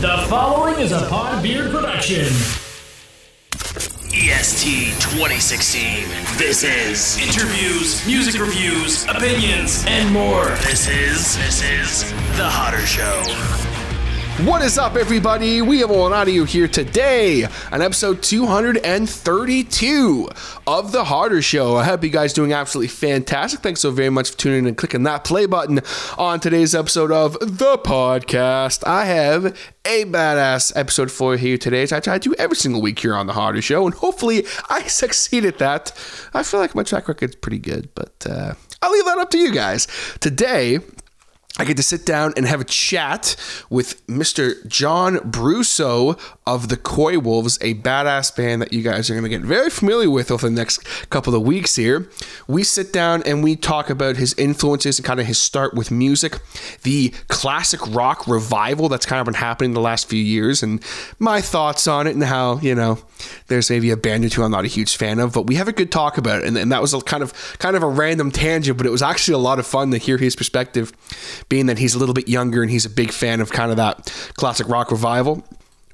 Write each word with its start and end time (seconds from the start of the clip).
The 0.00 0.16
following 0.28 0.78
is 0.78 0.92
a 0.92 1.00
Podbeard 1.08 1.72
production. 1.72 2.26
EST 4.14 4.92
2016. 5.00 6.04
This 6.38 6.62
is 6.62 7.18
interviews, 7.18 8.06
music 8.06 8.40
reviews, 8.40 9.02
opinions, 9.08 9.84
and 9.88 10.12
more. 10.12 10.44
This 10.62 10.88
is 10.88 11.36
this 11.38 11.64
is 11.64 12.12
the 12.36 12.48
Hodder 12.48 12.86
Show. 12.86 13.67
What 14.44 14.62
is 14.62 14.78
up, 14.78 14.94
everybody? 14.94 15.62
We 15.62 15.80
have 15.80 15.90
on 15.90 16.12
audio 16.12 16.44
here 16.44 16.68
today 16.68 17.44
on 17.72 17.82
episode 17.82 18.22
232 18.22 20.28
of 20.64 20.92
The 20.92 21.02
Hodder 21.02 21.42
Show. 21.42 21.74
I 21.74 21.82
hope 21.82 22.04
you 22.04 22.10
guys 22.10 22.34
doing 22.34 22.52
absolutely 22.52 22.86
fantastic. 22.86 23.62
Thanks 23.62 23.80
so 23.80 23.90
very 23.90 24.10
much 24.10 24.30
for 24.30 24.38
tuning 24.38 24.60
in 24.60 24.66
and 24.68 24.76
clicking 24.76 25.02
that 25.02 25.24
play 25.24 25.46
button 25.46 25.80
on 26.16 26.38
today's 26.38 26.72
episode 26.72 27.10
of 27.10 27.32
The 27.40 27.78
Podcast. 27.78 28.86
I 28.86 29.06
have 29.06 29.46
a 29.84 30.04
badass 30.04 30.72
episode 30.76 31.10
for 31.10 31.34
you 31.34 31.58
today, 31.58 31.82
as 31.82 31.92
I 31.92 31.98
try 31.98 32.16
to 32.16 32.28
do 32.28 32.36
every 32.38 32.54
single 32.54 32.80
week 32.80 33.00
here 33.00 33.16
on 33.16 33.26
The 33.26 33.32
Hodder 33.32 33.60
Show, 33.60 33.86
and 33.86 33.94
hopefully 33.96 34.46
I 34.70 34.82
succeed 34.84 35.46
at 35.46 35.58
that. 35.58 35.90
I 36.32 36.44
feel 36.44 36.60
like 36.60 36.76
my 36.76 36.84
track 36.84 37.08
record's 37.08 37.34
pretty 37.34 37.58
good, 37.58 37.88
but 37.96 38.24
uh, 38.24 38.54
I'll 38.82 38.92
leave 38.92 39.04
that 39.06 39.18
up 39.18 39.30
to 39.30 39.38
you 39.38 39.52
guys. 39.52 39.88
Today, 40.20 40.78
I 41.58 41.64
get 41.64 41.76
to 41.76 41.82
sit 41.82 42.06
down 42.06 42.34
and 42.36 42.46
have 42.46 42.60
a 42.60 42.64
chat 42.64 43.34
with 43.68 44.06
Mr. 44.06 44.64
John 44.66 45.16
Brousseau 45.18 46.18
of 46.48 46.68
the 46.68 46.78
Coywolves, 46.78 47.58
a 47.60 47.74
badass 47.74 48.34
band 48.34 48.62
that 48.62 48.72
you 48.72 48.82
guys 48.82 49.10
are 49.10 49.12
going 49.12 49.22
to 49.24 49.28
get 49.28 49.42
very 49.42 49.68
familiar 49.68 50.08
with 50.08 50.30
over 50.30 50.48
the 50.48 50.54
next 50.54 50.78
couple 51.10 51.34
of 51.34 51.42
weeks 51.42 51.76
here. 51.76 52.08
We 52.46 52.64
sit 52.64 52.90
down 52.90 53.22
and 53.24 53.44
we 53.44 53.54
talk 53.54 53.90
about 53.90 54.16
his 54.16 54.34
influences 54.38 54.98
and 54.98 55.04
kind 55.04 55.20
of 55.20 55.26
his 55.26 55.38
start 55.38 55.74
with 55.74 55.90
music, 55.90 56.38
the 56.84 57.10
classic 57.28 57.86
rock 57.88 58.26
revival 58.26 58.88
that's 58.88 59.04
kind 59.04 59.20
of 59.20 59.26
been 59.26 59.34
happening 59.34 59.74
the 59.74 59.80
last 59.80 60.08
few 60.08 60.22
years, 60.22 60.62
and 60.62 60.82
my 61.18 61.42
thoughts 61.42 61.86
on 61.86 62.06
it 62.06 62.14
and 62.14 62.24
how, 62.24 62.58
you 62.60 62.74
know, 62.74 62.98
there's 63.48 63.68
maybe 63.68 63.90
a 63.90 63.96
band 63.96 64.24
or 64.24 64.30
two 64.30 64.42
I'm 64.42 64.50
not 64.50 64.64
a 64.64 64.68
huge 64.68 64.96
fan 64.96 65.18
of, 65.18 65.34
but 65.34 65.46
we 65.46 65.56
have 65.56 65.68
a 65.68 65.72
good 65.72 65.92
talk 65.92 66.16
about 66.16 66.40
it. 66.40 66.46
And, 66.46 66.56
and 66.56 66.72
that 66.72 66.80
was 66.80 66.94
a 66.94 67.00
kind 67.00 67.22
of 67.22 67.34
kind 67.58 67.76
of 67.76 67.82
a 67.82 67.88
random 67.88 68.30
tangent, 68.30 68.78
but 68.78 68.86
it 68.86 68.90
was 68.90 69.02
actually 69.02 69.34
a 69.34 69.38
lot 69.38 69.58
of 69.58 69.66
fun 69.66 69.90
to 69.90 69.98
hear 69.98 70.16
his 70.16 70.34
perspective 70.34 70.92
being 71.50 71.66
that 71.66 71.78
he's 71.78 71.94
a 71.94 71.98
little 71.98 72.14
bit 72.14 72.28
younger 72.28 72.62
and 72.62 72.70
he's 72.70 72.86
a 72.86 72.90
big 72.90 73.12
fan 73.12 73.40
of 73.40 73.50
kind 73.50 73.70
of 73.70 73.76
that 73.76 74.06
classic 74.36 74.66
rock 74.68 74.90
revival. 74.90 75.44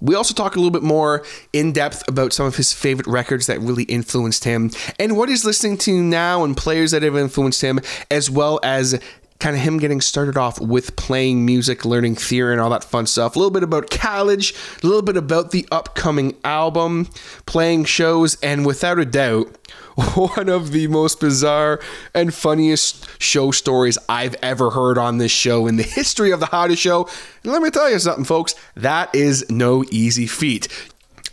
We 0.04 0.14
also 0.14 0.34
talk 0.34 0.54
a 0.54 0.58
little 0.58 0.70
bit 0.70 0.82
more 0.82 1.24
in 1.54 1.72
depth 1.72 2.06
about 2.08 2.34
some 2.34 2.44
of 2.44 2.56
his 2.56 2.74
favorite 2.74 3.06
records 3.06 3.46
that 3.46 3.58
really 3.60 3.84
influenced 3.84 4.44
him 4.44 4.70
and 4.98 5.16
what 5.16 5.30
he's 5.30 5.46
listening 5.46 5.78
to 5.78 6.02
now 6.02 6.44
and 6.44 6.54
players 6.54 6.90
that 6.90 7.02
have 7.02 7.16
influenced 7.16 7.62
him, 7.62 7.80
as 8.10 8.30
well 8.30 8.60
as 8.62 9.00
kind 9.40 9.56
of 9.56 9.62
him 9.62 9.78
getting 9.78 10.00
started 10.00 10.36
off 10.36 10.60
with 10.60 10.94
playing 10.96 11.44
music, 11.44 11.84
learning 11.84 12.16
theory, 12.16 12.52
and 12.52 12.60
all 12.60 12.70
that 12.70 12.84
fun 12.84 13.06
stuff. 13.06 13.34
A 13.34 13.38
little 13.38 13.50
bit 13.50 13.62
about 13.62 13.90
college, 13.90 14.54
a 14.82 14.86
little 14.86 15.02
bit 15.02 15.16
about 15.16 15.50
the 15.50 15.66
upcoming 15.72 16.36
album, 16.44 17.08
playing 17.46 17.84
shows, 17.84 18.36
and 18.42 18.66
without 18.66 18.98
a 18.98 19.04
doubt, 19.04 19.56
one 20.14 20.48
of 20.48 20.72
the 20.72 20.88
most 20.88 21.20
bizarre 21.20 21.80
and 22.14 22.34
funniest 22.34 23.06
show 23.20 23.50
stories 23.50 23.96
I've 24.08 24.34
ever 24.42 24.70
heard 24.70 24.98
on 24.98 25.18
this 25.18 25.30
show 25.30 25.66
in 25.66 25.76
the 25.76 25.82
history 25.84 26.32
of 26.32 26.40
the 26.40 26.46
hottest 26.46 26.82
show. 26.82 27.08
And 27.42 27.52
let 27.52 27.62
me 27.62 27.70
tell 27.70 27.90
you 27.90 27.98
something, 27.98 28.24
folks, 28.24 28.54
that 28.74 29.14
is 29.14 29.48
no 29.48 29.84
easy 29.90 30.26
feat. 30.26 30.68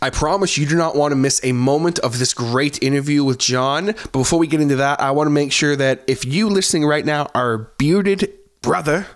I 0.00 0.10
promise 0.10 0.58
you 0.58 0.66
do 0.66 0.76
not 0.76 0.96
want 0.96 1.12
to 1.12 1.16
miss 1.16 1.40
a 1.44 1.52
moment 1.52 1.98
of 2.00 2.18
this 2.18 2.34
great 2.34 2.82
interview 2.82 3.22
with 3.22 3.38
John. 3.38 3.86
But 3.86 4.12
before 4.12 4.38
we 4.38 4.48
get 4.48 4.60
into 4.60 4.76
that, 4.76 5.00
I 5.00 5.12
want 5.12 5.26
to 5.26 5.32
make 5.32 5.52
sure 5.52 5.76
that 5.76 6.02
if 6.06 6.24
you 6.24 6.48
listening 6.48 6.84
right 6.84 7.04
now 7.04 7.30
are 7.34 7.58
bearded 7.78 8.32
brother, 8.62 9.06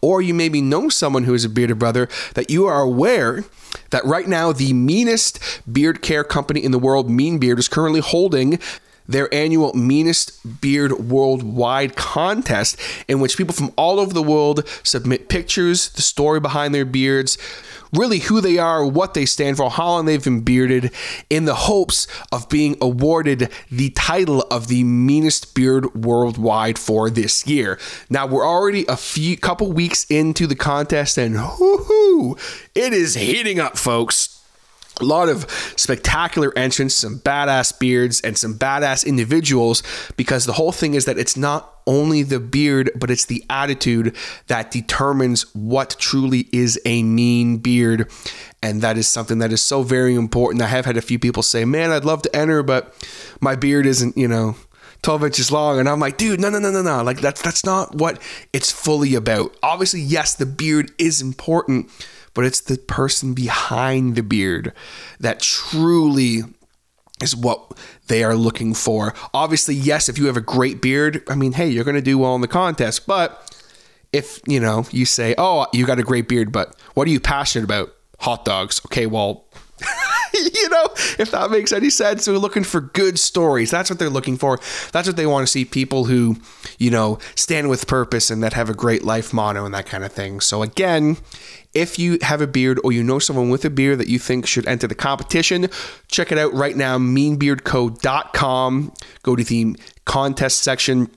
or 0.00 0.20
you 0.20 0.34
maybe 0.34 0.60
know 0.60 0.88
someone 0.88 1.24
who 1.24 1.34
is 1.34 1.44
a 1.44 1.48
bearded 1.48 1.78
brother, 1.78 2.08
that 2.34 2.50
you 2.50 2.66
are 2.66 2.82
aware 2.82 3.44
that 3.90 4.04
right 4.04 4.26
now 4.26 4.52
the 4.52 4.72
meanest 4.72 5.40
beard 5.70 6.02
care 6.02 6.24
company 6.24 6.62
in 6.62 6.72
the 6.72 6.78
world, 6.78 7.08
Mean 7.08 7.38
Beard, 7.38 7.58
is 7.58 7.68
currently 7.68 8.00
holding 8.00 8.58
their 9.08 9.32
annual 9.32 9.72
Meanest 9.74 10.60
Beard 10.60 10.92
Worldwide 10.92 11.96
contest, 11.96 12.78
in 13.08 13.20
which 13.20 13.36
people 13.36 13.54
from 13.54 13.72
all 13.76 14.00
over 14.00 14.12
the 14.12 14.22
world 14.22 14.66
submit 14.82 15.28
pictures, 15.28 15.90
the 15.90 16.02
story 16.02 16.40
behind 16.40 16.74
their 16.74 16.84
beards, 16.84 17.38
really 17.92 18.18
who 18.18 18.40
they 18.40 18.58
are, 18.58 18.86
what 18.86 19.14
they 19.14 19.24
stand 19.24 19.56
for, 19.56 19.70
how 19.70 19.86
long 19.86 20.06
they've 20.06 20.24
been 20.24 20.40
bearded, 20.40 20.90
in 21.30 21.44
the 21.44 21.54
hopes 21.54 22.06
of 22.32 22.48
being 22.48 22.76
awarded 22.80 23.50
the 23.70 23.90
title 23.90 24.42
of 24.50 24.68
the 24.68 24.84
meanest 24.84 25.54
beard 25.54 25.94
worldwide 25.94 26.78
for 26.78 27.10
this 27.10 27.46
year. 27.46 27.78
Now 28.10 28.26
we're 28.26 28.46
already 28.46 28.84
a 28.86 28.96
few 28.96 29.36
couple 29.36 29.72
weeks 29.72 30.04
into 30.10 30.46
the 30.46 30.56
contest, 30.56 31.18
and 31.18 31.36
whoo, 31.36 32.36
it 32.74 32.92
is 32.92 33.14
heating 33.14 33.60
up, 33.60 33.78
folks 33.78 34.35
a 35.00 35.04
lot 35.04 35.28
of 35.28 35.50
spectacular 35.76 36.52
entrants, 36.56 36.94
some 36.94 37.18
badass 37.20 37.78
beards, 37.78 38.20
and 38.22 38.36
some 38.36 38.58
badass 38.58 39.06
individuals 39.06 39.82
because 40.16 40.46
the 40.46 40.54
whole 40.54 40.72
thing 40.72 40.94
is 40.94 41.04
that 41.04 41.18
it's 41.18 41.36
not 41.36 41.74
only 41.86 42.22
the 42.22 42.40
beard, 42.40 42.90
but 42.96 43.10
it's 43.10 43.26
the 43.26 43.44
attitude 43.48 44.16
that 44.48 44.70
determines 44.70 45.42
what 45.54 45.96
truly 45.98 46.48
is 46.52 46.80
a 46.84 47.02
mean 47.02 47.58
beard. 47.58 48.10
And 48.62 48.82
that 48.82 48.98
is 48.98 49.06
something 49.06 49.38
that 49.38 49.52
is 49.52 49.62
so 49.62 49.82
very 49.82 50.14
important. 50.14 50.62
I 50.62 50.66
have 50.66 50.84
had 50.84 50.96
a 50.96 51.02
few 51.02 51.18
people 51.18 51.42
say, 51.42 51.64
Man, 51.64 51.90
I'd 51.90 52.04
love 52.04 52.22
to 52.22 52.36
enter, 52.36 52.62
but 52.62 52.94
my 53.40 53.54
beard 53.54 53.86
isn't, 53.86 54.16
you 54.16 54.28
know, 54.28 54.56
12 55.02 55.24
inches 55.24 55.52
long 55.52 55.78
and 55.78 55.88
i'm 55.88 56.00
like 56.00 56.16
dude 56.16 56.40
no 56.40 56.50
no 56.50 56.58
no 56.58 56.70
no 56.70 56.82
no 56.82 57.02
like 57.02 57.20
that's 57.20 57.40
that's 57.42 57.64
not 57.64 57.94
what 57.94 58.20
it's 58.52 58.72
fully 58.72 59.14
about 59.14 59.54
obviously 59.62 60.00
yes 60.00 60.34
the 60.34 60.46
beard 60.46 60.90
is 60.98 61.20
important 61.20 61.88
but 62.36 62.44
it's 62.44 62.60
the 62.60 62.76
person 62.76 63.32
behind 63.32 64.14
the 64.14 64.22
beard 64.22 64.74
that 65.18 65.40
truly 65.40 66.42
is 67.22 67.34
what 67.34 67.76
they 68.08 68.22
are 68.22 68.36
looking 68.36 68.74
for. 68.74 69.14
Obviously, 69.32 69.74
yes, 69.74 70.10
if 70.10 70.18
you 70.18 70.26
have 70.26 70.36
a 70.36 70.42
great 70.42 70.82
beard, 70.82 71.22
I 71.28 71.34
mean, 71.34 71.52
hey, 71.52 71.66
you're 71.66 71.82
going 71.82 71.96
to 71.96 72.02
do 72.02 72.18
well 72.18 72.34
in 72.34 72.42
the 72.42 72.48
contest. 72.48 73.06
But 73.06 73.58
if, 74.12 74.38
you 74.46 74.60
know, 74.60 74.84
you 74.90 75.06
say, 75.06 75.34
oh, 75.38 75.66
you 75.72 75.86
got 75.86 75.98
a 75.98 76.02
great 76.02 76.28
beard, 76.28 76.52
but 76.52 76.76
what 76.92 77.08
are 77.08 77.10
you 77.10 77.20
passionate 77.20 77.64
about? 77.64 77.94
Hot 78.20 78.44
dogs. 78.44 78.82
Okay, 78.86 79.06
well, 79.06 79.46
you 80.54 80.68
know, 80.68 80.88
if 81.18 81.30
that 81.30 81.50
makes 81.50 81.72
any 81.72 81.90
sense. 81.90 82.24
They're 82.24 82.38
looking 82.38 82.64
for 82.64 82.80
good 82.80 83.18
stories. 83.18 83.70
That's 83.70 83.90
what 83.90 83.98
they're 83.98 84.10
looking 84.10 84.36
for. 84.36 84.58
That's 84.92 85.08
what 85.08 85.16
they 85.16 85.26
want 85.26 85.46
to 85.46 85.50
see 85.50 85.64
people 85.64 86.04
who, 86.04 86.36
you 86.78 86.90
know, 86.90 87.18
stand 87.34 87.68
with 87.68 87.86
purpose 87.86 88.30
and 88.30 88.42
that 88.42 88.52
have 88.52 88.68
a 88.68 88.74
great 88.74 89.04
life 89.04 89.32
motto 89.32 89.64
and 89.64 89.74
that 89.74 89.86
kind 89.86 90.04
of 90.04 90.12
thing. 90.12 90.40
So, 90.40 90.62
again, 90.62 91.16
if 91.74 91.98
you 91.98 92.18
have 92.22 92.40
a 92.40 92.46
beard 92.46 92.80
or 92.82 92.92
you 92.92 93.02
know 93.02 93.18
someone 93.18 93.50
with 93.50 93.64
a 93.64 93.70
beard 93.70 93.98
that 93.98 94.08
you 94.08 94.18
think 94.18 94.46
should 94.46 94.66
enter 94.66 94.86
the 94.86 94.94
competition, 94.94 95.68
check 96.08 96.32
it 96.32 96.38
out 96.38 96.52
right 96.54 96.76
now, 96.76 96.98
meanbeardco.com. 96.98 98.92
Go 99.22 99.36
to 99.36 99.44
the 99.44 99.76
contest 100.04 100.62
section. 100.62 101.10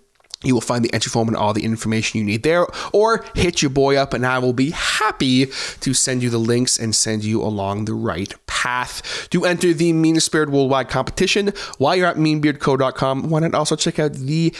You 0.43 0.53
will 0.53 0.61
find 0.61 0.85
the 0.85 0.93
entry 0.93 1.09
form 1.09 1.27
and 1.27 1.35
all 1.35 1.53
the 1.53 1.65
information 1.65 2.17
you 2.17 2.23
need 2.23 2.43
there, 2.43 2.65
or 2.93 3.25
hit 3.35 3.61
your 3.61 3.71
boy 3.71 3.97
up, 3.97 4.13
and 4.13 4.25
I 4.25 4.39
will 4.39 4.53
be 4.53 4.71
happy 4.71 5.47
to 5.81 5.93
send 5.93 6.23
you 6.23 6.29
the 6.29 6.37
links 6.37 6.79
and 6.79 6.95
send 6.95 7.25
you 7.25 7.41
along 7.41 7.85
the 7.85 7.93
right 7.93 8.33
path 8.47 9.27
to 9.31 9.45
enter 9.45 9.73
the 9.73 9.91
Mean 9.91 10.17
Beard 10.31 10.49
Worldwide 10.49 10.87
competition. 10.87 11.51
While 11.77 11.97
you're 11.97 12.07
at 12.07 12.15
meanbeardco.com, 12.15 13.29
why 13.29 13.39
not 13.41 13.53
also 13.53 13.75
check 13.75 13.99
out 13.99 14.13
the 14.13 14.53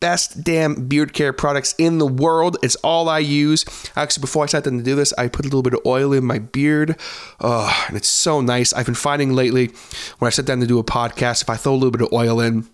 best 0.00 0.44
damn 0.44 0.86
beard 0.86 1.12
care 1.12 1.32
products 1.32 1.74
in 1.76 1.98
the 1.98 2.06
world. 2.06 2.56
It's 2.62 2.76
all 2.76 3.08
I 3.08 3.18
use. 3.18 3.64
Actually, 3.96 4.20
before 4.22 4.44
I 4.44 4.46
sat 4.46 4.64
down 4.64 4.78
to 4.78 4.84
do 4.84 4.94
this, 4.94 5.12
I 5.18 5.28
put 5.28 5.44
a 5.44 5.48
little 5.48 5.62
bit 5.62 5.74
of 5.74 5.80
oil 5.84 6.12
in 6.12 6.24
my 6.24 6.38
beard. 6.38 6.96
Oh, 7.40 7.84
and 7.88 7.96
it's 7.96 8.08
so 8.08 8.40
nice. 8.40 8.72
I've 8.72 8.86
been 8.86 8.94
finding 8.94 9.32
lately 9.32 9.72
when 10.18 10.26
I 10.26 10.30
sit 10.30 10.46
down 10.46 10.60
to 10.60 10.66
do 10.66 10.78
a 10.78 10.84
podcast, 10.84 11.42
if 11.42 11.50
I 11.50 11.56
throw 11.56 11.72
a 11.72 11.74
little 11.74 11.90
bit 11.90 12.02
of 12.02 12.12
oil 12.12 12.40
in, 12.40 12.68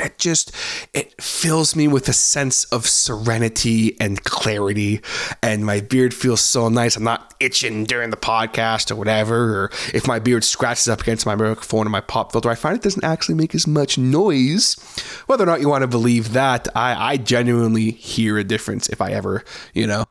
it 0.00 0.18
just 0.18 0.52
it 0.94 1.20
fills 1.20 1.76
me 1.76 1.86
with 1.86 2.08
a 2.08 2.12
sense 2.14 2.64
of 2.64 2.88
serenity 2.88 3.94
and 4.00 4.24
clarity 4.24 5.02
and 5.42 5.66
my 5.66 5.80
beard 5.80 6.14
feels 6.14 6.40
so 6.40 6.68
nice 6.70 6.96
i'm 6.96 7.04
not 7.04 7.34
itching 7.40 7.84
during 7.84 8.08
the 8.08 8.16
podcast 8.16 8.90
or 8.90 8.96
whatever 8.96 9.64
or 9.64 9.70
if 9.92 10.06
my 10.06 10.18
beard 10.18 10.44
scratches 10.44 10.88
up 10.88 11.02
against 11.02 11.26
my 11.26 11.34
microphone 11.34 11.86
or 11.86 11.90
my 11.90 12.00
pop 12.00 12.32
filter 12.32 12.48
i 12.48 12.54
find 12.54 12.74
it 12.74 12.82
doesn't 12.82 13.04
actually 13.04 13.34
make 13.34 13.54
as 13.54 13.66
much 13.66 13.98
noise 13.98 14.76
whether 15.26 15.44
or 15.44 15.46
not 15.46 15.60
you 15.60 15.68
want 15.68 15.82
to 15.82 15.88
believe 15.88 16.32
that 16.32 16.68
i, 16.74 17.12
I 17.12 17.16
genuinely 17.18 17.90
hear 17.90 18.38
a 18.38 18.44
difference 18.44 18.88
if 18.88 19.02
i 19.02 19.10
ever 19.10 19.44
you 19.74 19.86
know 19.86 20.06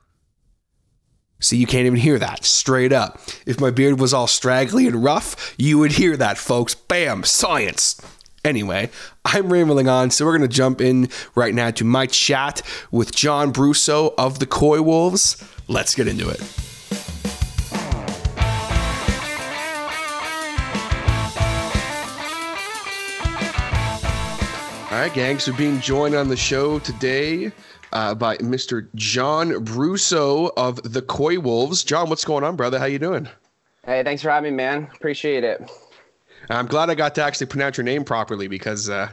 See, 1.44 1.58
you 1.58 1.66
can't 1.66 1.88
even 1.88 1.98
hear 1.98 2.20
that 2.20 2.46
straight 2.46 2.94
up. 2.94 3.20
If 3.48 3.60
my 3.60 3.72
beard 3.72 4.00
was 4.00 4.14
all 4.14 4.28
straggly 4.28 4.86
and 4.86 5.04
rough, 5.04 5.56
you 5.58 5.80
would 5.80 5.94
hear 5.94 6.16
that, 6.18 6.38
folks. 6.38 6.76
Bam, 6.76 7.24
science. 7.24 8.00
Anyway, 8.44 8.90
I'm 9.24 9.54
rambling 9.54 9.88
on, 9.88 10.10
so 10.10 10.26
we're 10.26 10.38
going 10.38 10.50
to 10.50 10.56
jump 10.56 10.82
in 10.82 11.10
right 11.36 11.54
now 11.54 11.70
to 11.72 11.84
my 11.84 12.08
chat 12.08 12.62
with 12.90 13.14
John 13.14 13.54
Brousseau 13.54 14.14
of 14.18 14.40
the 14.40 14.48
Coywolves. 14.48 15.48
Let's 15.68 15.94
get 15.94 16.08
into 16.08 16.28
it. 16.28 16.42
All 24.92 24.98
right, 24.98 25.14
gang. 25.14 25.40
So 25.40 25.54
being 25.54 25.80
joined 25.80 26.16
on 26.16 26.28
the 26.28 26.36
show 26.36 26.80
today 26.80 27.52
uh, 27.94 28.16
by 28.16 28.38
Mr. 28.38 28.88
John 28.96 29.52
Brousseau 29.64 30.52
of 30.58 30.82
the 30.84 31.02
Coywolves. 31.02 31.86
John, 31.86 32.10
what's 32.10 32.26
going 32.26 32.44
on, 32.44 32.56
brother? 32.56 32.80
How 32.80 32.86
you 32.86 33.00
doing? 33.00 33.30
Hey, 33.86 34.04
thanks 34.04 34.22
for 34.22 34.30
having 34.30 34.54
me, 34.54 34.58
man. 34.58 34.90
Appreciate 34.94 35.44
it. 35.44 35.70
I'm 36.58 36.68
glad 36.68 36.90
I 36.90 36.96
got 36.96 37.16
to 37.16 37.24
actually 37.24 37.48
pronounce 37.48 37.78
your 37.78 37.84
name 37.84 38.04
properly 38.04 38.48
because 38.48 38.90
uh, 38.90 39.10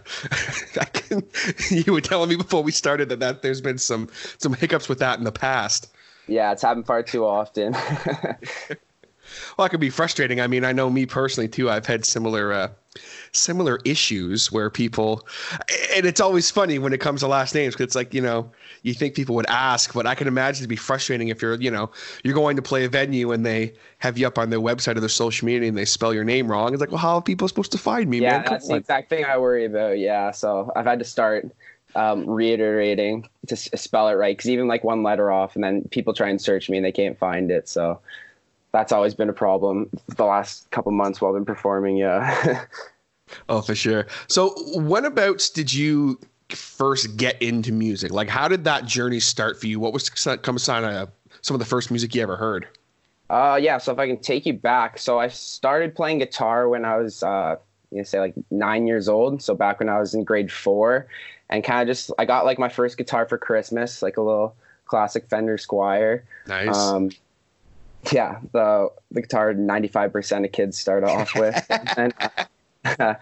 can, 0.93 1.23
you 1.71 1.93
were 1.93 2.01
telling 2.01 2.29
me 2.29 2.37
before 2.37 2.63
we 2.63 2.73
started 2.73 3.09
that, 3.11 3.21
that 3.21 3.43
there's 3.43 3.61
been 3.61 3.79
some 3.79 4.09
some 4.39 4.55
hiccups 4.55 4.89
with 4.89 4.99
that 5.01 5.19
in 5.19 5.25
the 5.25 5.33
past. 5.33 5.89
Yeah, 6.27 6.53
it's 6.53 6.63
happened 6.63 6.87
far 6.87 7.03
too 7.03 7.25
often. 7.25 7.73
well, 9.57 9.67
it 9.67 9.69
could 9.71 9.81
be 9.81 9.91
frustrating. 9.91 10.41
I 10.41 10.47
mean, 10.47 10.65
I 10.65 10.73
know 10.73 10.91
me 10.91 11.07
personally 11.07 11.49
too. 11.49 11.71
I've 11.71 11.87
had 11.87 12.05
similar 12.05 12.53
uh, 12.53 12.69
similar 13.33 13.79
issues 13.85 14.53
where 14.53 14.71
people, 14.71 15.27
and 15.95 16.05
it's 16.05 16.21
always 16.21 16.51
funny 16.51 16.79
when 16.79 16.93
it 16.93 17.01
comes 17.01 17.21
to 17.21 17.29
last 17.29 17.55
names 17.55 17.75
because 17.75 17.85
it's 17.85 17.95
like 17.95 18.13
you 18.13 18.21
know 18.21 18.51
you 18.83 18.95
think 18.95 19.15
people 19.15 19.35
would 19.35 19.47
ask, 19.49 19.93
but 19.95 20.07
I 20.07 20.15
can 20.15 20.29
imagine 20.29 20.63
it'd 20.63 20.69
be 20.69 20.77
frustrating 20.77 21.29
if 21.29 21.43
you're 21.43 21.55
you 21.55 21.71
know 21.71 21.91
you're 22.25 22.35
going 22.35 22.57
to 22.57 22.63
play 22.63 22.85
a 22.85 22.89
venue 22.89 23.33
and 23.33 23.45
they 23.45 23.75
have 23.99 24.19
you 24.19 24.27
up 24.27 24.39
on 24.39 24.51
their 24.51 24.61
website 24.61 24.97
or 24.97 25.01
their 25.01 25.09
social 25.09 25.47
media 25.47 25.69
and 25.69 25.77
they 25.77 25.85
spell 25.85 26.15
your 26.15 26.25
name 26.25 26.49
wrong. 26.51 26.73
It's 26.73 26.81
like, 26.81 26.91
well, 26.91 26.99
how 26.99 27.17
are 27.17 27.23
people 27.23 27.49
supposed 27.49 27.73
to 27.73 27.79
find 27.79 28.09
me? 28.09 28.21
Yeah, 28.21 28.39
man? 28.39 28.47
that's 28.49 28.69
the 28.69 28.77
exact 28.77 29.09
thing 29.09 29.25
I 29.25 29.39
worry 29.39 29.65
about. 29.65 29.99
Yeah, 29.99 30.31
so 30.31 30.73
I've 30.77 30.87
had 30.87 30.99
to 30.99 31.05
start 31.05 31.51
um, 31.95 32.29
reiterating 32.29 33.29
to 33.47 33.57
spell 33.57 34.09
it 34.09 34.15
right 34.15 34.37
because 34.37 34.51
even 34.51 34.69
like 34.69 34.85
one 34.85 35.03
letter 35.03 35.31
off, 35.31 35.55
and 35.55 35.65
then 35.65 35.83
people 35.91 36.15
try 36.15 36.29
and 36.29 36.41
search 36.41 36.69
me 36.69 36.77
and 36.77 36.85
they 36.85 36.93
can't 36.93 37.19
find 37.19 37.51
it. 37.51 37.69
So 37.69 38.01
that's 38.73 38.93
always 38.93 39.15
been 39.15 39.29
a 39.29 39.35
problem 39.35 39.91
the 40.17 40.25
last 40.25 40.71
couple 40.71 40.93
months 40.93 41.21
while 41.21 41.33
I've 41.33 41.37
been 41.37 41.45
performing. 41.45 41.97
Yeah. 41.97 42.65
oh, 43.49 43.63
for 43.63 43.75
sure. 43.75 44.07
So, 44.29 44.55
when 44.81 45.05
abouts 45.05 45.51
did 45.51 45.73
you 45.73 46.21
first 46.51 47.17
get 47.17 47.41
into 47.43 47.73
music? 47.73 48.13
Like, 48.13 48.29
how 48.29 48.49
did 48.49 48.65
that 48.65 48.85
journey 48.87 49.21
start 49.21 49.61
for 49.61 49.67
you? 49.67 49.81
What 49.81 49.93
was 49.93 50.09
come 50.09 50.59
sign 50.59 50.85
of 50.85 51.11
some 51.43 51.55
of 51.55 51.61
the 51.61 51.67
first 51.67 51.91
music 51.91 52.15
you 52.15 52.23
ever 52.23 52.37
heard? 52.37 52.67
Uh, 53.31 53.59
yeah. 53.61 53.79
So 53.79 53.93
if 53.93 53.99
I 53.99 54.07
can 54.07 54.19
take 54.19 54.47
you 54.47 54.55
back, 54.55 54.99
so 54.99 55.19
I 55.19 55.29
started 55.29 55.95
playing 55.95 56.19
guitar 56.19 56.69
when 56.69 56.85
I 56.85 56.97
was, 56.97 57.23
uh, 57.23 57.57
you 57.91 57.99
know, 57.99 58.03
say 58.05 58.21
like 58.21 58.35
nine 58.51 58.87
years 58.87 59.09
old. 59.09 59.43
So 59.43 59.55
back 59.55 59.81
when 59.81 59.89
I 59.89 59.99
was 59.99 60.15
in 60.15 60.25
grade 60.25 60.51
four, 60.51 61.07
and 61.51 61.65
kind 61.65 61.83
of 61.83 61.95
just 61.95 62.11
I 62.19 62.25
got 62.25 62.45
like 62.45 62.59
my 62.59 62.69
first 62.69 62.97
guitar 62.97 63.27
for 63.27 63.39
Christmas, 63.39 64.03
like 64.03 64.17
a 64.17 64.23
little 64.23 64.55
classic 64.87 65.29
Fender 65.29 65.57
Squier. 65.57 66.23
Nice. 66.47 66.77
Um, 66.77 67.11
yeah, 68.13 68.39
the 68.53 68.91
the 69.11 69.23
guitar 69.23 69.55
ninety 69.55 69.89
five 69.89 70.13
percent 70.13 70.45
of 70.45 70.53
kids 70.53 70.79
start 70.79 71.05
off 71.05 71.35
with, 71.35 71.67
and 71.97 72.15
uh, 72.85 73.15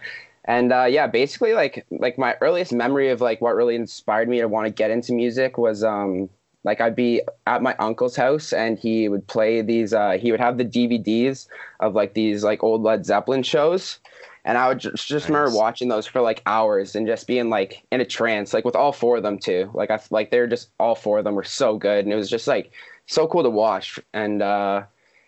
and 0.47 0.73
uh, 0.73 0.85
yeah, 0.85 1.07
basically 1.07 1.53
like 1.53 1.85
like 1.91 2.17
my 2.17 2.35
earliest 2.41 2.73
memory 2.73 3.09
of 3.09 3.21
like 3.21 3.41
what 3.41 3.55
really 3.55 3.75
inspired 3.75 4.27
me 4.29 4.39
to 4.39 4.47
want 4.47 4.65
to 4.65 4.71
get 4.71 4.91
into 4.91 5.13
music 5.13 5.57
was 5.57 5.83
um 5.83 6.29
like 6.63 6.81
I'd 6.81 6.95
be 6.95 7.21
at 7.45 7.61
my 7.61 7.75
uncle's 7.79 8.15
house 8.15 8.51
and 8.51 8.79
he 8.79 9.07
would 9.07 9.27
play 9.27 9.61
these 9.61 9.93
uh, 9.93 10.17
he 10.19 10.31
would 10.31 10.39
have 10.39 10.57
the 10.57 10.65
DVDs 10.65 11.47
of 11.79 11.93
like 11.93 12.13
these 12.13 12.43
like 12.43 12.63
old 12.63 12.81
Led 12.81 13.05
Zeppelin 13.05 13.43
shows 13.43 13.99
and 14.47 14.57
I 14.57 14.69
would 14.69 14.79
just, 14.79 15.05
just 15.07 15.25
nice. 15.25 15.29
remember 15.29 15.57
watching 15.57 15.89
those 15.89 16.07
for 16.07 16.21
like 16.21 16.41
hours 16.45 16.95
and 16.95 17.05
just 17.05 17.27
being 17.27 17.49
like 17.49 17.83
in 17.91 17.99
a 17.99 18.05
trance, 18.05 18.53
like 18.53 18.63
with 18.63 18.77
all 18.77 18.93
four 18.93 19.17
of 19.17 19.23
them 19.23 19.37
too. 19.37 19.69
Like 19.73 19.91
I 19.91 19.99
like 20.09 20.31
they're 20.31 20.47
just 20.47 20.69
all 20.79 20.95
four 20.95 21.17
of 21.17 21.25
them 21.25 21.35
were 21.35 21.43
so 21.43 21.77
good, 21.77 22.05
and 22.05 22.13
it 22.13 22.15
was 22.15 22.29
just 22.29 22.47
like 22.47 22.71
so 23.07 23.27
cool 23.27 23.43
to 23.43 23.49
watch. 23.49 23.99
And 24.13 24.41
uh, 24.41 24.83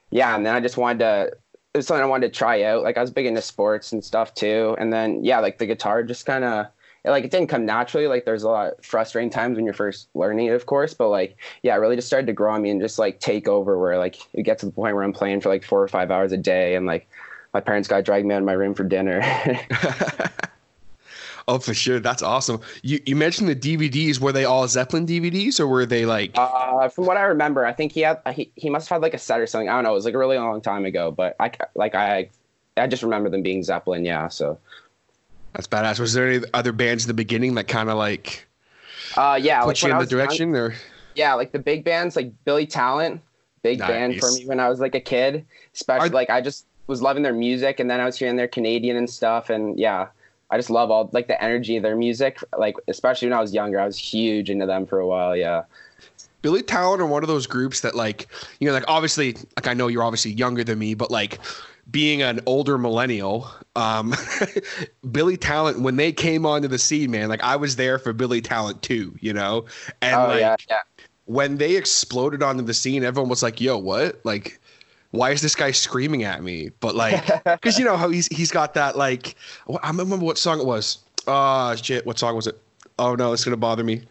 yeah, 0.09 0.37
and 0.37 0.45
then 0.45 0.55
I 0.55 0.61
just 0.61 0.77
wanted 0.77 0.99
to. 0.99 1.31
It 1.73 1.77
was 1.77 1.87
something 1.87 2.03
I 2.03 2.07
wanted 2.07 2.33
to 2.33 2.37
try 2.37 2.63
out. 2.63 2.83
Like 2.83 2.97
I 2.97 3.01
was 3.01 3.11
big 3.11 3.25
into 3.25 3.41
sports 3.41 3.91
and 3.91 4.03
stuff 4.03 4.33
too. 4.33 4.75
And 4.79 4.91
then 4.91 5.23
yeah, 5.23 5.39
like 5.39 5.59
the 5.59 5.67
guitar 5.67 6.03
just 6.03 6.25
kind 6.25 6.43
of 6.43 6.67
like 7.05 7.23
it 7.23 7.31
didn't 7.31 7.47
come 7.47 7.65
naturally. 7.65 8.07
Like 8.07 8.25
there's 8.25 8.43
a 8.43 8.49
lot 8.49 8.83
frustrating 8.83 9.29
times 9.29 9.55
when 9.55 9.65
you're 9.65 9.73
first 9.73 10.09
learning 10.15 10.47
it, 10.47 10.53
of 10.53 10.65
course. 10.65 10.93
But 10.93 11.09
like 11.09 11.37
yeah, 11.61 11.75
it 11.75 11.79
really 11.79 11.95
just 11.95 12.07
started 12.07 12.27
to 12.27 12.33
grow 12.33 12.53
on 12.53 12.61
me 12.61 12.71
and 12.71 12.81
just 12.81 12.99
like 12.99 13.19
take 13.19 13.47
over. 13.47 13.77
Where 13.77 13.97
like 13.97 14.17
it 14.33 14.43
gets 14.43 14.61
to 14.61 14.65
the 14.65 14.71
point 14.71 14.95
where 14.95 15.03
I'm 15.03 15.13
playing 15.13 15.41
for 15.41 15.49
like 15.49 15.63
four 15.63 15.81
or 15.81 15.87
five 15.87 16.11
hours 16.11 16.31
a 16.31 16.37
day, 16.37 16.75
and 16.75 16.85
like 16.85 17.07
my 17.53 17.59
parents 17.59 17.87
got 17.87 18.03
dragged 18.03 18.25
me 18.25 18.33
out 18.35 18.39
of 18.39 18.45
my 18.45 18.53
room 18.53 18.73
for 18.73 18.83
dinner. 18.83 19.21
oh, 21.49 21.59
for 21.59 21.73
sure. 21.73 21.99
That's 21.99 22.21
awesome. 22.21 22.61
You 22.83 22.99
you 23.05 23.15
mentioned 23.15 23.49
the 23.49 23.55
DVDs. 23.55 24.19
Were 24.19 24.31
they 24.31 24.45
all 24.45 24.67
Zeppelin 24.67 25.05
DVDs 25.05 25.59
or 25.59 25.67
were 25.67 25.85
they 25.85 26.05
like? 26.05 26.31
Uh, 26.35 26.87
from 26.89 27.05
what 27.05 27.17
I 27.17 27.23
remember, 27.23 27.65
I 27.65 27.73
think 27.73 27.91
he 27.91 28.01
had 28.01 28.21
he, 28.33 28.51
he 28.55 28.69
must 28.69 28.87
have 28.87 28.97
had 28.97 29.01
like 29.01 29.13
a 29.13 29.17
set 29.17 29.39
or 29.39 29.47
something. 29.47 29.69
I 29.69 29.73
don't 29.73 29.83
know. 29.83 29.91
It 29.91 29.95
was 29.95 30.05
like 30.05 30.13
a 30.13 30.17
really 30.17 30.37
long 30.37 30.61
time 30.61 30.85
ago, 30.85 31.11
but 31.11 31.35
I 31.39 31.51
like 31.75 31.95
I 31.95 32.29
I 32.77 32.87
just 32.87 33.03
remember 33.03 33.29
them 33.29 33.41
being 33.41 33.63
Zeppelin. 33.63 34.05
Yeah, 34.05 34.27
so. 34.27 34.57
That's 35.53 35.67
badass. 35.67 35.99
Was 35.99 36.13
there 36.13 36.29
any 36.29 36.45
other 36.53 36.71
bands 36.71 37.05
in 37.05 37.07
the 37.07 37.15
beginning 37.15 37.55
that 37.55 37.67
kind 37.67 37.89
of 37.89 37.97
like? 37.97 38.47
Uh, 39.17 39.39
yeah, 39.41 39.61
put 39.61 39.67
like 39.67 39.81
you 39.81 39.91
in 39.91 39.97
the 39.97 40.05
direction 40.05 40.49
young, 40.49 40.57
or? 40.57 40.75
Yeah, 41.15 41.33
like 41.33 41.51
the 41.51 41.59
big 41.59 41.83
bands, 41.83 42.15
like 42.15 42.31
Billy 42.45 42.67
Talent, 42.67 43.21
big 43.63 43.79
nice. 43.79 43.87
band 43.89 44.19
for 44.19 44.31
me 44.31 44.45
when 44.45 44.59
I 44.59 44.69
was 44.69 44.79
like 44.79 44.93
a 44.93 44.99
kid. 44.99 45.45
Especially 45.73 46.09
Are, 46.09 46.13
like 46.13 46.29
I 46.29 46.41
just 46.41 46.67
was 46.85 47.01
loving 47.01 47.23
their 47.23 47.33
music, 47.33 47.79
and 47.79 47.89
then 47.89 47.99
I 47.99 48.05
was 48.05 48.17
hearing 48.17 48.35
their 48.35 48.47
Canadian 48.47 48.95
and 48.95 49.09
stuff, 49.09 49.49
and 49.49 49.79
yeah, 49.79 50.07
I 50.51 50.57
just 50.57 50.69
love 50.69 50.89
all 50.91 51.09
like 51.13 51.27
the 51.27 51.41
energy 51.41 51.77
of 51.77 51.83
their 51.83 51.95
music. 51.95 52.39
Like 52.57 52.75
especially 52.87 53.27
when 53.27 53.37
I 53.37 53.41
was 53.41 53.53
younger, 53.53 53.79
I 53.79 53.85
was 53.85 53.97
huge 53.97 54.49
into 54.49 54.65
them 54.65 54.85
for 54.85 54.99
a 54.99 55.07
while. 55.07 55.35
Yeah. 55.35 55.63
Billy 56.41 56.63
Talent 56.63 57.01
are 57.01 57.05
one 57.05 57.23
of 57.23 57.27
those 57.27 57.45
groups 57.47 57.81
that 57.81 57.95
like 57.95 58.27
you 58.59 58.67
know 58.67 58.73
like 58.73 58.85
obviously 58.87 59.33
like 59.57 59.67
I 59.67 59.73
know 59.73 59.87
you're 59.87 60.03
obviously 60.03 60.31
younger 60.31 60.63
than 60.63 60.79
me, 60.79 60.93
but 60.93 61.11
like 61.11 61.39
being 61.91 62.21
an 62.21 62.39
older 62.45 62.77
millennial, 62.77 63.49
um, 63.75 64.13
Billy 65.11 65.37
Talent 65.37 65.81
when 65.81 65.95
they 65.97 66.11
came 66.11 66.45
onto 66.45 66.67
the 66.67 66.77
scene, 66.77 67.11
man, 67.11 67.29
like 67.29 67.43
I 67.43 67.55
was 67.55 67.75
there 67.75 67.99
for 67.99 68.13
Billy 68.13 68.41
Talent 68.41 68.81
too, 68.81 69.15
you 69.19 69.33
know, 69.33 69.65
and 70.01 70.15
oh, 70.15 70.27
like 70.27 70.39
yeah, 70.39 70.55
yeah. 70.69 71.05
when 71.25 71.57
they 71.57 71.75
exploded 71.75 72.41
onto 72.41 72.63
the 72.63 72.73
scene, 72.73 73.03
everyone 73.03 73.29
was 73.29 73.43
like, 73.43 73.59
"Yo, 73.59 73.77
what?" 73.77 74.19
Like 74.23 74.59
why 75.11 75.31
is 75.31 75.41
this 75.41 75.55
guy 75.55 75.71
screaming 75.71 76.23
at 76.23 76.43
me? 76.43 76.69
But 76.79 76.95
like, 76.95 77.25
because 77.43 77.79
you 77.79 77.85
know 77.85 77.97
how 77.97 78.09
he's 78.09 78.27
he's 78.27 78.51
got 78.51 78.73
that 78.75 78.97
like, 78.97 79.35
I 79.81 79.87
remember 79.87 80.17
what 80.17 80.37
song 80.37 80.59
it 80.59 80.65
was. 80.65 80.99
Oh 81.27 81.75
shit, 81.75 82.05
what 82.05 82.19
song 82.19 82.35
was 82.35 82.47
it? 82.47 82.59
Oh 82.97 83.15
no, 83.15 83.33
it's 83.33 83.43
gonna 83.43 83.57
bother 83.57 83.83
me. 83.83 84.03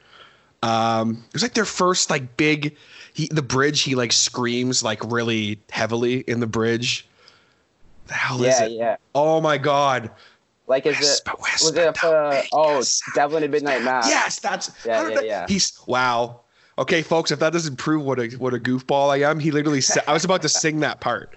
Um, 0.63 1.25
it 1.29 1.35
was 1.35 1.43
like 1.43 1.55
their 1.55 1.65
first 1.65 2.11
like 2.11 2.37
big. 2.37 2.77
He 3.15 3.29
the 3.31 3.43
bridge. 3.43 3.83
He 3.83 3.95
like 3.95 4.13
screams 4.13 4.83
like 4.83 5.03
really 5.11 5.61
heavily 5.71 6.21
in 6.21 6.41
the 6.41 6.47
bridge. 6.47 7.07
The 8.07 8.15
hell 8.15 8.41
yeah, 8.41 8.49
is 8.49 8.61
it? 8.61 8.73
Yeah, 8.73 8.97
Oh 9.15 9.41
my 9.41 9.59
god. 9.59 10.11
Like 10.67 10.85
is 10.85 10.99
whisper, 10.99 11.31
it 11.33 11.41
was 11.41 11.77
it 11.77 12.05
uh, 12.05 12.43
oh 12.53 12.83
Devil 13.15 13.43
in 13.43 13.51
Midnight 13.51 13.83
Mass? 13.83 14.09
Yes, 14.09 14.39
that's 14.39 14.71
yeah, 14.85 15.09
yeah, 15.09 15.21
yeah. 15.21 15.47
He's 15.49 15.79
wow. 15.87 16.41
Okay, 16.79 17.03
folks, 17.03 17.33
if 17.33 17.41
that 17.41 17.53
doesn't 17.53 17.77
prove 17.77 18.05
what 18.05 18.21
a 18.21 18.29
what 18.37 18.55
a 18.55 18.59
goofball 18.59 19.11
I 19.11 19.29
am, 19.29 19.41
he 19.41 19.51
literally 19.51 19.81
said 19.81 20.05
I 20.07 20.13
was 20.13 20.25
about 20.25 20.43
to 20.43 20.49
sing 20.49 20.81
that 20.81 21.01
part. 21.01 21.35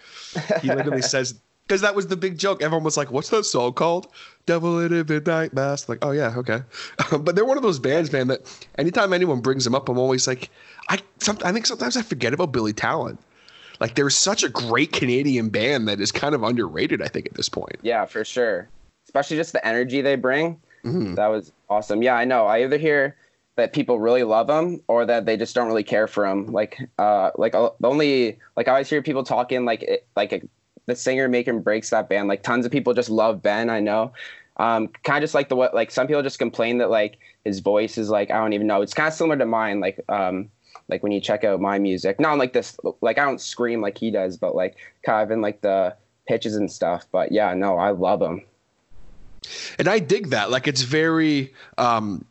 He 0.62 0.68
literally 0.70 1.02
says 1.02 1.34
because 1.68 1.82
that 1.82 1.96
was 1.96 2.08
the 2.08 2.18
big 2.18 2.38
joke. 2.38 2.62
Everyone 2.62 2.84
was 2.84 2.96
like, 2.96 3.12
"What's 3.12 3.30
that 3.30 3.46
song 3.46 3.74
called?" 3.74 4.08
Devil 4.46 4.80
in 4.80 4.94
a 4.94 5.04
Midnight 5.04 5.54
Mass. 5.54 5.90
Like, 5.90 6.00
oh 6.04 6.12
yeah, 6.12 6.36
okay. 6.38 6.62
but 7.20 7.36
they're 7.36 7.46
one 7.46 7.58
of 7.58 7.64
those 7.64 7.80
bands, 7.80 8.12
man. 8.12 8.28
That 8.28 8.42
anytime 8.78 9.14
anyone 9.14 9.40
brings 9.42 9.64
them 9.64 9.74
up, 9.74 9.90
I'm 9.90 9.98
always 9.98 10.28
like, 10.28 10.50
I. 10.90 11.00
Some, 11.20 11.38
I 11.44 11.52
think 11.52 11.66
sometimes 11.66 11.98
I 11.98 12.02
forget 12.02 12.34
about 12.34 12.52
Billy 12.52 12.74
Talent. 12.74 13.20
Like, 13.80 13.96
they're 13.96 14.12
such 14.12 14.44
a 14.44 14.50
great 14.50 14.92
Canadian 14.92 15.50
band 15.50 15.88
that 15.88 16.00
is 16.00 16.12
kind 16.12 16.36
of 16.36 16.44
underrated. 16.44 17.02
I 17.02 17.08
think 17.08 17.26
at 17.28 17.34
this 17.34 17.50
point. 17.50 17.78
Yeah, 17.82 18.06
for 18.06 18.24
sure. 18.24 18.68
Especially 19.06 19.38
just 19.38 19.54
the 19.54 19.66
energy 19.66 20.02
they 20.02 20.16
bring. 20.16 20.60
Mm-hmm. 20.84 21.16
That 21.16 21.28
was 21.28 21.52
awesome. 21.70 22.04
Yeah, 22.04 22.16
I 22.16 22.26
know. 22.26 22.46
I 22.46 22.64
either 22.64 22.78
hear 22.78 23.16
that 23.56 23.74
people 23.74 24.00
really 24.00 24.24
love 24.24 24.50
him 24.50 24.82
or 24.88 25.06
that 25.06 25.26
they 25.26 25.38
just 25.38 25.54
don't 25.54 25.68
really 25.68 25.84
care 25.84 26.08
for 26.08 26.26
him. 26.26 26.52
Like, 26.52 26.78
uh, 26.98 27.32
like 27.38 27.54
uh, 27.54 27.72
only 27.84 28.40
like 28.56 28.68
I 28.68 28.72
always 28.72 28.90
hear 28.90 29.02
people 29.02 29.24
talking 29.24 29.66
like 29.66 29.84
it, 29.84 30.08
like 30.16 30.32
a, 30.34 30.42
the 30.86 30.96
singer 30.96 31.28
making 31.28 31.62
breaks 31.62 31.90
that 31.90 32.10
band. 32.10 32.28
Like 32.28 32.44
tons 32.44 32.66
of 32.66 32.72
people 32.72 32.94
just 32.94 33.10
love 33.10 33.42
Ben. 33.42 33.70
I 33.70 33.80
know. 33.80 34.14
Um, 34.58 34.90
kind 35.04 35.18
of 35.18 35.24
just 35.24 35.34
like 35.34 35.50
the 35.50 35.56
what 35.56 35.74
like 35.74 35.92
some 35.92 36.08
people 36.08 36.24
just 36.24 36.40
complain 36.40 36.78
that 36.80 36.90
like 36.90 37.18
his 37.46 37.60
voice 37.60 37.98
is 37.98 38.10
like 38.10 38.32
I 38.32 38.38
don't 38.38 38.54
even 38.54 38.68
know. 38.68 38.82
It's 38.82 38.94
kind 38.94 39.08
of 39.08 39.14
similar 39.14 39.38
to 39.38 39.46
mine. 39.46 39.80
Like 39.80 40.00
um, 40.08 40.50
like 40.88 41.04
when 41.04 41.12
you 41.12 41.20
check 41.20 41.44
out 41.44 41.60
my 41.60 41.78
music, 41.78 42.20
not 42.20 42.38
like 42.38 42.54
this. 42.54 42.78
Like 43.02 43.18
I 43.18 43.26
don't 43.26 43.42
scream 43.42 43.82
like 43.82 43.98
he 43.98 44.12
does, 44.12 44.38
but 44.38 44.56
like 44.56 44.78
kind 45.04 45.24
of 45.24 45.32
in 45.32 45.42
like 45.42 45.62
the 45.62 45.96
pitches 46.28 46.56
and 46.56 46.72
stuff. 46.72 47.06
But 47.12 47.32
yeah, 47.32 47.54
no, 47.54 47.78
I 47.78 47.92
love 47.92 48.22
him 48.22 48.44
and 49.80 49.88
I 49.88 50.00
dig 50.00 50.30
that. 50.30 50.52
Like 50.52 50.68
it's 50.68 50.82
very 50.82 51.54
um, 51.78 52.26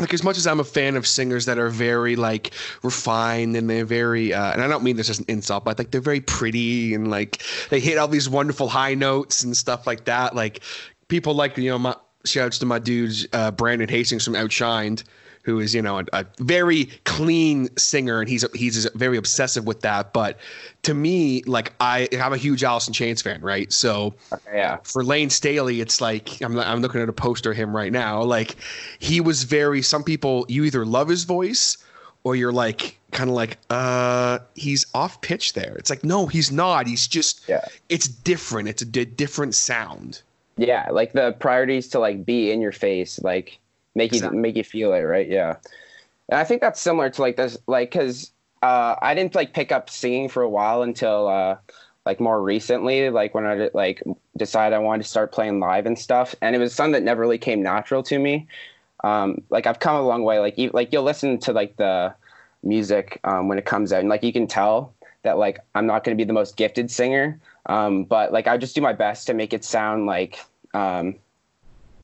like 0.00 0.14
as 0.14 0.22
much 0.22 0.38
as 0.38 0.46
I'm 0.46 0.60
a 0.60 0.64
fan 0.64 0.96
of 0.96 1.06
singers 1.06 1.46
that 1.46 1.58
are 1.58 1.70
very 1.70 2.16
like 2.16 2.52
refined 2.82 3.56
and 3.56 3.68
they're 3.68 3.84
very 3.84 4.32
uh, 4.32 4.52
and 4.52 4.62
I 4.62 4.68
don't 4.68 4.82
mean 4.82 4.96
this 4.96 5.10
as 5.10 5.18
an 5.18 5.24
insult, 5.28 5.64
but 5.64 5.78
like 5.78 5.90
they're 5.90 6.00
very 6.00 6.20
pretty 6.20 6.94
and 6.94 7.10
like 7.10 7.42
they 7.70 7.80
hit 7.80 7.98
all 7.98 8.08
these 8.08 8.28
wonderful 8.28 8.68
high 8.68 8.94
notes 8.94 9.42
and 9.42 9.56
stuff 9.56 9.86
like 9.86 10.04
that. 10.04 10.34
Like 10.34 10.60
people 11.08 11.34
like 11.34 11.56
you 11.56 11.70
know 11.70 11.78
my 11.78 11.96
shouts 12.24 12.58
to 12.58 12.66
my 12.66 12.78
dudes 12.78 13.26
uh, 13.32 13.50
Brandon 13.50 13.88
Hastings 13.88 14.24
from 14.24 14.34
Outshined 14.34 15.04
who 15.48 15.60
is 15.60 15.74
you 15.74 15.80
know 15.80 16.00
a, 16.00 16.04
a 16.12 16.26
very 16.40 16.90
clean 17.04 17.74
singer, 17.78 18.20
and 18.20 18.28
he's 18.28 18.44
he's 18.52 18.84
very 18.94 19.16
obsessive 19.16 19.66
with 19.66 19.80
that. 19.80 20.12
But 20.12 20.36
to 20.82 20.92
me, 20.92 21.42
like 21.44 21.72
I 21.80 22.06
I'm 22.20 22.34
a 22.34 22.36
huge 22.36 22.62
Alice 22.62 22.86
in 22.86 22.92
Chains 22.92 23.22
fan, 23.22 23.40
right? 23.40 23.72
So 23.72 24.14
yeah, 24.52 24.76
for 24.84 25.02
Layne 25.02 25.30
Staley, 25.30 25.80
it's 25.80 26.02
like 26.02 26.42
I'm 26.42 26.58
I'm 26.58 26.82
looking 26.82 27.00
at 27.00 27.08
a 27.08 27.14
poster 27.14 27.52
of 27.52 27.56
him 27.56 27.74
right 27.74 27.90
now. 27.90 28.22
Like 28.22 28.56
he 28.98 29.22
was 29.22 29.44
very. 29.44 29.80
Some 29.80 30.04
people 30.04 30.44
you 30.50 30.64
either 30.64 30.84
love 30.84 31.08
his 31.08 31.24
voice 31.24 31.78
or 32.24 32.36
you're 32.36 32.52
like 32.52 32.98
kind 33.12 33.30
of 33.30 33.36
like 33.36 33.56
uh 33.70 34.38
he's 34.54 34.84
off 34.92 35.18
pitch 35.22 35.54
there 35.54 35.74
it's 35.78 35.88
like 35.88 36.04
no 36.04 36.26
he's 36.26 36.52
not 36.52 36.86
he's 36.86 37.06
just 37.06 37.48
yeah 37.48 37.64
it's 37.88 38.06
different 38.06 38.68
it's 38.68 38.82
a 38.82 38.84
d- 38.84 39.06
different 39.06 39.54
sound 39.54 40.20
yeah 40.58 40.86
like 40.90 41.12
the 41.12 41.32
priorities 41.38 41.88
to 41.88 41.98
like 41.98 42.26
be 42.26 42.50
in 42.50 42.60
your 42.60 42.72
face 42.72 43.18
like 43.22 43.58
make 43.94 44.12
you 44.12 44.30
make 44.30 44.56
you 44.56 44.64
feel 44.64 44.92
it 44.92 45.00
right? 45.02 45.28
Yeah. 45.28 45.56
And 46.28 46.38
i 46.38 46.44
think 46.44 46.60
that's 46.60 46.80
similar 46.80 47.10
to 47.10 47.22
like 47.22 47.36
this 47.36 47.56
like 47.66 47.90
because 47.90 48.32
uh 48.62 48.96
i 49.00 49.14
didn't 49.14 49.34
like 49.34 49.54
pick 49.54 49.72
up 49.72 49.88
singing 49.88 50.28
for 50.28 50.42
a 50.42 50.48
while 50.48 50.82
until 50.82 51.28
uh 51.28 51.56
like 52.04 52.20
more 52.20 52.42
recently 52.42 53.10
like 53.10 53.34
when 53.34 53.46
i 53.46 53.70
like 53.74 54.02
decided 54.38 54.74
i 54.74 54.78
wanted 54.78 55.02
to 55.02 55.08
start 55.08 55.32
playing 55.32 55.60
live 55.60 55.84
and 55.84 55.98
stuff. 55.98 56.34
And 56.40 56.56
it 56.56 56.58
was 56.58 56.72
something 56.72 56.92
that 56.92 57.02
never 57.02 57.20
really 57.20 57.38
came 57.38 57.62
natural 57.62 58.02
to 58.04 58.18
me. 58.18 58.46
Um, 59.04 59.42
like 59.50 59.66
I've 59.66 59.80
come 59.80 59.96
a 59.96 60.02
long 60.02 60.22
way. 60.22 60.38
Like 60.38 60.56
you, 60.56 60.70
like 60.72 60.92
you'll 60.92 61.02
listen 61.02 61.38
to 61.40 61.52
like 61.52 61.76
the 61.76 62.14
music 62.62 63.20
um, 63.24 63.48
when 63.48 63.58
it 63.58 63.66
comes 63.66 63.92
out, 63.92 64.00
and 64.00 64.08
like 64.08 64.22
you 64.22 64.32
can 64.32 64.46
tell 64.46 64.94
that 65.22 65.38
like 65.38 65.58
I'm 65.74 65.86
not 65.86 66.04
going 66.04 66.16
to 66.16 66.20
be 66.20 66.26
the 66.26 66.32
most 66.32 66.56
gifted 66.56 66.90
singer, 66.90 67.38
um, 67.66 68.04
but 68.04 68.32
like 68.32 68.46
I 68.46 68.56
just 68.56 68.74
do 68.74 68.80
my 68.80 68.92
best 68.92 69.26
to 69.26 69.34
make 69.34 69.52
it 69.52 69.64
sound 69.64 70.06
like, 70.06 70.38
um, 70.74 71.16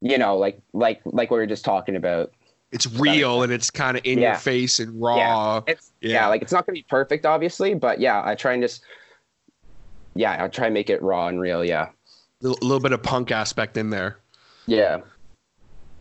you 0.04 0.18
know, 0.18 0.36
like 0.36 0.60
like 0.74 1.00
like 1.06 1.30
what 1.30 1.38
we 1.38 1.40
were 1.40 1.46
just 1.46 1.64
talking 1.64 1.96
about. 1.96 2.30
It's 2.70 2.86
real 2.86 3.42
and 3.42 3.52
it's 3.52 3.70
kind 3.70 3.96
of 3.96 4.04
in 4.04 4.18
yeah. 4.18 4.30
your 4.30 4.38
face 4.38 4.80
and 4.80 5.00
raw. 5.00 5.16
Yeah. 5.16 5.60
It's, 5.72 5.92
yeah. 6.00 6.10
yeah, 6.10 6.26
like 6.26 6.42
it's 6.42 6.52
not 6.52 6.66
going 6.66 6.74
to 6.74 6.80
be 6.80 6.86
perfect, 6.88 7.24
obviously, 7.24 7.74
but 7.74 8.00
yeah, 8.00 8.20
I 8.24 8.34
try 8.34 8.52
and 8.52 8.62
just, 8.62 8.82
yeah, 10.14 10.44
I 10.44 10.48
try 10.48 10.66
and 10.66 10.74
make 10.74 10.90
it 10.90 11.00
raw 11.00 11.28
and 11.28 11.40
real. 11.40 11.64
Yeah, 11.64 11.84
a 11.84 11.90
little, 12.42 12.58
little 12.66 12.80
bit 12.80 12.92
of 12.92 13.02
punk 13.02 13.30
aspect 13.30 13.76
in 13.76 13.90
there. 13.90 14.18
Yeah. 14.66 15.00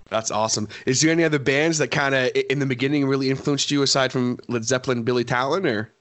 That's 0.09 0.31
awesome. 0.31 0.67
Is 0.85 1.01
there 1.01 1.11
any 1.11 1.23
other 1.23 1.39
bands 1.39 1.77
that 1.77 1.89
kind 1.89 2.13
of 2.13 2.31
in 2.49 2.59
the 2.59 2.65
beginning 2.65 3.07
really 3.07 3.29
influenced 3.29 3.71
you 3.71 3.83
aside 3.83 4.11
from 4.11 4.37
Led 4.47 4.65
Zeppelin 4.65 5.03
Billy 5.03 5.23
Talent 5.23 5.65
or? 5.65 5.91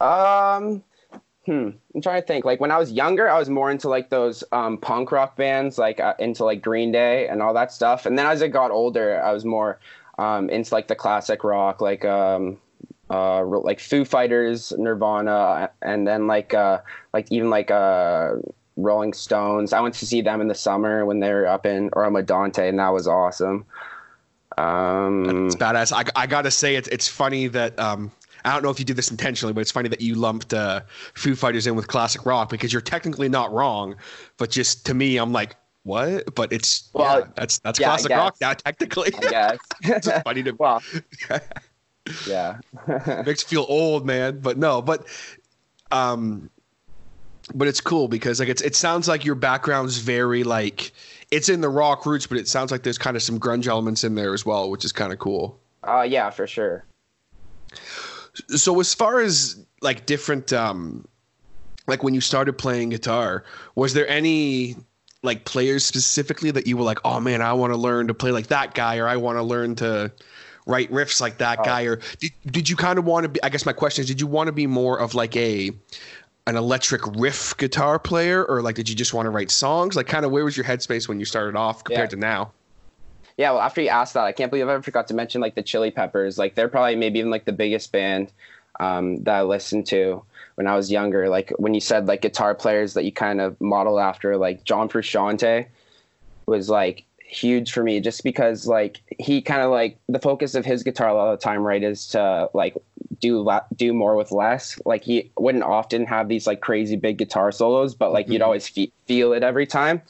Um, 0.00 0.82
hmm. 1.48 1.70
I'm 1.94 2.02
trying 2.02 2.20
to 2.20 2.26
think. 2.26 2.44
Like 2.44 2.60
when 2.60 2.70
I 2.70 2.76
was 2.76 2.92
younger, 2.92 3.28
I 3.28 3.38
was 3.38 3.48
more 3.48 3.70
into 3.70 3.88
like 3.88 4.10
those 4.10 4.44
um, 4.52 4.76
punk 4.76 5.10
rock 5.10 5.34
bands, 5.34 5.78
like 5.78 5.98
uh, 5.98 6.12
into 6.18 6.44
like 6.44 6.60
Green 6.60 6.92
Day 6.92 7.26
and 7.26 7.40
all 7.40 7.54
that 7.54 7.72
stuff. 7.72 8.04
And 8.04 8.18
then 8.18 8.26
as 8.26 8.42
I 8.42 8.48
got 8.48 8.70
older, 8.70 9.22
I 9.22 9.32
was 9.32 9.46
more 9.46 9.80
um, 10.18 10.50
into 10.50 10.74
like 10.74 10.88
the 10.88 10.94
classic 10.94 11.44
rock, 11.44 11.80
like 11.80 12.04
um, 12.04 12.58
uh, 13.08 13.42
like 13.44 13.80
Foo 13.80 14.04
Fighters, 14.04 14.74
Nirvana, 14.76 15.70
and 15.80 16.06
then 16.06 16.26
like 16.26 16.52
uh, 16.52 16.80
like 17.14 17.26
even 17.30 17.48
like 17.48 17.70
uh, 17.70 18.32
Rolling 18.76 19.14
Stones. 19.14 19.72
I 19.72 19.80
went 19.80 19.94
to 19.94 20.06
see 20.06 20.20
them 20.20 20.42
in 20.42 20.48
the 20.48 20.54
summer 20.54 21.06
when 21.06 21.20
they 21.20 21.32
were 21.32 21.46
up 21.46 21.64
in 21.64 21.90
Dante, 22.26 22.68
and 22.68 22.78
that 22.78 22.90
was 22.90 23.08
awesome. 23.08 23.64
Um, 24.58 25.46
it's 25.46 25.56
badass. 25.56 25.92
I, 25.92 26.04
I 26.14 26.26
gotta 26.26 26.50
say, 26.50 26.74
it's 26.74 26.88
it's 26.88 27.08
funny 27.08 27.46
that 27.46 27.78
um, 27.78 28.12
I 28.44 28.52
don't 28.52 28.62
know 28.62 28.70
if 28.70 28.78
you 28.78 28.84
did 28.84 28.96
this 28.96 29.10
intentionally, 29.10 29.52
but 29.52 29.60
it's 29.60 29.70
funny 29.70 29.88
that 29.88 30.00
you 30.00 30.14
lumped 30.14 30.54
uh, 30.54 30.80
Foo 31.14 31.34
Fighters 31.34 31.66
in 31.66 31.74
with 31.74 31.88
classic 31.88 32.24
rock 32.26 32.50
because 32.50 32.72
you're 32.72 32.82
technically 32.82 33.28
not 33.28 33.52
wrong, 33.52 33.96
but 34.36 34.50
just 34.50 34.86
to 34.86 34.94
me, 34.94 35.16
I'm 35.16 35.32
like, 35.32 35.56
what? 35.82 36.34
But 36.34 36.52
it's 36.52 36.90
well, 36.92 37.20
yeah, 37.20 37.26
that's 37.34 37.58
that's 37.60 37.80
yeah, 37.80 37.86
classic 37.86 38.10
rock 38.12 38.36
now, 38.40 38.52
technically. 38.54 39.12
I 39.14 39.20
guess. 39.20 39.58
it's 39.82 40.10
funny 40.22 40.42
to 40.42 40.52
well, 40.58 40.82
yeah, 42.26 42.58
makes 43.24 43.42
you 43.42 43.48
feel 43.48 43.66
old, 43.68 44.06
man. 44.06 44.40
But 44.40 44.58
no, 44.58 44.82
but 44.82 45.06
um, 45.90 46.50
but 47.54 47.68
it's 47.68 47.80
cool 47.80 48.08
because 48.08 48.40
like 48.40 48.48
it's 48.48 48.62
it 48.62 48.76
sounds 48.76 49.08
like 49.08 49.24
your 49.24 49.34
background's 49.34 49.98
very 49.98 50.44
like 50.44 50.92
it's 51.30 51.48
in 51.48 51.60
the 51.60 51.68
rock 51.68 52.06
roots, 52.06 52.26
but 52.26 52.38
it 52.38 52.48
sounds 52.48 52.70
like 52.70 52.82
there's 52.82 52.98
kind 52.98 53.16
of 53.16 53.22
some 53.22 53.38
grunge 53.40 53.66
elements 53.66 54.04
in 54.04 54.14
there 54.14 54.34
as 54.34 54.44
well, 54.44 54.70
which 54.70 54.84
is 54.84 54.92
kind 54.92 55.12
of 55.12 55.18
cool. 55.18 55.58
Uh 55.82 56.02
yeah, 56.02 56.30
for 56.30 56.46
sure. 56.46 56.84
So 58.48 58.78
as 58.80 58.94
far 58.94 59.20
as 59.20 59.64
like 59.80 60.06
different 60.06 60.52
um 60.52 61.06
like 61.86 62.02
when 62.02 62.14
you 62.14 62.20
started 62.20 62.54
playing 62.54 62.90
guitar, 62.90 63.44
was 63.74 63.94
there 63.94 64.08
any 64.08 64.76
like 65.22 65.44
players 65.44 65.84
specifically 65.84 66.50
that 66.50 66.66
you 66.66 66.76
were 66.76 66.84
like, 66.84 66.98
"Oh 67.04 67.20
man, 67.20 67.42
I 67.42 67.52
want 67.52 67.72
to 67.72 67.76
learn 67.76 68.08
to 68.08 68.14
play 68.14 68.30
like 68.30 68.48
that 68.48 68.74
guy 68.74 68.98
or 68.98 69.08
I 69.08 69.16
want 69.16 69.38
to 69.38 69.42
learn 69.42 69.74
to 69.76 70.12
write 70.68 70.92
riffs 70.92 71.20
like 71.20 71.38
that 71.38 71.60
oh. 71.60 71.64
guy 71.64 71.82
or 71.82 71.98
did, 72.20 72.30
did 72.46 72.68
you 72.68 72.76
kind 72.76 72.98
of 72.98 73.04
want 73.06 73.24
to 73.24 73.28
be 73.28 73.42
I 73.42 73.48
guess 73.48 73.66
my 73.66 73.72
question 73.72 74.02
is 74.02 74.08
did 74.08 74.20
you 74.20 74.26
want 74.26 74.46
to 74.46 74.52
be 74.52 74.66
more 74.66 75.00
of 75.00 75.14
like 75.14 75.34
a 75.34 75.72
an 76.46 76.56
electric 76.56 77.02
riff 77.16 77.56
guitar 77.56 77.98
player 77.98 78.44
or 78.44 78.62
like 78.62 78.76
did 78.76 78.88
you 78.88 78.94
just 78.94 79.14
want 79.14 79.26
to 79.26 79.30
write 79.30 79.50
songs 79.50 79.96
like 79.96 80.06
kind 80.06 80.24
of 80.24 80.30
where 80.30 80.44
was 80.44 80.56
your 80.56 80.66
headspace 80.66 81.08
when 81.08 81.18
you 81.18 81.24
started 81.24 81.56
off 81.56 81.82
compared 81.84 82.12
yeah. 82.12 82.16
to 82.16 82.16
now 82.16 82.52
yeah 83.38 83.50
well 83.52 83.62
after 83.62 83.80
you 83.80 83.88
asked 83.88 84.12
that 84.12 84.24
i 84.24 84.32
can't 84.32 84.50
believe 84.50 84.68
i 84.68 84.72
ever 84.72 84.82
forgot 84.82 85.08
to 85.08 85.14
mention 85.14 85.40
like 85.40 85.54
the 85.54 85.62
chili 85.62 85.90
peppers. 85.90 86.36
Like 86.36 86.54
they're 86.54 86.68
probably 86.68 86.96
maybe 86.96 87.18
even 87.18 87.30
like 87.30 87.46
the 87.46 87.52
biggest 87.52 87.90
band 87.90 88.30
um, 88.78 89.22
that 89.24 89.34
i 89.36 89.42
listened 89.42 89.86
to 89.86 90.22
when 90.56 90.66
i 90.66 90.76
was 90.76 90.90
younger. 90.90 91.30
Like 91.30 91.50
when 91.56 91.72
you 91.72 91.80
said 91.80 92.06
like 92.06 92.20
guitar 92.20 92.54
players 92.54 92.92
that 92.94 93.04
you 93.04 93.12
kind 93.12 93.40
of 93.40 93.58
modeled 93.60 94.00
after 94.00 94.36
like 94.36 94.64
john 94.64 94.90
frusciante 94.90 95.66
was 96.46 96.68
like 96.68 97.04
huge 97.28 97.72
for 97.72 97.82
me 97.82 98.00
just 98.00 98.24
because 98.24 98.66
like 98.66 99.02
he 99.18 99.42
kind 99.42 99.60
of 99.60 99.70
like 99.70 99.98
the 100.08 100.18
focus 100.18 100.54
of 100.54 100.64
his 100.64 100.82
guitar 100.82 101.08
a 101.08 101.14
lot 101.14 101.30
of 101.30 101.38
the 101.38 101.44
time 101.44 101.62
right 101.62 101.82
is 101.82 102.08
to 102.08 102.48
like 102.54 102.74
do 103.20 103.42
la- 103.42 103.66
do 103.76 103.92
more 103.92 104.16
with 104.16 104.32
less. 104.32 104.80
Like 104.84 105.04
he 105.04 105.30
wouldn't 105.38 105.64
often 105.64 106.06
have 106.06 106.28
these 106.28 106.46
like 106.46 106.60
crazy 106.60 106.96
big 106.96 107.18
guitar 107.18 107.52
solos 107.52 107.94
but 107.94 108.12
like 108.12 108.26
mm-hmm. 108.26 108.34
you'd 108.34 108.42
always 108.42 108.66
fe- 108.66 108.92
feel 109.06 109.32
it 109.32 109.42
every 109.42 109.66
time. 109.66 110.00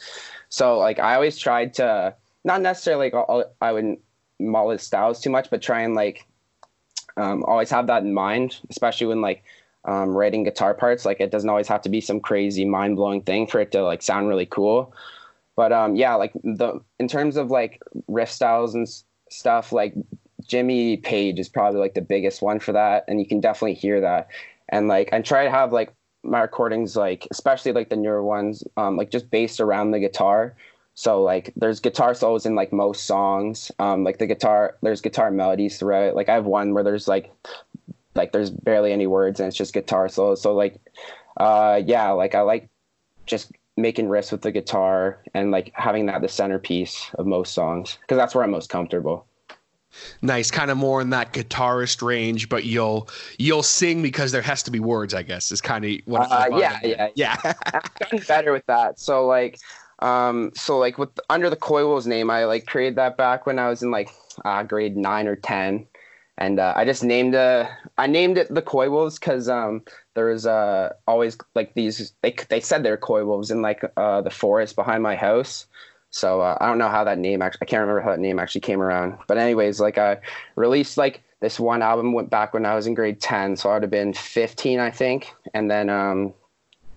So 0.48 0.78
like 0.78 0.98
i 0.98 1.14
always 1.14 1.36
tried 1.38 1.74
to 1.74 2.14
not 2.48 2.60
necessarily 2.62 3.10
like 3.10 3.46
i 3.60 3.70
wouldn't 3.70 4.00
model 4.40 4.70
his 4.70 4.82
styles 4.82 5.20
too 5.20 5.30
much 5.30 5.48
but 5.50 5.62
try 5.62 5.80
and 5.82 5.94
like 5.94 6.26
um, 7.16 7.44
always 7.44 7.70
have 7.70 7.86
that 7.88 8.02
in 8.02 8.14
mind 8.14 8.58
especially 8.70 9.06
when 9.06 9.20
like 9.20 9.44
um, 9.88 10.14
writing 10.14 10.44
guitar 10.44 10.74
parts. 10.74 11.04
Like 11.04 11.20
it 11.20 11.30
doesn't 11.30 11.48
always 11.48 11.68
have 11.68 11.82
to 11.82 11.88
be 11.88 12.00
some 12.00 12.20
crazy 12.20 12.64
mind-blowing 12.64 13.22
thing 13.22 13.46
for 13.46 13.60
it 13.60 13.72
to 13.72 13.82
like 13.82 14.02
sound 14.02 14.28
really 14.28 14.46
cool. 14.46 14.92
But 15.56 15.72
um, 15.72 15.96
yeah, 15.96 16.14
like 16.14 16.32
the 16.44 16.80
in 16.98 17.08
terms 17.08 17.36
of 17.36 17.50
like 17.50 17.82
riff 18.06 18.30
styles 18.30 18.74
and 18.74 18.86
stuff, 19.30 19.72
like 19.72 19.94
Jimmy 20.46 20.98
Page 20.98 21.38
is 21.38 21.48
probably 21.48 21.80
like 21.80 21.94
the 21.94 22.00
biggest 22.02 22.42
one 22.42 22.60
for 22.60 22.72
that, 22.72 23.04
and 23.08 23.18
you 23.18 23.26
can 23.26 23.40
definitely 23.40 23.74
hear 23.74 24.00
that. 24.00 24.28
And 24.68 24.86
like 24.86 25.12
I 25.12 25.20
try 25.20 25.44
to 25.44 25.50
have 25.50 25.72
like 25.72 25.92
my 26.24 26.42
recordings 26.42 26.96
like 26.96 27.26
especially 27.30 27.72
like 27.72 27.88
the 27.88 27.96
newer 27.96 28.22
ones 28.22 28.62
um, 28.76 28.96
like 28.96 29.10
just 29.10 29.30
based 29.30 29.60
around 29.60 29.92
the 29.92 30.00
guitar 30.00 30.54
so 30.98 31.22
like 31.22 31.52
there's 31.54 31.78
guitar 31.78 32.12
solos 32.12 32.44
in 32.44 32.56
like 32.56 32.72
most 32.72 33.04
songs 33.04 33.70
um, 33.78 34.02
like 34.02 34.18
the 34.18 34.26
guitar 34.26 34.76
there's 34.82 35.00
guitar 35.00 35.30
melodies 35.30 35.78
throughout 35.78 36.16
like 36.16 36.28
i 36.28 36.34
have 36.34 36.44
one 36.44 36.74
where 36.74 36.82
there's 36.82 37.06
like 37.06 37.32
like 38.16 38.32
there's 38.32 38.50
barely 38.50 38.92
any 38.92 39.06
words 39.06 39.38
and 39.38 39.46
it's 39.46 39.56
just 39.56 39.72
guitar 39.72 40.08
solos 40.08 40.42
so 40.42 40.54
like 40.56 40.80
uh 41.36 41.80
yeah 41.86 42.10
like 42.10 42.34
i 42.34 42.40
like 42.40 42.68
just 43.26 43.52
making 43.76 44.08
riffs 44.08 44.32
with 44.32 44.42
the 44.42 44.50
guitar 44.50 45.22
and 45.34 45.52
like 45.52 45.70
having 45.74 46.06
that 46.06 46.20
the 46.20 46.28
centerpiece 46.28 47.10
of 47.14 47.26
most 47.26 47.54
songs 47.54 47.96
because 48.00 48.16
that's 48.16 48.34
where 48.34 48.42
I'm 48.42 48.50
most 48.50 48.70
comfortable. 48.70 49.24
Nice, 50.20 50.50
kind 50.50 50.70
of 50.70 50.76
more 50.76 51.00
in 51.00 51.10
that 51.10 51.32
guitarist 51.32 52.02
range, 52.02 52.48
but 52.48 52.64
you'll 52.64 53.08
you'll 53.38 53.62
sing 53.62 54.02
because 54.02 54.32
there 54.32 54.42
has 54.42 54.62
to 54.64 54.70
be 54.70 54.80
words. 54.80 55.14
I 55.14 55.22
guess 55.22 55.50
is 55.50 55.60
kind 55.60 55.84
of 55.84 55.92
what. 56.04 56.30
Uh, 56.30 56.58
yeah, 56.58 56.78
yeah, 56.84 57.08
yeah, 57.14 57.36
I've 57.44 57.94
gotten 57.94 58.18
better 58.28 58.52
with 58.52 58.66
that. 58.66 59.00
So 59.00 59.26
like, 59.26 59.58
um, 60.00 60.52
so 60.54 60.78
like 60.78 60.98
with 60.98 61.18
under 61.28 61.50
the 61.50 61.56
Coywolves 61.56 62.06
name, 62.06 62.30
I 62.30 62.44
like 62.44 62.66
created 62.66 62.96
that 62.96 63.16
back 63.16 63.46
when 63.46 63.58
I 63.58 63.68
was 63.68 63.82
in 63.82 63.90
like 63.90 64.10
uh, 64.44 64.62
grade 64.62 64.96
nine 64.96 65.26
or 65.26 65.36
ten, 65.36 65.86
and 66.36 66.60
uh, 66.60 66.72
I 66.76 66.84
just 66.84 67.02
named 67.02 67.34
uh, 67.34 67.68
I 67.96 68.06
named 68.06 68.38
it 68.38 68.52
the 68.54 68.62
Coywolves 68.62 69.18
because 69.18 69.48
um, 69.48 69.82
there 70.14 70.26
was 70.26 70.46
uh, 70.46 70.92
always 71.06 71.36
like 71.54 71.74
these 71.74 72.12
they 72.22 72.34
they 72.48 72.60
said 72.60 72.82
they're 72.82 72.96
Coy 72.96 73.24
Wolves 73.24 73.50
in 73.50 73.62
like 73.62 73.82
uh, 73.96 74.20
the 74.20 74.30
forest 74.30 74.76
behind 74.76 75.02
my 75.02 75.16
house. 75.16 75.66
So 76.10 76.40
uh, 76.40 76.56
I 76.60 76.66
don't 76.66 76.78
know 76.78 76.88
how 76.88 77.04
that 77.04 77.18
name 77.18 77.42
actually 77.42 77.60
I 77.62 77.66
can't 77.66 77.80
remember 77.80 78.00
how 78.00 78.10
that 78.10 78.20
name 78.20 78.38
actually 78.38 78.62
came 78.62 78.80
around. 78.80 79.18
But 79.26 79.38
anyways, 79.38 79.80
like 79.80 79.98
I 79.98 80.18
released 80.56 80.96
like 80.96 81.22
this 81.40 81.60
one 81.60 81.82
album 81.82 82.12
went 82.12 82.30
back 82.30 82.52
when 82.52 82.66
I 82.66 82.74
was 82.74 82.86
in 82.86 82.94
grade 82.94 83.20
ten, 83.20 83.56
so 83.56 83.70
I 83.70 83.74
would 83.74 83.82
have 83.82 83.90
been 83.90 84.12
fifteen, 84.12 84.80
I 84.80 84.90
think, 84.90 85.32
and 85.54 85.70
then 85.70 85.88
um, 85.90 86.34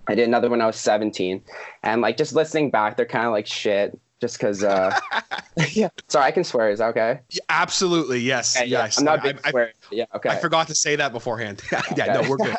I 0.08 0.14
did 0.14 0.26
another 0.26 0.48
when 0.48 0.60
I 0.60 0.66
was 0.66 0.76
seventeen, 0.76 1.42
and 1.82 2.00
like 2.00 2.16
just 2.16 2.34
listening 2.34 2.70
back, 2.70 2.96
they're 2.96 3.06
kind 3.06 3.26
of 3.26 3.32
like 3.32 3.46
shit 3.46 3.98
just 4.20 4.38
because. 4.38 4.64
Uh, 4.64 4.98
yeah. 5.72 5.88
Sorry, 6.08 6.26
I 6.26 6.30
can 6.30 6.44
swear. 6.44 6.70
Is 6.70 6.78
that 6.78 6.88
okay? 6.88 7.20
Yeah, 7.30 7.40
absolutely. 7.50 8.20
Yes. 8.20 8.56
Okay, 8.56 8.66
yes. 8.66 8.98
I'm 8.98 9.04
not 9.04 9.22
big 9.22 9.38
I, 9.44 9.50
swear. 9.50 9.72
yeah. 9.90 10.06
Okay. 10.14 10.30
I 10.30 10.36
forgot 10.36 10.66
to 10.68 10.74
say 10.74 10.96
that 10.96 11.12
beforehand. 11.12 11.62
yeah. 11.72 11.82
Okay. 11.92 12.12
No, 12.12 12.30
we're 12.30 12.36
good. 12.38 12.56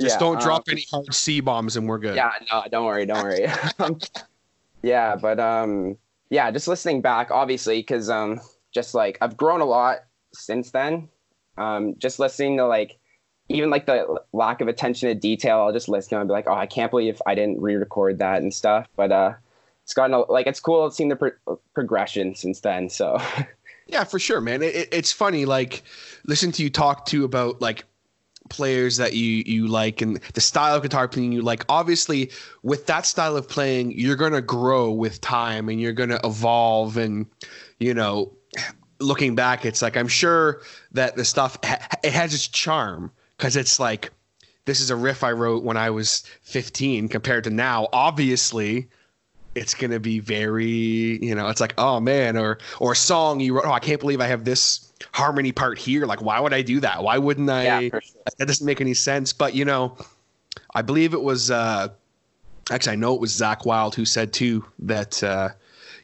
Just 0.00 0.14
yeah, 0.14 0.18
don't 0.18 0.40
drop 0.40 0.60
um, 0.60 0.72
any 0.72 0.86
hard 0.90 1.14
C 1.14 1.40
bombs, 1.40 1.76
and 1.76 1.86
we're 1.86 1.98
good. 1.98 2.16
Yeah. 2.16 2.32
No, 2.50 2.64
don't 2.70 2.86
worry. 2.86 3.06
Don't 3.06 3.22
worry. 3.22 3.46
Um, 3.78 3.98
yeah, 4.82 5.16
but 5.16 5.38
um, 5.38 5.96
yeah, 6.30 6.50
just 6.50 6.66
listening 6.66 7.00
back, 7.00 7.30
obviously, 7.30 7.80
because 7.80 8.10
um, 8.10 8.40
just 8.72 8.94
like 8.94 9.18
I've 9.20 9.36
grown 9.36 9.60
a 9.60 9.64
lot 9.64 9.98
since 10.32 10.70
then. 10.70 11.08
Um, 11.56 11.94
just 11.98 12.18
listening 12.18 12.56
to 12.56 12.66
like 12.66 12.98
even 13.48 13.70
like 13.70 13.86
the 13.86 14.20
lack 14.32 14.60
of 14.60 14.68
attention 14.68 15.08
to 15.08 15.14
detail, 15.14 15.58
I'll 15.58 15.72
just 15.72 15.88
listen 15.88 16.18
and 16.18 16.28
be 16.28 16.32
like, 16.32 16.46
oh, 16.48 16.54
I 16.54 16.66
can't 16.66 16.90
believe 16.90 17.20
I 17.26 17.34
didn't 17.34 17.60
re-record 17.60 18.18
that 18.18 18.42
and 18.42 18.52
stuff. 18.52 18.88
But 18.96 19.12
uh, 19.12 19.34
it's 19.82 19.92
gotten 19.92 20.14
a, 20.14 20.20
like 20.30 20.46
it's 20.46 20.60
cool 20.60 20.90
seeing 20.90 21.10
the 21.10 21.16
pro- 21.16 21.58
progression 21.74 22.34
since 22.34 22.60
then. 22.60 22.88
So 22.88 23.20
yeah, 23.86 24.04
for 24.04 24.18
sure, 24.18 24.40
man. 24.40 24.62
It, 24.62 24.88
it's 24.92 25.12
funny 25.12 25.44
like 25.44 25.82
listen 26.26 26.52
to 26.52 26.62
you 26.62 26.70
talk 26.70 27.06
to 27.06 27.24
about 27.24 27.60
like 27.60 27.84
players 28.50 28.98
that 28.98 29.14
you 29.14 29.42
you 29.46 29.66
like 29.66 30.02
and 30.02 30.20
the 30.34 30.40
style 30.40 30.76
of 30.76 30.82
guitar 30.82 31.08
playing 31.08 31.32
you 31.32 31.40
like 31.40 31.64
obviously 31.70 32.30
with 32.62 32.84
that 32.86 33.06
style 33.06 33.36
of 33.38 33.48
playing 33.48 33.90
you're 33.92 34.16
going 34.16 34.32
to 34.32 34.42
grow 34.42 34.90
with 34.90 35.18
time 35.22 35.70
and 35.70 35.80
you're 35.80 35.94
going 35.94 36.10
to 36.10 36.20
evolve 36.24 36.98
and 36.98 37.26
you 37.78 37.94
know 37.94 38.30
looking 39.00 39.34
back 39.34 39.64
it's 39.64 39.80
like 39.80 39.96
i'm 39.96 40.08
sure 40.08 40.60
that 40.92 41.16
the 41.16 41.24
stuff 41.24 41.58
it 42.04 42.12
has 42.12 42.34
its 42.34 42.46
charm 42.46 43.10
because 43.36 43.56
it's 43.56 43.78
like 43.80 44.10
this 44.64 44.80
is 44.80 44.90
a 44.90 44.96
riff 44.96 45.24
i 45.24 45.32
wrote 45.32 45.62
when 45.62 45.76
i 45.76 45.90
was 45.90 46.24
15 46.42 47.08
compared 47.08 47.44
to 47.44 47.50
now 47.50 47.88
obviously 47.92 48.88
it's 49.54 49.74
going 49.74 49.92
to 49.92 50.00
be 50.00 50.18
very 50.18 50.64
you 51.24 51.34
know 51.34 51.48
it's 51.48 51.60
like 51.60 51.74
oh 51.78 52.00
man 52.00 52.36
or 52.36 52.58
or 52.80 52.92
a 52.92 52.96
song 52.96 53.40
you 53.40 53.54
wrote 53.54 53.64
oh 53.66 53.72
i 53.72 53.78
can't 53.78 54.00
believe 54.00 54.20
i 54.20 54.26
have 54.26 54.44
this 54.44 54.92
harmony 55.12 55.52
part 55.52 55.78
here. 55.78 56.06
Like, 56.06 56.22
why 56.22 56.40
would 56.40 56.52
I 56.52 56.62
do 56.62 56.80
that? 56.80 57.02
Why 57.02 57.18
wouldn't 57.18 57.50
I? 57.50 57.64
Yeah, 57.64 57.80
sure. 57.80 58.02
That 58.38 58.46
doesn't 58.46 58.66
make 58.66 58.80
any 58.80 58.94
sense. 58.94 59.32
But 59.32 59.54
you 59.54 59.64
know, 59.64 59.96
I 60.74 60.82
believe 60.82 61.14
it 61.14 61.22
was 61.22 61.50
uh, 61.50 61.88
actually 62.70 62.92
I 62.92 62.96
know 62.96 63.14
it 63.14 63.20
was 63.20 63.32
Zakk 63.32 63.64
Wylde 63.64 63.94
who 63.94 64.04
said 64.04 64.32
too 64.32 64.64
that 64.80 65.22
uh, 65.22 65.50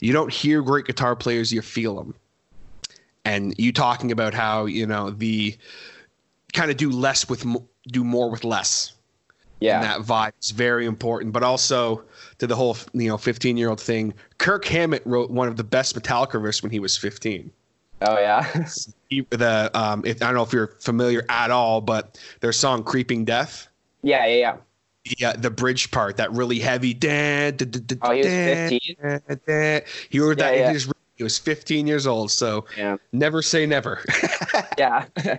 you 0.00 0.12
don't 0.12 0.32
hear 0.32 0.62
great 0.62 0.86
guitar 0.86 1.16
players, 1.16 1.52
you 1.52 1.62
feel 1.62 1.96
them. 1.96 2.14
And 3.24 3.54
you 3.58 3.72
talking 3.72 4.12
about 4.12 4.34
how 4.34 4.66
you 4.66 4.86
know 4.86 5.10
the 5.10 5.56
kind 6.52 6.70
of 6.70 6.76
do 6.76 6.90
less 6.90 7.28
with 7.28 7.44
do 7.88 8.04
more 8.04 8.30
with 8.30 8.44
less. 8.44 8.92
Yeah, 9.60 9.76
and 9.76 9.84
that 9.84 10.00
vibe 10.00 10.32
is 10.40 10.52
very 10.52 10.86
important. 10.86 11.32
But 11.32 11.42
also 11.42 12.02
to 12.38 12.46
the 12.46 12.56
whole 12.56 12.76
you 12.92 13.08
know 13.08 13.18
15 13.18 13.56
year 13.56 13.68
old 13.68 13.80
thing, 13.80 14.14
Kirk 14.38 14.64
Hammett 14.64 15.02
wrote 15.04 15.30
one 15.30 15.48
of 15.48 15.56
the 15.56 15.64
best 15.64 16.00
Metallica 16.00 16.40
riffs 16.40 16.62
when 16.62 16.72
he 16.72 16.80
was 16.80 16.96
15. 16.96 17.50
Oh 18.02 18.18
yeah. 18.18 18.50
the 19.30 19.70
um, 19.74 20.02
if, 20.06 20.22
I 20.22 20.26
don't 20.26 20.34
know 20.34 20.42
if 20.42 20.52
you're 20.52 20.74
familiar 20.80 21.24
at 21.28 21.50
all, 21.50 21.80
but 21.80 22.18
their 22.40 22.52
song 22.52 22.82
"Creeping 22.82 23.24
Death." 23.24 23.68
Yeah, 24.02 24.26
yeah, 24.26 24.36
yeah. 24.36 24.56
Yeah, 25.18 25.32
the 25.32 25.50
bridge 25.50 25.90
part, 25.90 26.18
that 26.18 26.30
really 26.32 26.58
heavy. 26.58 26.92
Da, 26.92 27.52
da, 27.52 27.64
da, 27.64 27.96
oh, 28.02 28.12
he 28.12 28.18
was 28.18 28.26
15. 28.26 28.80
He 28.80 28.96
heard 30.18 30.38
that. 30.38 30.56
Yeah. 30.56 30.68
He, 30.68 30.74
just, 30.74 30.92
he 31.16 31.24
was 31.24 31.38
15 31.38 31.86
years 31.86 32.06
old. 32.06 32.30
So 32.30 32.66
yeah. 32.76 32.96
never 33.12 33.40
say 33.40 33.66
never. 33.66 34.04
yeah, 34.78 35.06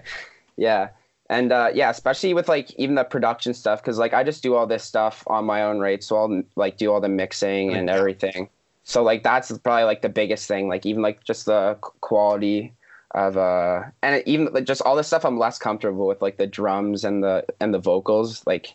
yeah, 0.58 0.90
and 1.32 1.52
uh, 1.54 1.72
yeah, 1.74 1.90
especially 1.90 2.34
with 2.34 2.50
like 2.50 2.72
even 2.78 2.96
the 2.96 3.06
production 3.06 3.54
stuff, 3.54 3.82
because 3.82 3.98
like 3.98 4.14
I 4.14 4.24
just 4.24 4.44
do 4.44 4.54
all 4.54 4.68
this 4.68 4.84
stuff 4.84 5.24
on 5.28 5.46
my 5.46 5.64
own, 5.64 5.80
right? 5.80 6.04
So 6.04 6.18
I'll 6.18 6.44
like 6.58 6.78
do 6.78 6.92
all 6.92 7.00
the 7.00 7.10
mixing 7.10 7.74
and 7.74 7.90
everything. 7.90 8.50
So 8.84 9.02
like 9.02 9.24
that's 9.24 9.58
probably 9.60 9.86
like 9.86 10.02
the 10.02 10.10
biggest 10.10 10.48
thing 10.48 10.68
like 10.68 10.86
even 10.86 11.02
like 11.02 11.24
just 11.24 11.46
the 11.46 11.78
quality 12.02 12.74
of 13.12 13.38
uh 13.38 13.84
and 14.02 14.24
even 14.26 14.52
like, 14.54 14.66
just 14.66 14.82
all 14.84 14.96
this 14.96 15.08
stuff 15.08 15.26
i'm 15.26 15.38
less 15.38 15.58
comfortable 15.58 16.08
with 16.08 16.22
like 16.22 16.38
the 16.38 16.48
drums 16.48 17.04
and 17.04 17.24
the 17.24 17.46
and 17.60 17.74
the 17.74 17.80
vocals 17.80 18.46
like 18.48 18.74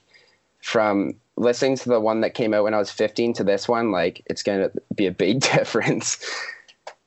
from 0.60 1.14
listening 1.36 1.76
to 1.76 1.88
the 1.88 2.00
one 2.00 2.20
that 2.20 2.34
came 2.34 2.52
out 2.52 2.64
when 2.64 2.74
i 2.74 2.78
was 2.78 2.90
15 2.90 3.32
to 3.32 3.44
this 3.44 3.66
one 3.66 3.92
like 3.92 4.22
it's 4.26 4.42
gonna 4.42 4.70
be 4.94 5.06
a 5.06 5.10
big 5.10 5.40
difference 5.54 6.18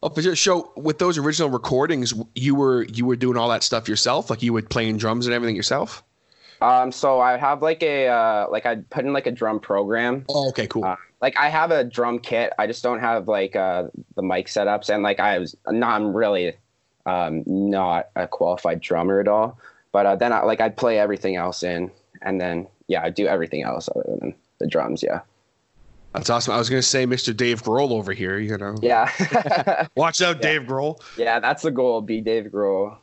Oh, 0.01 0.09
for 0.09 0.21
sure. 0.21 0.35
So 0.35 0.71
with 0.77 0.99
those 0.99 1.17
original 1.17 1.49
recordings, 1.49 2.13
you 2.35 2.55
were 2.55 2.83
you 2.83 3.05
were 3.05 3.15
doing 3.15 3.37
all 3.37 3.49
that 3.49 3.63
stuff 3.63 3.89
yourself, 3.89 4.29
like 4.29 4.41
you 4.41 4.53
would 4.53 4.69
playing 4.69 4.97
drums 4.97 5.25
and 5.25 5.33
everything 5.33 5.55
yourself. 5.55 6.03
Um, 6.61 6.91
so 6.91 7.19
I 7.19 7.37
have 7.37 7.61
like 7.61 7.83
a 7.83 8.07
uh, 8.07 8.47
like 8.49 8.65
I 8.65 8.75
put 8.75 9.05
in 9.05 9.13
like 9.13 9.27
a 9.27 9.31
drum 9.31 9.59
program. 9.59 10.25
Oh, 10.29 10.49
okay, 10.49 10.67
cool. 10.67 10.85
Uh, 10.85 10.95
like 11.21 11.37
I 11.37 11.49
have 11.49 11.71
a 11.71 11.83
drum 11.83 12.19
kit. 12.19 12.53
I 12.57 12.67
just 12.67 12.83
don't 12.83 12.99
have 12.99 13.27
like 13.27 13.55
uh, 13.55 13.87
the 14.15 14.21
mic 14.21 14.47
setups, 14.47 14.93
and 14.93 15.03
like 15.03 15.19
I 15.19 15.39
was 15.39 15.55
not 15.67 16.01
I'm 16.01 16.15
really 16.15 16.53
um, 17.05 17.43
not 17.45 18.09
a 18.15 18.27
qualified 18.27 18.79
drummer 18.81 19.19
at 19.19 19.27
all. 19.27 19.59
But 19.91 20.05
uh, 20.05 20.15
then 20.15 20.31
I, 20.31 20.43
like 20.43 20.61
I'd 20.61 20.77
play 20.77 20.99
everything 20.99 21.35
else 21.35 21.63
in, 21.63 21.91
and 22.21 22.39
then 22.39 22.67
yeah, 22.87 23.03
I 23.03 23.09
do 23.09 23.27
everything 23.27 23.63
else 23.63 23.89
other 23.93 24.17
than 24.19 24.35
the 24.59 24.67
drums. 24.67 25.03
Yeah. 25.03 25.21
That's 26.13 26.29
awesome. 26.29 26.53
I 26.53 26.57
was 26.57 26.69
gonna 26.69 26.81
say 26.81 27.05
Mr. 27.05 27.35
Dave 27.35 27.63
Grohl 27.63 27.91
over 27.91 28.13
here. 28.13 28.39
You 28.39 28.57
know. 28.57 28.75
Yeah. 28.81 29.87
Watch 29.95 30.21
out, 30.21 30.37
yeah. 30.37 30.41
Dave 30.41 30.61
Grohl. 30.63 31.01
Yeah, 31.17 31.39
that's 31.39 31.63
the 31.63 31.71
goal. 31.71 32.01
Be 32.01 32.21
Dave 32.21 32.45
Grohl 32.45 32.97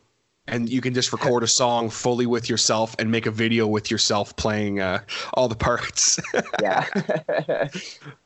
and 0.49 0.69
you 0.69 0.81
can 0.81 0.95
just 0.95 1.13
record 1.13 1.43
a 1.43 1.49
song 1.49 1.91
fully 1.91 2.27
with 2.27 2.49
yourself 2.49 2.95
and 2.99 3.11
make 3.11 3.27
a 3.27 3.31
video 3.31 3.67
with 3.67 3.91
yourself 3.91 4.35
playing 4.37 4.81
uh, 4.81 5.01
all 5.35 5.49
the 5.49 5.57
parts. 5.57 6.21
yeah. 6.63 6.87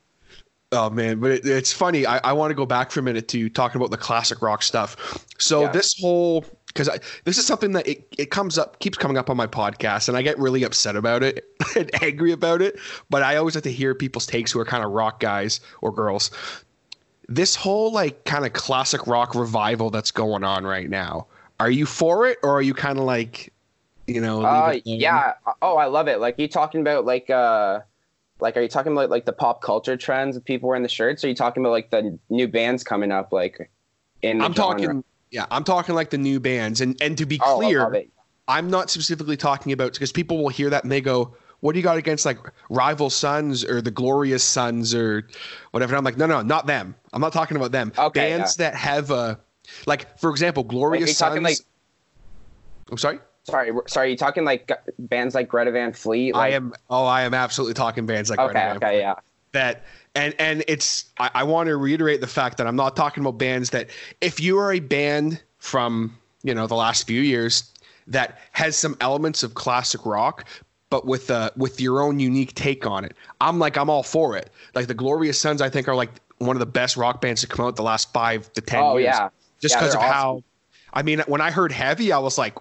oh 0.73 0.91
man, 0.91 1.21
but 1.21 1.31
it, 1.31 1.47
it's 1.47 1.73
funny. 1.73 2.07
I, 2.07 2.19
I 2.19 2.33
want 2.33 2.51
to 2.51 2.55
go 2.55 2.67
back 2.67 2.91
for 2.91 3.01
a 3.01 3.03
minute 3.03 3.29
to 3.29 3.49
talking 3.49 3.81
about 3.81 3.91
the 3.91 3.97
classic 3.97 4.43
rock 4.43 4.63
stuff. 4.63 5.25
So 5.39 5.63
yeah. 5.63 5.73
this 5.73 5.99
whole 6.01 6.45
because 6.73 6.89
this 7.25 7.37
is 7.37 7.47
something 7.47 7.73
that 7.73 7.87
it, 7.87 8.07
it 8.17 8.31
comes 8.31 8.57
up 8.57 8.79
keeps 8.79 8.97
coming 8.97 9.17
up 9.17 9.29
on 9.29 9.37
my 9.37 9.47
podcast 9.47 10.09
and 10.09 10.17
i 10.17 10.23
get 10.23 10.39
really 10.39 10.63
upset 10.63 10.95
about 10.95 11.23
it 11.23 11.45
and 11.77 11.91
angry 12.03 12.31
about 12.31 12.63
it 12.63 12.79
but 13.09 13.23
i 13.23 13.37
always 13.37 13.55
like 13.55 13.65
to 13.65 13.73
hear 13.73 13.95
people's 13.95 14.27
takes 14.27 14.53
who 14.53 14.61
are 14.61 14.65
kind 14.65 14.85
of 14.85 14.91
rock 14.93 15.19
guys 15.19 15.61
or 15.81 15.93
girls 15.93 16.31
this 17.29 17.57
whole 17.57 17.93
like 17.93 18.25
kind 18.25 18.47
of 18.47 18.53
classic 18.53 19.07
rock 19.07 19.35
revival 19.35 19.91
that's 19.91 20.11
going 20.11 20.45
on 20.45 20.65
right 20.65 20.91
now 20.91 21.27
are 21.59 21.71
you 21.71 21.87
for 21.87 22.27
it 22.27 22.39
or 22.43 22.51
are 22.51 22.63
you 22.63 22.75
kind 22.75 22.99
of 22.99 23.05
like 23.05 23.53
you 24.07 24.21
know 24.21 24.43
uh, 24.43 24.77
yeah 24.85 25.35
oh 25.63 25.77
i 25.77 25.87
love 25.87 26.09
it 26.09 26.21
like 26.21 26.39
you 26.39 26.49
talking 26.49 26.81
about 26.81 27.05
like 27.05 27.29
uh 27.31 27.81
like 28.43 28.57
are 28.57 28.63
you 28.63 28.69
talking 28.69 28.93
about 28.93 29.11
like 29.11 29.25
the 29.25 29.33
pop 29.33 29.63
culture 29.63 29.97
trends 29.97 30.37
of 30.37 30.45
people 30.45 30.69
wearing 30.69 30.83
the 30.83 30.89
shirts 30.89 31.23
or 31.23 31.27
are 31.27 31.31
you 31.31 31.35
talking 31.35 31.63
about 31.63 31.71
like 31.71 31.91
the 31.91 32.19
new 32.29 32.49
bands 32.49 32.83
coming 32.83 33.13
up 33.13 33.33
like 33.33 33.71
in 34.23 34.41
i'm 34.41 34.53
genre? 34.53 34.79
talking 34.79 35.05
yeah 35.31 35.47
i'm 35.51 35.65
talking 35.65 35.95
like 35.95 36.11
the 36.11 36.19
new 36.19 36.41
bands 36.41 36.81
and 36.81 37.01
and 37.01 37.17
to 37.19 37.27
be 37.27 37.41
oh, 37.45 37.59
clear 37.59 38.07
i'm 38.49 38.69
not 38.69 38.91
specifically 38.91 39.37
talking 39.37 39.73
about 39.73 39.93
because 39.93 40.13
people 40.13 40.39
will 40.39 40.49
hear 40.49 40.71
that 40.71 40.83
and 40.83 40.93
they 40.93 41.01
go 41.01 41.35
what 41.61 41.73
do 41.73 41.79
you 41.79 41.83
got 41.83 41.99
against 41.99 42.25
like 42.25 42.39
rival 42.71 43.11
sons 43.11 43.65
or 43.65 43.83
the 43.83 43.91
glorious 43.91 44.43
sons 44.43 44.95
or 44.95 45.27
whatever 45.73 45.93
and 45.93 45.99
i'm 45.99 46.05
like 46.05 46.17
no 46.17 46.27
no 46.27 46.43
not 46.43 46.67
them 46.67 46.95
i'm 47.13 47.21
not 47.21 47.33
talking 47.33 47.57
about 47.57 47.73
them 47.73 47.93
okay, 47.99 48.21
bands 48.21 48.57
yeah. 48.59 48.71
that 48.71 48.77
have 48.77 49.11
a 49.11 49.39
like 49.87 50.19
for 50.19 50.31
example, 50.31 50.63
Glorious 50.63 51.17
Sons. 51.17 51.43
Like, 51.43 51.59
I'm 52.91 52.99
sorry. 52.99 53.19
Sorry, 53.45 53.73
sorry. 53.87 54.11
You 54.11 54.17
talking 54.17 54.45
like 54.45 54.71
bands 54.99 55.35
like 55.35 55.49
Greta 55.49 55.73
Van 55.73 55.93
Fleet? 55.93 56.35
Like, 56.35 56.53
I 56.53 56.57
am. 56.57 56.75
Oh, 56.89 57.07
I 57.07 57.23
am 57.23 57.35
absolutely 57.35 57.75
talking 57.75 58.07
bands 58.07 58.31
like 58.31 58.39
okay, 58.39 58.53
Greta 58.53 58.67
Van 58.69 58.77
okay, 58.77 58.87
Fleet. 58.87 58.99
yeah. 58.99 59.15
That 59.53 59.85
and 60.15 60.35
and 60.39 60.63
it's. 60.69 61.07
I, 61.19 61.31
I 61.35 61.43
want 61.45 61.69
to 61.69 61.77
reiterate 61.77 62.21
the 62.21 62.27
fact 62.27 62.59
that 62.59 62.67
I'm 62.67 62.77
not 62.77 62.97
talking 62.97 63.23
about 63.23 63.39
bands 63.39 63.71
that 63.71 63.89
if 64.21 64.41
you 64.41 64.59
are 64.59 64.73
a 64.73 64.81
band 64.81 65.43
from 65.59 66.17
you 66.43 66.55
know 66.55 66.67
the 66.67 66.77
last 66.77 67.07
few 67.07 67.21
years 67.21 67.73
that 68.07 68.39
has 68.53 68.77
some 68.77 68.97
elements 69.01 69.43
of 69.43 69.55
classic 69.55 70.05
rock, 70.05 70.47
but 70.91 71.07
with 71.07 71.31
uh 71.31 71.51
with 71.57 71.81
your 71.81 72.01
own 72.01 72.21
unique 72.21 72.55
take 72.55 72.87
on 72.87 73.05
it. 73.05 73.17
I'm 73.41 73.59
like 73.59 73.77
I'm 73.77 73.91
all 73.91 74.03
for 74.03 74.37
it. 74.37 74.51
Like 74.75 74.87
the 74.87 74.95
Glorious 74.95 75.41
Sons, 75.41 75.61
I 75.63 75.69
think 75.69 75.89
are 75.89 75.95
like 75.97 76.11
one 76.39 76.57
of 76.57 76.61
the 76.61 76.67
best 76.67 76.97
rock 76.97 77.21
bands 77.21 77.41
to 77.41 77.47
come 77.47 77.65
out 77.65 77.77
the 77.77 77.83
last 77.83 78.13
five 78.13 78.53
to 78.53 78.61
ten 78.61 78.83
oh, 78.83 78.97
years. 78.97 79.15
yeah 79.15 79.29
just 79.61 79.75
because 79.77 79.95
yeah, 79.95 80.01
of 80.01 80.05
awesome. 80.05 80.15
how. 80.15 80.45
I 80.93 81.03
mean, 81.03 81.21
when 81.27 81.41
I 81.41 81.51
heard 81.51 81.71
Heavy, 81.71 82.11
I 82.11 82.19
was 82.19 82.37
like, 82.37 82.57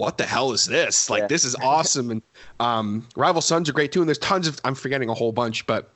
"What 0.00 0.18
the 0.18 0.24
hell 0.24 0.52
is 0.52 0.64
this? 0.64 1.10
Like, 1.10 1.20
yeah. 1.22 1.26
this 1.26 1.44
is 1.44 1.54
awesome!" 1.56 2.10
And 2.10 2.22
um, 2.58 3.06
Rival 3.16 3.42
Sons 3.42 3.68
are 3.68 3.72
great 3.72 3.92
too. 3.92 4.00
And 4.00 4.08
there's 4.08 4.18
tons 4.18 4.48
of. 4.48 4.60
I'm 4.64 4.74
forgetting 4.74 5.08
a 5.08 5.14
whole 5.14 5.32
bunch, 5.32 5.66
but 5.66 5.92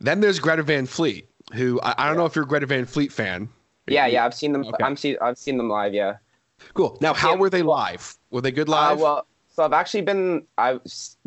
then 0.00 0.20
there's 0.20 0.38
Greta 0.38 0.62
Van 0.62 0.86
Fleet, 0.86 1.28
who 1.52 1.80
I, 1.82 1.94
I 1.98 2.06
don't 2.06 2.14
yeah. 2.14 2.20
know 2.20 2.26
if 2.26 2.34
you're 2.34 2.44
a 2.44 2.48
Greta 2.48 2.66
Van 2.66 2.86
Fleet 2.86 3.12
fan. 3.12 3.48
Yeah, 3.86 4.06
yeah, 4.06 4.24
I've 4.24 4.34
seen 4.34 4.52
them. 4.52 4.64
Okay. 4.64 4.82
I'm 4.82 4.96
see, 4.96 5.18
I've 5.18 5.38
seen 5.38 5.56
them 5.56 5.68
live. 5.68 5.92
Yeah. 5.92 6.16
Cool. 6.74 6.96
Now, 7.00 7.14
how 7.14 7.36
were 7.36 7.50
they 7.50 7.62
live? 7.62 8.16
Were 8.30 8.40
they 8.40 8.52
good 8.52 8.68
uh, 8.68 8.72
live? 8.72 8.98
Uh, 8.98 9.02
well, 9.02 9.26
so 9.48 9.64
I've 9.64 9.72
actually 9.72 10.02
been 10.02 10.46
I've 10.58 10.80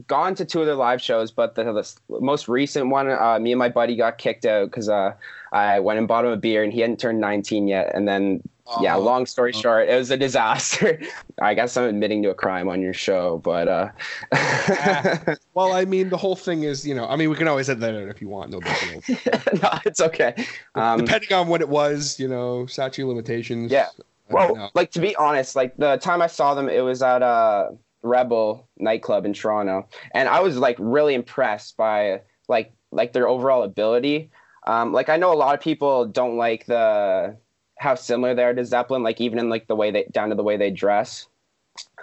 gone 0.07 0.33
to 0.35 0.45
two 0.45 0.61
of 0.61 0.65
their 0.65 0.75
live 0.75 1.01
shows, 1.01 1.31
but 1.31 1.55
the, 1.55 1.63
the 1.63 2.19
most 2.21 2.47
recent 2.47 2.89
one, 2.89 3.09
uh, 3.09 3.37
me 3.39 3.51
and 3.51 3.59
my 3.59 3.69
buddy 3.69 3.95
got 3.95 4.17
kicked 4.17 4.45
out 4.45 4.71
because 4.71 4.89
uh, 4.89 5.13
I 5.53 5.79
went 5.79 5.99
and 5.99 6.07
bought 6.07 6.25
him 6.25 6.31
a 6.31 6.37
beer 6.37 6.63
and 6.63 6.73
he 6.73 6.81
hadn't 6.81 6.99
turned 6.99 7.21
19 7.21 7.67
yet, 7.67 7.91
and 7.93 8.07
then 8.07 8.41
yeah, 8.81 8.95
long 8.95 9.25
story 9.25 9.51
short, 9.51 9.89
it 9.89 9.95
was 9.95 10.09
a 10.09 10.17
disaster. 10.17 10.99
I 11.41 11.53
guess 11.53 11.75
I'm 11.77 11.83
admitting 11.83 12.23
to 12.23 12.29
a 12.29 12.33
crime 12.33 12.69
on 12.69 12.81
your 12.81 12.93
show, 12.93 13.39
but 13.43 13.67
uh 13.67 13.89
well, 15.53 15.73
I 15.73 15.85
mean, 15.85 16.09
the 16.09 16.17
whole 16.17 16.35
thing 16.35 16.63
is, 16.63 16.87
you 16.87 16.95
know, 16.95 17.07
I 17.07 17.15
mean, 17.15 17.29
we 17.29 17.35
can 17.35 17.47
always 17.47 17.69
edit 17.69 17.81
that 17.81 17.95
out 17.95 18.07
if 18.07 18.21
you 18.21 18.29
want, 18.29 18.51
no 18.51 18.59
big 18.61 19.03
deal. 19.05 19.17
no, 19.61 19.69
it's 19.85 19.99
okay. 19.99 20.33
Um, 20.75 20.99
Depending 20.99 21.33
on 21.33 21.47
what 21.47 21.61
it 21.61 21.69
was, 21.69 22.19
you 22.19 22.27
know, 22.27 22.65
statute 22.65 23.05
limitations. 23.05 23.71
Yeah. 23.71 23.87
Well, 24.29 24.71
like 24.73 24.91
to 24.91 24.99
be 24.99 25.15
honest, 25.17 25.55
like 25.55 25.75
the 25.77 25.97
time 25.97 26.21
I 26.21 26.27
saw 26.27 26.55
them, 26.55 26.69
it 26.69 26.81
was 26.81 27.01
at 27.01 27.21
uh 27.21 27.71
Rebel 28.01 28.67
nightclub 28.77 29.25
in 29.25 29.33
Toronto, 29.33 29.87
and 30.13 30.27
I 30.27 30.39
was 30.39 30.57
like 30.57 30.77
really 30.79 31.13
impressed 31.13 31.77
by 31.77 32.21
like 32.47 32.73
like 32.91 33.13
their 33.13 33.27
overall 33.27 33.63
ability. 33.63 34.31
Um, 34.65 34.93
like 34.93 35.09
I 35.09 35.17
know 35.17 35.33
a 35.33 35.35
lot 35.35 35.55
of 35.55 35.61
people 35.61 36.05
don't 36.05 36.37
like 36.37 36.65
the 36.65 37.35
how 37.79 37.95
similar 37.95 38.33
they 38.33 38.43
are 38.43 38.53
to 38.53 38.65
Zeppelin, 38.65 39.03
like 39.03 39.19
even 39.19 39.39
in 39.39 39.49
like 39.49 39.67
the 39.67 39.75
way 39.75 39.91
they 39.91 40.05
down 40.11 40.29
to 40.29 40.35
the 40.35 40.43
way 40.43 40.57
they 40.57 40.71
dress. 40.71 41.27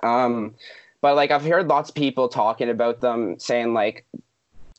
Um, 0.03 0.55
but 1.01 1.17
like 1.17 1.31
I've 1.31 1.45
heard 1.45 1.69
lots 1.69 1.89
of 1.89 1.95
people 1.95 2.29
talking 2.29 2.69
about 2.69 3.01
them, 3.01 3.39
saying 3.39 3.73
like 3.73 4.05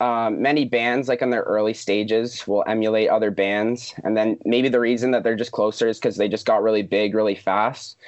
um, 0.00 0.40
many 0.42 0.64
bands 0.64 1.08
like 1.08 1.22
in 1.22 1.30
their 1.30 1.42
early 1.42 1.74
stages 1.74 2.46
will 2.46 2.64
emulate 2.66 3.08
other 3.08 3.30
bands, 3.30 3.94
and 4.04 4.16
then 4.16 4.38
maybe 4.44 4.68
the 4.68 4.80
reason 4.80 5.10
that 5.12 5.22
they're 5.24 5.36
just 5.36 5.52
closer 5.52 5.88
is 5.88 5.98
because 5.98 6.16
they 6.16 6.28
just 6.28 6.46
got 6.46 6.62
really 6.62 6.82
big 6.82 7.14
really 7.14 7.34
fast. 7.34 7.98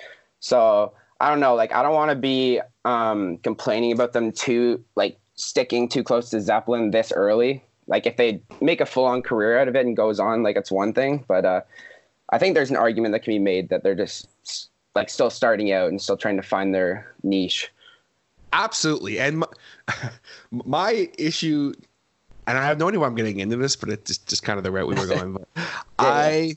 So 0.40 0.92
I 1.20 1.30
don't 1.30 1.40
know, 1.40 1.54
like 1.54 1.72
I 1.72 1.82
don't 1.82 1.94
want 1.94 2.10
to 2.10 2.16
be 2.16 2.60
um, 2.84 3.38
complaining 3.38 3.92
about 3.92 4.12
them 4.12 4.30
too, 4.30 4.84
like 4.94 5.18
sticking 5.34 5.88
too 5.88 6.04
close 6.04 6.30
to 6.30 6.40
Zeppelin 6.40 6.90
this 6.90 7.12
early. 7.12 7.64
Like 7.86 8.06
if 8.06 8.16
they 8.16 8.40
make 8.60 8.80
a 8.80 8.86
full 8.86 9.04
on 9.04 9.22
career 9.22 9.58
out 9.58 9.68
of 9.68 9.76
it 9.76 9.86
and 9.86 9.96
goes 9.96 10.18
on, 10.18 10.42
like 10.42 10.56
it's 10.56 10.70
one 10.70 10.92
thing, 10.92 11.24
but 11.28 11.44
uh, 11.44 11.60
I 12.30 12.38
think 12.38 12.54
there's 12.54 12.70
an 12.70 12.76
argument 12.76 13.12
that 13.12 13.20
can 13.20 13.32
be 13.32 13.38
made 13.38 13.68
that 13.68 13.82
they're 13.82 13.94
just 13.94 14.28
like 14.94 15.10
still 15.10 15.30
starting 15.30 15.72
out 15.72 15.88
and 15.88 16.00
still 16.00 16.16
trying 16.16 16.36
to 16.36 16.42
find 16.42 16.74
their 16.74 17.12
niche. 17.22 17.70
Absolutely. 18.52 19.18
And 19.18 19.38
my, 19.40 19.46
my, 20.50 21.10
issue, 21.18 21.72
and 22.46 22.56
I 22.56 22.64
have 22.64 22.78
no 22.78 22.88
idea 22.88 23.00
why 23.00 23.06
I'm 23.06 23.14
getting 23.14 23.40
into 23.40 23.56
this, 23.56 23.74
but 23.76 23.88
it's 23.88 24.08
just, 24.08 24.26
just 24.28 24.42
kind 24.44 24.58
of 24.58 24.64
the 24.64 24.70
route 24.70 24.88
we 24.88 24.94
were 24.94 25.06
going. 25.14 25.32
But 25.34 25.48
yeah, 25.56 25.64
I, 25.98 26.56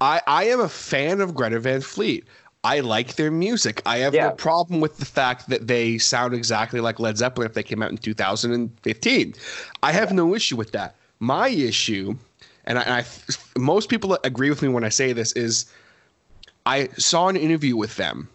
I, 0.00 0.20
I 0.26 0.44
am 0.44 0.60
a 0.60 0.68
fan 0.68 1.20
of 1.20 1.34
Greta 1.34 1.58
Van 1.58 1.80
Fleet. 1.80 2.24
I 2.64 2.80
like 2.80 3.14
their 3.14 3.30
music. 3.30 3.82
I 3.86 3.98
have 3.98 4.14
yeah. 4.14 4.28
no 4.28 4.34
problem 4.34 4.80
with 4.80 4.98
the 4.98 5.04
fact 5.04 5.48
that 5.48 5.66
they 5.66 5.98
sound 5.98 6.34
exactly 6.34 6.80
like 6.80 6.98
Led 6.98 7.16
Zeppelin 7.16 7.46
if 7.46 7.54
they 7.54 7.62
came 7.62 7.82
out 7.82 7.90
in 7.90 7.98
2015. 7.98 9.34
I 9.82 9.92
have 9.92 10.10
yeah. 10.10 10.16
no 10.16 10.34
issue 10.34 10.56
with 10.56 10.72
that. 10.72 10.96
My 11.20 11.48
issue, 11.48 12.16
and 12.64 12.78
I, 12.78 12.82
and 12.82 12.94
I, 12.94 13.04
most 13.58 13.88
people 13.88 14.18
agree 14.24 14.50
with 14.50 14.62
me 14.62 14.68
when 14.68 14.84
I 14.84 14.88
say 14.88 15.12
this, 15.12 15.32
is 15.32 15.72
I 16.66 16.88
saw 16.98 17.28
an 17.28 17.36
interview 17.36 17.76
with 17.76 17.96
them 17.96 18.28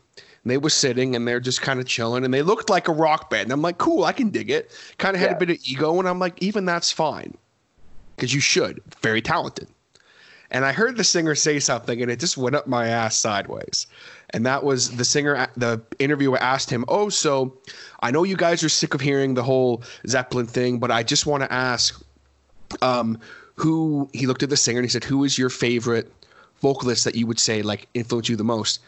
they 0.45 0.57
were 0.57 0.69
sitting 0.69 1.15
and 1.15 1.27
they're 1.27 1.39
just 1.39 1.61
kind 1.61 1.79
of 1.79 1.85
chilling 1.85 2.25
and 2.25 2.33
they 2.33 2.41
looked 2.41 2.69
like 2.69 2.87
a 2.87 2.91
rock 2.91 3.29
band. 3.29 3.43
And 3.43 3.53
I'm 3.53 3.61
like, 3.61 3.77
cool, 3.77 4.03
I 4.03 4.11
can 4.11 4.29
dig 4.29 4.49
it. 4.49 4.71
Kind 4.97 5.15
of 5.15 5.21
had 5.21 5.31
yeah. 5.31 5.35
a 5.35 5.39
bit 5.39 5.49
of 5.51 5.57
ego, 5.65 5.99
and 5.99 6.07
I'm 6.07 6.19
like, 6.19 6.41
even 6.41 6.65
that's 6.65 6.91
fine. 6.91 7.37
Because 8.15 8.33
you 8.33 8.41
should. 8.41 8.81
Very 9.01 9.21
talented. 9.21 9.67
And 10.53 10.63
I 10.63 10.71
heard 10.71 10.97
the 10.97 11.03
singer 11.03 11.33
say 11.33 11.59
something 11.59 12.01
and 12.01 12.11
it 12.11 12.19
just 12.19 12.37
went 12.37 12.55
up 12.55 12.67
my 12.67 12.87
ass 12.87 13.17
sideways. 13.17 13.87
And 14.29 14.45
that 14.45 14.63
was 14.63 14.95
the 14.95 15.03
singer, 15.03 15.47
the 15.57 15.81
interviewer 15.97 16.37
asked 16.37 16.69
him, 16.69 16.85
Oh, 16.87 17.09
so 17.09 17.57
I 18.01 18.11
know 18.11 18.23
you 18.23 18.37
guys 18.37 18.63
are 18.63 18.69
sick 18.69 18.93
of 18.93 19.01
hearing 19.01 19.33
the 19.33 19.43
whole 19.43 19.81
Zeppelin 20.07 20.45
thing, 20.45 20.77
but 20.77 20.91
I 20.91 21.01
just 21.01 21.25
want 21.25 21.41
to 21.41 21.51
ask 21.51 22.01
um, 22.83 23.19
who, 23.55 24.09
he 24.13 24.27
looked 24.27 24.43
at 24.43 24.49
the 24.49 24.57
singer 24.57 24.79
and 24.79 24.85
he 24.85 24.89
said, 24.89 25.03
Who 25.03 25.23
is 25.23 25.39
your 25.39 25.49
favorite 25.49 26.11
vocalist 26.61 27.03
that 27.03 27.15
you 27.15 27.27
would 27.27 27.39
say 27.39 27.61
like 27.63 27.87
influenced 27.95 28.29
you 28.29 28.35
the 28.35 28.43
most? 28.43 28.79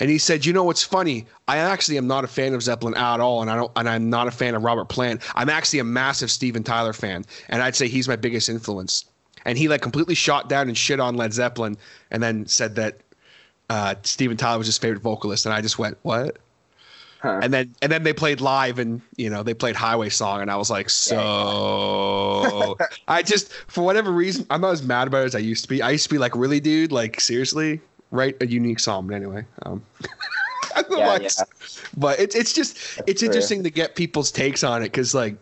And 0.00 0.10
he 0.10 0.18
said, 0.18 0.44
"You 0.44 0.52
know 0.52 0.64
what's 0.64 0.82
funny? 0.82 1.26
I 1.48 1.56
actually 1.56 1.98
am 1.98 2.06
not 2.06 2.24
a 2.24 2.28
fan 2.28 2.54
of 2.54 2.62
Zeppelin 2.62 2.94
at 2.94 3.20
all, 3.20 3.42
and 3.42 3.50
I 3.50 3.56
don't, 3.56 3.72
and 3.74 3.88
I'm 3.88 4.10
not 4.10 4.28
a 4.28 4.30
fan 4.30 4.54
of 4.54 4.62
Robert 4.62 4.88
Plant. 4.88 5.22
I'm 5.34 5.48
actually 5.48 5.80
a 5.80 5.84
massive 5.84 6.30
Steven 6.30 6.62
Tyler 6.62 6.92
fan, 6.92 7.24
and 7.48 7.62
I'd 7.62 7.74
say 7.74 7.88
he's 7.88 8.06
my 8.06 8.16
biggest 8.16 8.48
influence." 8.48 9.06
And 9.44 9.58
he 9.58 9.68
like 9.68 9.82
completely 9.82 10.14
shot 10.14 10.48
down 10.48 10.68
and 10.68 10.76
shit 10.76 11.00
on 11.00 11.16
Led 11.16 11.32
Zeppelin, 11.32 11.76
and 12.10 12.22
then 12.22 12.46
said 12.46 12.76
that 12.76 13.00
uh, 13.70 13.94
Steven 14.02 14.36
Tyler 14.36 14.58
was 14.58 14.66
his 14.66 14.78
favorite 14.78 15.02
vocalist, 15.02 15.46
and 15.46 15.54
I 15.54 15.60
just 15.60 15.78
went, 15.78 15.98
"What?" 16.02 16.38
Huh. 17.22 17.38
And 17.40 17.54
then 17.54 17.72
and 17.80 17.92
then 17.92 18.02
they 18.02 18.12
played 18.12 18.40
live 18.40 18.80
and 18.80 19.00
you 19.16 19.30
know 19.30 19.44
they 19.44 19.54
played 19.54 19.76
Highway 19.76 20.08
Song 20.08 20.42
and 20.42 20.50
I 20.50 20.56
was 20.56 20.70
like 20.70 20.90
so 20.90 22.76
I 23.08 23.22
just 23.22 23.52
for 23.68 23.84
whatever 23.84 24.10
reason 24.10 24.44
I'm 24.50 24.60
not 24.60 24.72
as 24.72 24.82
mad 24.82 25.06
about 25.06 25.22
it 25.22 25.26
as 25.26 25.34
I 25.36 25.38
used 25.38 25.62
to 25.62 25.68
be. 25.68 25.82
I 25.82 25.90
used 25.92 26.02
to 26.02 26.10
be 26.10 26.18
like 26.18 26.34
really 26.34 26.58
dude 26.58 26.90
like 26.90 27.20
seriously 27.20 27.80
write 28.10 28.42
a 28.42 28.46
unique 28.48 28.80
song 28.80 29.06
but 29.06 29.14
anyway. 29.14 29.44
Um, 29.62 29.84
yeah, 30.90 31.18
yeah. 31.20 31.28
But 31.96 32.18
it's 32.18 32.34
it's 32.34 32.52
just 32.52 32.74
That's 32.96 33.10
it's 33.12 33.22
interesting 33.22 33.62
to 33.62 33.70
get 33.70 33.94
people's 33.94 34.32
takes 34.32 34.64
on 34.64 34.82
it 34.82 34.86
because 34.86 35.14
like 35.14 35.36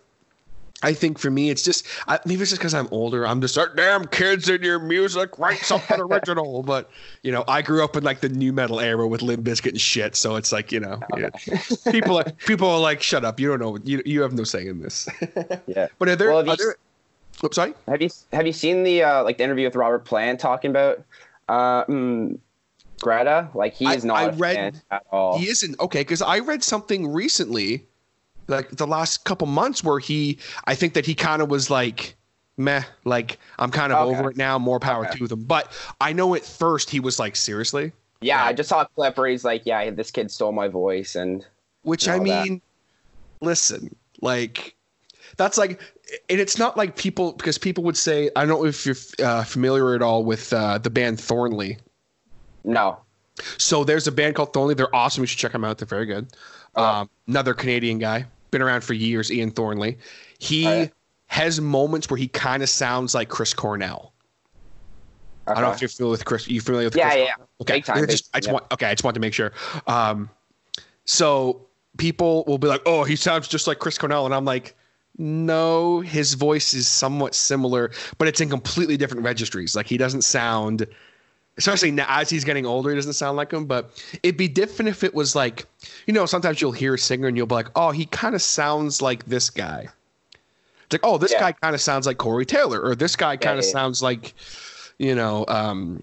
I 0.83 0.95
think 0.95 1.19
for 1.19 1.31
me, 1.31 1.51
it's 1.51 1.63
just 1.63 1.87
I, 2.09 2.19
maybe 2.25 2.41
it's 2.43 2.51
just 2.51 2.61
because 2.61 2.75
I'm 2.75 2.89
older. 2.91 3.27
I'm 3.27 3.41
just 3.41 3.57
like, 3.57 3.77
damn 3.77 4.07
kids 4.07 4.49
in 4.49 4.63
your 4.63 4.79
music, 4.79 5.39
write 5.39 5.59
something 5.59 6.01
original. 6.01 6.63
But 6.71 6.91
you 7.23 7.33
know, 7.33 7.45
I 7.49 7.63
grew 7.63 7.83
up 7.85 7.97
in 7.97 8.05
like 8.05 8.21
the 8.21 8.29
nu 8.29 8.53
metal 8.53 8.81
era 8.81 9.07
with 9.07 9.23
Limp 9.23 9.45
Bizkit 9.45 9.71
and 9.71 9.81
shit. 9.81 10.17
So 10.17 10.37
it's 10.37 10.53
like 10.53 10.73
you 10.73 10.81
know, 10.81 11.01
okay. 11.13 11.29
yeah. 11.47 11.61
people 11.93 12.19
are, 12.19 12.25
people 12.47 12.69
are 12.69 12.81
like, 12.81 13.03
shut 13.03 13.25
up, 13.25 13.41
you 13.41 13.49
don't 13.49 13.61
know, 13.61 13.79
you 13.85 14.03
you 14.07 14.23
have 14.23 14.33
no 14.33 14.45
say 14.45 14.67
in 14.67 14.81
this. 14.81 15.09
yeah. 15.67 15.89
But 15.99 16.09
are 16.09 16.17
there? 16.17 16.31
Well, 16.31 16.49
are 16.49 16.57
there 16.57 16.77
oops, 17.45 17.57
sorry. 17.57 17.75
Have 17.89 18.01
you 18.01 18.11
have 18.33 18.47
you 18.47 18.53
seen 18.53 18.83
the 18.83 19.03
uh, 19.03 19.25
like 19.25 19.39
the 19.39 19.45
interview 19.45 19.67
with 19.67 19.77
Robert 19.77 20.05
Plant 20.05 20.41
talking 20.41 20.71
about 20.71 21.03
uh, 21.49 21.85
mm, 21.85 22.39
Greta? 23.01 23.49
Like 23.55 23.75
he 23.75 23.87
is 23.87 24.05
not 24.05 24.17
I 24.17 24.29
read, 24.31 24.81
at 24.91 25.05
all. 25.11 25.39
He 25.39 25.49
isn't 25.49 25.79
okay 25.81 26.01
because 26.01 26.23
I 26.23 26.39
read 26.39 26.63
something 26.63 27.13
recently 27.13 27.87
like 28.51 28.71
the 28.71 28.87
last 28.87 29.25
couple 29.25 29.47
months 29.47 29.83
where 29.83 29.99
he 29.99 30.39
I 30.65 30.75
think 30.75 30.95
that 30.95 31.07
he 31.07 31.15
kind 31.15 31.43
of 31.43 31.51
was 31.51 31.71
like 31.71 32.17
meh 32.57 32.83
like 33.05 33.39
I'm 33.59 33.71
kind 33.71 33.93
of 33.93 34.07
okay. 34.07 34.19
over 34.19 34.31
it 34.31 34.37
now 34.37 34.59
more 34.59 34.81
power 34.81 35.07
okay. 35.07 35.19
to 35.19 35.29
them. 35.29 35.45
But 35.45 35.73
I 36.01 36.13
know 36.13 36.35
at 36.35 36.45
first 36.45 36.91
he 36.91 37.01
was 37.01 37.19
like 37.19 37.37
seriously? 37.37 37.93
Yeah, 38.21 38.45
I 38.45 38.53
just 38.53 38.69
saw 38.69 38.83
a 38.83 38.87
clip 38.87 39.17
where 39.17 39.29
he's 39.29 39.45
like 39.45 39.63
yeah 39.65 39.91
this 39.91 40.11
kid 40.11 40.31
stole 40.31 40.53
my 40.53 40.69
voice 40.69 41.15
and 41.17 41.45
which 41.83 42.09
I 42.09 42.19
mean 42.19 42.61
that. 43.41 43.47
listen 43.47 43.95
like 44.21 44.77
that's 45.37 45.57
like 45.57 45.81
and 46.29 46.41
it's 46.41 46.59
not 46.59 46.77
like 46.77 46.97
people 46.97 47.33
because 47.33 47.59
people 47.59 47.85
would 47.85 47.97
say 47.97 48.31
I 48.37 48.41
don't 48.45 48.49
know 48.49 48.65
if 48.65 48.85
you're 48.85 48.97
uh, 49.25 49.45
familiar 49.45 49.95
at 49.95 50.03
all 50.03 50.25
with 50.25 50.53
uh, 50.53 50.79
the 50.79 50.91
band 50.91 51.21
Thornley. 51.21 51.79
No. 52.65 52.99
So 53.57 53.85
there's 53.85 54.07
a 54.07 54.13
band 54.13 54.35
called 54.35 54.53
Thornley. 54.53 54.75
They're 54.75 54.95
awesome. 54.95 55.23
You 55.23 55.27
should 55.27 55.39
check 55.39 55.53
them 55.53 55.65
out. 55.65 55.79
They're 55.79 55.87
very 55.87 56.07
good. 56.07 56.29
Oh. 56.75 56.85
um, 56.85 57.11
another 57.27 57.55
Canadian 57.55 57.99
guy 57.99 58.27
been 58.51 58.63
around 58.63 58.83
for 58.83 58.95
years, 58.95 59.31
Ian 59.31 59.51
Thornley. 59.51 59.99
He 60.39 60.67
oh, 60.67 60.89
has 61.27 61.61
moments 61.61 62.11
where 62.11 62.19
he 62.19 62.29
kind 62.29 62.63
of 62.63 62.69
sounds 62.69 63.15
like 63.15 63.29
Chris 63.29 63.55
Cornell. 63.55 64.13
I 65.47 65.55
don't 65.55 65.65
know 65.65 65.73
if 65.73 65.81
you're 65.81 65.89
familiar 65.89 66.13
with 66.13 66.25
Chris. 66.25 66.49
You 66.49 66.61
familiar 66.61 66.87
with 66.87 66.97
yeah, 66.97 67.11
Chris? 67.11 67.27
Yeah, 67.27 67.45
Okay. 67.61 67.75
Big 67.75 67.85
time, 67.85 68.07
just, 68.07 68.31
I 68.33 68.39
just 68.39 68.49
yeah. 68.49 68.53
want, 68.55 68.65
okay, 68.73 68.87
I 68.87 68.93
just 68.93 69.05
want 69.05 69.15
to 69.15 69.21
make 69.21 69.35
sure. 69.35 69.53
Um, 69.87 70.31
so 71.05 71.67
people 71.99 72.45
will 72.47 72.59
be 72.59 72.69
like, 72.69 72.83
"Oh, 72.87 73.05
he 73.05 73.17
sounds 73.17 73.49
just 73.49 73.67
like 73.67 73.79
Chris 73.79 73.99
Cornell," 73.99 74.25
and 74.25 74.35
I'm 74.35 74.45
like, 74.45 74.77
"No, 75.19 76.01
his 76.01 76.35
voice 76.35 76.73
is 76.73 76.89
somewhat 76.89 77.35
similar, 77.35 77.91
but 78.17 78.29
it's 78.29 78.41
in 78.41 78.49
completely 78.49 78.97
different 78.97 79.25
registries. 79.25 79.77
Like 79.77 79.87
he 79.87 79.97
doesn't 79.97 80.23
sound." 80.23 80.87
Especially 81.61 81.91
now 81.91 82.07
as 82.09 82.31
he's 82.31 82.43
getting 82.43 82.65
older, 82.65 82.89
he 82.89 82.97
doesn't 82.97 83.13
sound 83.13 83.37
like 83.37 83.53
him. 83.53 83.67
But 83.67 84.03
it'd 84.23 84.39
be 84.39 84.49
different 84.49 84.89
if 84.89 85.05
it 85.05 85.15
was 85.15 85.37
like, 85.37 85.67
you 86.07 86.15
know, 86.15 86.25
sometimes 86.25 86.61
you'll 86.61 86.73
hear 86.73 86.95
a 86.95 86.99
singer 86.99 87.29
and 87.29 87.37
you'll 87.37 87.47
be 87.47 87.55
like, 87.55 87.69
oh, 87.77 87.91
he 87.91 88.07
kind 88.07 88.35
of 88.35 88.41
sounds 88.41 89.03
like 89.03 89.27
this 89.27 89.51
guy. 89.51 89.87
It's 90.85 90.93
like, 90.93 91.05
oh, 91.05 91.19
this 91.19 91.33
yeah. 91.33 91.41
guy 91.41 91.53
kind 91.53 91.75
of 91.75 91.81
sounds 91.81 92.07
like 92.07 92.17
Corey 92.17 92.47
Taylor, 92.47 92.81
or 92.81 92.95
this 92.95 93.15
guy 93.15 93.37
kind 93.37 93.59
of 93.59 93.65
yeah, 93.65 93.71
sounds 93.71 94.03
like, 94.03 94.35
you 94.99 95.15
know, 95.15 95.45
um, 95.49 96.03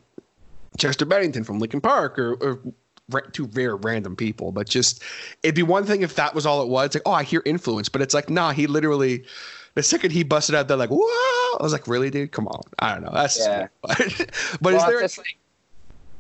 Chester 0.78 1.06
Bennington 1.06 1.44
from 1.44 1.60
Linkin 1.60 1.82
Park, 1.82 2.20
or, 2.20 2.34
or 2.36 3.22
two 3.32 3.48
very 3.48 3.76
random 3.76 4.16
people. 4.16 4.52
But 4.52 4.70
just 4.70 5.04
it'd 5.42 5.56
be 5.56 5.64
one 5.64 5.86
thing 5.86 6.04
if 6.04 6.16
that 6.16 6.36
was 6.36 6.46
all 6.46 6.62
it 6.62 6.70
was. 6.70 6.86
It's 6.86 6.96
like, 6.96 7.04
oh, 7.08 7.12
I 7.12 7.24
hear 7.24 7.42
influence, 7.46 7.90
but 7.90 8.02
it's 8.02 8.14
like, 8.14 8.30
nah, 8.30 8.52
he 8.52 8.68
literally. 8.68 9.26
The 9.74 9.84
second 9.84 10.10
he 10.10 10.24
busted 10.24 10.56
out, 10.56 10.68
they're 10.68 10.76
like, 10.76 10.90
"Whoa!" 10.90 11.58
I 11.60 11.62
was 11.62 11.72
like, 11.72 11.88
"Really, 11.88 12.10
dude? 12.10 12.32
Come 12.32 12.48
on!" 12.48 12.64
I 12.80 12.96
don't 12.96 13.04
know. 13.04 13.12
That's 13.14 13.38
yeah. 13.40 13.68
but, 13.84 13.98
but 14.60 14.74
well, 14.74 14.76
is 14.76 14.86
there? 14.88 15.02
Just, 15.02 15.20
like, 15.20 15.38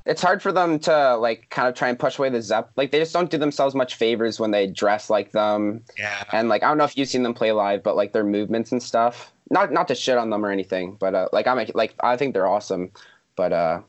it's 0.07 0.21
hard 0.21 0.41
for 0.41 0.53
them 0.53 0.79
to 0.79 1.17
like 1.17 1.49
kind 1.49 1.67
of 1.67 1.75
try 1.75 1.89
and 1.89 1.99
push 1.99 2.17
away 2.17 2.29
the 2.29 2.41
Zepp. 2.41 2.71
Like 2.77 2.91
they 2.91 2.99
just 2.99 3.13
don't 3.13 3.29
do 3.29 3.37
themselves 3.37 3.75
much 3.75 3.95
favors 3.95 4.39
when 4.39 4.51
they 4.51 4.65
dress 4.65 5.09
like 5.09 5.33
them. 5.33 5.83
Yeah. 5.97 6.23
And 6.31 6.47
like 6.47 6.63
I 6.63 6.69
don't 6.69 6.77
know 6.77 6.85
if 6.85 6.97
you've 6.97 7.09
seen 7.09 7.23
them 7.23 7.33
play 7.33 7.51
live, 7.51 7.83
but 7.83 7.97
like 7.97 8.13
their 8.13 8.23
movements 8.23 8.71
and 8.71 8.81
stuff. 8.81 9.33
Not 9.49 9.71
not 9.71 9.87
to 9.89 9.95
shit 9.95 10.17
on 10.17 10.29
them 10.29 10.45
or 10.45 10.49
anything, 10.49 10.95
but 10.99 11.13
uh, 11.13 11.29
like 11.33 11.45
I'm 11.45 11.65
like 11.75 11.93
I 11.99 12.15
think 12.15 12.33
they're 12.33 12.47
awesome, 12.47 12.91
but 13.35 13.51
uh, 13.53 13.81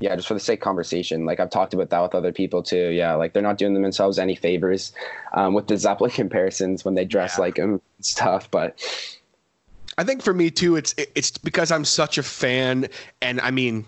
yeah, 0.00 0.16
just 0.16 0.26
for 0.26 0.34
the 0.34 0.40
sake 0.40 0.58
of 0.60 0.64
conversation, 0.64 1.24
like 1.24 1.38
I've 1.38 1.50
talked 1.50 1.74
about 1.74 1.90
that 1.90 2.00
with 2.00 2.14
other 2.14 2.32
people 2.32 2.62
too. 2.62 2.90
Yeah, 2.90 3.14
like 3.14 3.32
they're 3.32 3.42
not 3.42 3.56
doing 3.56 3.80
themselves 3.80 4.18
any 4.18 4.34
favors 4.34 4.92
um, 5.32 5.54
with 5.54 5.68
the 5.68 5.76
Zeppelin 5.76 6.10
comparisons 6.14 6.84
when 6.84 6.94
they 6.94 7.04
dress 7.04 7.36
yeah. 7.36 7.42
like 7.42 7.54
them 7.54 7.70
and 7.70 7.80
stuff. 8.00 8.50
But 8.50 8.80
I 9.96 10.02
think 10.04 10.22
for 10.22 10.34
me 10.34 10.50
too, 10.50 10.74
it's 10.74 10.92
it's 10.96 11.38
because 11.38 11.70
I'm 11.70 11.84
such 11.84 12.18
a 12.18 12.22
fan, 12.22 12.88
and 13.20 13.40
I 13.40 13.52
mean, 13.52 13.86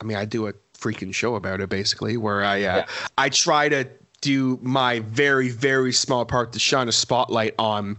I 0.00 0.04
mean, 0.04 0.16
I 0.16 0.26
do 0.26 0.46
a 0.46 0.52
freaking 0.78 1.14
show 1.14 1.34
about 1.34 1.60
it 1.60 1.68
basically, 1.68 2.16
where 2.16 2.44
I 2.44 2.56
uh, 2.56 2.76
yeah. 2.76 2.86
I 3.18 3.28
try 3.28 3.68
to 3.68 3.88
do 4.20 4.58
my 4.62 5.00
very 5.00 5.48
very 5.48 5.92
small 5.92 6.24
part 6.24 6.52
to 6.52 6.58
shine 6.58 6.88
a 6.88 6.92
spotlight 6.92 7.54
on 7.58 7.98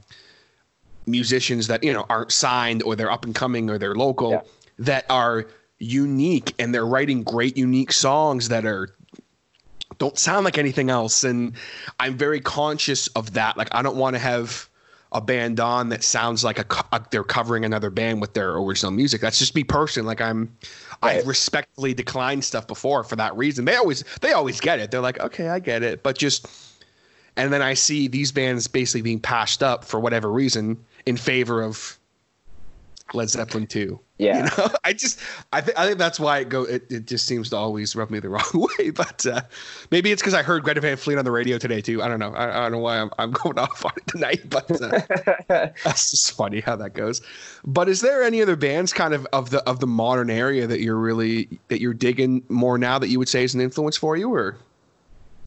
musicians 1.06 1.68
that 1.68 1.84
you 1.84 1.94
know 1.94 2.06
aren't 2.10 2.32
signed 2.32 2.84
or 2.84 2.96
they're 2.96 3.12
up 3.12 3.26
and 3.26 3.34
coming 3.34 3.70
or 3.70 3.78
they're 3.78 3.96
local 3.96 4.32
yeah. 4.32 4.42
that 4.80 5.06
are 5.10 5.48
unique 5.80 6.54
and 6.60 6.74
they're 6.74 6.86
writing 6.86 7.24
great 7.24 7.56
unique 7.56 7.92
songs 7.92 8.50
that 8.50 8.66
are 8.66 8.90
don't 10.00 10.18
sound 10.18 10.44
like 10.44 10.58
anything 10.58 10.90
else 10.90 11.24
and 11.24 11.54
i'm 12.00 12.18
very 12.18 12.42
conscious 12.42 13.08
of 13.10 13.34
that 13.34 13.56
like 13.58 13.74
i 13.74 13.82
don't 13.82 13.96
want 13.96 14.16
to 14.16 14.20
have 14.20 14.68
a 15.12 15.22
band 15.22 15.60
on 15.60 15.90
that 15.90 16.04
sounds 16.04 16.44
like 16.44 16.60
a, 16.60 16.66
a 16.92 17.04
they're 17.12 17.24
covering 17.24 17.64
another 17.66 17.90
band 17.90 18.22
with 18.22 18.34
their 18.34 18.58
original 18.58 18.92
music. 18.92 19.22
That's 19.22 19.40
just 19.40 19.56
me 19.56 19.64
personally. 19.64 20.08
Like 20.08 20.22
I'm, 20.22 20.52
Right. 21.04 21.18
I've 21.18 21.28
respectfully 21.28 21.94
declined 21.94 22.44
stuff 22.44 22.68
before 22.68 23.04
for 23.04 23.16
that 23.18 23.36
reason. 23.38 23.66
They 23.66 23.76
always 23.76 24.04
they 24.22 24.32
always 24.34 24.60
get 24.60 24.80
it. 24.80 24.90
They're 24.90 25.02
like, 25.02 25.20
okay, 25.20 25.50
I 25.50 25.60
get 25.60 25.84
it, 25.84 26.04
but 26.04 26.18
just. 26.18 26.48
And 27.36 27.54
then 27.54 27.62
I 27.62 27.76
see 27.76 28.08
these 28.08 28.32
bands 28.32 28.66
basically 28.68 29.04
being 29.04 29.20
passed 29.20 29.62
up 29.62 29.86
for 29.86 30.00
whatever 30.00 30.32
reason 30.32 30.84
in 31.06 31.18
favor 31.18 31.62
of 31.62 31.97
Led 33.14 33.30
Zeppelin 33.30 33.68
2. 33.68 34.00
Yeah. 34.18 34.38
You 34.38 34.44
know, 34.58 34.70
I 34.84 34.94
just 34.94 35.20
I 35.54 35.62
think 35.62 35.78
I 35.78 35.86
think 35.86 36.00
that's 36.00 36.20
why 36.20 36.40
it 36.40 36.50
go 36.50 36.64
it, 36.64 36.92
it 36.92 37.06
just 37.06 37.28
seems 37.28 37.50
to 37.52 37.56
always 37.58 37.96
rub 37.96 38.10
me 38.10 38.20
the 38.20 38.30
wrong 38.36 38.44
way. 38.54 38.90
But 38.90 39.26
uh, 39.26 39.42
maybe 39.92 40.12
it's 40.12 40.22
because 40.22 40.34
I 40.34 40.42
heard 40.42 40.64
Greta 40.64 40.82
Van 40.82 40.98
Fleet 40.98 41.18
on 41.18 41.26
the 41.26 41.32
radio 41.32 41.58
today 41.58 41.82
too. 41.82 42.02
I 42.02 42.08
don't 42.08 42.20
know. 42.20 42.34
I, 42.34 42.58
I 42.58 42.62
don't 42.64 42.72
know 42.74 42.80
why 42.80 43.00
I'm, 43.00 43.12
I'm 43.20 43.32
going 43.44 43.60
off 43.60 43.86
on 43.86 43.92
it 43.96 44.08
tonight, 44.08 44.50
but 44.50 44.70
uh, 44.82 45.70
that's 45.84 46.12
just 46.12 46.32
funny 46.34 46.62
how 46.62 46.76
that 46.78 46.94
goes. 46.94 47.22
But 47.66 47.90
is 47.90 48.02
there 48.02 48.24
any 48.24 48.42
other 48.42 48.56
bands 48.56 48.92
kind 48.94 49.14
of 49.14 49.28
of 49.34 49.52
the 49.52 49.62
of 49.70 49.80
the 49.80 49.88
modern 49.88 50.30
area 50.30 50.66
that 50.68 50.82
you're 50.82 50.98
really 50.98 51.48
that 51.68 51.80
you're 51.80 51.94
digging 51.94 52.44
more 52.50 52.78
now 52.78 52.98
that 53.00 53.10
you 53.10 53.20
would 53.20 53.30
say 53.30 53.44
is 53.44 53.54
an 53.54 53.62
influence 53.62 53.98
for 53.98 54.18
you, 54.18 54.34
or 54.34 54.58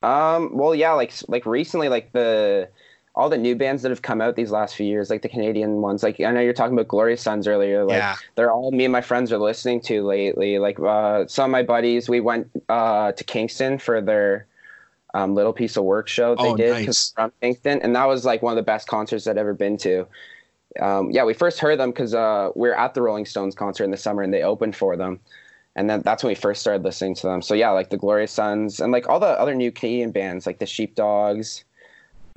Um, 0.03 0.57
well, 0.57 0.75
yeah, 0.75 0.93
like 0.93 1.13
like 1.29 1.45
recently, 1.45 1.89
like 1.89 2.13
the 2.13 2.69
all 3.15 3.29
the 3.29 3.37
new 3.39 3.57
bands 3.57 3.83
that 3.83 3.91
have 3.91 4.03
come 4.03 4.21
out 4.21 4.37
these 4.37 4.51
last 4.51 4.77
few 4.77 4.87
years, 4.87 5.11
like 5.11 5.23
the 5.23 5.29
Canadian 5.29 5.81
ones. 5.83 6.03
Like 6.03 6.21
I 6.21 6.31
know 6.31 6.41
you're 6.41 6.53
talking 6.53 6.75
about 6.75 6.89
Glorious 6.89 7.21
Sons 7.23 7.47
earlier. 7.49 7.85
Like 7.85 7.99
Yeah. 7.99 8.17
they're 8.37 8.53
all 8.53 8.71
me 8.71 8.85
and 8.85 8.93
my 8.93 9.01
friends 9.01 9.33
are 9.33 9.39
listening 9.39 9.81
to 9.83 10.03
lately. 10.05 10.59
Like 10.59 10.79
uh, 10.81 11.27
some 11.27 11.51
of 11.51 11.53
my 11.53 11.63
buddies, 11.63 12.09
we 12.09 12.21
went 12.21 12.49
uh, 12.69 13.13
to 13.13 13.25
Kingston 13.25 13.79
for 13.79 14.01
their 14.01 14.47
um, 15.13 15.35
little 15.35 15.53
piece 15.53 15.77
of 15.77 15.85
work 15.85 16.07
show 16.09 16.37
they 16.37 16.51
Oh, 16.51 16.57
did 16.57 16.87
nice. 16.87 17.13
from 17.13 17.33
Kingston, 17.41 17.81
and 17.83 17.97
that 17.97 18.07
was 18.07 18.25
like 18.25 18.43
one 18.43 18.53
of 18.53 18.57
the 18.57 18.63
best 18.63 18.87
concerts 18.87 19.27
I'd 19.27 19.39
ever 19.39 19.55
been 19.55 19.77
to. 19.79 20.07
Um, 20.81 21.11
yeah, 21.11 21.25
we 21.25 21.35
first 21.35 21.59
heard 21.59 21.81
them 21.81 21.91
because 21.91 22.15
uh, 22.15 22.51
we 22.55 22.69
were 22.69 22.79
at 22.79 22.95
the 22.95 23.03
Rolling 23.03 23.27
Stones 23.27 23.57
concert 23.57 23.83
in 23.85 23.91
the 23.91 23.97
summer, 23.97 24.23
and 24.23 24.33
they 24.33 24.43
opened 24.43 24.77
for 24.77 24.97
them. 24.97 25.19
And 25.77 25.91
then 25.91 26.03
that's 26.03 26.23
when 26.23 26.31
we 26.31 26.35
first 26.37 26.61
started 26.61 26.85
listening 26.85 27.15
to 27.17 27.27
them. 27.27 27.43
So 27.43 27.55
yeah, 27.55 27.71
like 27.71 27.91
the 27.91 27.97
Glorious 27.97 28.33
Sons 28.33 28.81
and 28.81 28.93
like 28.93 29.09
all 29.09 29.19
the 29.21 29.27
other 29.27 29.55
new 29.55 29.73
Canadian 29.73 30.13
bands, 30.13 30.47
like 30.47 30.59
the 30.61 30.67
Sheepdogs, 30.67 31.65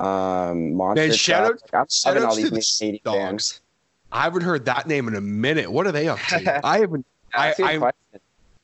um, 0.03 0.73
Monster. 0.75 1.07
Man, 1.07 1.15
shout 1.15 1.59
out- 1.73 1.91
shout 1.91 2.17
all 2.17 2.35
to 2.35 2.49
these 2.49 2.77
the 2.79 2.99
Canadian 3.01 3.39
I 4.11 4.23
haven't 4.23 4.43
heard 4.43 4.65
that 4.65 4.87
name 4.87 5.07
in 5.07 5.15
a 5.15 5.21
minute. 5.21 5.71
What 5.71 5.87
are 5.87 5.91
they 5.91 6.07
up 6.07 6.19
to? 6.29 6.61
I 6.65 6.79
haven't. 6.79 7.05
I, 7.33 7.47
That's 7.47 7.59
a 7.59 7.63
good 7.63 7.83
I. 7.83 7.91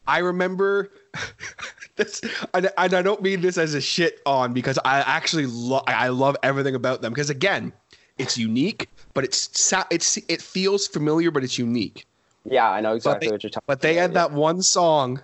I 0.08 0.19
remember 0.19 0.89
this, 1.95 2.21
and, 2.54 2.69
and 2.78 2.93
I 2.93 3.02
don't 3.02 3.21
mean 3.21 3.41
this 3.41 3.58
as 3.58 3.73
a 3.73 3.82
shit 3.82 4.19
on 4.25 4.54
because 4.54 4.80
I 4.84 4.99
actually 5.02 5.45
love 5.45 5.84
I 5.88 6.08
love 6.10 6.36
everything 6.43 6.75
about 6.75 7.02
them 7.02 7.13
because 7.13 7.30
again, 7.30 7.73
it's 8.17 8.38
unique, 8.38 8.89
but 9.13 9.23
it's 9.23 9.73
it's 9.91 10.17
it 10.17 10.41
feels 10.41 10.88
familiar, 10.88 11.32
but 11.32 11.43
it's 11.43 11.58
unique. 11.58 12.06
yeah, 12.45 12.69
I 12.69 12.82
know 12.82 12.95
exactly 12.95 13.28
they- 13.28 13.32
what 13.32 13.43
you're 13.43 13.49
talking. 13.49 13.65
About. 13.65 13.73
But 13.78 13.82
they 13.82 13.93
about, 13.93 14.02
had 14.02 14.12
yeah. 14.12 14.28
that 14.28 14.32
one 14.32 14.62
song, 14.62 15.23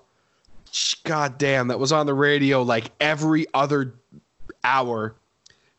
god 1.03 1.37
damn, 1.37 1.67
that 1.69 1.79
was 1.79 1.91
on 1.91 2.05
the 2.05 2.13
radio 2.13 2.61
like 2.61 2.91
every 2.99 3.45
other 3.53 3.95
hour. 4.63 5.15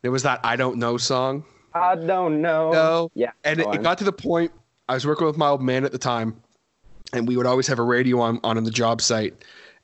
It 0.07 0.09
was 0.09 0.23
that 0.23 0.39
I 0.41 0.55
don't 0.55 0.77
know 0.77 0.95
song. 0.95 1.43
I 1.73 1.95
don't 1.95 2.41
know. 2.41 2.71
No. 2.71 3.11
Yeah, 3.13 3.31
And 3.43 3.59
it, 3.59 3.67
it 3.73 3.83
got 3.83 3.97
to 3.97 4.05
the 4.05 4.13
point 4.13 4.53
I 4.87 4.93
was 4.93 5.05
working 5.05 5.27
with 5.27 5.35
my 5.35 5.49
old 5.49 5.61
man 5.61 5.83
at 5.83 5.91
the 5.91 5.97
time, 5.97 6.41
and 7.11 7.27
we 7.27 7.35
would 7.35 7.45
always 7.45 7.67
have 7.67 7.77
a 7.77 7.83
radio 7.83 8.21
on 8.21 8.39
on 8.41 8.57
in 8.57 8.63
the 8.63 8.71
job 8.71 9.01
site, 9.01 9.33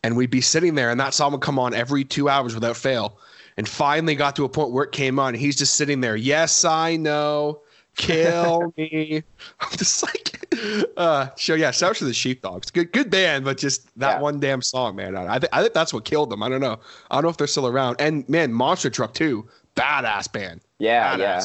and 0.01 0.15
we'd 0.15 0.29
be 0.29 0.39
sitting 0.39 0.75
there, 0.75 0.91
and 0.91 0.99
that 1.01 1.13
song 1.13 1.33
would 1.33 1.41
come 1.41 1.59
on 1.59 1.73
every 1.73 2.05
two 2.05 2.29
hours 2.29 2.55
without 2.55 2.77
fail. 2.77 3.19
And 3.57 3.67
finally 3.67 4.15
got 4.15 4.38
to 4.38 4.45
a 4.45 4.49
point 4.49 4.71
where 4.71 4.86
it 4.86 4.93
came 4.93 5.19
on, 5.19 5.33
and 5.33 5.38
he's 5.38 5.57
just 5.57 5.73
sitting 5.75 5.99
there. 5.99 6.15
Yes, 6.15 6.63
I 6.63 6.95
know. 6.95 7.59
Kill 7.97 8.73
me. 8.77 9.23
I'm 9.59 9.77
just 9.77 10.03
like, 10.03 10.47
uh, 10.95 11.27
so 11.36 11.53
yeah, 11.53 11.71
shout 11.71 11.89
out 11.89 11.95
to 11.97 12.05
the 12.05 12.13
Sheepdogs. 12.13 12.71
Good, 12.71 12.93
good 12.93 13.09
band, 13.12 13.43
but 13.43 13.57
just 13.57 13.88
that 13.99 14.15
Yeah. 14.15 14.21
one 14.21 14.39
damn 14.39 14.62
song, 14.62 14.95
man. 14.95 15.17
I, 15.17 15.36
I, 15.36 15.39
think 15.39 15.49
I 15.53 15.62
think 15.62 15.73
that's 15.73 15.93
what 15.93 16.05
killed 16.05 16.29
them. 16.29 16.41
I 16.41 16.47
don't 16.47 16.62
know. 16.62 16.79
I 17.12 17.15
don't 17.15 17.23
know 17.25 17.29
if 17.29 17.36
they're 17.38 17.45
still 17.45 17.67
around. 17.67 17.97
And 17.99 18.27
man, 18.29 18.53
Monster 18.53 18.89
Truck 18.89 19.13
too, 19.13 19.47
badass 19.75 20.31
band. 20.31 20.62
yeah, 20.79 21.13
Badass. 21.15 21.19
yeah. 21.19 21.43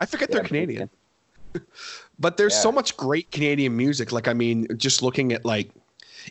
I 0.00 0.06
forget 0.06 0.28
Yeah, 0.30 0.36
they're 0.36 0.44
Canadian. 0.44 0.90
But 2.20 2.36
there's 2.36 2.54
Yeah. 2.54 2.60
so 2.60 2.72
much 2.72 2.96
great 2.96 3.30
Canadian 3.30 3.76
music. 3.76 4.10
Like 4.12 4.26
I 4.28 4.32
mean, 4.32 4.66
just 4.76 5.02
looking 5.02 5.32
at 5.32 5.44
like 5.44 5.70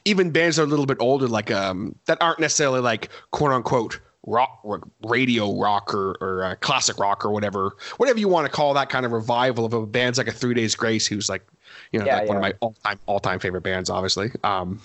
even 0.06 0.32
bands 0.32 0.58
that 0.58 0.64
are 0.64 0.66
a 0.66 0.70
little 0.70 0.86
bit 0.86 0.98
older, 1.00 1.28
like 1.28 1.50
um 1.52 1.96
that 2.06 2.18
aren't 2.22 2.40
necessarily 2.40 2.82
like 2.82 3.10
quote 3.32 3.52
unquote 3.52 4.00
rock, 4.26 4.60
radio 5.06 5.58
rock 5.58 5.94
or, 5.94 6.18
or 6.20 6.44
uh, 6.44 6.56
classic 6.56 7.00
rock 7.00 7.24
or 7.26 7.32
whatever, 7.32 7.78
whatever 7.96 8.20
you 8.20 8.28
want 8.28 8.46
to 8.46 8.52
call 8.52 8.74
that 8.74 8.90
kind 8.90 9.06
of 9.06 9.14
revival 9.14 9.64
of 9.64 9.72
a 9.72 9.86
band's 9.86 10.18
like 10.18 10.28
a 10.28 10.32
Three 10.34 10.54
Days 10.54 10.76
Grace, 10.76 11.08
who's 11.08 11.30
like 11.30 11.46
you 11.94 12.00
know 12.00 12.06
Yeah, 12.06 12.18
like 12.18 12.28
one 12.28 12.36
of 12.38 12.42
my 12.42 12.54
all 12.60 12.76
time 12.84 13.00
all 13.06 13.20
time 13.22 13.40
favorite 13.40 13.64
bands, 13.64 13.90
obviously. 13.90 14.32
Um, 14.44 14.82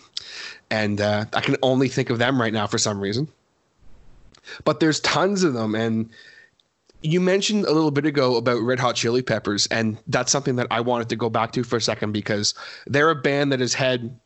and 0.70 1.01
uh, 1.01 1.25
I 1.33 1.40
can 1.40 1.57
only 1.62 1.88
think 1.88 2.11
of 2.11 2.18
them 2.20 2.40
right 2.40 2.53
now 2.53 2.68
for 2.68 2.79
some 2.79 3.01
reason. 3.01 3.27
But 4.64 4.81
there's 4.81 5.01
tons 5.01 5.42
of 5.44 5.55
them, 5.55 5.75
and 5.75 6.11
you 7.03 7.21
mentioned 7.21 7.65
a 7.65 7.73
little 7.73 7.91
bit 7.91 8.07
ago 8.07 8.37
about 8.37 8.61
Red 8.61 8.79
Hot 8.81 8.95
Chili 8.95 9.23
Peppers, 9.23 9.67
and 9.69 9.99
that's 10.07 10.31
something 10.33 10.57
that 10.57 10.67
I 10.71 10.81
wanted 10.81 11.09
to 11.11 11.17
go 11.17 11.29
back 11.31 11.53
to 11.53 11.65
for 11.65 11.77
a 11.77 11.81
second 11.81 12.12
because 12.12 12.55
they're 12.87 13.11
a 13.11 13.15
band 13.15 13.53
that 13.53 13.61
has 13.61 13.75
had 13.75 14.19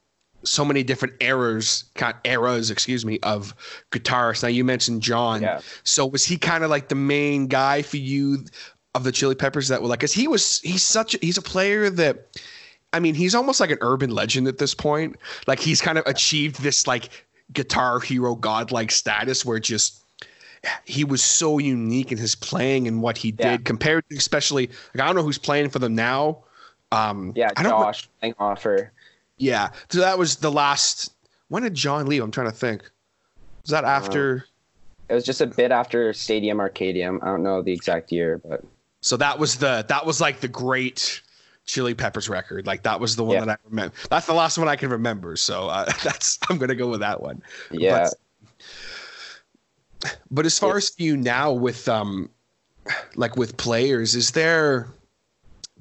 so 0.44 0.64
many 0.64 0.82
different 0.82 1.14
eras, 1.20 1.84
kind 1.94 2.14
of 2.14 2.20
eras, 2.24 2.70
excuse 2.70 3.04
me, 3.04 3.18
of 3.22 3.54
guitarists. 3.90 4.42
Now 4.42 4.48
you 4.48 4.64
mentioned 4.64 5.02
John, 5.02 5.42
Yeah. 5.42 5.60
so 5.82 6.06
was 6.06 6.24
he 6.24 6.36
kind 6.36 6.62
of 6.62 6.70
like 6.70 6.88
the 6.88 6.94
main 6.94 7.46
guy 7.48 7.82
for 7.82 7.96
you 7.96 8.44
of 8.94 9.02
the 9.04 9.12
Chili 9.12 9.34
Peppers 9.34 9.68
that 9.68 9.82
were 9.82 9.88
like? 9.88 9.98
Because 9.98 10.12
he 10.12 10.28
was, 10.28 10.60
he's 10.60 10.82
such, 10.84 11.14
a, 11.14 11.18
he's 11.20 11.38
a 11.38 11.42
player 11.42 11.90
that. 11.90 12.38
I 12.92 13.00
mean, 13.00 13.14
he's 13.14 13.34
almost 13.34 13.60
like 13.60 13.70
an 13.70 13.78
urban 13.82 14.10
legend 14.10 14.46
at 14.48 14.56
this 14.58 14.72
point. 14.72 15.16
Like 15.46 15.58
he's 15.58 15.82
kind 15.82 15.98
of 15.98 16.06
achieved 16.06 16.62
this 16.62 16.86
like 16.86 17.10
guitar 17.52 18.00
hero 18.00 18.34
godlike 18.36 18.90
status 18.90 19.44
where 19.44 19.58
just 19.58 20.02
he 20.84 21.04
was 21.04 21.22
so 21.22 21.58
unique 21.58 22.12
in 22.12 22.18
his 22.18 22.34
playing 22.34 22.86
and 22.88 23.02
what 23.02 23.16
he 23.16 23.30
did 23.32 23.44
Yeah. 23.46 23.56
compared 23.58 24.08
to 24.10 24.16
especially 24.16 24.68
like 24.94 25.02
I 25.02 25.06
don't 25.06 25.16
know 25.16 25.22
who's 25.22 25.38
playing 25.38 25.70
for 25.70 25.78
them 25.78 25.94
now. 25.94 26.38
Um 26.92 27.32
Yeah, 27.36 27.50
I 27.56 27.62
don't 27.62 27.72
know- 27.72 27.84
Josh 27.84 28.08
Klinghoffer. 28.22 28.90
yeah. 29.38 29.70
So 29.90 30.00
that 30.00 30.18
was 30.18 30.36
the 30.36 30.50
last 30.50 31.12
when 31.48 31.62
did 31.62 31.74
John 31.74 32.06
leave? 32.06 32.22
I'm 32.22 32.30
trying 32.30 32.50
to 32.50 32.56
think. 32.56 32.82
Was 33.62 33.70
that 33.70 33.84
after 33.84 34.46
It 35.08 35.14
was 35.14 35.24
just 35.24 35.40
a 35.40 35.46
bit 35.46 35.70
after 35.70 36.12
Stadium 36.12 36.58
Arcadium. 36.58 37.22
I 37.22 37.26
don't 37.26 37.42
know 37.42 37.62
the 37.62 37.72
exact 37.72 38.10
year, 38.12 38.38
but 38.44 38.64
so 39.00 39.16
that 39.18 39.38
was 39.38 39.56
the 39.56 39.84
that 39.88 40.04
was 40.06 40.20
like 40.20 40.40
the 40.40 40.48
great 40.48 41.22
Chili 41.66 41.94
Peppers 41.94 42.28
record. 42.28 42.66
Like 42.66 42.82
that 42.84 43.00
was 43.00 43.16
the 43.16 43.24
one 43.24 43.34
Yeah. 43.34 43.44
that 43.44 43.60
I 43.64 43.68
remember. 43.68 43.94
That's 44.08 44.26
the 44.26 44.32
last 44.34 44.56
one 44.58 44.68
I 44.68 44.76
can 44.76 44.88
remember. 44.88 45.36
So 45.36 45.68
uh, 45.68 45.84
that's 46.04 46.38
I'm 46.48 46.58
gonna 46.58 46.74
go 46.76 46.88
with 46.88 47.00
that 47.00 47.20
one. 47.20 47.42
yeah. 47.72 48.04
But 48.04 48.14
as 50.44 50.58
far 50.58 50.76
as 50.76 50.92
you 50.98 51.16
now 51.16 51.52
with 51.52 51.88
um 51.88 52.30
like 53.16 53.36
with 53.36 53.56
players, 53.56 54.14
is 54.14 54.32
there 54.32 54.88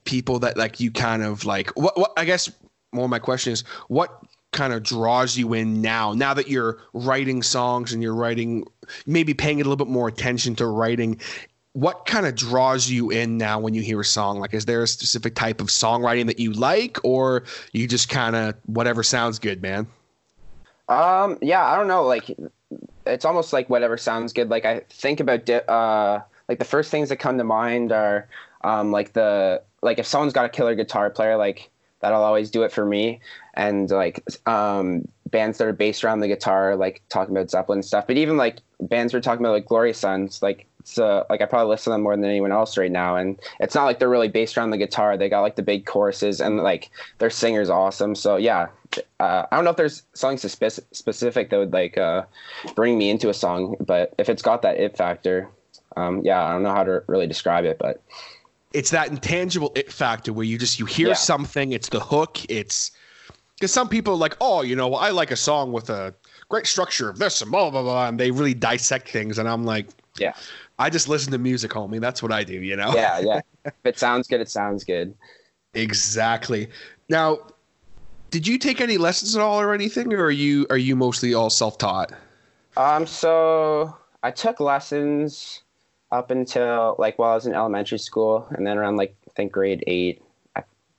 people 0.05 0.39
that 0.39 0.57
like 0.57 0.79
you 0.79 0.91
kind 0.91 1.23
of 1.23 1.45
like 1.45 1.71
what 1.71 1.97
what 1.97 2.11
I 2.17 2.25
guess 2.25 2.51
more 2.91 3.09
my 3.09 3.19
question 3.19 3.53
is 3.53 3.63
what 3.87 4.23
kind 4.51 4.71
of 4.71 4.83
draws 4.83 5.35
you 5.35 5.53
in 5.53 5.81
now 5.81 6.13
now 6.13 6.33
that 6.33 6.47
you're 6.47 6.77
writing 6.93 7.43
songs 7.43 7.91
and 7.91 8.01
you're 8.01 8.15
writing 8.15 8.65
maybe 9.05 9.33
paying 9.33 9.59
a 9.59 9.63
little 9.63 9.75
bit 9.75 9.87
more 9.87 10.07
attention 10.07 10.55
to 10.55 10.65
writing 10.65 11.19
what 11.73 12.05
kind 12.05 12.25
of 12.25 12.35
draws 12.35 12.89
you 12.89 13.09
in 13.09 13.37
now 13.37 13.59
when 13.59 13.73
you 13.73 13.81
hear 13.81 13.99
a 13.99 14.05
song 14.05 14.39
like 14.39 14.53
is 14.53 14.63
there 14.63 14.81
a 14.81 14.87
specific 14.87 15.35
type 15.35 15.59
of 15.59 15.67
songwriting 15.67 16.25
that 16.25 16.39
you 16.39 16.53
like 16.53 16.97
or 17.03 17.43
you 17.73 17.85
just 17.85 18.07
kind 18.07 18.33
of 18.33 18.55
whatever 18.65 19.03
sounds 19.03 19.39
good 19.39 19.61
man 19.61 19.85
Um, 20.87 21.37
yeah, 21.41 21.65
I 21.65 21.75
don't 21.75 21.87
know. 21.87 22.03
Like, 22.03 22.35
it's 23.05 23.25
almost 23.25 23.53
like 23.53 23.69
whatever 23.69 23.97
sounds 23.97 24.33
good. 24.33 24.49
Like, 24.49 24.65
I 24.65 24.81
think 24.89 25.19
about 25.19 25.45
di- 25.45 25.61
uh, 25.67 26.21
like 26.47 26.59
the 26.59 26.65
first 26.65 26.91
things 26.91 27.09
that 27.09 27.17
come 27.17 27.37
to 27.37 27.43
mind 27.43 27.91
are 27.91 28.27
um, 28.63 28.91
like 28.91 29.13
the 29.13 29.61
like 29.81 29.99
if 29.99 30.05
someone's 30.05 30.33
got 30.33 30.45
a 30.45 30.49
killer 30.49 30.75
guitar 30.75 31.09
player, 31.09 31.37
like 31.37 31.69
that'll 31.99 32.23
always 32.23 32.51
do 32.51 32.63
it 32.63 32.71
for 32.71 32.85
me. 32.85 33.19
And 33.53 33.89
like 33.89 34.23
um, 34.47 35.07
bands 35.29 35.57
that 35.57 35.67
are 35.67 35.73
based 35.73 36.03
around 36.03 36.19
the 36.19 36.27
guitar, 36.27 36.75
like 36.75 37.01
talking 37.09 37.35
about 37.35 37.49
Zeppelin 37.49 37.77
and 37.77 37.85
stuff. 37.85 38.07
But 38.07 38.17
even 38.17 38.37
like 38.37 38.59
bands 38.79 39.13
we're 39.13 39.21
talking 39.21 39.43
about, 39.43 39.53
like 39.53 39.65
Glorious 39.65 39.99
Sons, 39.99 40.41
like 40.41 40.65
it's 40.79 40.99
uh, 40.99 41.23
like 41.29 41.41
I 41.41 41.45
probably 41.45 41.69
listen 41.69 41.91
to 41.91 41.95
them 41.95 42.01
more 42.01 42.15
than 42.15 42.25
anyone 42.25 42.51
else 42.51 42.77
right 42.77 42.91
now. 42.91 43.15
And 43.15 43.39
it's 43.59 43.73
not 43.73 43.85
like 43.85 43.99
they're 43.99 44.09
really 44.09 44.27
based 44.27 44.57
around 44.57 44.69
the 44.69 44.77
guitar. 44.77 45.17
They 45.17 45.29
got 45.29 45.41
like 45.41 45.55
the 45.55 45.63
big 45.63 45.85
choruses 45.85 46.39
and 46.41 46.57
like 46.57 46.91
their 47.17 47.31
singer's 47.31 47.69
awesome. 47.69 48.13
So 48.13 48.35
yeah, 48.35 48.67
uh, 49.19 49.45
I 49.51 49.55
don't 49.55 49.65
know 49.65 49.71
if 49.71 49.77
there's 49.77 50.03
something 50.13 50.37
specific 50.37 51.49
that 51.49 51.57
would 51.57 51.73
like 51.73 51.97
uh, 51.97 52.23
bring 52.75 52.97
me 52.97 53.09
into 53.09 53.29
a 53.29 53.33
song, 53.33 53.75
but 53.79 54.13
if 54.17 54.29
it's 54.29 54.41
got 54.41 54.61
that 54.63 54.77
it 54.77 54.95
factor, 54.97 55.49
um, 55.97 56.21
yeah, 56.23 56.43
I 56.43 56.53
don't 56.53 56.63
know 56.63 56.73
how 56.73 56.83
to 56.83 57.03
really 57.07 57.27
describe 57.27 57.65
it, 57.65 57.77
but 57.79 58.01
it's 58.73 58.89
that 58.91 59.09
intangible 59.09 59.71
it 59.75 59.91
factor 59.91 60.33
where 60.33 60.45
you 60.45 60.57
just 60.57 60.79
you 60.79 60.85
hear 60.85 61.09
Yeah. 61.09 61.13
something 61.13 61.71
it's 61.71 61.87
the 61.87 61.99
hook 61.99 62.39
it's 62.49 62.91
because 63.55 63.71
some 63.71 63.87
people 63.87 64.13
are 64.13 64.17
like 64.17 64.35
oh 64.41 64.63
you 64.63 64.75
know 64.75 64.95
i 64.95 65.11
like 65.11 65.31
a 65.31 65.37
song 65.37 65.71
with 65.71 65.89
a 65.89 66.13
great 66.49 66.67
structure 66.67 67.07
of 67.09 67.17
this 67.17 67.41
and 67.41 67.51
blah 67.51 67.69
blah 67.69 67.83
blah 67.83 68.09
and 68.09 68.19
they 68.19 68.31
really 68.31 68.53
dissect 68.53 69.07
things 69.07 69.37
and 69.37 69.47
i'm 69.47 69.63
like 69.63 69.87
yeah, 70.19 70.33
i 70.77 70.89
just 70.89 71.07
listen 71.07 71.31
to 71.31 71.37
music 71.37 71.71
homie 71.71 72.01
that's 72.01 72.21
what 72.21 72.33
i 72.33 72.43
do 72.43 72.53
you 72.53 72.75
know 72.75 72.91
yeah, 72.93 73.19
yeah. 73.19 73.39
if 73.65 73.73
it 73.85 73.97
sounds 73.97 74.27
good, 74.27 74.41
it 74.41 74.49
sounds 74.49 74.83
good. 74.83 75.15
Exactly. 75.73 76.69
Now, 77.09 77.39
did 78.35 78.45
you 78.45 78.57
take 78.57 78.81
any 78.81 78.97
lessons 78.97 79.33
at 79.33 79.41
all 79.41 79.61
or 79.61 79.73
anything, 79.73 80.11
or 80.11 80.25
are 80.25 80.29
you 80.29 80.67
are 80.69 80.77
you 80.77 80.93
mostly 80.93 81.33
all 81.33 81.49
self 81.49 81.77
taught? 81.77 82.11
Um, 82.75 83.07
so 83.07 83.95
I 84.23 84.31
took 84.31 84.59
lessons 84.59 85.61
up 86.11 86.31
until 86.31 86.97
like 86.99 87.17
while 87.17 87.31
I 87.31 87.35
was 87.35 87.45
in 87.45 87.53
elementary 87.53 87.97
school, 87.97 88.45
and 88.51 88.67
then 88.67 88.77
around 88.77 88.97
like 88.97 89.15
I 89.25 89.31
think 89.37 89.53
grade 89.53 89.85
eight, 89.87 90.21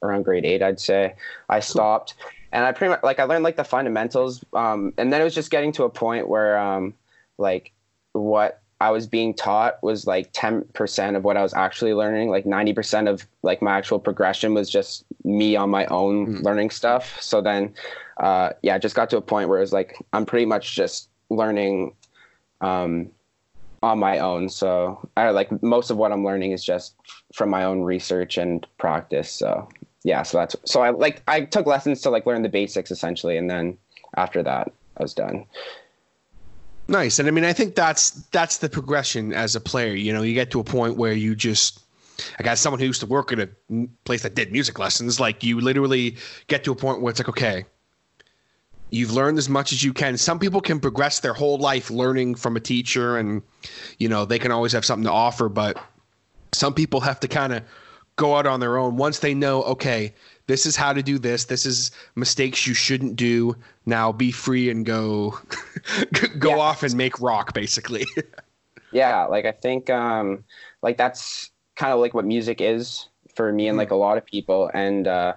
around 0.02 0.22
grade 0.22 0.46
eight, 0.46 0.62
I'd 0.62 0.80
say 0.80 1.14
I 1.50 1.60
stopped, 1.60 2.14
and 2.52 2.64
I 2.64 2.72
pretty 2.72 2.92
much 2.92 3.02
like 3.02 3.20
I 3.20 3.24
learned 3.24 3.44
like 3.44 3.56
the 3.56 3.64
fundamentals, 3.64 4.42
um, 4.54 4.94
and 4.96 5.12
then 5.12 5.20
it 5.20 5.24
was 5.24 5.34
just 5.34 5.50
getting 5.50 5.72
to 5.72 5.84
a 5.84 5.90
point 5.90 6.28
where 6.28 6.58
um, 6.58 6.94
like 7.36 7.74
what 8.12 8.62
I 8.80 8.90
was 8.90 9.06
being 9.06 9.32
taught 9.32 9.82
was 9.82 10.06
like 10.06 10.32
10% 10.32 11.16
of 11.16 11.24
what 11.24 11.36
I 11.36 11.42
was 11.42 11.54
actually 11.54 11.94
learning. 11.94 12.30
Like 12.30 12.44
90% 12.44 13.08
of 13.08 13.26
like 13.42 13.62
my 13.62 13.76
actual 13.76 13.98
progression 13.98 14.52
was 14.52 14.68
just 14.68 15.04
me 15.24 15.56
on 15.56 15.70
my 15.70 15.86
own 15.86 16.26
mm. 16.26 16.42
learning 16.42 16.70
stuff. 16.70 17.20
So 17.22 17.40
then, 17.40 17.74
uh, 18.18 18.50
yeah, 18.62 18.74
I 18.74 18.78
just 18.78 18.94
got 18.94 19.08
to 19.10 19.16
a 19.16 19.22
point 19.22 19.48
where 19.48 19.58
it 19.58 19.62
was 19.62 19.72
like, 19.72 19.96
I'm 20.12 20.26
pretty 20.26 20.44
much 20.44 20.74
just 20.74 21.08
learning, 21.30 21.94
um, 22.60 23.10
on 23.82 23.98
my 23.98 24.18
own. 24.18 24.48
So 24.48 25.08
I 25.16 25.30
like 25.30 25.62
most 25.62 25.90
of 25.90 25.96
what 25.96 26.12
I'm 26.12 26.24
learning 26.24 26.52
is 26.52 26.64
just 26.64 26.96
from 27.32 27.48
my 27.48 27.64
own 27.64 27.80
research 27.80 28.36
and 28.36 28.66
practice. 28.78 29.30
So 29.30 29.68
yeah, 30.04 30.22
so 30.22 30.38
that's, 30.38 30.56
so 30.64 30.82
I 30.82 30.90
like, 30.90 31.22
I 31.28 31.42
took 31.42 31.66
lessons 31.66 32.02
to 32.02 32.10
like 32.10 32.26
learn 32.26 32.42
the 32.42 32.48
basics 32.48 32.90
essentially. 32.90 33.38
And 33.38 33.48
then 33.48 33.78
after 34.16 34.42
that 34.42 34.70
I 34.98 35.02
was 35.02 35.14
done. 35.14 35.46
Nice. 36.88 37.18
And 37.18 37.26
I 37.26 37.32
mean, 37.32 37.44
I 37.44 37.52
think 37.52 37.74
that's 37.74 38.10
that's 38.30 38.58
the 38.58 38.68
progression 38.68 39.32
as 39.32 39.56
a 39.56 39.60
player. 39.60 39.94
You 39.94 40.12
know, 40.12 40.22
you 40.22 40.34
get 40.34 40.50
to 40.52 40.60
a 40.60 40.64
point 40.64 40.96
where 40.96 41.12
you 41.12 41.34
just 41.34 41.80
I 42.38 42.42
got 42.42 42.58
someone 42.58 42.80
who 42.80 42.86
used 42.86 43.00
to 43.00 43.06
work 43.06 43.32
at 43.32 43.40
a 43.40 43.48
place 44.04 44.22
that 44.22 44.34
did 44.34 44.52
music 44.52 44.78
lessons. 44.78 45.18
Like 45.18 45.42
you 45.42 45.60
literally 45.60 46.16
get 46.46 46.64
to 46.64 46.72
a 46.72 46.76
point 46.76 47.00
where 47.00 47.10
it's 47.10 47.18
like, 47.18 47.28
okay, 47.28 47.64
you've 48.90 49.12
learned 49.12 49.38
as 49.38 49.48
much 49.48 49.72
as 49.72 49.82
you 49.82 49.92
can. 49.92 50.16
Some 50.16 50.38
people 50.38 50.60
can 50.60 50.80
progress 50.80 51.20
their 51.20 51.34
whole 51.34 51.58
life 51.58 51.90
learning 51.90 52.36
from 52.36 52.56
a 52.56 52.60
teacher 52.60 53.16
and 53.16 53.42
you 53.98 54.08
know, 54.08 54.24
they 54.24 54.38
can 54.38 54.52
always 54.52 54.72
have 54.72 54.84
something 54.84 55.04
to 55.04 55.12
offer, 55.12 55.48
but 55.48 55.76
some 56.52 56.72
people 56.72 57.00
have 57.00 57.20
to 57.20 57.28
kind 57.28 57.52
of 57.52 57.62
go 58.14 58.36
out 58.36 58.46
on 58.46 58.60
their 58.60 58.78
own 58.78 58.96
once 58.96 59.18
they 59.18 59.34
know, 59.34 59.62
okay, 59.64 60.14
this 60.46 60.66
is 60.66 60.76
how 60.76 60.92
to 60.92 61.02
do 61.02 61.18
this. 61.18 61.44
This 61.44 61.66
is 61.66 61.90
mistakes 62.14 62.66
you 62.66 62.74
shouldn't 62.74 63.16
do. 63.16 63.56
Now 63.84 64.12
be 64.12 64.30
free 64.30 64.70
and 64.70 64.84
go 64.84 65.38
go 66.38 66.50
yeah. 66.50 66.58
off 66.58 66.82
and 66.82 66.94
make 66.94 67.20
rock 67.20 67.52
basically. 67.54 68.06
yeah, 68.92 69.24
like 69.24 69.44
I 69.44 69.52
think 69.52 69.90
um 69.90 70.44
like 70.82 70.96
that's 70.96 71.50
kind 71.74 71.92
of 71.92 72.00
like 72.00 72.14
what 72.14 72.24
music 72.24 72.60
is 72.60 73.08
for 73.34 73.52
me 73.52 73.68
and 73.68 73.74
mm-hmm. 73.74 73.80
like 73.80 73.90
a 73.90 73.96
lot 73.96 74.18
of 74.18 74.24
people 74.24 74.70
and 74.72 75.06
uh 75.06 75.34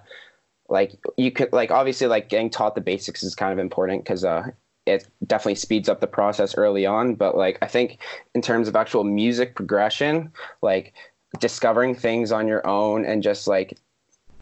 like 0.68 0.98
you 1.16 1.30
could 1.30 1.52
like 1.52 1.70
obviously 1.70 2.06
like 2.06 2.28
getting 2.28 2.48
taught 2.48 2.74
the 2.74 2.80
basics 2.80 3.22
is 3.22 3.34
kind 3.34 3.52
of 3.52 3.58
important 3.58 4.06
cuz 4.06 4.24
uh 4.24 4.44
it 4.86 5.06
definitely 5.26 5.54
speeds 5.54 5.88
up 5.88 6.00
the 6.00 6.06
process 6.06 6.56
early 6.56 6.86
on 6.86 7.14
but 7.14 7.36
like 7.36 7.58
i 7.60 7.66
think 7.66 7.98
in 8.34 8.40
terms 8.40 8.68
of 8.68 8.74
actual 8.74 9.04
music 9.04 9.54
progression 9.54 10.32
like 10.62 10.94
discovering 11.38 11.94
things 11.94 12.32
on 12.32 12.48
your 12.48 12.66
own 12.66 13.04
and 13.04 13.22
just 13.22 13.46
like 13.46 13.76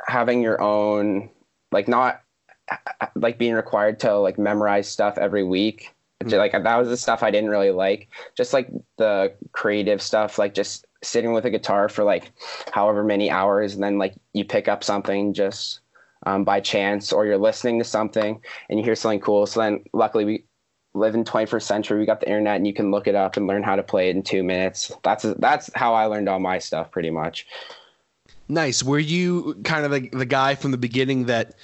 having 0.08 0.42
your 0.42 0.60
own 0.60 1.28
like 1.70 1.86
not 1.86 2.22
like 3.14 3.38
being 3.38 3.54
required 3.54 4.00
to 4.00 4.14
like 4.16 4.38
memorize 4.38 4.88
stuff 4.88 5.18
every 5.18 5.44
week. 5.44 5.94
Mm-hmm. 6.22 6.36
like 6.36 6.50
that 6.50 6.76
was 6.76 6.88
the 6.88 6.96
stuff 6.96 7.22
i 7.22 7.30
didn't 7.30 7.50
really 7.50 7.70
like. 7.70 8.08
Just 8.36 8.52
like 8.52 8.68
the 8.96 9.34
creative 9.52 10.02
stuff 10.02 10.38
like 10.38 10.54
just 10.54 10.86
sitting 11.02 11.32
with 11.32 11.44
a 11.44 11.50
guitar 11.50 11.88
for 11.88 12.02
like 12.02 12.32
however 12.72 13.04
many 13.04 13.30
hours 13.30 13.74
and 13.74 13.82
then 13.82 13.98
like 13.98 14.14
you 14.32 14.44
pick 14.44 14.66
up 14.66 14.82
something 14.82 15.32
just 15.32 15.80
um, 16.26 16.42
by 16.42 16.58
chance 16.58 17.12
or 17.12 17.24
you're 17.24 17.38
listening 17.38 17.78
to 17.78 17.84
something 17.84 18.40
and 18.68 18.78
you 18.78 18.84
hear 18.84 18.96
something 18.96 19.20
cool. 19.20 19.46
So 19.46 19.60
then 19.60 19.84
luckily 19.92 20.24
we 20.24 20.44
live 20.94 21.14
in 21.14 21.22
21st 21.22 21.62
century 21.62 22.00
we 22.00 22.06
got 22.06 22.18
the 22.18 22.26
internet 22.26 22.56
and 22.56 22.66
you 22.66 22.74
can 22.74 22.90
look 22.90 23.06
it 23.06 23.14
up 23.14 23.36
and 23.36 23.46
learn 23.46 23.62
how 23.62 23.76
to 23.76 23.84
play 23.84 24.08
it 24.08 24.16
in 24.16 24.22
two 24.22 24.42
minutes. 24.42 24.90
That's 25.04 25.22
that's 25.38 25.70
how 25.76 25.94
i 25.94 26.06
learned 26.06 26.28
all 26.28 26.40
my 26.40 26.58
stuff 26.58 26.90
pretty 26.90 27.10
much 27.10 27.46
Nice. 28.48 28.82
Were 28.82 28.98
you 28.98 29.60
kind 29.64 29.84
of 29.84 29.90
the, 29.90 30.08
the 30.10 30.24
guy 30.24 30.54
from 30.54 30.70
the 30.70 30.78
beginning 30.78 31.26
that 31.26 31.54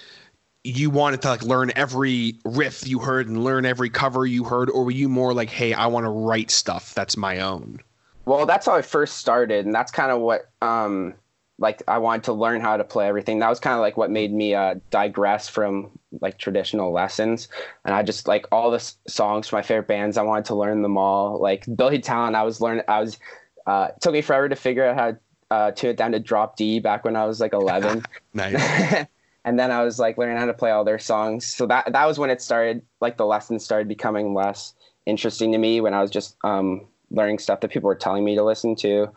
you 0.65 0.91
wanted 0.91 1.23
to 1.23 1.29
like 1.29 1.43
learn 1.43 1.73
every 1.77 2.39
riff 2.45 2.87
you 2.87 2.99
heard 2.99 3.29
and 3.29 3.45
learn 3.45 3.67
every 3.67 3.91
cover 3.91 4.27
you 4.27 4.45
heard, 4.45 4.71
or 4.71 4.85
were 4.85 4.91
you 4.91 5.09
more 5.09 5.35
like, 5.35 5.51
hey, 5.51 5.75
I 5.75 5.87
want 5.87 6.05
to 6.05 6.11
write 6.11 6.51
stuff 6.51 6.95
that's 6.95 7.17
my 7.17 7.41
own? 7.41 7.81
Well, 8.27 8.47
that's 8.47 8.67
how 8.67 8.75
I 8.75 8.83
first 8.83 9.19
started, 9.19 9.67
and 9.67 9.75
that's 9.75 9.93
kind 9.93 10.11
of 10.11 10.21
what 10.21 10.51
um 10.63 11.15
like 11.59 11.83
I 11.87 11.99
wanted 11.99 12.25
to 12.25 12.33
learn 12.33 12.61
how 12.61 12.77
to 12.77 12.85
play 12.85 13.07
everything. 13.07 13.39
That 13.39 13.49
was 13.49 13.61
kind 13.61 13.75
of 13.75 13.81
like 13.81 13.97
what 13.97 14.11
made 14.11 14.33
me 14.33 14.55
uh, 14.55 14.77
digress 14.91 15.49
from 15.49 15.91
like 16.21 16.39
traditional 16.39 16.93
lessons. 16.93 17.49
And 17.85 17.95
I 17.95 18.03
just 18.03 18.27
like 18.27 18.47
all 18.51 18.71
the 18.71 18.77
s- 18.77 18.97
songs 19.07 19.47
from 19.47 19.59
my 19.59 19.63
favorite 19.63 19.87
bands. 19.87 20.17
I 20.17 20.23
wanted 20.23 20.47
to 20.47 20.57
learn 20.57 20.83
them 20.83 20.99
all. 20.99 21.41
Like 21.41 21.65
Billy 21.77 22.01
Talent, 22.01 22.35
I 22.35 22.43
was 22.43 22.61
learning. 22.61 22.85
I 22.89 23.01
was. 23.01 23.19
Uh, 23.67 23.89
it 23.91 24.01
took 24.01 24.13
me 24.13 24.21
forever 24.21 24.49
to 24.49 24.57
figure 24.57 24.85
out 24.85 24.97
how 24.97 25.11
to 25.13 25.19
uh, 25.51 25.73
it 25.77 25.97
down 25.97 26.13
to 26.13 26.21
drop 26.21 26.57
D 26.57 26.79
back 26.81 27.05
when 27.05 27.17
I 27.17 27.27
was 27.27 27.41
like 27.41 27.53
11. 27.53 28.05
nice. 28.35 29.07
and 29.45 29.59
then 29.59 29.71
I 29.71 29.85
was 29.85 29.99
like 29.99 30.19
learning 30.19 30.39
how 30.39 30.47
to 30.47 30.55
play 30.55 30.71
all 30.71 30.85
their 30.85 30.99
songs. 30.99 31.47
So 31.47 31.67
that 31.67 31.93
that 31.93 32.07
was 32.07 32.19
when 32.19 32.31
it 32.31 32.43
started. 32.43 32.83
Like 33.01 33.17
the 33.17 33.27
lessons 33.27 33.65
started 33.65 33.89
becoming 33.89 34.35
less 34.35 34.75
interesting 35.07 35.53
to 35.53 35.59
me 35.59 35.81
when 35.81 35.95
I 35.95 36.01
was 36.01 36.11
just 36.11 36.37
um, 36.45 36.87
learning 37.11 37.39
stuff 37.39 37.61
that 37.61 37.71
people 37.71 37.89
were 37.89 37.95
telling 37.95 38.25
me 38.25 38.35
to 38.37 38.45
listen 38.45 38.75
to. 38.77 39.11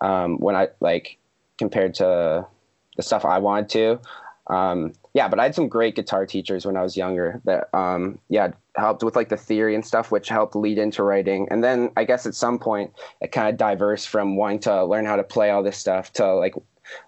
Um, 0.00 0.38
when 0.38 0.56
I 0.56 0.68
like 0.80 1.18
compared 1.58 1.94
to 1.94 2.46
the 2.96 3.02
stuff 3.02 3.24
I 3.24 3.38
wanted 3.38 3.68
to. 3.70 4.00
Um, 4.48 4.92
yeah, 5.14 5.28
but 5.28 5.38
I 5.38 5.44
had 5.44 5.54
some 5.54 5.68
great 5.68 5.94
guitar 5.94 6.26
teachers 6.26 6.66
when 6.66 6.76
I 6.76 6.82
was 6.82 6.96
younger 6.96 7.40
that, 7.44 7.68
um, 7.74 8.18
yeah, 8.28 8.52
helped 8.76 9.02
with 9.02 9.16
like 9.16 9.28
the 9.28 9.36
theory 9.36 9.74
and 9.74 9.84
stuff, 9.84 10.10
which 10.10 10.28
helped 10.28 10.56
lead 10.56 10.78
into 10.78 11.02
writing. 11.02 11.46
And 11.50 11.62
then 11.62 11.90
I 11.96 12.04
guess 12.04 12.26
at 12.26 12.34
some 12.34 12.58
point 12.58 12.92
it 13.20 13.32
kind 13.32 13.48
of 13.48 13.56
diverse 13.56 14.04
from 14.04 14.36
wanting 14.36 14.60
to 14.60 14.84
learn 14.84 15.06
how 15.06 15.16
to 15.16 15.22
play 15.22 15.50
all 15.50 15.62
this 15.62 15.76
stuff 15.76 16.12
to 16.14 16.34
like 16.34 16.54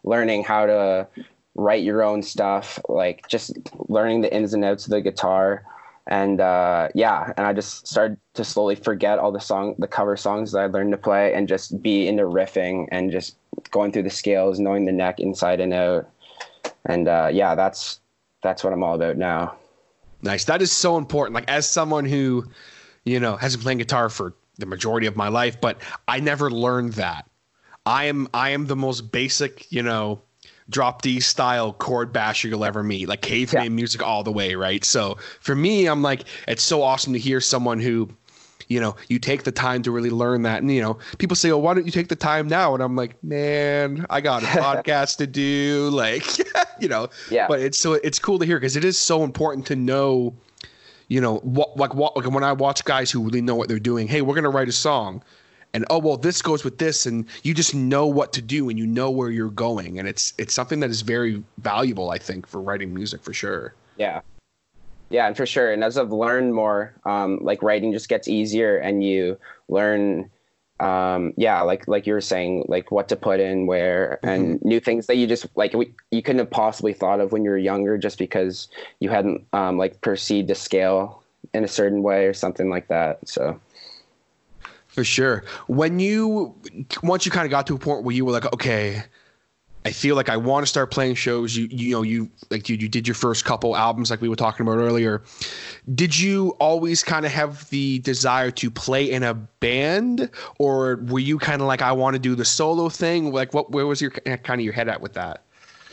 learning 0.02 0.44
how 0.44 0.66
to 0.66 1.08
write 1.54 1.84
your 1.84 2.02
own 2.02 2.22
stuff, 2.22 2.78
like 2.88 3.26
just 3.28 3.56
learning 3.88 4.20
the 4.20 4.34
ins 4.34 4.54
and 4.54 4.64
outs 4.64 4.84
of 4.84 4.90
the 4.90 5.00
guitar. 5.00 5.64
And 6.06 6.40
uh, 6.40 6.88
yeah, 6.94 7.32
and 7.36 7.46
I 7.46 7.54
just 7.54 7.86
started 7.86 8.18
to 8.34 8.44
slowly 8.44 8.74
forget 8.74 9.18
all 9.18 9.32
the 9.32 9.40
song, 9.40 9.74
the 9.78 9.86
cover 9.86 10.16
songs 10.18 10.52
that 10.52 10.58
I 10.58 10.66
learned 10.66 10.92
to 10.92 10.98
play, 10.98 11.32
and 11.32 11.48
just 11.48 11.80
be 11.82 12.06
into 12.06 12.24
riffing 12.24 12.88
and 12.92 13.10
just 13.10 13.36
going 13.70 13.90
through 13.90 14.02
the 14.02 14.10
scales, 14.10 14.60
knowing 14.60 14.84
the 14.84 14.92
neck 14.92 15.18
inside 15.18 15.60
and 15.60 15.72
out 15.72 16.10
and 16.86 17.08
uh, 17.08 17.30
yeah, 17.32 17.54
that's 17.54 18.00
that's 18.42 18.62
what 18.62 18.72
I'm 18.72 18.82
all 18.82 18.94
about 18.94 19.16
now. 19.16 19.56
Nice. 20.24 20.44
That 20.44 20.62
is 20.62 20.72
so 20.72 20.96
important. 20.96 21.34
Like 21.34 21.48
as 21.48 21.68
someone 21.68 22.06
who, 22.06 22.46
you 23.04 23.20
know, 23.20 23.36
has 23.36 23.54
been 23.56 23.62
playing 23.62 23.78
guitar 23.78 24.08
for 24.08 24.34
the 24.56 24.66
majority 24.66 25.06
of 25.06 25.16
my 25.16 25.28
life, 25.28 25.60
but 25.60 25.82
I 26.08 26.20
never 26.20 26.50
learned 26.50 26.94
that. 26.94 27.28
I 27.84 28.04
am 28.04 28.28
I 28.32 28.50
am 28.50 28.66
the 28.66 28.76
most 28.76 29.12
basic, 29.12 29.70
you 29.70 29.82
know, 29.82 30.22
drop 30.70 31.02
D 31.02 31.20
style 31.20 31.74
chord 31.74 32.10
basher 32.10 32.48
you'll 32.48 32.64
ever 32.64 32.82
meet, 32.82 33.06
like 33.06 33.20
caveman 33.20 33.64
yeah. 33.64 33.68
music 33.68 34.02
all 34.02 34.22
the 34.22 34.32
way, 34.32 34.54
right? 34.54 34.82
So 34.82 35.18
for 35.40 35.54
me, 35.54 35.86
I'm 35.86 36.00
like, 36.00 36.24
it's 36.48 36.62
so 36.62 36.82
awesome 36.82 37.12
to 37.12 37.18
hear 37.18 37.42
someone 37.42 37.78
who 37.78 38.08
you 38.68 38.80
know, 38.80 38.96
you 39.08 39.18
take 39.18 39.44
the 39.44 39.52
time 39.52 39.82
to 39.82 39.90
really 39.90 40.10
learn 40.10 40.42
that. 40.42 40.62
And, 40.62 40.72
you 40.72 40.80
know, 40.80 40.98
people 41.18 41.36
say, 41.36 41.50
oh, 41.50 41.58
why 41.58 41.74
don't 41.74 41.84
you 41.84 41.92
take 41.92 42.08
the 42.08 42.16
time 42.16 42.48
now? 42.48 42.74
And 42.74 42.82
I'm 42.82 42.96
like, 42.96 43.22
man, 43.22 44.06
I 44.10 44.20
got 44.20 44.42
a 44.42 44.46
podcast 44.46 45.18
to 45.18 45.26
do. 45.26 45.90
Like, 45.94 46.38
you 46.80 46.88
know, 46.88 47.08
yeah. 47.30 47.46
But 47.46 47.60
it's 47.60 47.78
so 47.78 47.94
it's 47.94 48.18
cool 48.18 48.38
to 48.38 48.44
hear 48.44 48.58
because 48.58 48.76
it 48.76 48.84
is 48.84 48.98
so 48.98 49.22
important 49.22 49.66
to 49.66 49.76
know, 49.76 50.34
you 51.08 51.20
know, 51.20 51.36
what, 51.38 51.76
like, 51.76 51.94
what, 51.94 52.16
like 52.16 52.28
when 52.30 52.42
I 52.42 52.52
watch 52.52 52.84
guys 52.84 53.10
who 53.10 53.22
really 53.22 53.40
know 53.40 53.54
what 53.54 53.68
they're 53.68 53.78
doing, 53.78 54.08
hey, 54.08 54.22
we're 54.22 54.34
going 54.34 54.44
to 54.44 54.50
write 54.50 54.68
a 54.68 54.72
song. 54.72 55.22
And 55.72 55.84
oh 55.90 55.98
well, 55.98 56.16
this 56.16 56.42
goes 56.42 56.62
with 56.64 56.78
this, 56.78 57.04
and 57.06 57.26
you 57.42 57.52
just 57.52 57.74
know 57.74 58.06
what 58.06 58.32
to 58.34 58.42
do, 58.42 58.68
and 58.68 58.78
you 58.78 58.86
know 58.86 59.10
where 59.10 59.30
you're 59.30 59.50
going, 59.50 59.98
and 59.98 60.06
it's 60.06 60.32
it's 60.38 60.54
something 60.54 60.78
that 60.80 60.90
is 60.90 61.02
very 61.02 61.42
valuable, 61.58 62.10
I 62.10 62.18
think, 62.18 62.46
for 62.46 62.60
writing 62.60 62.94
music 62.94 63.22
for 63.22 63.32
sure. 63.32 63.74
Yeah, 63.96 64.20
yeah, 65.10 65.26
and 65.26 65.36
for 65.36 65.46
sure. 65.46 65.72
And 65.72 65.84
as 65.84 65.98
I've 65.98 66.12
learned 66.12 66.54
more, 66.54 66.94
um, 67.04 67.38
like 67.42 67.62
writing 67.62 67.92
just 67.92 68.08
gets 68.08 68.28
easier, 68.28 68.78
and 68.78 69.04
you 69.04 69.38
learn, 69.68 70.30
um, 70.80 71.32
yeah, 71.36 71.60
like 71.62 71.86
like 71.86 72.06
you 72.06 72.14
were 72.14 72.20
saying, 72.20 72.64
like 72.68 72.90
what 72.90 73.08
to 73.08 73.16
put 73.16 73.40
in 73.40 73.66
where, 73.66 74.18
and 74.22 74.56
mm-hmm. 74.56 74.68
new 74.68 74.80
things 74.80 75.06
that 75.06 75.16
you 75.16 75.26
just 75.26 75.46
like 75.56 75.74
we, 75.74 75.92
you 76.10 76.22
couldn't 76.22 76.40
have 76.40 76.50
possibly 76.50 76.92
thought 76.92 77.20
of 77.20 77.32
when 77.32 77.44
you 77.44 77.50
were 77.50 77.58
younger, 77.58 77.98
just 77.98 78.18
because 78.18 78.68
you 79.00 79.10
hadn't 79.10 79.46
um, 79.52 79.78
like 79.78 80.00
perceived 80.00 80.48
the 80.48 80.54
scale 80.54 81.22
in 81.52 81.64
a 81.64 81.68
certain 81.68 82.02
way 82.02 82.26
or 82.26 82.34
something 82.34 82.70
like 82.70 82.88
that. 82.88 83.28
So. 83.28 83.60
For 84.88 85.02
sure. 85.02 85.44
When 85.66 85.98
you 85.98 86.54
once 87.02 87.26
you 87.26 87.32
kind 87.32 87.44
of 87.44 87.50
got 87.50 87.66
to 87.66 87.74
a 87.74 87.78
point 87.78 88.04
where 88.04 88.14
you 88.14 88.24
were 88.24 88.30
like, 88.30 88.52
okay, 88.52 89.02
I 89.86 89.92
feel 89.92 90.16
like 90.16 90.30
I 90.30 90.36
want 90.36 90.64
to 90.64 90.66
start 90.66 90.90
playing 90.90 91.14
shows. 91.14 91.56
You 91.56 91.68
you 91.70 91.92
know 91.92 92.02
you 92.02 92.30
like 92.50 92.68
you 92.68 92.76
you 92.76 92.88
did 92.88 93.06
your 93.06 93.14
first 93.14 93.44
couple 93.44 93.76
albums 93.76 94.10
like 94.10 94.20
we 94.20 94.28
were 94.28 94.36
talking 94.36 94.66
about 94.66 94.78
earlier. 94.78 95.22
Did 95.94 96.18
you 96.18 96.50
always 96.58 97.02
kind 97.02 97.26
of 97.26 97.32
have 97.32 97.68
the 97.68 97.98
desire 98.00 98.50
to 98.52 98.70
play 98.70 99.10
in 99.10 99.22
a 99.22 99.34
band, 99.34 100.30
or 100.58 100.96
were 101.08 101.18
you 101.18 101.38
kind 101.38 101.60
of 101.60 101.68
like 101.68 101.82
I 101.82 101.92
want 101.92 102.14
to 102.14 102.18
do 102.18 102.34
the 102.34 102.46
solo 102.46 102.88
thing? 102.88 103.32
Like 103.32 103.52
what 103.52 103.72
where 103.72 103.86
was 103.86 104.00
your 104.00 104.10
kind 104.10 104.60
of 104.60 104.64
your 104.64 104.72
head 104.72 104.88
at 104.88 105.00
with 105.00 105.12
that? 105.14 105.43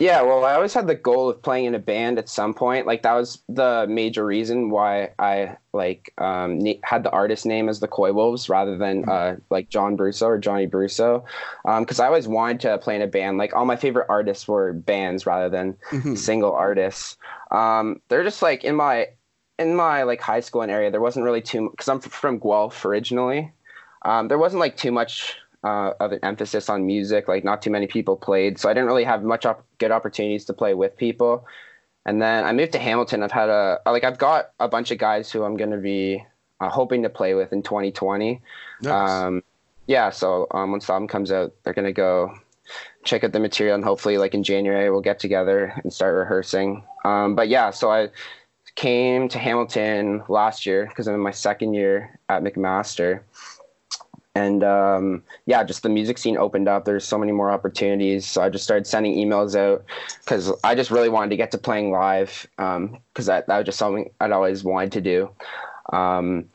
Yeah, 0.01 0.23
well, 0.23 0.45
I 0.45 0.55
always 0.55 0.73
had 0.73 0.87
the 0.87 0.95
goal 0.95 1.29
of 1.29 1.43
playing 1.43 1.65
in 1.65 1.75
a 1.75 1.79
band 1.79 2.17
at 2.17 2.27
some 2.27 2.55
point. 2.55 2.87
Like 2.87 3.03
that 3.03 3.13
was 3.13 3.43
the 3.47 3.85
major 3.87 4.25
reason 4.25 4.71
why 4.71 5.11
I 5.19 5.57
like 5.73 6.11
um, 6.17 6.59
had 6.81 7.03
the 7.03 7.11
artist 7.11 7.45
name 7.45 7.69
as 7.69 7.81
the 7.81 7.87
Coywolves 7.87 8.49
rather 8.49 8.79
than 8.79 9.07
uh, 9.07 9.35
like 9.51 9.69
John 9.69 9.95
Brousseau 9.95 10.25
or 10.25 10.39
Johnny 10.39 10.65
Brousseau, 10.65 11.23
because 11.63 11.99
um, 11.99 12.03
I 12.03 12.07
always 12.07 12.27
wanted 12.27 12.61
to 12.61 12.79
play 12.79 12.95
in 12.95 13.03
a 13.03 13.07
band. 13.07 13.37
Like 13.37 13.53
all 13.53 13.65
my 13.65 13.75
favorite 13.75 14.07
artists 14.09 14.47
were 14.47 14.73
bands 14.73 15.27
rather 15.27 15.49
than 15.49 15.77
mm-hmm. 15.91 16.15
single 16.15 16.53
artists. 16.53 17.15
Um, 17.51 18.01
they're 18.07 18.23
just 18.23 18.41
like 18.41 18.63
in 18.63 18.75
my 18.75 19.09
in 19.59 19.75
my 19.75 20.01
like 20.01 20.19
high 20.19 20.39
school 20.39 20.63
and 20.63 20.71
area. 20.71 20.89
There 20.89 20.99
wasn't 20.99 21.25
really 21.25 21.43
too 21.43 21.69
because 21.69 21.87
I'm 21.87 21.99
from 21.99 22.39
Guelph 22.39 22.85
originally. 22.85 23.53
Um, 24.01 24.29
there 24.29 24.39
wasn't 24.39 24.61
like 24.61 24.77
too 24.77 24.91
much 24.91 25.35
uh, 25.63 25.93
of 25.99 26.11
an 26.11 26.19
emphasis 26.23 26.69
on 26.69 26.85
music. 26.85 27.27
Like 27.27 27.43
not 27.43 27.61
too 27.61 27.69
many 27.69 27.87
people 27.87 28.15
played, 28.15 28.57
so 28.57 28.69
I 28.69 28.73
didn't 28.73 28.87
really 28.87 29.03
have 29.03 29.23
much 29.23 29.45
op- 29.45 29.65
good 29.77 29.91
opportunities 29.91 30.45
to 30.45 30.53
play 30.53 30.73
with 30.73 30.97
people. 30.97 31.45
And 32.05 32.21
then 32.21 32.43
I 32.45 32.51
moved 32.51 32.71
to 32.71 32.79
Hamilton. 32.79 33.21
I've 33.23 33.31
had 33.31 33.49
a 33.49 33.79
like 33.85 34.03
I've 34.03 34.17
got 34.17 34.51
a 34.59 34.67
bunch 34.67 34.91
of 34.91 34.97
guys 34.97 35.31
who 35.31 35.43
I'm 35.43 35.57
going 35.57 35.71
to 35.71 35.77
be 35.77 36.23
uh, 36.59 36.69
hoping 36.69 37.03
to 37.03 37.09
play 37.09 37.33
with 37.33 37.53
in 37.53 37.61
2020. 37.61 38.41
Nice. 38.81 39.09
Um, 39.09 39.43
yeah, 39.87 40.09
so 40.09 40.47
um, 40.51 40.71
once 40.71 40.87
the 40.87 40.93
album 40.93 41.07
comes 41.07 41.31
out, 41.31 41.53
they're 41.63 41.73
going 41.73 41.85
to 41.85 41.91
go 41.91 42.33
check 43.03 43.23
out 43.23 43.33
the 43.33 43.39
material, 43.39 43.75
and 43.75 43.83
hopefully, 43.83 44.17
like 44.17 44.33
in 44.33 44.43
January, 44.43 44.89
we'll 44.89 45.01
get 45.01 45.19
together 45.19 45.73
and 45.83 45.91
start 45.91 46.15
rehearsing. 46.15 46.83
Um, 47.03 47.35
but 47.35 47.49
yeah, 47.49 47.71
so 47.71 47.91
I 47.91 48.09
came 48.75 49.27
to 49.29 49.39
Hamilton 49.39 50.23
last 50.29 50.65
year 50.65 50.85
because 50.85 51.07
I'm 51.07 51.15
in 51.15 51.19
my 51.19 51.31
second 51.31 51.73
year 51.73 52.19
at 52.29 52.43
McMaster 52.43 53.21
and 54.35 54.63
um, 54.63 55.23
yeah, 55.45 55.63
just 55.63 55.83
the 55.83 55.89
music 55.89 56.17
scene 56.17 56.37
opened 56.37 56.67
up. 56.67 56.85
There's 56.85 57.03
so 57.03 57.17
many 57.17 57.31
more 57.31 57.51
opportunities. 57.51 58.25
So 58.25 58.41
I 58.41 58.49
just 58.49 58.63
started 58.63 58.87
sending 58.87 59.15
emails 59.15 59.55
out 59.55 59.83
because 60.23 60.53
I 60.63 60.73
just 60.73 60.89
really 60.89 61.09
wanted 61.09 61.31
to 61.31 61.35
get 61.35 61.51
to 61.51 61.57
playing 61.57 61.91
live 61.91 62.47
because 62.55 62.77
um, 62.77 62.99
that, 63.15 63.47
that 63.47 63.57
was 63.57 63.65
just 63.65 63.77
something 63.77 64.09
I'd 64.21 64.31
always 64.31 64.63
wanted 64.63 64.93
to 64.93 65.01
do. 65.01 65.29
Um, 65.91 66.49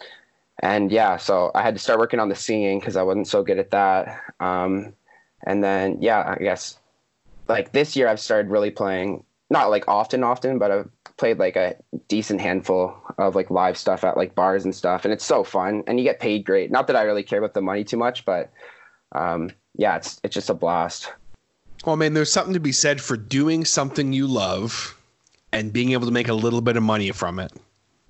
and 0.61 0.91
yeah, 0.91 1.19
so 1.19 1.51
I 1.55 1.61
had 1.61 1.75
to 1.75 1.79
start 1.79 1.99
working 1.99 2.19
on 2.19 2.31
the 2.31 2.35
singing 2.35 2.81
because 2.81 2.97
I 2.97 3.03
wasn't 3.03 3.29
so 3.29 3.43
good 3.43 3.59
at 3.59 3.71
that. 3.73 4.23
Um, 4.41 4.95
and 5.47 5.63
then 5.63 6.01
yeah, 6.01 6.35
I 6.39 6.43
guess 6.43 6.79
like 7.47 7.73
this 7.73 7.95
year 7.95 8.09
I've 8.09 8.21
started 8.21 8.51
really 8.51 8.71
playing 8.71 9.23
not 9.51 9.71
like 9.71 9.87
often, 9.89 10.25
often, 10.25 10.59
but 10.59 10.71
I've 10.71 10.89
played 11.17 11.39
like 11.39 11.57
a 11.57 11.77
decent 12.09 12.41
handful 12.41 12.95
of 13.19 13.35
like 13.35 13.51
live 13.51 13.77
stuff 13.77 14.05
at 14.05 14.17
like 14.17 14.35
bars 14.35 14.65
and 14.65 14.75
stuff, 14.75 15.05
and 15.05 15.13
it's 15.13 15.25
so 15.25 15.45
fun, 15.45 15.83
and 15.87 15.99
you 15.99 16.05
get 16.05 16.21
paid 16.21 16.45
great. 16.45 16.71
Not 16.71 16.87
that 16.89 16.97
I 16.97 17.03
really 17.03 17.23
care 17.23 17.39
about 17.39 17.55
the 17.55 17.61
money 17.61 17.85
too 17.85 17.97
much, 17.97 18.25
but 18.25 18.51
um, 19.13 19.51
yeah, 19.77 19.97
it's 19.97 20.21
it's 20.25 20.35
just 20.35 20.51
a 20.51 20.55
blast. 20.55 21.13
Well, 21.85 21.97
man, 21.97 22.15
there's 22.15 22.33
something 22.33 22.55
to 22.55 22.61
be 22.61 22.73
said 22.73 23.01
for 23.01 23.17
doing 23.17 23.65
something 23.65 24.13
you 24.13 24.27
love 24.27 24.99
and 25.53 25.73
being 25.73 25.93
able 25.93 26.07
to 26.07 26.13
make 26.13 26.29
a 26.29 26.35
little 26.35 26.61
bit 26.61 26.77
of 26.77 26.83
money 26.83 27.11
from 27.13 27.39
it. 27.39 27.53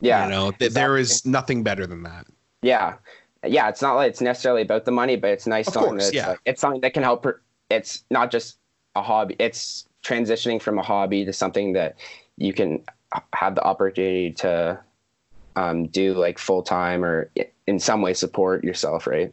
Yeah, 0.00 0.24
you 0.24 0.30
know, 0.30 0.50
th- 0.50 0.68
exactly. 0.68 0.80
there 0.80 0.96
is 0.96 1.26
nothing 1.26 1.62
better 1.62 1.86
than 1.86 2.02
that. 2.04 2.26
Yeah, 2.62 2.94
yeah. 3.44 3.68
It's 3.68 3.82
not 3.82 3.94
like 3.94 4.10
it's 4.10 4.20
necessarily 4.20 4.62
about 4.62 4.84
the 4.86 4.92
money, 4.92 5.16
but 5.16 5.30
it's 5.30 5.46
nice. 5.46 5.68
Of 5.68 5.74
course, 5.74 6.12
yeah. 6.12 6.30
Like, 6.30 6.40
it's 6.46 6.60
something 6.60 6.80
that 6.80 6.94
can 6.94 7.02
help. 7.02 7.26
It's 7.68 8.04
not 8.10 8.30
just 8.30 8.58
a 8.94 9.02
hobby. 9.02 9.36
It's 9.38 9.86
transitioning 10.06 10.60
from 10.60 10.78
a 10.78 10.82
hobby 10.82 11.24
to 11.24 11.32
something 11.32 11.72
that 11.72 11.96
you 12.36 12.52
can 12.52 12.82
have 13.34 13.54
the 13.54 13.62
opportunity 13.62 14.32
to 14.32 14.78
um, 15.56 15.86
do 15.86 16.14
like 16.14 16.38
full 16.38 16.62
time 16.62 17.04
or 17.04 17.30
in 17.66 17.78
some 17.80 18.02
way 18.02 18.14
support 18.14 18.62
yourself, 18.62 19.06
right? 19.06 19.32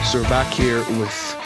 So 0.09 0.19
we're 0.19 0.27
back 0.27 0.51
here 0.51 0.79
with 0.99 1.37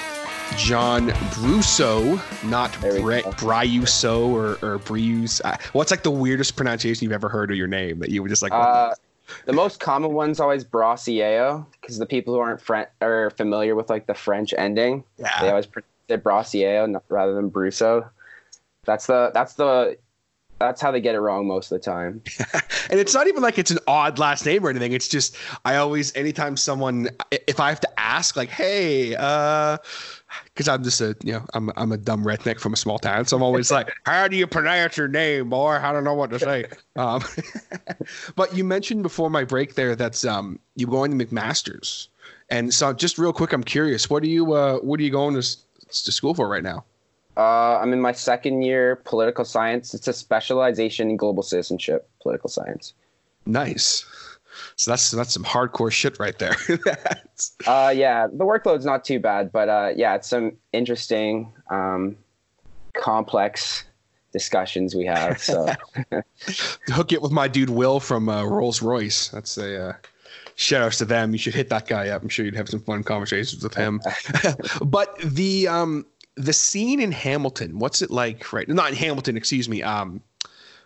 John 0.55 1.09
Brousseau, 1.09 2.15
not 2.49 2.71
Bre- 2.79 3.29
Briuso 3.35 4.29
or, 4.29 4.51
or 4.65 4.79
Brius. 4.79 5.41
What's 5.73 5.91
like 5.91 6.03
the 6.03 6.11
weirdest 6.11 6.55
pronunciation 6.55 7.03
you've 7.03 7.11
ever 7.11 7.27
heard 7.27 7.51
of 7.51 7.57
your 7.57 7.67
name 7.67 7.99
that 7.99 8.09
you 8.09 8.23
were 8.23 8.29
just 8.29 8.41
like? 8.41 8.53
Uh, 8.53 8.93
the 9.43 9.51
most 9.51 9.81
common 9.81 10.13
one's 10.13 10.39
always 10.39 10.63
Brassieo 10.63 11.65
because 11.73 11.97
the 11.97 12.05
people 12.05 12.33
who 12.33 12.39
aren't 12.39 12.61
French 12.61 12.87
are 13.01 13.31
familiar 13.31 13.75
with 13.75 13.89
like 13.89 14.07
the 14.07 14.13
French 14.13 14.53
ending. 14.57 15.03
Yeah. 15.17 15.41
They 15.41 15.49
always 15.49 15.65
pronounce 15.65 15.89
it 16.07 16.23
Brassieo 16.23 17.01
rather 17.09 17.33
than 17.33 17.51
Brusso. 17.51 18.09
That's 18.85 19.07
the 19.07 19.31
that's 19.33 19.55
the 19.55 19.97
that's 20.65 20.81
how 20.81 20.91
they 20.91 21.01
get 21.01 21.15
it 21.15 21.19
wrong 21.19 21.47
most 21.47 21.71
of 21.71 21.79
the 21.79 21.83
time. 21.83 22.21
and 22.89 22.99
it's 22.99 23.13
not 23.13 23.27
even 23.27 23.41
like 23.41 23.57
it's 23.57 23.71
an 23.71 23.79
odd 23.87 24.19
last 24.19 24.45
name 24.45 24.65
or 24.65 24.69
anything. 24.69 24.93
It's 24.93 25.07
just 25.07 25.35
I 25.65 25.75
always 25.75 26.15
anytime 26.15 26.57
someone 26.57 27.09
if 27.31 27.59
I 27.59 27.69
have 27.69 27.79
to 27.81 27.99
ask 27.99 28.35
like, 28.35 28.49
hey, 28.49 29.15
uh 29.17 29.77
because 30.45 30.67
I'm 30.67 30.83
just 30.83 31.01
a 31.01 31.15
you 31.23 31.33
know 31.33 31.45
I'm 31.53 31.71
I'm 31.75 31.91
a 31.91 31.97
dumb 31.97 32.23
redneck 32.23 32.59
from 32.59 32.73
a 32.73 32.77
small 32.77 32.99
town, 32.99 33.25
so 33.25 33.37
I'm 33.37 33.43
always 33.43 33.71
like, 33.71 33.91
how 34.05 34.27
do 34.27 34.35
you 34.35 34.47
pronounce 34.47 34.97
your 34.97 35.07
name, 35.07 35.49
boy? 35.49 35.73
I 35.73 35.91
don't 35.91 36.03
know 36.03 36.13
what 36.13 36.29
to 36.31 36.39
say. 36.39 36.65
Um, 36.95 37.23
but 38.35 38.55
you 38.55 38.63
mentioned 38.63 39.01
before 39.01 39.31
my 39.31 39.43
break 39.43 39.73
there 39.73 39.95
that's 39.95 40.23
um 40.25 40.59
you 40.75 40.85
going 40.85 41.17
to 41.17 41.25
McMaster's, 41.25 42.09
and 42.51 42.71
so 42.71 42.93
just 42.93 43.17
real 43.17 43.33
quick, 43.33 43.51
I'm 43.51 43.63
curious, 43.63 44.11
what 44.11 44.21
are 44.21 44.27
you 44.27 44.53
uh 44.53 44.77
what 44.77 44.99
are 44.99 45.03
you 45.03 45.09
going 45.09 45.33
to 45.33 45.41
to 45.41 46.11
school 46.11 46.35
for 46.35 46.47
right 46.47 46.61
now? 46.61 46.85
Uh, 47.35 47.79
I'm 47.79 47.93
in 47.93 48.01
my 48.01 48.11
second 48.11 48.61
year 48.61 48.97
political 48.97 49.45
science. 49.45 49.93
It's 49.93 50.07
a 50.07 50.13
specialization 50.13 51.09
in 51.09 51.17
global 51.17 51.43
citizenship, 51.43 52.07
political 52.21 52.49
science. 52.49 52.93
Nice. 53.45 54.05
So 54.75 54.91
that's 54.91 55.11
that's 55.11 55.33
some 55.33 55.43
hardcore 55.43 55.91
shit 55.91 56.19
right 56.19 56.37
there. 56.37 56.55
uh, 57.67 57.91
yeah, 57.95 58.27
the 58.27 58.45
workload's 58.45 58.85
not 58.85 59.03
too 59.03 59.19
bad, 59.19 59.51
but 59.51 59.67
uh, 59.67 59.91
yeah, 59.95 60.15
it's 60.15 60.27
some 60.27 60.57
interesting, 60.71 61.51
um, 61.69 62.17
complex 62.93 63.83
discussions 64.31 64.95
we 64.95 65.05
have. 65.05 65.39
So 65.39 65.67
hook 66.87 67.11
it 67.11 67.21
with 67.21 67.31
my 67.31 67.47
dude 67.47 67.69
Will 67.69 67.99
from 67.99 68.29
uh, 68.29 68.43
Rolls 68.45 68.81
Royce. 68.81 69.29
That's 69.29 69.57
a 69.57 69.89
uh, 69.89 69.93
shout 70.55 70.81
outs 70.81 70.97
to 70.99 71.05
them. 71.05 71.31
You 71.31 71.37
should 71.37 71.55
hit 71.55 71.69
that 71.69 71.87
guy 71.87 72.09
up. 72.09 72.21
I'm 72.21 72.29
sure 72.29 72.45
you'd 72.45 72.55
have 72.55 72.69
some 72.69 72.81
fun 72.81 73.03
conversations 73.03 73.63
with 73.63 73.73
him. 73.73 74.01
but 74.85 75.17
the 75.19 75.67
um 75.67 76.05
the 76.35 76.53
scene 76.53 76.99
in 76.99 77.11
Hamilton, 77.11 77.79
what's 77.79 78.01
it 78.01 78.11
like 78.11 78.51
right 78.53 78.67
not 78.67 78.89
in 78.89 78.95
Hamilton, 78.95 79.37
excuse 79.37 79.69
me. 79.69 79.83
Um 79.83 80.21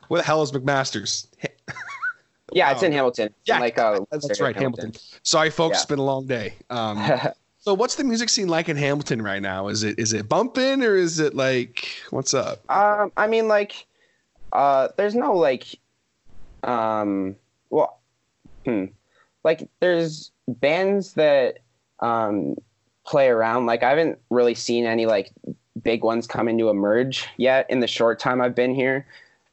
where 0.08 0.22
the 0.22 0.26
hell 0.26 0.42
is 0.42 0.52
McMaster's? 0.52 1.28
yeah, 2.54 2.72
it's 2.72 2.84
in 2.84 2.92
Hamilton. 2.92 3.34
Yeah, 3.46 3.60
like 3.60 3.78
uh, 3.78 4.02
that's 4.12 4.40
right, 4.40 4.56
Hamilton. 4.56 4.86
Hamilton. 4.86 5.02
Sorry, 5.24 5.50
folks, 5.50 5.74
yeah. 5.74 5.78
it's 5.78 5.86
been 5.86 6.00
a 6.00 6.04
long 6.04 6.28
day. 6.28 6.54
Um, 6.70 6.98
so, 7.60 7.74
what's 7.74 7.96
the 7.96 8.04
music 8.04 8.30
scene 8.30 8.48
like 8.48 8.70
in 8.70 8.78
Hamilton 8.78 9.22
right 9.22 9.42
now? 9.42 9.68
Is 9.68 9.84
it 9.84 10.00
is 10.00 10.14
it 10.14 10.30
bumping 10.30 10.84
or 10.84 10.96
is 10.96 11.20
it 11.20 11.36
like 11.36 11.88
what's 12.10 12.34
up? 12.34 12.60
Um, 12.72 13.12
I 13.18 13.28
mean, 13.28 13.48
like, 13.48 13.86
uh, 14.54 14.90
there's 14.98 15.16
no 15.16 15.34
like, 15.34 15.78
um, 16.64 17.36
well, 17.70 18.00
hmm, 18.66 18.86
like 19.44 19.68
there's 19.80 20.32
bands 20.48 21.14
that 21.14 21.60
um 22.00 22.56
play 23.08 23.30
around. 23.30 23.66
Like 23.66 23.84
I 23.84 23.90
haven't 23.90 24.20
really 24.30 24.54
seen 24.54 24.86
any 24.86 25.06
like 25.06 25.32
big 25.82 26.04
ones 26.04 26.28
come 26.28 26.48
into 26.48 26.70
emerge 26.70 27.28
yet 27.38 27.70
in 27.70 27.80
the 27.80 27.88
short 27.88 28.20
time 28.20 28.42
I've 28.42 28.56
been 28.56 28.76
here. 28.76 29.06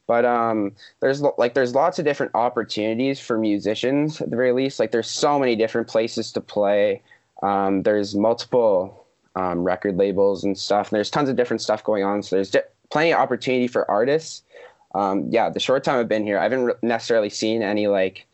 But 0.07 0.25
um, 0.25 0.73
there's 0.99 1.21
like 1.21 1.55
there's 1.55 1.73
lots 1.73 1.97
of 1.97 2.05
different 2.05 2.35
opportunities 2.35 3.19
for 3.19 3.39
musicians 3.39 4.21
at 4.21 4.29
the 4.29 4.35
very 4.35 4.51
least. 4.51 4.79
Like 4.79 4.91
there's 4.91 5.09
so 5.09 5.39
many 5.39 5.55
different 5.55 5.87
places 5.87 6.31
to 6.33 6.41
play. 6.41 7.01
Um, 7.41 7.81
there's 7.81 8.13
multiple 8.13 9.05
um, 9.35 9.63
record 9.63 9.97
labels 9.97 10.43
and 10.43 10.57
stuff. 10.57 10.89
And 10.89 10.97
there's 10.97 11.09
tons 11.09 11.29
of 11.29 11.35
different 11.35 11.61
stuff 11.61 11.83
going 11.83 12.03
on. 12.03 12.21
So 12.21 12.35
there's 12.35 12.51
di- 12.51 12.61
plenty 12.91 13.13
of 13.13 13.19
opportunity 13.19 13.67
for 13.67 13.89
artists. 13.89 14.43
Um, 14.93 15.27
yeah, 15.29 15.49
the 15.49 15.59
short 15.59 15.83
time 15.83 15.99
I've 15.99 16.07
been 16.07 16.23
here, 16.23 16.37
I 16.37 16.43
haven't 16.43 16.65
re- 16.65 16.73
necessarily 16.83 17.29
seen 17.29 17.63
any 17.63 17.87
like 17.87 18.27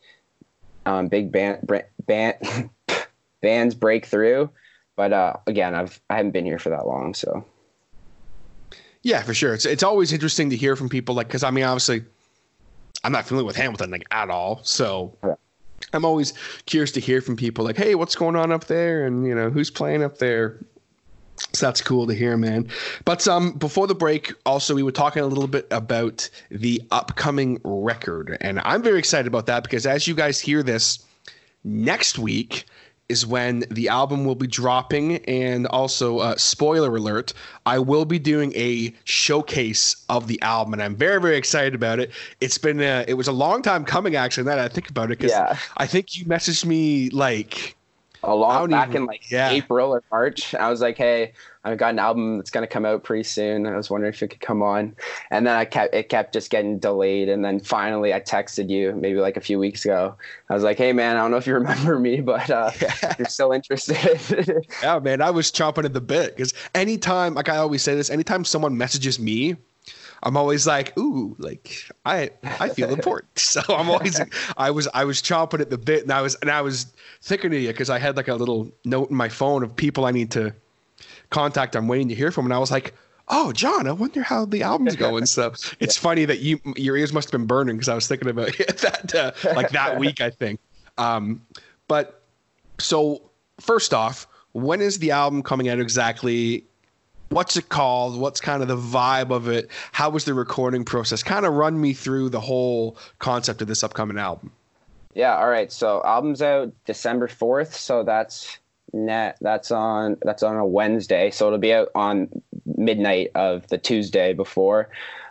um, 0.84 1.08
big 1.08 1.32
band, 1.32 1.66
band 2.06 2.70
bands 3.40 3.74
break 3.74 4.06
through. 4.06 4.50
But 5.02 5.12
uh, 5.12 5.32
again, 5.48 5.74
I've 5.74 6.00
I 6.08 6.14
haven't 6.18 6.30
been 6.30 6.44
here 6.44 6.60
for 6.60 6.70
that 6.70 6.86
long, 6.86 7.12
so. 7.12 7.44
Yeah, 9.02 9.20
for 9.22 9.34
sure. 9.34 9.52
It's 9.52 9.66
it's 9.66 9.82
always 9.82 10.12
interesting 10.12 10.48
to 10.50 10.56
hear 10.56 10.76
from 10.76 10.88
people, 10.88 11.16
like 11.16 11.26
because 11.26 11.42
I 11.42 11.50
mean, 11.50 11.64
obviously, 11.64 12.04
I'm 13.02 13.10
not 13.10 13.26
familiar 13.26 13.48
with 13.48 13.56
Hamilton 13.56 13.90
like 13.90 14.04
at 14.12 14.30
all, 14.30 14.60
so. 14.62 15.18
Yeah. 15.24 15.34
I'm 15.92 16.04
always 16.04 16.34
curious 16.66 16.92
to 16.92 17.00
hear 17.00 17.20
from 17.20 17.34
people 17.36 17.64
like, 17.64 17.76
hey, 17.76 17.96
what's 17.96 18.14
going 18.14 18.36
on 18.36 18.52
up 18.52 18.66
there? 18.66 19.04
And, 19.04 19.26
you 19.26 19.34
know, 19.34 19.50
who's 19.50 19.68
playing 19.68 20.04
up 20.04 20.18
there? 20.18 20.64
So 21.52 21.66
that's 21.66 21.82
cool 21.82 22.06
to 22.06 22.14
hear, 22.14 22.36
man. 22.36 22.68
But 23.04 23.26
um, 23.26 23.54
before 23.54 23.88
the 23.88 23.94
break, 23.96 24.32
also 24.46 24.76
we 24.76 24.84
were 24.84 24.92
talking 24.92 25.24
a 25.24 25.26
little 25.26 25.48
bit 25.48 25.66
about 25.72 26.30
the 26.50 26.80
upcoming 26.92 27.60
record, 27.64 28.38
and 28.40 28.60
I'm 28.60 28.80
very 28.84 29.00
excited 29.00 29.26
about 29.26 29.46
that 29.46 29.64
because 29.64 29.84
as 29.84 30.06
you 30.06 30.14
guys 30.14 30.40
hear 30.40 30.62
this 30.62 31.04
next 31.64 32.16
week, 32.16 32.64
is 33.12 33.24
when 33.24 33.64
the 33.70 33.88
album 33.88 34.24
will 34.24 34.34
be 34.34 34.48
dropping. 34.48 35.18
And 35.26 35.66
also, 35.68 36.18
uh, 36.18 36.36
spoiler 36.36 36.96
alert, 36.96 37.32
I 37.66 37.78
will 37.78 38.04
be 38.04 38.18
doing 38.18 38.52
a 38.56 38.92
showcase 39.04 40.04
of 40.08 40.26
the 40.26 40.40
album, 40.42 40.72
and 40.72 40.82
I'm 40.82 40.96
very, 40.96 41.20
very 41.20 41.36
excited 41.36 41.74
about 41.74 42.00
it. 42.00 42.10
It's 42.40 42.58
been, 42.58 42.80
uh, 42.80 43.04
it 43.06 43.14
was 43.14 43.28
a 43.28 43.32
long 43.32 43.62
time 43.62 43.84
coming, 43.84 44.16
actually, 44.16 44.44
now 44.44 44.56
that 44.56 44.70
I 44.70 44.74
think 44.74 44.90
about 44.90 45.12
it, 45.12 45.18
because 45.18 45.30
yeah. 45.30 45.56
I 45.76 45.86
think 45.86 46.16
you 46.16 46.24
messaged 46.24 46.64
me 46.64 47.10
like 47.10 47.76
a 48.24 48.34
long 48.34 48.70
back 48.70 48.88
even, 48.88 49.02
in 49.02 49.06
like 49.06 49.30
yeah. 49.30 49.50
April 49.50 49.92
or 49.92 50.02
March. 50.10 50.54
I 50.54 50.70
was 50.70 50.80
like, 50.80 50.96
hey, 50.96 51.32
I've 51.64 51.78
got 51.78 51.90
an 51.90 51.98
album 51.98 52.38
that's 52.38 52.50
gonna 52.50 52.66
come 52.66 52.84
out 52.84 53.04
pretty 53.04 53.22
soon. 53.22 53.66
I 53.66 53.76
was 53.76 53.90
wondering 53.90 54.12
if 54.12 54.22
it 54.22 54.28
could 54.28 54.40
come 54.40 54.62
on, 54.62 54.96
and 55.30 55.46
then 55.46 55.56
I 55.56 55.64
kept 55.64 55.94
it 55.94 56.08
kept 56.08 56.32
just 56.32 56.50
getting 56.50 56.78
delayed, 56.78 57.28
and 57.28 57.44
then 57.44 57.60
finally 57.60 58.12
I 58.12 58.20
texted 58.20 58.68
you 58.68 58.92
maybe 58.92 59.20
like 59.20 59.36
a 59.36 59.40
few 59.40 59.58
weeks 59.58 59.84
ago. 59.84 60.16
I 60.48 60.54
was 60.54 60.62
like, 60.62 60.78
hey 60.78 60.92
man, 60.92 61.16
I 61.16 61.20
don't 61.20 61.30
know 61.30 61.36
if 61.36 61.46
you 61.46 61.54
remember 61.62 61.98
me, 61.98 62.20
but 62.20 62.50
uh, 62.50 62.70
you're 63.18 63.26
still 63.26 63.52
interested. 63.52 64.66
yeah, 64.82 64.98
man, 64.98 65.20
I 65.20 65.30
was 65.30 65.52
chomping 65.52 65.84
at 65.84 65.92
the 65.92 66.00
bit 66.00 66.36
because 66.36 66.52
anytime, 66.74 67.34
like 67.34 67.48
I 67.48 67.58
always 67.58 67.82
say 67.82 67.94
this, 67.94 68.10
anytime 68.10 68.44
someone 68.44 68.76
messages 68.76 69.18
me 69.18 69.56
I'm 70.22 70.36
always 70.36 70.66
like, 70.66 70.96
ooh, 70.98 71.34
like 71.38 71.88
I 72.04 72.30
I 72.42 72.68
feel 72.68 72.90
important. 72.90 73.38
So 73.38 73.60
I'm 73.68 73.90
always 73.90 74.20
I 74.56 74.70
was 74.70 74.88
I 74.94 75.04
was 75.04 75.20
chomping 75.20 75.60
at 75.60 75.70
the 75.70 75.78
bit, 75.78 76.04
and 76.04 76.12
I 76.12 76.22
was 76.22 76.36
and 76.36 76.50
I 76.50 76.62
was 76.62 76.86
thinking 77.22 77.50
to 77.50 77.58
you 77.58 77.68
because 77.68 77.90
I 77.90 77.98
had 77.98 78.16
like 78.16 78.28
a 78.28 78.34
little 78.34 78.70
note 78.84 79.10
in 79.10 79.16
my 79.16 79.28
phone 79.28 79.62
of 79.62 79.74
people 79.74 80.04
I 80.04 80.12
need 80.12 80.30
to 80.32 80.54
contact. 81.32 81.74
I'm 81.74 81.88
waiting 81.88 82.08
to 82.08 82.14
hear 82.14 82.30
from, 82.30 82.46
and 82.46 82.54
I 82.54 82.58
was 82.58 82.70
like. 82.70 82.94
Oh, 83.28 83.52
John, 83.52 83.86
I 83.86 83.92
wonder 83.92 84.20
how 84.20 84.44
the 84.44 84.64
album's 84.64 84.96
going. 85.06 85.26
So 85.26 85.52
it's 85.78 85.96
yeah. 85.96 86.02
funny 86.02 86.24
that 86.24 86.40
you 86.40 86.60
your 86.76 86.96
ears 86.96 87.12
must 87.12 87.28
have 87.28 87.40
been 87.40 87.46
burning 87.46 87.76
because 87.76 87.88
I 87.88 87.94
was 87.94 88.08
thinking 88.08 88.28
about 88.28 88.48
that 88.56 89.14
uh, 89.14 89.54
like 89.54 89.70
that 89.70 89.98
week, 90.00 90.20
I 90.20 90.28
think. 90.28 90.58
Um, 90.98 91.40
but 91.86 92.24
so 92.78 93.22
first 93.60 93.94
off, 93.94 94.26
when 94.52 94.82
is 94.82 94.98
the 94.98 95.12
album 95.12 95.44
coming 95.44 95.68
out 95.68 95.78
exactly? 95.78 96.66
what's 97.32 97.56
it 97.56 97.68
called? 97.68 98.18
What's 98.18 98.40
kind 98.40 98.62
of 98.62 98.68
the 98.68 98.76
vibe 98.76 99.30
of 99.30 99.48
it? 99.48 99.70
How 99.92 100.10
was 100.10 100.24
the 100.24 100.34
recording 100.34 100.84
process? 100.84 101.22
Kind 101.22 101.46
of 101.46 101.54
run 101.54 101.80
me 101.80 101.92
through 101.92 102.28
the 102.28 102.40
whole 102.40 102.96
concept 103.18 103.62
of 103.62 103.68
this 103.68 103.82
upcoming 103.82 104.18
album. 104.18 104.52
Yeah, 105.14 105.36
all 105.36 105.48
right. 105.48 105.72
So 105.72 106.02
album's 106.04 106.40
out 106.40 106.72
December 106.84 107.28
4th, 107.28 107.72
so 107.72 108.02
that's 108.02 108.58
net 108.92 109.38
that's 109.40 109.70
on 109.70 110.16
that's 110.22 110.42
on 110.42 110.56
a 110.56 110.66
Wednesday, 110.66 111.30
so 111.30 111.46
it'll 111.46 111.58
be 111.58 111.72
out 111.72 111.88
on 111.94 112.28
midnight 112.64 113.30
of 113.34 113.66
the 113.68 113.78
Tuesday 113.78 114.32
before. 114.32 114.88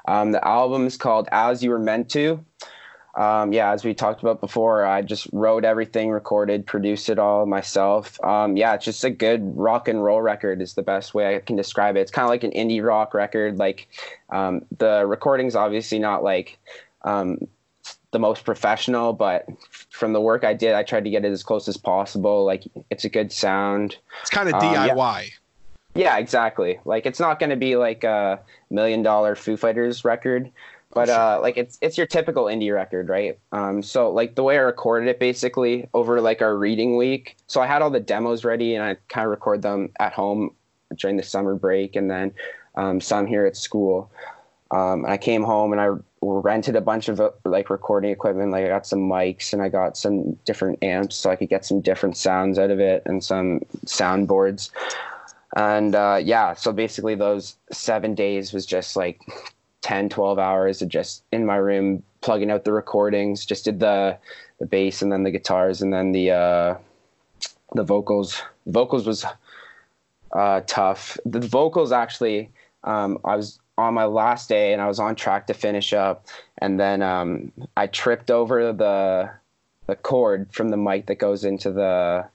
Um, 0.07 0.31
the 0.31 0.45
album 0.45 0.87
is 0.87 0.97
called 0.97 1.27
As 1.31 1.63
You 1.63 1.69
Were 1.69 1.79
Meant 1.79 2.09
to 2.11 2.43
um, 3.15 3.51
yeah, 3.51 3.71
as 3.71 3.83
we 3.83 3.93
talked 3.93 4.21
about 4.21 4.39
before, 4.39 4.85
I 4.85 5.01
just 5.01 5.27
wrote 5.33 5.65
everything, 5.65 6.11
recorded, 6.11 6.65
produced 6.65 7.09
it 7.09 7.19
all 7.19 7.45
myself. 7.45 8.23
Um, 8.23 8.55
yeah, 8.55 8.73
it's 8.73 8.85
just 8.85 9.03
a 9.03 9.09
good 9.09 9.57
rock 9.57 9.87
and 9.87 10.03
roll 10.03 10.21
record 10.21 10.61
is 10.61 10.75
the 10.75 10.81
best 10.81 11.13
way 11.13 11.35
I 11.35 11.39
can 11.39 11.57
describe 11.57 11.97
it. 11.97 12.01
It's 12.01 12.11
kind 12.11 12.23
of 12.23 12.29
like 12.29 12.43
an 12.43 12.51
indie 12.51 12.83
rock 12.83 13.13
record. 13.13 13.57
Like 13.57 13.89
um, 14.29 14.65
the 14.77 15.05
recording's 15.05 15.55
obviously 15.55 15.99
not 15.99 16.23
like 16.23 16.57
um, 17.01 17.39
the 18.11 18.19
most 18.19 18.43
professional, 18.43 19.13
but 19.13 19.45
from 19.89 20.13
the 20.13 20.21
work 20.21 20.43
I 20.43 20.53
did, 20.53 20.73
I 20.73 20.83
tried 20.83 21.05
to 21.05 21.09
get 21.09 21.25
it 21.25 21.31
as 21.31 21.43
close 21.43 21.67
as 21.67 21.77
possible. 21.77 22.45
Like 22.45 22.63
it's 22.89 23.05
a 23.05 23.09
good 23.09 23.31
sound. 23.31 23.97
It's 24.21 24.29
kind 24.29 24.49
of 24.49 24.55
DIY. 24.55 25.31
Yeah. 25.95 26.03
yeah, 26.03 26.17
exactly. 26.17 26.79
Like 26.85 27.05
it's 27.05 27.19
not 27.19 27.39
going 27.39 27.51
to 27.51 27.55
be 27.55 27.75
like 27.75 28.03
a 28.03 28.39
million 28.69 29.01
dollar 29.01 29.35
Foo 29.35 29.57
Fighters 29.57 30.03
record 30.03 30.51
but 30.93 31.09
uh, 31.09 31.39
like 31.41 31.57
it's 31.57 31.77
it's 31.81 31.97
your 31.97 32.07
typical 32.07 32.45
indie 32.45 32.73
record, 32.73 33.09
right? 33.09 33.39
Um, 33.51 33.81
so 33.81 34.11
like 34.11 34.35
the 34.35 34.43
way 34.43 34.57
I 34.57 34.61
recorded 34.61 35.09
it, 35.09 35.19
basically 35.19 35.87
over 35.93 36.21
like 36.21 36.41
our 36.41 36.57
reading 36.57 36.97
week. 36.97 37.37
So 37.47 37.61
I 37.61 37.67
had 37.67 37.81
all 37.81 37.89
the 37.89 37.99
demos 37.99 38.43
ready, 38.43 38.75
and 38.75 38.83
I 38.83 38.97
kind 39.07 39.25
of 39.25 39.31
record 39.31 39.61
them 39.61 39.89
at 39.99 40.13
home 40.13 40.53
during 40.95 41.17
the 41.17 41.23
summer 41.23 41.55
break, 41.55 41.95
and 41.95 42.11
then 42.11 42.33
um, 42.75 42.99
some 42.99 43.25
here 43.25 43.45
at 43.45 43.55
school. 43.55 44.11
Um, 44.71 45.03
and 45.03 45.13
I 45.13 45.17
came 45.17 45.43
home 45.43 45.71
and 45.73 45.81
I 45.81 45.89
rented 46.21 46.75
a 46.75 46.81
bunch 46.81 47.09
of 47.09 47.19
uh, 47.19 47.31
like 47.45 47.69
recording 47.69 48.11
equipment. 48.11 48.51
Like 48.51 48.65
I 48.65 48.67
got 48.67 48.85
some 48.85 48.99
mics 48.99 49.53
and 49.53 49.61
I 49.61 49.69
got 49.69 49.97
some 49.97 50.33
different 50.45 50.83
amps, 50.83 51.15
so 51.15 51.29
I 51.29 51.35
could 51.35 51.49
get 51.49 51.65
some 51.65 51.81
different 51.81 52.17
sounds 52.17 52.59
out 52.59 52.71
of 52.71 52.79
it, 52.79 53.03
and 53.05 53.23
some 53.23 53.61
soundboards. 53.85 54.69
And 55.55 55.95
uh, 55.95 56.19
yeah, 56.23 56.53
so 56.53 56.71
basically 56.71 57.15
those 57.15 57.55
seven 57.71 58.15
days 58.15 58.53
was 58.53 58.65
just 58.65 58.95
like 58.95 59.19
10 59.81 60.09
12 60.09 60.39
hours 60.39 60.81
of 60.81 60.89
just 60.89 61.23
in 61.31 61.45
my 61.45 61.55
room 61.55 62.03
plugging 62.21 62.51
out 62.51 62.63
the 62.63 62.71
recordings 62.71 63.45
just 63.45 63.65
did 63.65 63.79
the 63.79 64.17
the 64.59 64.65
bass 64.65 65.01
and 65.01 65.11
then 65.11 65.23
the 65.23 65.31
guitars 65.31 65.81
and 65.81 65.91
then 65.91 66.11
the 66.11 66.29
uh 66.29 66.75
the 67.73 67.83
vocals 67.83 68.41
vocals 68.67 69.07
was 69.07 69.25
uh 70.33 70.61
tough 70.67 71.17
the 71.25 71.39
vocals 71.39 71.91
actually 71.91 72.49
um 72.83 73.17
i 73.25 73.35
was 73.35 73.59
on 73.81 73.93
my 73.93 74.05
last 74.05 74.49
day, 74.49 74.73
and 74.73 74.81
I 74.81 74.87
was 74.87 74.99
on 74.99 75.15
track 75.15 75.47
to 75.47 75.53
finish 75.53 75.93
up, 75.93 76.27
and 76.59 76.79
then 76.79 77.01
um, 77.01 77.51
I 77.75 77.87
tripped 77.87 78.31
over 78.31 78.73
the 78.73 79.29
the 79.87 79.95
cord 79.95 80.47
from 80.53 80.69
the 80.69 80.77
mic 80.77 81.07
that 81.07 81.15
goes 81.15 81.43
into 81.43 81.71
the 81.71 82.27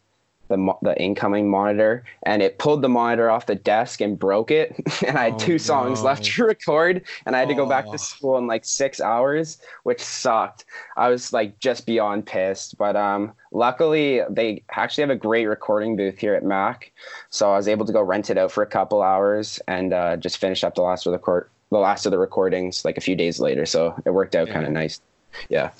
the, 0.48 0.72
the 0.82 0.96
incoming 1.02 1.48
monitor 1.50 2.04
and 2.24 2.40
it 2.42 2.58
pulled 2.58 2.82
the 2.82 2.88
monitor 2.88 3.28
off 3.30 3.46
the 3.46 3.54
desk 3.54 4.00
and 4.00 4.18
broke 4.18 4.50
it 4.50 4.74
and 5.06 5.18
i 5.18 5.24
had 5.24 5.34
Oh, 5.34 5.38
two 5.38 5.58
songs 5.58 6.00
no. 6.00 6.06
left 6.06 6.24
to 6.24 6.44
record 6.44 7.02
and 7.26 7.34
i 7.34 7.38
had 7.40 7.48
to 7.48 7.54
go 7.54 7.66
back 7.66 7.86
Oh. 7.88 7.92
to 7.92 7.98
school 7.98 8.38
in 8.38 8.46
like 8.46 8.64
six 8.64 9.00
hours 9.00 9.58
which 9.82 10.00
sucked 10.00 10.64
i 10.96 11.08
was 11.08 11.32
like 11.32 11.58
just 11.58 11.86
beyond 11.86 12.26
pissed 12.26 12.78
but 12.78 12.94
um 12.96 13.32
luckily 13.52 14.20
they 14.30 14.62
actually 14.70 15.02
have 15.02 15.10
a 15.10 15.16
great 15.16 15.46
recording 15.46 15.96
booth 15.96 16.18
here 16.18 16.34
at 16.34 16.44
mac 16.44 16.92
so 17.30 17.50
i 17.52 17.56
was 17.56 17.66
able 17.68 17.86
to 17.86 17.92
go 17.92 18.02
rent 18.02 18.30
it 18.30 18.38
out 18.38 18.52
for 18.52 18.62
a 18.62 18.66
couple 18.66 19.02
hours 19.02 19.60
and 19.68 19.92
uh, 19.92 20.16
just 20.16 20.38
finish 20.38 20.62
up 20.64 20.74
the 20.74 20.82
last 20.82 21.06
of 21.06 21.12
the 21.12 21.18
court 21.18 21.50
the 21.72 21.78
last 21.78 22.06
of 22.06 22.12
the 22.12 22.18
recordings 22.18 22.84
like 22.84 22.96
a 22.96 23.00
few 23.00 23.16
days 23.16 23.40
later 23.40 23.66
so 23.66 24.00
it 24.04 24.10
worked 24.10 24.36
out 24.36 24.46
Yeah. 24.46 24.54
kind 24.54 24.66
of 24.66 24.72
nice 24.72 25.00
yeah 25.48 25.70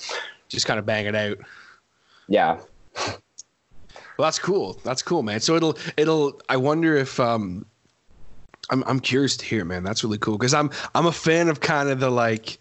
Just 0.49 0.67
kind 0.67 0.79
of 0.79 0.87
bang 0.87 1.07
it 1.07 1.15
out. 1.15 1.39
yeah 2.29 2.59
Well, 4.19 4.27
that's 4.27 4.39
cool. 4.39 4.81
That's 4.85 5.03
cool, 5.03 5.23
man. 5.23 5.41
So 5.41 5.57
it'll 5.57 5.77
it'll. 5.97 6.41
I 6.49 6.57
wonder 6.57 6.97
if 6.97 7.21
um, 7.21 7.67
I'm 8.71 8.83
I'm 8.87 9.01
curious 9.01 9.37
to 9.39 9.45
hear, 9.45 9.65
man. 9.65 9.85
That's 9.85 10.03
really 10.03 10.19
cool 10.19 10.39
because 10.39 10.55
I'm 10.55 10.71
I'm 10.95 11.07
a 11.07 11.13
fan 11.13 11.49
of 11.49 11.61
kind 11.61 11.89
of 11.89 12.01
the 12.01 12.11
like, 12.11 12.59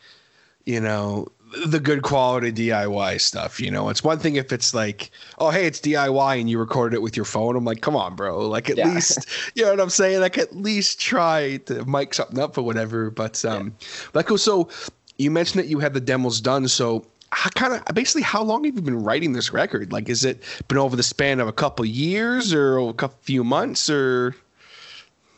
you 0.65 0.79
know, 0.79 1.27
the 1.65 1.79
good 1.79 2.01
quality 2.01 2.51
DIY 2.51 3.21
stuff. 3.21 3.59
You 3.59 3.71
know, 3.71 3.89
it's 3.89 4.03
one 4.03 4.19
thing 4.19 4.35
if 4.35 4.51
it's 4.51 4.73
like, 4.73 5.11
oh 5.39 5.49
hey, 5.49 5.65
it's 5.65 5.79
DIY 5.79 6.39
and 6.39 6.49
you 6.49 6.59
recorded 6.59 6.95
it 6.95 7.01
with 7.01 7.15
your 7.15 7.25
phone. 7.25 7.55
I'm 7.55 7.65
like, 7.65 7.81
come 7.81 7.95
on, 7.95 8.15
bro. 8.15 8.47
Like 8.47 8.69
at 8.69 8.77
Yeah. 8.77 8.89
least, 8.93 9.27
you 9.55 9.63
know 9.63 9.71
what 9.71 9.79
I'm 9.79 9.89
saying? 9.89 10.19
Like 10.19 10.37
at 10.37 10.55
least 10.55 10.99
try 10.99 11.57
to 11.65 11.85
mic 11.85 12.13
something 12.13 12.39
up 12.39 12.57
or 12.57 12.63
whatever. 12.63 13.09
But 13.09 13.43
um, 13.45 13.75
like 14.13 14.27
cool. 14.27 14.37
So 14.37 14.69
you 15.17 15.31
mentioned 15.31 15.63
that 15.63 15.69
you 15.69 15.79
had 15.79 15.93
the 15.93 16.01
demos 16.01 16.41
done. 16.41 16.67
So 16.67 17.05
kind 17.31 17.73
of 17.73 17.95
basically 17.95 18.21
how 18.21 18.43
long 18.43 18.63
have 18.63 18.75
you 18.75 18.81
been 18.81 19.03
writing 19.03 19.33
this 19.33 19.51
record? 19.51 19.91
Like, 19.91 20.09
is 20.09 20.23
it 20.23 20.43
been 20.67 20.77
over 20.77 20.95
the 20.95 21.03
span 21.03 21.39
of 21.39 21.47
a 21.47 21.53
couple 21.53 21.85
years 21.85 22.53
or 22.53 22.77
a 22.77 22.93
couple 22.93 23.17
few 23.21 23.43
months 23.43 23.89
or? 23.89 24.35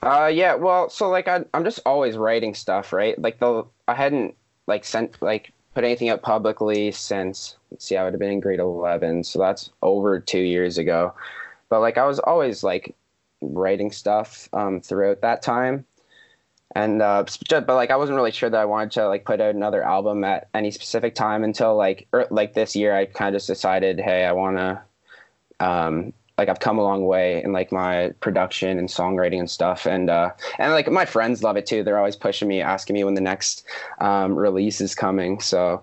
Uh, 0.01 0.29
yeah. 0.31 0.55
Well, 0.55 0.89
so 0.89 1.09
like 1.09 1.27
I, 1.27 1.43
I'm 1.53 1.63
just 1.63 1.79
always 1.85 2.17
writing 2.17 2.53
stuff, 2.53 2.93
right? 2.93 3.19
Like 3.19 3.39
the 3.39 3.65
I 3.87 3.95
hadn't 3.95 4.35
like 4.67 4.85
sent 4.85 5.21
like 5.21 5.51
put 5.73 5.83
anything 5.83 6.09
out 6.09 6.21
publicly 6.21 6.91
since 6.91 7.55
let's 7.71 7.85
see, 7.85 7.97
I 7.97 8.03
would 8.03 8.13
have 8.13 8.19
been 8.19 8.31
in 8.31 8.39
grade 8.39 8.59
eleven, 8.59 9.23
so 9.23 9.39
that's 9.39 9.69
over 9.81 10.19
two 10.19 10.39
years 10.41 10.77
ago. 10.77 11.13
But 11.69 11.81
like 11.81 11.97
I 11.97 12.05
was 12.05 12.19
always 12.19 12.63
like 12.63 12.95
writing 13.41 13.91
stuff 13.91 14.49
um, 14.53 14.81
throughout 14.81 15.21
that 15.21 15.41
time, 15.41 15.85
and 16.75 17.01
uh, 17.01 17.25
but 17.49 17.69
like 17.69 17.91
I 17.91 17.95
wasn't 17.95 18.17
really 18.17 18.31
sure 18.31 18.49
that 18.49 18.59
I 18.59 18.65
wanted 18.65 18.91
to 18.91 19.07
like 19.07 19.25
put 19.25 19.41
out 19.41 19.55
another 19.55 19.83
album 19.83 20.23
at 20.23 20.49
any 20.53 20.71
specific 20.71 21.15
time 21.15 21.43
until 21.43 21.75
like 21.75 22.07
er, 22.13 22.27
like 22.29 22.53
this 22.53 22.75
year. 22.75 22.95
I 22.95 23.05
kind 23.05 23.33
of 23.33 23.39
just 23.39 23.47
decided, 23.47 23.99
hey, 23.99 24.25
I 24.25 24.33
want 24.33 24.57
to 24.57 24.81
um, 25.59 26.13
like 26.37 26.49
I've 26.49 26.59
come 26.59 26.77
a 26.77 26.83
long 26.83 27.05
way 27.05 27.41
in 27.43 27.51
like 27.51 27.71
my 27.71 28.11
production 28.19 28.77
and 28.77 28.87
songwriting 28.87 29.39
and 29.39 29.49
stuff, 29.49 29.87
and 29.87 30.09
uh, 30.09 30.31
and 30.59 30.71
like 30.71 30.89
my 30.91 31.05
friends 31.05 31.41
love 31.41 31.57
it 31.57 31.65
too. 31.65 31.83
They're 31.83 31.97
always 31.97 32.15
pushing 32.15 32.47
me, 32.47 32.61
asking 32.61 32.93
me 32.93 33.03
when 33.03 33.15
the 33.15 33.21
next 33.21 33.65
um, 33.99 34.35
release 34.35 34.79
is 34.79 34.93
coming. 34.93 35.39
So, 35.39 35.81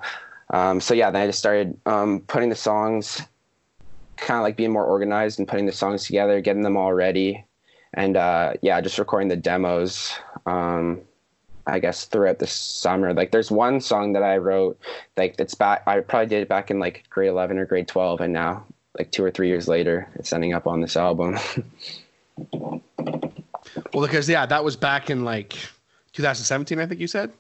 um, 0.51 0.81
so 0.81 0.95
yeah, 0.95 1.11
then 1.11 1.23
I 1.23 1.27
just 1.27 1.41
started 1.41 1.77
um, 1.87 2.21
putting 2.21 2.51
the 2.51 2.57
songs, 2.57 3.21
kind 4.17 4.39
of 4.39 4.45
like 4.45 4.57
being 4.57 4.73
more 4.73 4.85
organized 4.85 5.41
and 5.41 5.49
putting 5.49 5.67
the 5.67 5.73
songs 5.73 6.05
together, 6.05 6.41
getting 6.41 6.63
them 6.63 6.77
all 6.77 6.93
ready, 6.93 7.45
and 7.93 8.17
uh, 8.17 8.53
yeah, 8.63 8.81
just 8.81 8.99
recording 8.99 9.29
the 9.29 9.37
demos. 9.37 10.13
Um, 10.47 11.01
I 11.67 11.79
guess 11.79 12.05
throughout 12.05 12.39
the 12.39 12.47
summer. 12.47 13.15
Like 13.15 13.31
there's 13.31 13.51
one 13.51 13.81
song 13.81 14.13
that 14.13 14.23
I 14.23 14.37
wrote, 14.37 14.79
like 15.17 15.37
it's 15.39 15.55
back. 15.55 15.83
I 15.87 16.01
probably 16.01 16.27
did 16.27 16.43
it 16.43 16.49
back 16.49 16.71
in 16.71 16.79
like 16.79 17.05
grade 17.09 17.31
11 17.31 17.59
or 17.59 17.65
grade 17.65 17.89
12, 17.89 18.21
and 18.21 18.33
now 18.33 18.65
like 18.99 19.11
two 19.11 19.25
or 19.25 19.31
three 19.31 19.49
years 19.49 19.67
later, 19.67 20.07
it's 20.17 20.33
ending 20.33 20.53
up 20.53 20.67
on 20.67 20.81
this 20.81 20.97
album. 20.97 21.39
Well, 23.93 24.07
because 24.07 24.29
yeah, 24.29 24.47
that 24.47 24.65
was 24.65 24.77
back 24.77 25.11
in 25.11 25.25
like 25.25 25.53
2017, 26.13 26.79
I 26.79 26.87
think 26.87 27.01
you 27.01 27.07
said. 27.07 27.33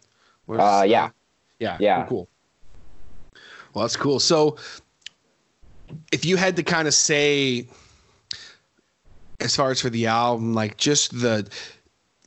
Was, 0.46 0.60
Uh, 0.60 0.84
yeah. 0.84 1.10
yeah, 1.58 1.76
Yeah. 1.80 2.06
cool. 2.06 2.28
Well, 3.72 3.84
that's 3.84 3.96
cool. 3.96 4.20
So, 4.20 4.56
if 6.12 6.24
you 6.24 6.36
had 6.36 6.56
to 6.56 6.62
kind 6.62 6.86
of 6.86 6.94
say, 6.94 7.66
as 9.40 9.54
far 9.56 9.70
as 9.70 9.80
for 9.80 9.90
the 9.90 10.06
album, 10.06 10.54
like 10.54 10.76
just 10.76 11.20
the, 11.20 11.48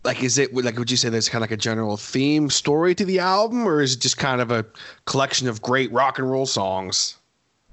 like, 0.08 0.24
is 0.24 0.38
it 0.38 0.56
like 0.56 0.80
would 0.80 0.90
you 0.90 0.96
say 0.96 1.10
there's 1.10 1.28
kind 1.28 1.44
of 1.44 1.50
like 1.50 1.60
a 1.60 1.62
general 1.62 1.98
theme 1.98 2.50
story 2.50 2.96
to 2.96 3.04
the 3.04 3.20
album, 3.20 3.68
or 3.68 3.82
is 3.82 3.94
it 3.94 4.00
just 4.00 4.18
kind 4.18 4.40
of 4.40 4.52
a 4.52 4.66
collection 5.04 5.50
of 5.50 5.62
great 5.62 5.92
rock 5.92 6.18
and 6.18 6.32
roll 6.32 6.46
songs? 6.46 7.18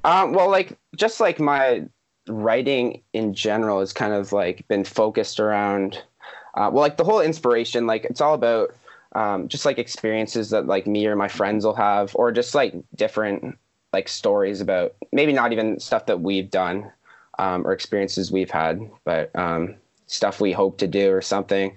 Um, 0.02 0.32
well, 0.32 0.50
like 0.50 0.76
just 0.96 1.20
like 1.20 1.38
my 1.38 1.84
writing 2.26 3.00
in 3.12 3.34
general 3.34 3.78
has 3.78 3.92
kind 3.92 4.12
of 4.12 4.32
like 4.32 4.66
been 4.66 4.84
focused 4.84 5.38
around, 5.38 6.02
uh, 6.54 6.68
well, 6.72 6.82
like 6.82 6.96
the 6.96 7.04
whole 7.04 7.20
inspiration, 7.20 7.86
like 7.86 8.04
it's 8.04 8.20
all 8.20 8.34
about 8.34 8.74
um, 9.12 9.46
just 9.46 9.64
like 9.64 9.78
experiences 9.78 10.50
that 10.50 10.66
like 10.66 10.88
me 10.88 11.06
or 11.06 11.14
my 11.14 11.28
friends 11.28 11.64
will 11.64 11.76
have, 11.76 12.16
or 12.16 12.32
just 12.32 12.52
like 12.52 12.74
different 12.96 13.56
like 13.92 14.08
stories 14.08 14.60
about 14.60 14.92
maybe 15.12 15.32
not 15.32 15.52
even 15.52 15.78
stuff 15.78 16.06
that 16.06 16.20
we've 16.20 16.50
done 16.50 16.90
um, 17.38 17.64
or 17.64 17.72
experiences 17.72 18.32
we've 18.32 18.50
had, 18.50 18.90
but 19.04 19.30
um, 19.36 19.76
stuff 20.08 20.40
we 20.40 20.50
hope 20.50 20.78
to 20.78 20.88
do 20.88 21.12
or 21.12 21.22
something. 21.22 21.76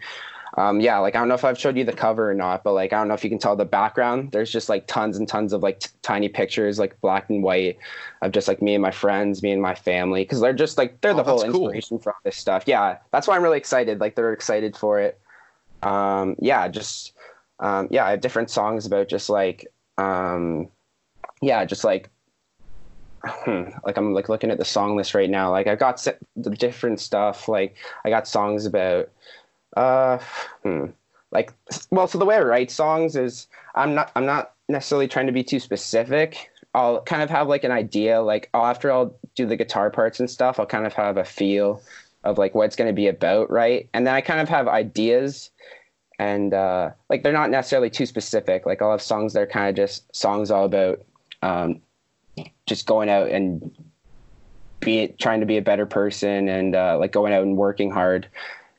Um, 0.57 0.81
yeah, 0.81 0.97
like 0.97 1.15
I 1.15 1.19
don't 1.19 1.27
know 1.27 1.35
if 1.35 1.45
I've 1.45 1.59
showed 1.59 1.77
you 1.77 1.83
the 1.85 1.93
cover 1.93 2.31
or 2.31 2.33
not, 2.33 2.63
but 2.63 2.73
like 2.73 2.91
I 2.91 2.97
don't 2.97 3.07
know 3.07 3.13
if 3.13 3.23
you 3.23 3.29
can 3.29 3.37
tell 3.37 3.55
the 3.55 3.65
background. 3.65 4.31
There's 4.31 4.51
just 4.51 4.69
like 4.69 4.87
tons 4.87 5.17
and 5.17 5.27
tons 5.27 5.53
of 5.53 5.61
like 5.61 5.79
t- 5.81 5.89
tiny 6.01 6.29
pictures, 6.29 6.79
like 6.79 6.99
black 7.01 7.29
and 7.29 7.43
white, 7.43 7.77
of 8.23 8.31
just 8.31 8.47
like 8.47 8.59
me 8.61 8.73
and 8.73 8.81
my 8.81 8.89
friends, 8.91 9.43
me 9.43 9.51
and 9.51 9.61
my 9.61 9.75
family, 9.75 10.23
because 10.23 10.41
they're 10.41 10.53
just 10.53 10.77
like 10.79 10.99
they're 11.01 11.13
Oh, 11.13 11.15
the 11.15 11.23
whole 11.23 11.41
that's 11.41 11.43
cool. 11.43 11.71
inspiration 11.71 11.99
for 11.99 12.11
all 12.11 12.19
this 12.23 12.37
stuff. 12.37 12.63
Yeah, 12.65 12.97
that's 13.11 13.27
why 13.27 13.35
I'm 13.35 13.43
really 13.43 13.57
excited. 13.59 13.99
Like 13.99 14.15
they're 14.15 14.33
excited 14.33 14.75
for 14.75 14.99
it. 14.99 15.19
Um, 15.83 16.35
yeah, 16.39 16.67
just 16.69 17.13
um, 17.59 17.87
yeah, 17.91 18.05
I 18.05 18.11
have 18.11 18.21
different 18.21 18.49
songs 18.51 18.85
about 18.85 19.09
just 19.09 19.29
like 19.29 19.67
um, 19.97 20.69
yeah, 21.41 21.65
just 21.65 21.83
like 21.83 22.09
hmm, 23.25 23.69
like 23.85 23.97
I'm 23.97 24.13
like 24.13 24.29
looking 24.29 24.51
at 24.51 24.57
the 24.57 24.65
song 24.65 24.95
list 24.95 25.13
right 25.13 25.29
now. 25.29 25.51
Like 25.51 25.67
I've 25.67 25.79
got 25.79 26.05
different 26.39 26.99
stuff. 26.99 27.47
Like 27.47 27.75
I 28.05 28.09
got 28.09 28.27
songs 28.27 28.65
about 28.65 29.09
uh 29.77 30.17
hmm, 30.63 30.85
like 31.31 31.53
well 31.91 32.07
so 32.07 32.17
the 32.17 32.25
way 32.25 32.35
I 32.35 32.41
write 32.41 32.71
songs 32.71 33.15
is 33.15 33.47
I'm 33.75 33.93
not 33.93 34.11
I'm 34.15 34.25
not 34.25 34.53
necessarily 34.67 35.07
trying 35.07 35.27
to 35.27 35.31
be 35.31 35.43
too 35.43 35.59
specific. 35.59 36.49
I'll 36.73 37.01
kind 37.01 37.21
of 37.21 37.29
have 37.29 37.47
like 37.47 37.63
an 37.63 37.71
idea 37.71 38.21
like 38.21 38.49
I'll, 38.53 38.65
after 38.65 38.91
I'll 38.91 39.15
do 39.35 39.45
the 39.45 39.55
guitar 39.55 39.89
parts 39.91 40.19
and 40.19 40.29
stuff, 40.29 40.59
I'll 40.59 40.65
kind 40.65 40.85
of 40.87 40.93
have 40.93 41.17
a 41.17 41.23
feel 41.23 41.81
of 42.23 42.37
like 42.37 42.55
what 42.55 42.63
it's 42.63 42.75
going 42.75 42.89
to 42.89 42.93
be 42.93 43.07
about, 43.07 43.51
right? 43.51 43.87
And 43.93 44.05
then 44.05 44.15
I 44.15 44.21
kind 44.21 44.41
of 44.41 44.49
have 44.49 44.67
ideas 44.67 45.51
and 46.19 46.55
uh 46.55 46.89
like 47.09 47.21
they're 47.21 47.31
not 47.31 47.51
necessarily 47.51 47.91
too 47.91 48.07
specific. 48.07 48.65
Like 48.65 48.81
I'll 48.81 48.91
have 48.91 49.01
songs 49.01 49.33
that 49.33 49.41
are 49.41 49.47
kind 49.47 49.69
of 49.69 49.75
just 49.75 50.13
songs 50.15 50.49
all 50.49 50.65
about 50.65 51.05
um 51.43 51.81
just 52.65 52.87
going 52.87 53.09
out 53.09 53.29
and 53.29 53.71
be 54.79 55.07
trying 55.19 55.39
to 55.39 55.45
be 55.45 55.57
a 55.57 55.61
better 55.61 55.85
person 55.85 56.47
and 56.47 56.75
uh, 56.75 56.97
like 56.99 57.11
going 57.11 57.33
out 57.33 57.43
and 57.43 57.57
working 57.57 57.91
hard 57.91 58.27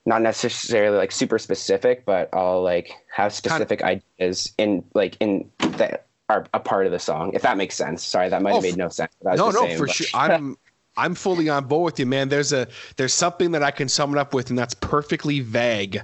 not 0.09 0.23
necessarily 0.23 0.97
like 0.97 1.13
super 1.13 1.39
specific 1.39 2.05
but 2.05 2.29
i'll 2.33 2.63
like 2.63 2.93
have 3.15 3.33
specific 3.33 3.83
ideas 3.83 4.53
in 4.59 4.83
like 4.95 5.17
in 5.21 5.49
that 5.59 6.07
are 6.29 6.45
a 6.55 6.61
part 6.61 6.87
of 6.87 6.93
the 6.93 6.99
song 6.99 7.31
if 7.35 7.43
that 7.43 7.57
makes 7.57 7.75
sense 7.75 8.03
sorry 8.03 8.29
that 8.29 8.43
might 8.43 8.51
have 8.55 8.59
Oh, 8.59 8.63
made 8.63 8.77
no 8.77 8.89
sense 8.89 9.13
what 9.21 9.31
I 9.39 9.43
was 9.45 9.55
No, 9.55 9.61
no, 9.61 9.67
saying, 9.67 9.79
for 9.79 9.87
but- 9.87 9.95
sure. 9.95 10.07
I'm 10.21 10.57
I'm 10.97 11.15
fully 11.15 11.49
on 11.49 11.67
board 11.67 11.85
with 11.93 12.01
you, 12.01 12.07
man. 12.07 12.29
There's 12.29 12.53
a 12.53 12.67
there's 12.97 13.15
something 13.15 13.53
that 13.53 13.63
I 13.63 13.71
can 13.71 13.89
sum 13.89 14.13
it 14.13 14.19
up 14.19 14.35
with, 14.35 14.51
and 14.51 14.59
that's 14.59 14.75
perfectly 14.75 15.39
vague. 15.41 16.03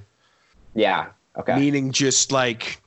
yeah 0.75 1.07
okay 1.37 1.57
meaning 1.59 1.91
just 1.91 2.31
like 2.31 2.81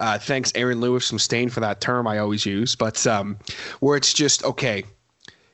uh, 0.00 0.18
thanks 0.18 0.50
aaron 0.56 0.80
lewis 0.80 1.08
from 1.08 1.18
Staind 1.20 1.52
for 1.52 1.60
that 1.60 1.80
term 1.80 2.06
i 2.08 2.18
always 2.18 2.44
use 2.44 2.74
but 2.74 3.06
um, 3.06 3.36
where 3.78 3.96
it's 3.96 4.12
just 4.12 4.42
okay 4.44 4.82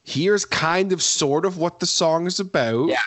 here's 0.04 0.44
kind 0.46 0.92
of 0.92 1.02
sort 1.02 1.44
of 1.44 1.58
what 1.58 1.80
the 1.80 1.86
song 1.86 2.26
is 2.26 2.40
about 2.40 2.88
Yeah. 2.88 3.02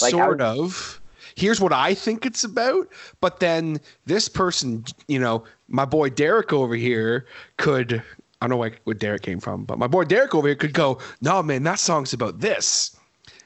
Like 0.00 0.10
sort 0.10 0.40
of 0.40 1.00
here's 1.34 1.60
what 1.60 1.72
i 1.72 1.94
think 1.94 2.26
it's 2.26 2.44
about 2.44 2.88
but 3.20 3.40
then 3.40 3.80
this 4.06 4.28
person 4.28 4.84
you 5.08 5.18
know 5.18 5.44
my 5.68 5.84
boy 5.84 6.08
derek 6.08 6.52
over 6.52 6.74
here 6.74 7.26
could 7.56 8.02
i 8.40 8.46
don't 8.46 8.50
know 8.50 8.56
where, 8.56 8.72
where 8.84 8.94
derek 8.94 9.22
came 9.22 9.40
from 9.40 9.64
but 9.64 9.78
my 9.78 9.86
boy 9.86 10.04
derek 10.04 10.34
over 10.34 10.48
here 10.48 10.56
could 10.56 10.74
go 10.74 10.98
no 11.20 11.42
man 11.42 11.62
that 11.62 11.78
song's 11.78 12.12
about 12.12 12.40
this 12.40 12.96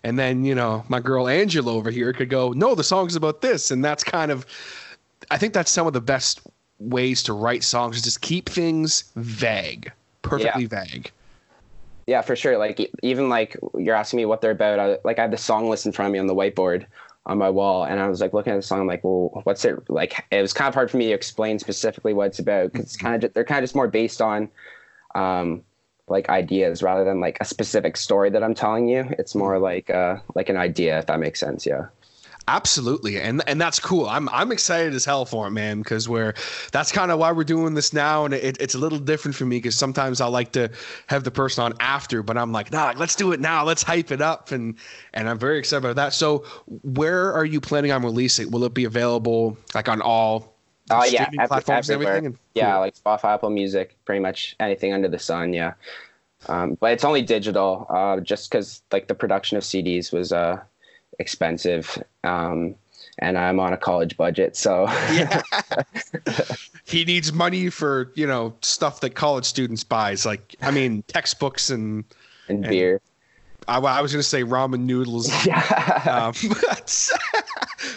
and 0.06 0.16
then, 0.16 0.44
you 0.44 0.54
know, 0.54 0.84
my 0.88 1.00
girl 1.00 1.26
Angela 1.26 1.72
over 1.72 1.90
here 1.90 2.12
could 2.12 2.30
go, 2.30 2.52
no, 2.52 2.76
the 2.76 2.84
song's 2.84 3.16
about 3.16 3.40
this. 3.40 3.72
And 3.72 3.84
that's 3.84 4.04
kind 4.04 4.30
of, 4.30 4.46
I 5.32 5.36
think 5.36 5.52
that's 5.52 5.68
some 5.68 5.88
of 5.88 5.94
the 5.94 6.00
best 6.00 6.42
ways 6.78 7.24
to 7.24 7.32
write 7.32 7.64
songs 7.64 7.96
is 7.96 8.02
just 8.02 8.20
keep 8.20 8.48
things 8.48 9.10
vague, 9.16 9.90
perfectly 10.22 10.66
vague. 10.66 11.10
Yeah, 12.06 12.20
for 12.20 12.36
sure. 12.36 12.56
Like 12.56 12.88
even 13.02 13.28
like 13.28 13.56
you're 13.76 13.96
asking 13.96 14.18
me 14.18 14.26
what 14.26 14.42
they're 14.42 14.52
about. 14.52 14.78
I, 14.78 14.98
like 15.02 15.18
I 15.18 15.22
have 15.22 15.32
the 15.32 15.36
song 15.36 15.68
list 15.68 15.86
in 15.86 15.92
front 15.92 16.06
of 16.06 16.12
me 16.12 16.20
on 16.20 16.28
the 16.28 16.36
whiteboard. 16.36 16.86
On 17.26 17.38
my 17.38 17.50
wall, 17.50 17.84
and 17.84 18.00
I 18.00 18.08
was 18.08 18.20
like 18.20 18.32
looking 18.32 18.52
at 18.52 18.56
the 18.56 18.62
song. 18.62 18.80
I'm 18.80 18.86
like, 18.86 19.04
well, 19.04 19.30
what's 19.44 19.64
it 19.64 19.90
like? 19.90 20.24
It 20.30 20.40
was 20.40 20.52
kind 20.52 20.68
of 20.68 20.74
hard 20.74 20.90
for 20.90 20.96
me 20.96 21.08
to 21.08 21.12
explain 21.12 21.58
specifically 21.58 22.14
what 22.14 22.28
it's 22.28 22.38
about 22.38 22.72
because 22.72 22.86
it's 22.86 22.96
kind 22.96 23.22
of 23.22 23.34
they're 23.34 23.44
kind 23.44 23.58
of 23.58 23.64
just 23.64 23.74
more 23.74 23.88
based 23.88 24.22
on. 24.22 24.48
Um, 25.14 25.62
like 26.08 26.28
ideas 26.28 26.82
rather 26.82 27.04
than 27.04 27.20
like 27.20 27.36
a 27.40 27.44
specific 27.44 27.96
story 27.96 28.30
that 28.30 28.42
I'm 28.42 28.54
telling 28.54 28.88
you. 28.88 29.06
It's 29.18 29.34
more 29.34 29.58
like 29.58 29.90
uh 29.90 30.18
like 30.34 30.48
an 30.48 30.56
idea, 30.56 30.98
if 30.98 31.06
that 31.06 31.18
makes 31.18 31.40
sense. 31.40 31.66
Yeah. 31.66 31.86
Absolutely, 32.48 33.20
and 33.20 33.42
and 33.48 33.60
that's 33.60 33.80
cool. 33.80 34.06
I'm 34.08 34.28
I'm 34.28 34.52
excited 34.52 34.94
as 34.94 35.04
hell 35.04 35.24
for 35.24 35.48
it, 35.48 35.50
man. 35.50 35.78
Because 35.78 36.08
we're 36.08 36.32
that's 36.70 36.92
kind 36.92 37.10
of 37.10 37.18
why 37.18 37.32
we're 37.32 37.42
doing 37.42 37.74
this 37.74 37.92
now, 37.92 38.24
and 38.24 38.32
it, 38.32 38.56
it's 38.60 38.76
a 38.76 38.78
little 38.78 39.00
different 39.00 39.34
for 39.34 39.44
me. 39.46 39.56
Because 39.56 39.74
sometimes 39.74 40.20
I 40.20 40.26
like 40.26 40.52
to 40.52 40.70
have 41.08 41.24
the 41.24 41.32
person 41.32 41.64
on 41.64 41.74
after, 41.80 42.22
but 42.22 42.38
I'm 42.38 42.52
like, 42.52 42.70
nah, 42.70 42.94
let's 42.96 43.16
do 43.16 43.32
it 43.32 43.40
now. 43.40 43.64
Let's 43.64 43.82
hype 43.82 44.12
it 44.12 44.20
up, 44.20 44.52
and 44.52 44.76
and 45.12 45.28
I'm 45.28 45.40
very 45.40 45.58
excited 45.58 45.84
about 45.84 45.96
that. 45.96 46.12
So, 46.12 46.44
where 46.82 47.32
are 47.32 47.44
you 47.44 47.60
planning 47.60 47.90
on 47.90 48.04
releasing? 48.04 48.52
Will 48.52 48.62
it 48.62 48.74
be 48.74 48.84
available 48.84 49.56
like 49.74 49.88
on 49.88 50.00
all? 50.00 50.54
Oh 50.88 51.02
yeah, 51.04 51.24
streaming 51.24 51.40
every- 51.40 51.48
platforms 51.48 51.90
and 51.90 51.94
everywhere. 51.94 52.16
everything. 52.18 52.26
And- 52.34 52.38
Yeah, 52.54 52.72
cool. 52.74 52.80
like 52.80 52.94
Spotify, 52.94 53.34
Apple 53.34 53.50
Music, 53.50 53.96
pretty 54.04 54.20
much 54.20 54.54
anything 54.60 54.92
under 54.92 55.08
the 55.08 55.18
sun. 55.18 55.52
Yeah. 55.52 55.72
Um, 56.48 56.74
but 56.78 56.92
it's 56.92 57.04
only 57.04 57.22
digital, 57.22 57.86
uh, 57.90 58.20
just 58.20 58.50
because 58.52 58.82
like 58.92 59.08
the 59.08 59.16
production 59.16 59.56
of 59.56 59.64
CDs 59.64 60.12
was 60.12 60.30
uh 60.32 60.60
expensive. 61.18 62.02
Um, 62.24 62.74
and 63.18 63.38
I'm 63.38 63.58
on 63.60 63.72
a 63.72 63.78
college 63.78 64.16
budget, 64.18 64.56
so 64.56 64.84
yeah. 65.12 65.40
he 66.84 67.04
needs 67.04 67.32
money 67.32 67.70
for 67.70 68.12
you 68.14 68.26
know 68.26 68.54
stuff 68.62 69.00
that 69.00 69.14
college 69.14 69.46
students 69.46 69.84
buys, 69.84 70.26
like 70.26 70.54
I 70.60 70.70
mean 70.70 71.02
textbooks 71.08 71.70
and 71.70 72.04
and 72.48 72.64
And- 72.64 72.68
beer. 72.70 73.00
I, 73.68 73.78
I 73.78 74.00
was 74.00 74.12
gonna 74.12 74.22
say 74.22 74.44
ramen 74.44 74.80
noodles. 74.80 75.28
Yeah. 75.46 76.02
um, 76.08 76.34
but, 76.62 77.08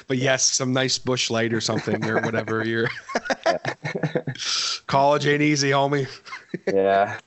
but 0.08 0.18
yes, 0.18 0.44
some 0.44 0.74
nice 0.74 0.98
Busch 0.98 1.30
Light 1.30 1.54
or 1.54 1.62
something 1.62 2.04
or 2.06 2.22
whatever. 2.22 2.66
You're 2.66 2.90
college 4.88 5.28
ain't 5.28 5.42
easy, 5.44 5.70
homie. 5.70 6.08
yeah. 6.74 7.20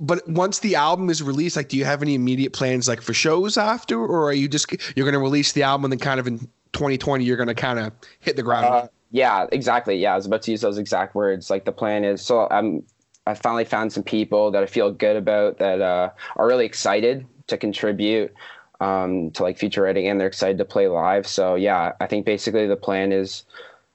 But 0.00 0.28
once 0.28 0.60
the 0.60 0.74
album 0.74 1.10
is 1.10 1.22
released, 1.22 1.56
like, 1.56 1.68
do 1.68 1.76
you 1.76 1.84
have 1.84 2.02
any 2.02 2.14
immediate 2.14 2.52
plans 2.52 2.88
like 2.88 3.00
for 3.00 3.14
shows 3.14 3.56
after, 3.56 3.98
or 3.98 4.28
are 4.28 4.32
you 4.32 4.48
just 4.48 4.74
you're 4.96 5.06
gonna 5.06 5.22
release 5.22 5.52
the 5.52 5.62
album 5.62 5.84
and 5.86 5.92
then 5.92 5.98
kind 5.98 6.20
of 6.20 6.26
in 6.26 6.38
2020 6.72 7.24
you're 7.24 7.36
gonna 7.36 7.54
kind 7.54 7.78
of 7.78 7.92
hit 8.20 8.36
the 8.36 8.42
ground? 8.42 8.66
Uh, 8.66 8.88
yeah, 9.10 9.46
exactly. 9.52 9.96
Yeah, 9.96 10.12
I 10.12 10.16
was 10.16 10.26
about 10.26 10.42
to 10.42 10.50
use 10.50 10.60
those 10.60 10.78
exact 10.78 11.14
words. 11.14 11.50
Like 11.50 11.64
the 11.64 11.72
plan 11.72 12.04
is, 12.04 12.20
so 12.20 12.48
I'm, 12.50 12.82
I 13.26 13.34
finally 13.34 13.64
found 13.64 13.92
some 13.92 14.02
people 14.02 14.50
that 14.50 14.62
I 14.62 14.66
feel 14.66 14.92
good 14.92 15.16
about 15.16 15.58
that 15.58 15.80
uh, 15.80 16.10
are 16.36 16.46
really 16.46 16.66
excited 16.66 17.26
to 17.46 17.56
contribute 17.56 18.32
um, 18.80 19.30
to 19.32 19.42
like 19.42 19.58
feature 19.58 19.82
writing, 19.82 20.08
and 20.08 20.20
they're 20.20 20.28
excited 20.28 20.58
to 20.58 20.64
play 20.64 20.88
live. 20.88 21.26
So 21.26 21.54
yeah, 21.54 21.92
I 22.00 22.06
think 22.06 22.26
basically 22.26 22.66
the 22.66 22.76
plan 22.76 23.12
is, 23.12 23.44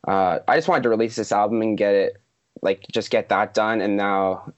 uh, 0.08 0.40
I 0.48 0.58
just 0.58 0.68
wanted 0.68 0.84
to 0.84 0.90
release 0.90 1.16
this 1.16 1.32
album 1.32 1.62
and 1.62 1.78
get 1.78 1.94
it, 1.94 2.22
like 2.62 2.86
just 2.92 3.12
get 3.12 3.30
that 3.30 3.54
done, 3.54 3.82
and 3.82 3.98
now, 3.98 4.52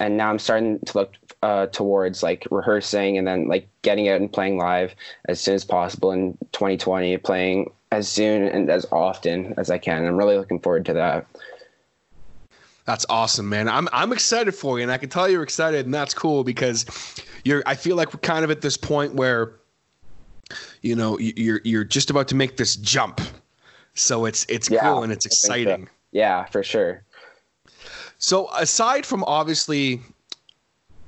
and 0.00 0.16
now 0.16 0.30
I'm 0.30 0.38
starting 0.38 0.78
to 0.80 0.98
look 0.98 1.12
uh, 1.42 1.66
towards 1.66 2.22
like 2.22 2.46
rehearsing 2.50 3.18
and 3.18 3.26
then 3.26 3.48
like 3.48 3.68
getting 3.82 4.08
out 4.08 4.20
and 4.20 4.32
playing 4.32 4.56
live 4.58 4.94
as 5.26 5.40
soon 5.40 5.54
as 5.54 5.64
possible 5.64 6.12
in 6.12 6.36
2020, 6.52 7.16
playing 7.18 7.70
as 7.92 8.08
soon 8.08 8.42
and 8.48 8.70
as 8.70 8.86
often 8.90 9.54
as 9.58 9.70
I 9.70 9.78
can. 9.78 10.04
I'm 10.06 10.16
really 10.16 10.36
looking 10.38 10.60
forward 10.60 10.86
to 10.86 10.92
that. 10.94 11.26
That's 12.84 13.04
awesome, 13.08 13.48
man. 13.48 13.68
I'm 13.68 13.88
I'm 13.92 14.12
excited 14.12 14.52
for 14.54 14.78
you, 14.78 14.84
and 14.84 14.92
I 14.92 14.96
can 14.98 15.08
tell 15.08 15.28
you're 15.28 15.42
excited, 15.42 15.86
and 15.86 15.94
that's 15.94 16.14
cool 16.14 16.44
because 16.44 16.86
you're. 17.44 17.62
I 17.66 17.74
feel 17.74 17.96
like 17.96 18.14
we're 18.14 18.20
kind 18.20 18.44
of 18.44 18.50
at 18.52 18.60
this 18.60 18.76
point 18.76 19.14
where, 19.14 19.54
you 20.82 20.94
know, 20.94 21.18
you- 21.18 21.32
you're 21.36 21.60
you're 21.64 21.84
just 21.84 22.10
about 22.10 22.28
to 22.28 22.36
make 22.36 22.56
this 22.56 22.76
jump, 22.76 23.20
so 23.94 24.24
it's 24.24 24.46
it's 24.48 24.70
Yeah, 24.70 24.82
cool 24.82 25.02
and 25.02 25.12
it's 25.12 25.24
think 25.24 25.32
so. 25.32 25.46
exciting. 25.52 25.88
Yeah, 26.12 26.44
for 26.44 26.62
sure. 26.62 27.02
So 28.26 28.50
aside 28.56 29.06
from 29.06 29.22
obviously 29.22 30.00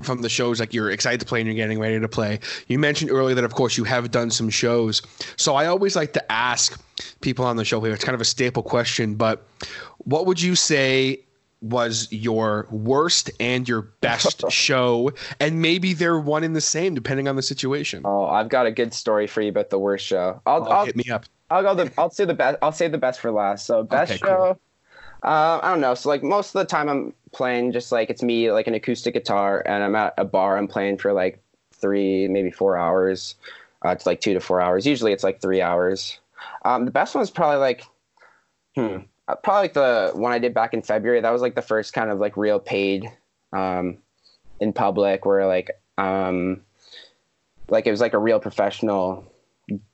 from 0.03 0.23
the 0.23 0.29
shows 0.29 0.61
like 0.61 0.73
you're 0.73 0.93
excited 0.93 1.19
to 1.19 1.27
play 1.27 1.41
and 1.41 1.49
you're 1.49 1.57
getting 1.57 1.81
ready 1.81 1.99
to 1.99 2.07
play, 2.07 2.39
you 2.69 2.79
mentioned 2.79 3.11
earlier 3.11 3.35
that 3.35 3.43
of 3.43 3.55
course 3.55 3.77
you 3.77 3.83
have 3.83 4.13
done 4.13 4.31
some 4.31 4.49
shows. 4.49 5.03
So 5.37 5.57
I 5.57 5.67
always 5.67 5.97
like 5.97 6.13
to 6.13 6.31
ask 6.33 6.81
people 7.21 7.45
on 7.45 7.57
the 7.57 7.65
show 7.65 7.81
here. 7.81 7.93
It's 7.93 8.05
kind 8.05 8.15
of 8.15 8.21
a 8.21 8.25
staple 8.25 8.63
question, 8.63 9.17
but 9.17 9.45
what 9.99 10.27
would 10.27 10.41
you 10.41 10.55
say 10.55 11.19
was 11.61 12.07
your 12.13 12.69
worst 12.71 13.33
and 13.41 13.69
your 13.69 13.83
best 14.01 14.45
show? 14.53 15.11
And 15.41 15.61
maybe 15.61 15.95
they're 15.95 16.21
one 16.21 16.45
in 16.45 16.53
the 16.53 16.61
same 16.61 16.95
depending 16.95 17.27
on 17.27 17.35
the 17.35 17.43
situation. 17.43 18.03
Oh, 18.05 18.27
I've 18.27 18.49
got 18.49 18.67
a 18.67 18.71
good 18.71 18.95
story 18.95 19.27
for 19.27 19.41
you 19.41 19.49
about 19.49 19.71
the 19.71 19.79
worst 19.81 20.07
show. 20.07 20.41
I'll 20.47 20.63
Oh, 20.63 20.71
I'll, 20.71 20.87
hit 20.87 20.95
me 20.95 21.11
up. 21.11 21.25
I'll 21.51 21.65
go 21.65 21.75
the 21.75 21.93
I'll 21.99 22.11
say 22.11 22.27
the 22.27 22.35
best 22.35 22.59
I'll 22.63 22.71
say 22.71 22.87
the 22.87 22.97
best 22.97 23.19
for 23.19 23.33
last. 23.33 23.67
So 23.67 23.83
best 23.83 24.13
Okay, 24.13 24.21
cool. 24.25 24.61
Uh, 25.23 25.61
I 25.63 25.71
don't 25.71 25.81
know. 25.81 25.95
So 25.95 26.09
like 26.09 26.23
most 26.23 26.55
of 26.55 26.61
the 26.61 26.65
time 26.65 26.89
I'm 26.89 27.15
playing 27.33 27.73
just 27.73 27.91
like 27.93 28.11
it's 28.11 28.23
me 28.23 28.53
like 28.53 28.67
an 28.67 28.75
acoustic 28.75 29.15
guitar 29.15 29.63
and 29.67 29.83
I'm 29.83 29.95
at 29.97 30.15
a 30.17 30.25
bar. 30.25 30.57
I'm 30.57 30.69
playing 30.69 30.99
for 30.99 31.13
like 31.13 31.43
three 31.75 32.29
maybe 32.29 32.51
four 32.51 32.77
hours. 32.77 33.35
Uh, 33.85 33.91
it's 33.91 34.07
like 34.07 34.21
two 34.21 34.35
to 34.35 34.41
four 34.41 34.61
hours. 34.61 34.87
Usually 34.87 35.13
it's 35.13 35.25
like 35.25 35.41
three 35.41 35.61
hours. 35.61 36.19
Um, 36.65 36.85
the 36.85 36.91
best 36.91 37.15
one 37.15 37.23
is 37.23 37.31
probably 37.31 37.59
like 37.59 37.85
hmm 38.77 38.99
uh, 39.27 39.35
probably 39.37 39.63
like 39.63 39.75
the 39.75 40.13
one 40.15 40.33
I 40.33 40.39
did 40.39 40.55
back 40.55 40.73
in 40.73 40.83
February. 40.83 41.21
That 41.21 41.31
was 41.31 41.43
like 41.43 41.55
the 41.55 41.63
first 41.63 41.93
kind 41.93 42.11
of 42.11 42.19
like 42.19 42.37
real 42.37 42.59
paid 42.59 43.11
um, 43.53 43.99
in 44.61 44.73
public 44.73 45.27
where 45.27 45.47
like 45.47 45.71
um, 45.99 46.63
like 47.69 47.87
it 47.87 47.91
was 47.91 48.01
like 48.01 48.15
a 48.15 48.19
real 48.19 48.41
professional 48.41 49.31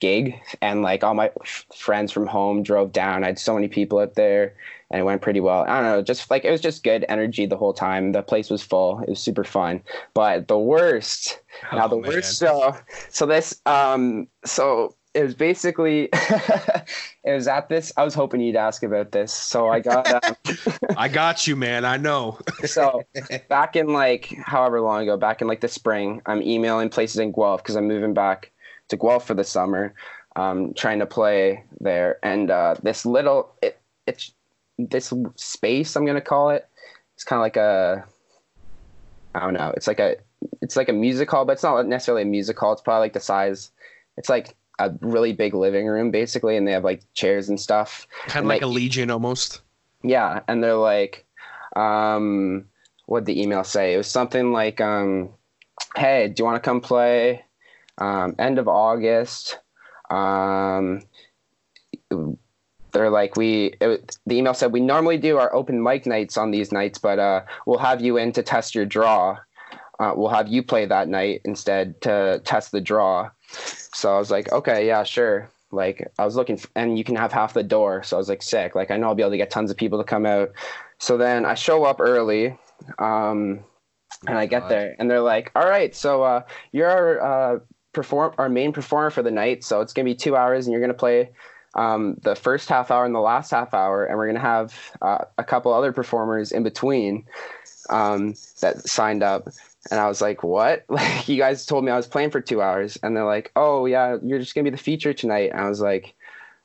gig 0.01 0.41
and 0.63 0.83
like 0.83 1.03
all 1.03 1.15
my 1.15 1.33
f- 1.43 1.67
friends 1.75 2.13
from 2.13 2.29
home 2.29 2.63
drove 2.63 2.93
down 2.93 3.25
i 3.25 3.27
had 3.27 3.39
so 3.41 3.55
many 3.55 3.67
people 3.67 3.99
up 3.99 4.15
there 4.15 4.55
and 4.91 5.01
it 5.01 5.05
went 5.05 5.23
pretty 5.23 5.41
well 5.41 5.63
i 5.69 5.81
don't 5.81 5.85
know 5.85 6.03
just 6.03 6.31
like 6.31 6.45
it 6.45 6.51
was 6.51 6.61
just 6.61 6.83
good 6.85 7.05
energy 7.09 7.47
the 7.47 7.57
whole 7.57 7.73
time 7.73 8.13
the 8.13 8.23
place 8.23 8.51
was 8.51 8.63
full 8.63 9.01
it 9.01 9.09
was 9.09 9.21
super 9.21 9.45
fun 9.45 9.83
but 10.15 10.49
the 10.49 10.59
worst 10.59 11.41
now 11.73 11.87
Oh, 11.87 11.89
the 11.89 11.97
man. 11.97 12.11
worst 12.11 12.39
show 12.41 12.77
so 13.11 13.27
this 13.27 13.61
um 13.67 14.27
so 14.45 14.95
it 15.15 15.23
was 15.23 15.35
basically 15.35 16.09
it 16.13 17.33
was 17.33 17.47
at 17.47 17.69
this 17.69 17.93
i 17.97 18.03
was 18.05 18.15
hoping 18.15 18.41
you'd 18.41 18.57
ask 18.57 18.83
about 18.83 19.13
this 19.13 19.33
so 19.33 19.69
i 19.69 19.79
got 19.81 20.13
um, 20.25 20.37
I 20.97 21.09
got 21.09 21.47
you, 21.47 21.57
man. 21.57 21.85
I 21.85 21.97
know. 21.97 22.39
so 22.65 23.03
back 23.49 23.75
in 23.75 23.89
like 23.93 24.33
however 24.45 24.81
long 24.81 25.03
ago, 25.03 25.17
back 25.17 25.41
in 25.43 25.49
like 25.49 25.61
the 25.61 25.67
spring, 25.69 26.23
I'm 26.27 26.41
emailing 26.41 26.89
places 26.89 27.19
in 27.19 27.33
Guelph 27.33 27.63
because 27.63 27.75
I'm 27.75 27.89
moving 27.89 28.15
back 28.15 28.53
to 28.91 28.97
Guelph 28.97 29.27
for 29.27 29.35
the 29.35 29.43
summer, 29.43 29.93
um, 30.37 30.73
trying 30.75 31.01
to 31.01 31.07
play 31.07 31.65
there. 31.81 32.19
And 32.23 32.49
uh, 32.51 32.77
this 32.83 33.05
little, 33.05 33.53
it, 33.61 33.81
it's 34.07 34.33
this 34.79 35.13
space 35.37 35.97
I'm 35.97 36.05
gonna 36.05 36.21
call 36.21 36.51
it. 36.51 36.69
It's 37.15 37.25
kind 37.25 37.39
of 37.39 37.43
like 37.43 37.57
a, 37.57 38.05
I 39.35 39.41
don't 39.41 39.55
know. 39.55 39.73
It's 39.77 39.87
like 39.87 40.01
a, 40.01 40.17
it's 40.61 40.77
like 40.77 40.89
a 40.89 40.93
music 40.93 41.31
hall, 41.31 41.45
but 41.45 41.53
it's 41.53 41.63
not 41.63 41.87
necessarily 41.87 42.23
a 42.23 42.27
music 42.27 42.59
hall. 42.59 42.73
It's 42.73 42.83
probably 42.83 43.01
like 43.01 43.13
the 43.13 43.21
size. 43.21 43.71
It's 44.17 44.29
like 44.29 44.57
a 44.79 44.93
really 45.01 45.33
big 45.33 45.55
living 45.55 45.87
room 45.87 46.11
basically, 46.11 46.57
and 46.57 46.67
they 46.67 46.73
have 46.73 46.85
like 46.85 47.03
chairs 47.15 47.49
and 47.49 47.61
stuff. 47.61 48.07
Kind 48.27 48.45
of 48.45 48.49
like 48.49 48.63
a 48.63 48.67
legion 48.67 49.11
almost. 49.11 49.61
Yeah, 50.03 50.41
and 50.49 50.63
they're 50.63 50.75
like, 50.75 51.25
um, 51.77 52.67
what 53.07 53.25
the 53.25 53.41
email 53.41 53.65
say? 53.65 53.95
It 53.95 53.97
was 53.97 54.09
something 54.09 54.53
like, 54.53 54.81
um, 54.81 55.31
"Hey, 55.97 56.29
do 56.29 56.41
you 56.41 56.45
want 56.45 56.57
to 56.57 56.69
come 56.69 56.81
play? 56.81 57.45
Um, 57.99 58.35
end 58.39 58.59
of 58.59 58.69
August." 58.69 59.59
Um, 60.11 61.03
they're 62.95 63.11
like, 63.11 63.37
"We." 63.37 63.75
It, 63.81 64.17
the 64.25 64.37
email 64.37 64.55
said, 64.55 64.73
"We 64.73 64.81
normally 64.81 65.19
do 65.19 65.37
our 65.37 65.55
open 65.55 65.83
mic 65.83 66.07
nights 66.07 66.39
on 66.39 66.53
these 66.53 66.73
nights, 66.73 66.97
but 66.97 67.19
uh, 67.19 67.43
we'll 67.67 67.81
have 67.81 68.01
you 68.01 68.17
in 68.17 68.33
to 68.33 68.43
test 68.43 68.75
your 68.75 68.87
draw. 68.87 69.37
Uh, 69.99 70.13
we'll 70.17 70.31
have 70.31 70.49
you 70.49 70.63
play 70.63 70.87
that 70.87 71.09
night 71.09 71.43
instead 71.45 72.01
to 72.03 72.41
test 72.45 72.73
the 72.73 72.81
draw." 72.81 73.31
So 73.51 74.15
I 74.15 74.19
was 74.19 74.31
like, 74.31 74.51
"Okay, 74.53 74.87
yeah, 74.87 75.03
sure." 75.03 75.51
Like 75.73 76.09
I 76.19 76.25
was 76.25 76.37
looking, 76.37 76.57
f 76.57 76.67
and 76.77 76.97
you 76.97 77.05
can 77.05 77.17
have 77.17 77.33
half 77.33 77.53
the 77.53 77.65
door. 77.65 78.05
So 78.05 78.17
I 78.17 78.19
was 78.19 78.29
like, 78.29 78.43
sick. 78.43 78.77
Like 78.77 78.93
I 78.93 78.97
know 78.97 79.09
I'll 79.09 79.15
be 79.17 79.23
able 79.23 79.33
to 79.33 79.37
get 79.37 79.51
tons 79.51 79.73
of 79.73 79.77
people 79.77 79.99
to 79.99 80.05
come 80.05 80.25
out. 80.25 80.53
So 80.99 81.19
then 81.19 81.45
I 81.45 81.55
show 81.55 81.85
up 81.85 82.01
early, 82.01 82.57
um, 83.01 83.65
and 84.29 84.39
I 84.39 84.47
get 84.47 84.63
God. 84.63 84.71
there, 84.71 84.97
and 85.01 85.11
they're 85.11 85.21
like, 85.21 85.51
"All 85.57 85.69
right, 85.69 85.95
so 85.95 86.23
uh, 86.23 86.43
you're 86.71 86.89
our 86.89 87.21
uh, 87.21 87.59
perform 87.93 88.35
our 88.39 88.49
main 88.49 88.73
performer 88.73 89.11
for 89.11 89.23
the 89.23 89.33
night. 89.33 89.65
So 89.65 89.81
it's 89.81 89.93
gonna 89.93 90.05
be 90.05 90.15
two 90.15 90.37
hours, 90.37 90.67
and 90.67 90.73
you're 90.73 90.81
gonna 90.81 90.95
play 90.95 91.31
um, 91.75 92.17
the 92.23 92.35
first 92.35 92.69
half 92.69 92.91
hour 92.91 93.05
and 93.05 93.15
the 93.15 93.21
last 93.21 93.51
half 93.51 93.75
hour, 93.75 94.05
and 94.05 94.17
we're 94.17 94.27
gonna 94.27 94.41
have 94.41 94.79
uh, 95.03 95.25
a 95.39 95.45
couple 95.45 95.73
other 95.73 95.93
performers 95.93 96.53
in 96.53 96.63
between 96.63 97.27
um, 97.91 98.35
that 98.61 98.89
signed 98.89 99.23
up." 99.23 99.49
And 99.91 100.01
I 100.01 100.09
was 100.09 100.21
like, 100.21 100.43
"What? 100.43 100.85
Like 100.89 101.29
you 101.29 101.37
guys 101.37 101.67
told 101.67 101.85
me 101.85 101.93
I 101.93 101.97
was 101.97 102.07
playing 102.07 102.31
for 102.31 102.41
two 102.41 102.63
hours?" 102.63 102.99
And 103.03 103.17
they're 103.17 103.25
like, 103.25 103.51
"Oh 103.57 103.87
yeah, 103.87 104.19
you're 104.23 104.39
just 104.39 104.55
gonna 104.55 104.65
be 104.65 104.71
the 104.71 104.77
feature 104.77 105.13
tonight." 105.13 105.51
And 105.51 105.61
I 105.61 105.69
was 105.69 105.81
like, 105.81 106.15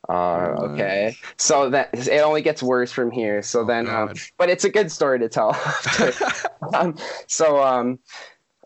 uh, 0.08 0.56
"Okay." 0.60 1.16
So 1.38 1.70
that 1.72 2.08
it 2.08 2.22
only 2.22 2.42
gets 2.42 2.62
worse 2.62 2.92
from 2.92 3.12
here. 3.12 3.42
So 3.42 3.62
Oh, 3.62 3.66
then, 3.66 3.88
um, 3.88 4.14
but 4.38 4.50
it's 4.50 4.64
a 4.64 4.70
good 4.70 4.92
story 4.92 5.20
to 5.20 5.30
tell. 5.30 5.58
um, 6.74 6.96
so 7.28 7.62
um, 7.64 8.00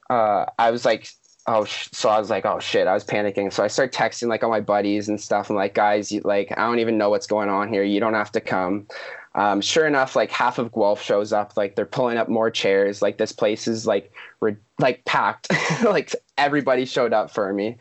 uh, 0.10 0.46
I 0.60 0.72
was 0.72 0.86
like, 0.86 1.08
oh, 1.48 1.66
so 1.66 2.10
I 2.10 2.20
was 2.20 2.30
like, 2.30 2.46
oh 2.46 2.60
shit, 2.60 2.88
I 2.88 2.94
was 2.94 3.04
panicking. 3.04 3.52
So 3.52 3.64
I 3.64 3.68
start 3.68 3.92
texting 3.92 4.28
like 4.28 4.44
all 4.44 4.50
my 4.50 4.62
buddies 4.62 5.10
and 5.10 5.20
stuff. 5.20 5.50
I'm 5.50 5.56
like, 5.56 5.74
guys, 5.74 6.12
you, 6.12 6.22
like 6.24 6.52
I 6.52 6.62
don't 6.62 6.80
even 6.80 6.98
know 6.98 7.10
what's 7.10 7.28
going 7.28 7.50
on 7.50 7.70
here. 7.70 7.84
You 7.84 8.00
don't 8.00 8.14
have 8.14 8.32
to 8.34 8.42
come. 8.42 8.88
Um, 9.36 9.62
sure 9.62 9.88
enough, 9.88 10.16
like 10.16 10.32
half 10.32 10.60
of 10.60 10.72
Guelph 10.72 11.02
shows 11.02 11.34
up. 11.34 11.58
Like 11.58 11.76
they're 11.76 11.86
pulling 11.86 12.18
up 12.18 12.30
more 12.30 12.52
chairs. 12.52 13.02
Like 13.02 13.18
this 13.18 13.32
place 13.32 13.68
is 13.68 13.88
like 13.88 14.12
re- 14.40 14.58
like 14.80 15.04
packed. 15.06 15.48
like 15.84 16.16
everybody 16.38 16.86
showed 16.86 17.14
up 17.14 17.32
for 17.32 17.52
me, 17.52 17.78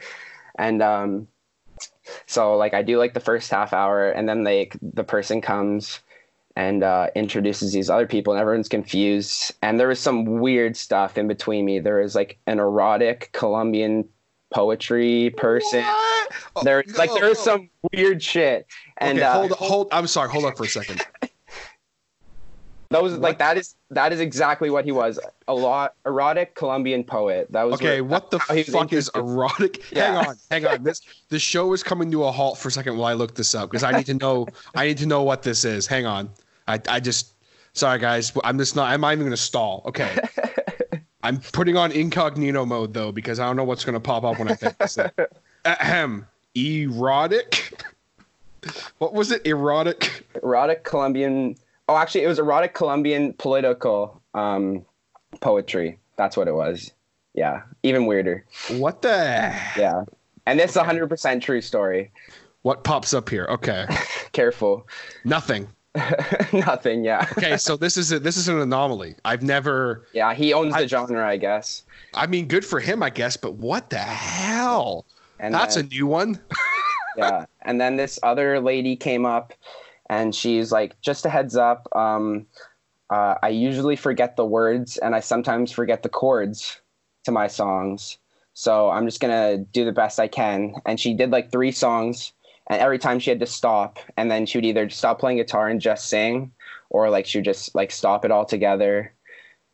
and 0.56 0.82
um, 0.82 1.28
so 2.26 2.56
like 2.56 2.74
I 2.74 2.82
do 2.82 2.98
like 2.98 3.14
the 3.14 3.20
first 3.20 3.50
half 3.50 3.72
hour, 3.72 4.10
and 4.10 4.28
then 4.28 4.44
like 4.44 4.76
the 4.80 5.04
person 5.04 5.40
comes 5.40 6.00
and 6.56 6.82
uh, 6.82 7.08
introduces 7.14 7.72
these 7.72 7.88
other 7.88 8.06
people, 8.06 8.32
and 8.32 8.40
everyone's 8.40 8.68
confused. 8.68 9.52
And 9.62 9.78
there 9.80 9.88
was 9.88 10.00
some 10.00 10.24
weird 10.24 10.76
stuff 10.76 11.16
in 11.16 11.28
between 11.28 11.64
me. 11.64 11.80
There 11.80 12.02
was 12.02 12.14
like 12.14 12.38
an 12.46 12.58
erotic 12.58 13.30
Colombian 13.32 14.08
poetry 14.52 15.30
person. 15.36 15.82
What? 15.82 16.32
Oh, 16.56 16.62
There, 16.62 16.84
like, 16.96 17.10
oh, 17.10 17.14
there 17.18 17.28
was 17.28 17.38
oh. 17.40 17.44
some 17.44 17.70
weird 17.92 18.22
shit. 18.22 18.66
And 18.98 19.18
okay, 19.18 19.26
uh, 19.26 19.32
hold 19.32 19.50
hold. 19.52 19.88
I'm 19.92 20.06
sorry. 20.06 20.30
Hold 20.30 20.44
on 20.44 20.54
for 20.54 20.64
a 20.64 20.68
second. 20.68 21.04
That 22.92 23.02
those 23.02 23.18
like 23.18 23.38
that 23.38 23.56
is 23.56 23.74
that 23.90 24.12
is 24.12 24.20
exactly 24.20 24.68
what 24.68 24.84
he 24.84 24.92
was. 24.92 25.18
A 25.48 25.54
lot 25.54 25.94
erotic 26.04 26.54
Colombian 26.54 27.04
poet. 27.04 27.50
That 27.50 27.62
was 27.62 27.74
Okay, 27.74 28.02
what, 28.02 28.30
what 28.30 28.30
the 28.30 28.64
fuck 28.64 28.92
is 28.92 29.10
erotic? 29.14 29.82
Yeah. 29.92 30.12
Hang 30.12 30.26
on, 30.26 30.36
hang 30.50 30.66
on. 30.66 30.82
This 30.84 31.00
the 31.28 31.38
show 31.38 31.72
is 31.72 31.82
coming 31.82 32.10
to 32.10 32.24
a 32.24 32.30
halt 32.30 32.58
for 32.58 32.68
a 32.68 32.70
second 32.70 32.96
while 32.96 33.08
I 33.08 33.14
look 33.14 33.34
this 33.34 33.54
up 33.54 33.70
because 33.70 33.82
I 33.82 33.92
need 33.92 34.06
to 34.06 34.14
know. 34.14 34.46
I 34.74 34.86
need 34.86 34.98
to 34.98 35.06
know 35.06 35.22
what 35.22 35.42
this 35.42 35.64
is. 35.64 35.86
Hang 35.86 36.06
on. 36.06 36.30
I 36.68 36.80
I 36.88 37.00
just 37.00 37.32
sorry 37.72 37.98
guys. 37.98 38.32
I'm 38.44 38.58
just 38.58 38.76
not. 38.76 38.90
I'm 38.90 39.00
not 39.00 39.12
even 39.12 39.26
gonna 39.26 39.36
stall. 39.36 39.82
Okay. 39.86 40.16
I'm 41.24 41.38
putting 41.38 41.76
on 41.76 41.92
incognito 41.92 42.64
mode 42.66 42.94
though 42.94 43.12
because 43.12 43.38
I 43.38 43.46
don't 43.46 43.56
know 43.56 43.64
what's 43.64 43.84
gonna 43.84 44.00
pop 44.00 44.24
up 44.24 44.38
when 44.38 44.48
I 44.48 44.54
think 44.54 44.76
this. 44.78 44.98
Ahem. 45.64 46.26
Erotic. 46.54 47.72
What 48.98 49.14
was 49.14 49.32
it? 49.32 49.44
Erotic. 49.46 50.24
erotic 50.42 50.84
Colombian. 50.84 51.56
Oh, 51.88 51.96
actually, 51.96 52.24
it 52.24 52.28
was 52.28 52.38
erotic 52.38 52.74
Colombian 52.74 53.32
political 53.34 54.20
um, 54.34 54.84
poetry. 55.40 55.98
That's 56.16 56.36
what 56.36 56.48
it 56.48 56.54
was. 56.54 56.92
Yeah, 57.34 57.62
even 57.82 58.06
weirder. 58.06 58.44
What 58.72 59.02
the? 59.02 59.54
Yeah, 59.76 60.04
and 60.46 60.58
this 60.58 60.72
is 60.72 60.76
a 60.76 60.84
hundred 60.84 61.08
percent 61.08 61.42
true 61.42 61.60
story. 61.60 62.10
What 62.62 62.84
pops 62.84 63.14
up 63.14 63.28
here? 63.28 63.46
Okay. 63.50 63.86
Careful. 64.32 64.86
Nothing. 65.24 65.68
Nothing. 66.52 67.04
Yeah. 67.04 67.26
Okay, 67.36 67.56
so 67.56 67.76
this 67.76 67.96
is 67.96 68.12
a, 68.12 68.18
this 68.18 68.36
is 68.36 68.48
an 68.48 68.58
anomaly. 68.58 69.14
I've 69.24 69.42
never. 69.42 70.06
Yeah, 70.12 70.32
he 70.32 70.52
owns 70.52 70.74
the 70.74 70.88
genre, 70.88 71.26
I 71.26 71.36
guess. 71.36 71.82
I 72.14 72.26
mean, 72.26 72.46
good 72.46 72.64
for 72.64 72.80
him, 72.80 73.02
I 73.02 73.10
guess. 73.10 73.36
But 73.36 73.54
what 73.54 73.90
the 73.90 73.98
hell? 73.98 75.04
And 75.38 75.52
That's 75.52 75.74
then, 75.74 75.86
a 75.86 75.88
new 75.88 76.06
one. 76.06 76.40
yeah. 77.16 77.44
And 77.62 77.80
then 77.80 77.96
this 77.96 78.18
other 78.22 78.60
lady 78.60 78.96
came 78.96 79.26
up, 79.26 79.52
and 80.08 80.34
she's 80.34 80.72
like, 80.72 80.98
"Just 81.02 81.26
a 81.26 81.30
heads 81.30 81.56
up. 81.56 81.88
Um, 81.94 82.46
uh, 83.10 83.34
I 83.42 83.48
usually 83.48 83.96
forget 83.96 84.36
the 84.36 84.46
words, 84.46 84.96
and 84.98 85.14
I 85.14 85.20
sometimes 85.20 85.72
forget 85.72 86.02
the 86.02 86.08
chords 86.08 86.80
to 87.24 87.32
my 87.32 87.48
songs. 87.48 88.16
So 88.54 88.90
I'm 88.90 89.06
just 89.06 89.20
gonna 89.20 89.58
do 89.58 89.84
the 89.84 89.92
best 89.92 90.18
I 90.18 90.28
can." 90.28 90.74
And 90.86 90.98
she 90.98 91.12
did 91.12 91.30
like 91.30 91.52
three 91.52 91.72
songs, 91.72 92.32
and 92.68 92.80
every 92.80 92.98
time 92.98 93.18
she 93.18 93.30
had 93.30 93.40
to 93.40 93.46
stop, 93.46 93.98
and 94.16 94.30
then 94.30 94.46
she 94.46 94.58
would 94.58 94.64
either 94.64 94.88
stop 94.90 95.18
playing 95.18 95.38
guitar 95.38 95.68
and 95.68 95.80
just 95.80 96.08
sing, 96.08 96.52
or 96.90 97.10
like 97.10 97.26
she 97.26 97.38
would 97.38 97.44
just 97.44 97.74
like 97.74 97.90
stop 97.90 98.24
it 98.24 98.30
all 98.30 98.44
together. 98.44 99.12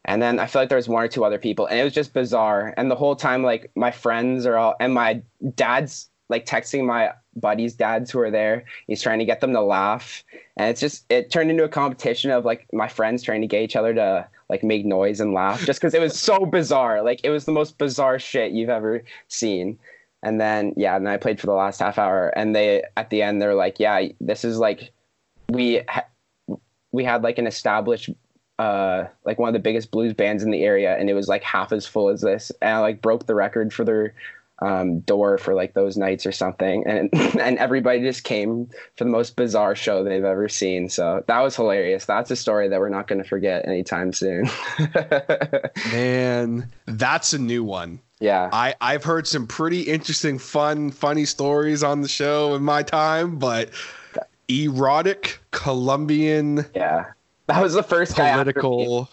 And 0.05 0.22
then 0.22 0.39
I 0.39 0.47
feel 0.47 0.62
like 0.62 0.70
there 0.70 0.76
was 0.76 0.89
one 0.89 1.05
or 1.05 1.09
two 1.09 1.24
other 1.24 1.39
people, 1.39 1.66
and 1.66 1.78
it 1.78 1.84
was 1.84 1.93
just 1.93 2.14
bizarre. 2.14 2.72
And 2.76 2.91
the 2.91 2.97
whole 2.97 3.16
time, 3.16 3.43
like 3.43 3.70
my 3.74 3.91
friends 3.91 4.47
are 4.47 4.57
all, 4.57 4.74
and 4.80 4.95
my 4.95 5.22
dad's 5.55 6.09
like 6.30 6.47
texting 6.47 6.86
my 6.86 7.12
buddies' 7.36 7.74
dads 7.74 8.11
who 8.11 8.20
are 8.20 8.30
there. 8.30 8.64
He's 8.86 9.03
trying 9.03 9.18
to 9.18 9.24
get 9.24 9.41
them 9.41 9.53
to 9.53 9.61
laugh, 9.61 10.24
and 10.57 10.70
it's 10.70 10.80
just 10.80 11.05
it 11.11 11.30
turned 11.30 11.51
into 11.51 11.64
a 11.64 11.68
competition 11.68 12.30
of 12.30 12.45
like 12.45 12.66
my 12.72 12.89
friends 12.89 13.22
trying 13.22 13.43
to 13.43 13.47
get 13.47 13.62
each 13.62 13.76
other 13.76 13.95
to 13.95 14.26
like 14.49 14.62
make 14.62 14.86
noise 14.86 15.20
and 15.20 15.34
laugh, 15.34 15.64
just 15.64 15.80
because 15.80 15.95
it 15.95 16.01
was 16.01 16.18
so 16.18 16.47
bizarre. 16.47 17.03
Like 17.03 17.20
it 17.22 17.30
was 17.30 17.45
the 17.45 17.53
most 17.53 17.76
bizarre 17.76 18.18
shit 18.18 18.53
you've 18.53 18.70
ever 18.70 19.03
seen. 19.28 19.78
And 20.23 20.41
then 20.41 20.75
yeah, 20.77 20.97
and 20.97 21.07
then 21.07 21.14
I 21.14 21.16
played 21.16 21.41
for 21.41 21.47
the 21.47 21.53
last 21.53 21.81
half 21.81 21.99
hour, 21.99 22.29
and 22.29 22.55
they 22.55 22.83
at 22.97 23.11
the 23.11 23.23
end 23.23 23.41
they're 23.41 23.55
like, 23.55 23.79
yeah, 23.79 24.09
this 24.21 24.45
is 24.45 24.59
like 24.59 24.93
we 25.49 25.83
ha- 25.89 26.07
we 26.93 27.05
had 27.05 27.23
like 27.23 27.39
an 27.39 27.47
established 27.47 28.11
uh 28.59 29.05
like 29.25 29.39
one 29.39 29.49
of 29.49 29.53
the 29.53 29.61
biggest 29.61 29.91
blues 29.91 30.12
bands 30.12 30.43
in 30.43 30.51
the 30.51 30.64
area 30.64 30.97
and 30.97 31.09
it 31.09 31.14
was 31.14 31.29
like 31.29 31.43
half 31.45 31.73
as 31.73 31.87
full 31.87 32.09
as 32.09 32.21
this. 32.21 32.51
And 32.61 32.71
I 32.71 32.79
like 32.81 33.01
broke 33.01 33.27
the 33.27 33.35
record 33.35 33.73
for 33.73 33.85
their 33.85 34.14
um 34.61 34.99
door 35.01 35.39
for 35.39 35.55
like 35.55 35.75
those 35.75 35.97
nights 35.97 36.27
or 36.27 36.33
something 36.33 36.85
and 36.85 37.09
and 37.39 37.57
everybody 37.59 38.01
just 38.01 38.25
came 38.25 38.69
for 38.97 39.05
the 39.05 39.11
most 39.11 39.37
bizarre 39.37 39.77
show 39.77 40.03
they've 40.03 40.25
ever 40.25 40.49
seen. 40.49 40.89
So 40.89 41.23
that 41.29 41.41
was 41.41 41.55
hilarious. 41.55 42.05
That's 42.07 42.33
a 42.33 42.37
story 42.37 42.69
that 42.69 42.81
we're 42.81 42.89
not 42.89 43.07
going 43.07 43.23
to 43.23 43.29
forget 43.29 43.69
anytime 43.69 44.12
soon. 44.12 44.51
Man, 45.93 46.69
that's 46.87 47.33
a 47.33 47.39
new 47.39 47.62
one. 47.62 48.01
Yeah 48.21 48.49
I 48.53 48.75
I've 48.81 49.05
heard 49.05 49.27
some 49.27 49.47
pretty 49.47 49.83
interesting, 49.83 50.39
fun, 50.39 50.91
funny 50.91 51.25
stories 51.25 51.83
on 51.83 52.01
the 52.01 52.09
show 52.09 52.55
in 52.55 52.62
my 52.62 52.83
time, 52.83 53.39
but 53.39 53.71
erotic 54.49 55.41
Colombian 55.51 56.64
yeah 56.75 57.07
that 57.47 57.62
was 57.62 57.75
the 57.75 57.83
first 57.83 58.16
guy 58.16 58.29
after 58.29 58.47
me. 58.47 58.53
political, 58.53 59.09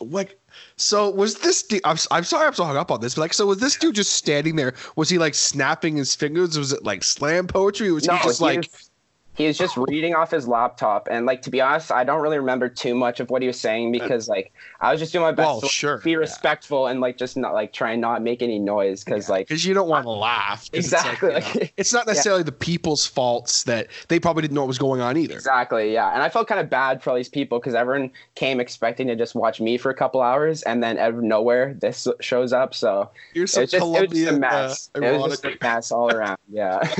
like. 0.00 0.38
So 0.76 1.10
was 1.10 1.38
this 1.40 1.62
dude? 1.62 1.80
I'm, 1.84 1.96
I'm 2.10 2.24
sorry 2.24 2.46
I'm 2.46 2.54
so 2.54 2.64
hung 2.64 2.76
up 2.76 2.90
on 2.90 3.00
this, 3.00 3.14
but 3.14 3.22
like, 3.22 3.34
so 3.34 3.46
was 3.46 3.58
this 3.58 3.76
dude 3.76 3.94
just 3.94 4.14
standing 4.14 4.56
there? 4.56 4.74
Was 4.96 5.08
he 5.08 5.18
like 5.18 5.34
snapping 5.34 5.96
his 5.96 6.14
fingers? 6.14 6.58
Was 6.58 6.72
it 6.72 6.82
like 6.84 7.04
slam 7.04 7.46
poetry? 7.46 7.92
Was 7.92 8.06
no, 8.06 8.16
he 8.16 8.22
just 8.24 8.38
he 8.38 8.44
like? 8.44 8.58
was, 8.58 8.90
he 9.34 9.46
was 9.46 9.56
just 9.56 9.76
reading 9.78 10.14
off 10.14 10.30
his 10.30 10.46
laptop, 10.46 11.08
and 11.10 11.24
like 11.24 11.40
to 11.42 11.50
be 11.50 11.60
honest, 11.60 11.90
I 11.90 12.04
don't 12.04 12.20
really 12.20 12.38
remember 12.38 12.68
too 12.68 12.94
much 12.94 13.18
of 13.20 13.30
what 13.30 13.40
he 13.42 13.48
was 13.48 13.58
saying 13.58 13.90
because 13.92 14.28
like 14.28 14.52
I 14.80 14.90
was 14.92 15.00
just 15.00 15.12
doing 15.12 15.22
my 15.24 15.32
best 15.32 15.46
Well, 15.46 15.60
to 15.60 15.66
like, 15.66 15.72
sure, 15.72 15.98
be 15.98 16.10
yeah. 16.10 16.16
respectful 16.18 16.86
and 16.86 17.00
like 17.00 17.16
just 17.16 17.36
not 17.36 17.54
like 17.54 17.72
try 17.72 17.92
and 17.92 18.00
not 18.00 18.20
make 18.22 18.42
any 18.42 18.58
noise 18.58 19.04
because 19.04 19.28
like 19.30 19.48
because 19.48 19.64
you 19.64 19.72
don't 19.72 19.88
want 19.88 20.04
to 20.04 20.10
laugh 20.10 20.68
exactly 20.72 21.30
It's, 21.34 21.46
like, 21.46 21.54
you 21.54 21.60
know, 21.62 21.68
it's 21.78 21.92
not 21.92 22.06
necessarily 22.06 22.42
the 22.42 22.52
people's 22.52 23.06
faults 23.06 23.62
that 23.64 23.88
they 24.08 24.20
probably 24.20 24.42
didn't 24.42 24.54
know 24.54 24.62
what 24.62 24.68
was 24.68 24.78
going 24.78 25.00
on 25.00 25.16
either. 25.16 25.34
exactly 25.34 25.92
yeah, 25.94 26.12
and 26.12 26.22
I 26.22 26.28
felt 26.28 26.46
kind 26.46 26.60
of 26.60 26.68
bad 26.68 27.02
for 27.02 27.10
all 27.10 27.16
these 27.16 27.28
people 27.30 27.58
because 27.58 27.74
everyone 27.74 28.10
came 28.34 28.60
expecting 28.60 29.06
to 29.06 29.16
just 29.16 29.34
watch 29.34 29.60
me 29.60 29.78
for 29.78 29.90
a 29.90 29.94
couple 29.94 30.20
hours, 30.20 30.62
and 30.62 30.82
then 30.82 30.98
out 30.98 31.14
of 31.14 31.22
nowhere 31.22 31.74
this 31.80 32.06
shows 32.20 32.52
up, 32.52 32.74
so 32.74 33.10
You're 33.32 33.44
it 33.44 33.48
so 33.48 33.62
was 33.62 33.70
just, 33.70 33.82
it 33.86 34.10
was 34.10 34.18
just 34.18 34.30
a 34.32 34.38
mess. 34.38 34.90
uh, 34.94 35.00
it 35.00 35.18
was 35.18 35.40
just 35.40 35.44
a 35.46 35.56
mess 35.62 35.90
all 35.90 36.10
around. 36.10 36.36
Yeah. 36.50 36.82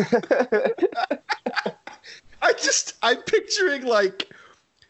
I 2.42 2.52
just 2.52 2.94
I'm 3.02 3.22
picturing 3.22 3.84
like 3.86 4.28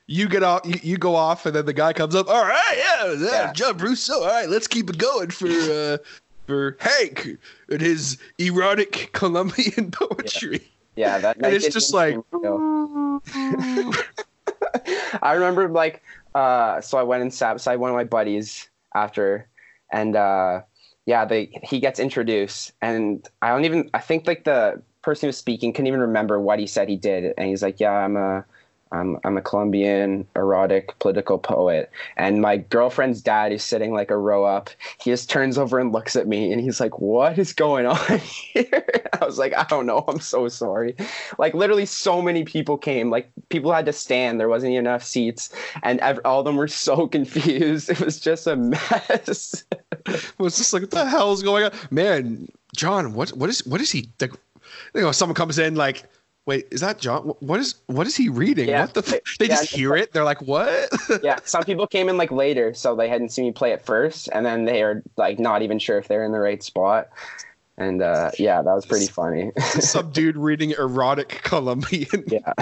you 0.07 0.29
get 0.29 0.43
off 0.43 0.63
you, 0.65 0.81
you 0.83 0.97
go 0.97 1.15
off 1.15 1.47
and 1.47 1.55
then 1.55 1.67
the 1.67 1.73
guy 1.73 1.93
comes 1.93 2.15
up 2.15 2.29
all 2.29 2.45
right 2.45 2.75
yeah, 2.77 3.13
yeah, 3.13 3.31
Yeah. 3.31 3.53
John 3.53 3.79
Russo 3.79 4.21
all 4.21 4.27
right 4.27 4.49
let's 4.49 4.67
keep 4.67 4.91
it 4.91 4.99
going 4.99 5.31
for 5.31 5.49
uh 5.49 5.99
for 6.47 6.77
Hank 6.81 7.39
and 7.69 7.81
his 7.81 8.19
erotic 8.39 9.11
Colombian 9.13 9.91
poetry 9.93 10.61
Yeah, 10.97 11.19
that 11.19 11.37
and 11.37 11.47
it's 11.55 11.69
just 11.69 11.95
like 11.95 12.19
I 15.23 15.33
remember 15.35 15.69
like 15.69 16.03
uh 16.35 16.81
so 16.81 16.99
I 16.99 17.03
went 17.03 17.23
and 17.23 17.33
sat 17.33 17.53
beside 17.53 17.77
one 17.77 17.91
of 17.91 17.97
my 17.97 18.05
buddies 18.05 18.69
after 18.95 19.49
and 19.93 20.17
uh 20.17 20.63
yeah, 21.05 21.25
they 21.25 21.51
he 21.65 21.81
gets 21.81 21.99
introduced 21.99 22.73
and 22.81 23.29
I 23.41 23.49
don't 23.51 23.65
even 23.65 23.91
I 23.93 23.99
think 23.99 24.27
like 24.27 24.45
the 24.45 24.83
person 25.03 25.27
who 25.27 25.29
was 25.29 25.37
speaking 25.37 25.73
couldn't 25.73 25.89
even 25.89 26.01
remember 26.01 26.41
what 26.41 26.59
he 26.59 26.67
said 26.67 26.89
he 26.89 26.97
did 26.97 27.35
and 27.37 27.49
he's 27.49 27.63
like, 27.63 27.81
Yeah, 27.81 27.93
I'm 27.93 28.17
a 28.17 28.45
I'm 28.93 29.19
I'm 29.25 29.37
a 29.39 29.43
Colombian 29.43 30.27
erotic 30.37 30.99
political 30.99 31.39
poet. 31.39 31.91
And 32.17 32.43
my 32.43 32.59
girlfriend's 32.59 33.23
dad 33.23 33.53
is 33.53 33.65
sitting 33.65 33.93
like 33.93 34.11
a 34.11 34.17
row 34.17 34.45
up. 34.45 34.71
He 35.01 35.11
just 35.11 35.31
turns 35.31 35.57
over 35.57 35.79
and 35.79 35.93
looks 35.93 36.15
at 36.15 36.29
me 36.29 36.53
and 36.53 36.61
he's 36.61 36.79
like, 36.79 36.99
What 36.99 37.39
is 37.39 37.53
going 37.53 37.87
on 37.87 38.19
here? 38.19 38.85
I 39.21 39.25
was 39.25 39.39
like, 39.39 39.55
I 39.57 39.65
don't 39.65 39.87
know. 39.87 40.05
I'm 40.09 40.21
so 40.21 40.49
sorry. 40.49 40.95
Like 41.39 41.55
literally 41.55 41.87
so 41.87 42.21
many 42.21 42.45
people 42.45 42.77
came. 42.77 43.11
Like 43.11 43.31
people 43.49 43.73
had 43.73 43.87
to 43.87 43.93
stand. 43.93 44.39
There 44.39 44.49
wasn't 44.49 44.75
enough 44.75 45.03
seats. 45.03 45.51
And 45.83 45.99
ev- 46.01 46.21
all 46.25 46.41
of 46.41 46.45
them 46.45 46.57
were 46.57 46.69
so 46.69 47.07
confused. 47.09 47.89
It 47.89 48.01
was 48.01 48.21
just 48.21 48.47
a 48.47 48.57
mess. 48.57 49.65
was 50.39 50.57
just 50.57 50.73
like 50.73 50.83
what 50.83 50.91
the 50.91 51.07
hell 51.07 51.33
is 51.33 51.43
going 51.43 51.65
on 51.65 51.71
man 51.91 52.49
John 52.75 53.15
what 53.15 53.31
what 53.31 53.49
is 53.49 53.65
what 53.67 53.81
is 53.81 53.91
he 53.91 54.09
like 54.21 54.33
you 54.95 55.01
know 55.03 55.13
someone 55.13 55.35
comes 55.35 55.59
in 55.59 55.75
like 55.75 56.05
wait 56.47 56.67
is 56.71 56.81
that 56.81 56.99
John 56.99 57.23
what 57.41 57.61
is 57.61 57.77
what 57.87 58.07
is 58.07 58.17
he 58.17 58.29
reading 58.29 58.69
Yeah. 58.69 58.83
what 58.83 58.95
the 58.95 59.01
f-? 59.01 59.39
they 59.39 59.47
Yeah, 59.47 59.57
just 59.57 59.71
hear 59.75 59.95
it 59.95 60.13
they're 60.13 60.25
like 60.25 60.43
what 60.43 60.89
yeah. 61.23 61.39
Some 61.45 61.63
people 61.65 61.87
came 61.87 62.09
in 62.09 62.17
like 62.17 62.31
later, 62.33 62.75
so 62.75 62.97
they 62.97 63.09
hadn't 63.09 63.31
seen 63.31 63.45
me 63.47 63.53
play 63.53 63.73
it 63.73 63.85
first, 63.85 64.29
and 64.33 64.45
then 64.45 64.65
they 64.65 64.83
are 64.83 65.03
like 65.17 65.39
not 65.39 65.63
even 65.63 65.79
sure 65.79 65.99
if 65.99 66.09
they're 66.09 66.25
in 66.25 66.33
the 66.33 66.41
right 66.41 66.63
spot. 66.63 67.09
And 67.79 68.03
uh, 68.03 68.31
yeah, 68.39 68.61
that 68.61 68.75
was 68.75 68.85
pretty 68.85 69.07
funny. 69.07 69.51
some 69.81 70.11
dude 70.11 70.37
reading 70.37 70.73
erotic 70.73 71.41
Colombian 71.43 72.25
Yeah. 72.27 72.53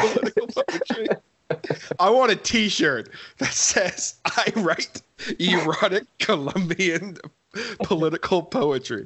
I 1.99 2.11
want 2.11 2.31
a 2.31 2.37
T-shirt 2.37 3.11
that 3.39 3.53
says 3.53 4.15
"I 4.25 4.53
write 4.57 5.03
erotic 5.41 6.05
Colombian 6.21 7.17
political 7.83 8.43
poetry. 8.43 9.05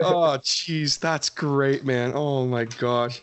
Oh, 0.00 0.38
jeez, 0.42 0.98
that's 0.98 1.28
great, 1.30 1.84
man. 1.84 2.12
Oh 2.14 2.46
my 2.46 2.64
gosh, 2.64 3.22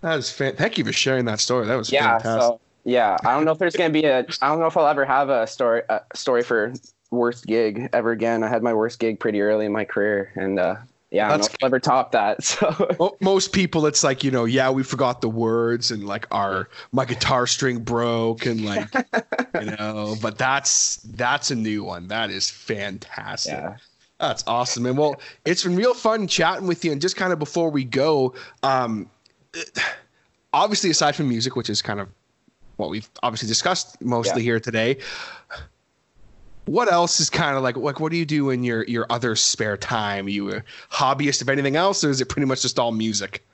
that 0.00 0.18
is 0.18 0.30
fan- 0.30 0.56
Thank 0.56 0.78
you 0.78 0.84
for 0.84 0.92
sharing 0.92 1.24
that 1.26 1.40
story. 1.40 1.66
That 1.66 1.76
was 1.76 1.92
yeah 1.92 2.18
fantastic. 2.18 2.40
so 2.42 2.60
yeah 2.84 3.18
i 3.26 3.34
don't 3.34 3.44
know 3.44 3.52
if 3.52 3.58
there's 3.58 3.76
gonna 3.76 3.90
be 3.90 4.04
a 4.06 4.20
i 4.40 4.48
don't 4.48 4.58
know 4.58 4.64
if 4.66 4.74
i'll 4.74 4.86
ever 4.86 5.04
have 5.04 5.28
a 5.28 5.46
story 5.46 5.82
a 5.90 6.00
story 6.14 6.42
for 6.42 6.72
worst 7.10 7.44
gig 7.44 7.90
ever 7.92 8.10
again 8.10 8.42
i 8.42 8.48
had 8.48 8.62
my 8.62 8.72
worst 8.72 8.98
gig 8.98 9.20
pretty 9.20 9.42
early 9.42 9.66
in 9.66 9.72
my 9.72 9.84
career 9.84 10.32
and 10.34 10.58
uh 10.58 10.76
yeah 11.10 11.26
i 11.26 11.28
don't 11.28 11.40
know 11.40 11.42
That's- 11.42 11.56
ever 11.62 11.78
top 11.78 12.12
that 12.12 12.42
so 12.44 13.16
Most 13.20 13.52
people, 13.52 13.84
it's 13.84 14.02
like 14.02 14.24
you 14.24 14.30
know, 14.30 14.46
yeah, 14.46 14.70
we 14.70 14.82
forgot 14.82 15.20
the 15.20 15.28
words 15.28 15.90
and 15.90 16.06
like 16.06 16.26
our 16.30 16.70
my 16.92 17.04
guitar 17.04 17.46
string 17.46 17.80
broke 17.80 18.46
and 18.46 18.64
like 18.64 18.88
you 19.60 19.66
know, 19.76 20.16
but 20.22 20.38
that's 20.38 20.96
that's 21.16 21.50
a 21.50 21.54
new 21.56 21.84
one. 21.84 22.08
That 22.08 22.30
is 22.30 22.48
fantastic. 22.48 23.52
yeah 23.52 23.76
That's 24.20 24.44
awesome, 24.46 24.82
man. 24.82 24.96
Well, 24.96 25.18
it's 25.46 25.64
been 25.64 25.74
real 25.74 25.94
fun 25.94 26.28
chatting 26.28 26.66
with 26.66 26.84
you. 26.84 26.92
And 26.92 27.00
just 27.00 27.16
kind 27.16 27.32
of 27.32 27.38
before 27.38 27.70
we 27.70 27.84
go, 27.84 28.34
um, 28.62 29.08
obviously, 30.52 30.90
aside 30.90 31.16
from 31.16 31.28
music, 31.28 31.56
which 31.56 31.70
is 31.70 31.80
kind 31.80 32.00
of 32.00 32.08
what 32.76 32.90
we've 32.90 33.08
obviously 33.22 33.48
discussed 33.48 34.00
mostly 34.02 34.42
Yeah. 34.42 34.52
here 34.52 34.60
today, 34.60 34.98
what 36.66 36.92
else 36.92 37.18
is 37.18 37.30
kind 37.30 37.56
of 37.56 37.62
like 37.62 37.76
like 37.76 37.98
what 37.98 38.12
do 38.12 38.18
you 38.18 38.26
do 38.26 38.50
in 38.50 38.62
your 38.62 38.84
your 38.84 39.06
other 39.10 39.34
spare 39.34 39.76
time? 39.76 40.26
Are 40.26 40.30
you 40.30 40.52
a 40.52 40.62
hobbyist 40.92 41.40
of 41.40 41.48
anything 41.48 41.76
else, 41.76 42.04
or 42.04 42.10
is 42.10 42.20
it 42.20 42.28
pretty 42.28 42.46
much 42.46 42.62
just 42.62 42.78
all 42.78 42.92
music? 42.92 43.44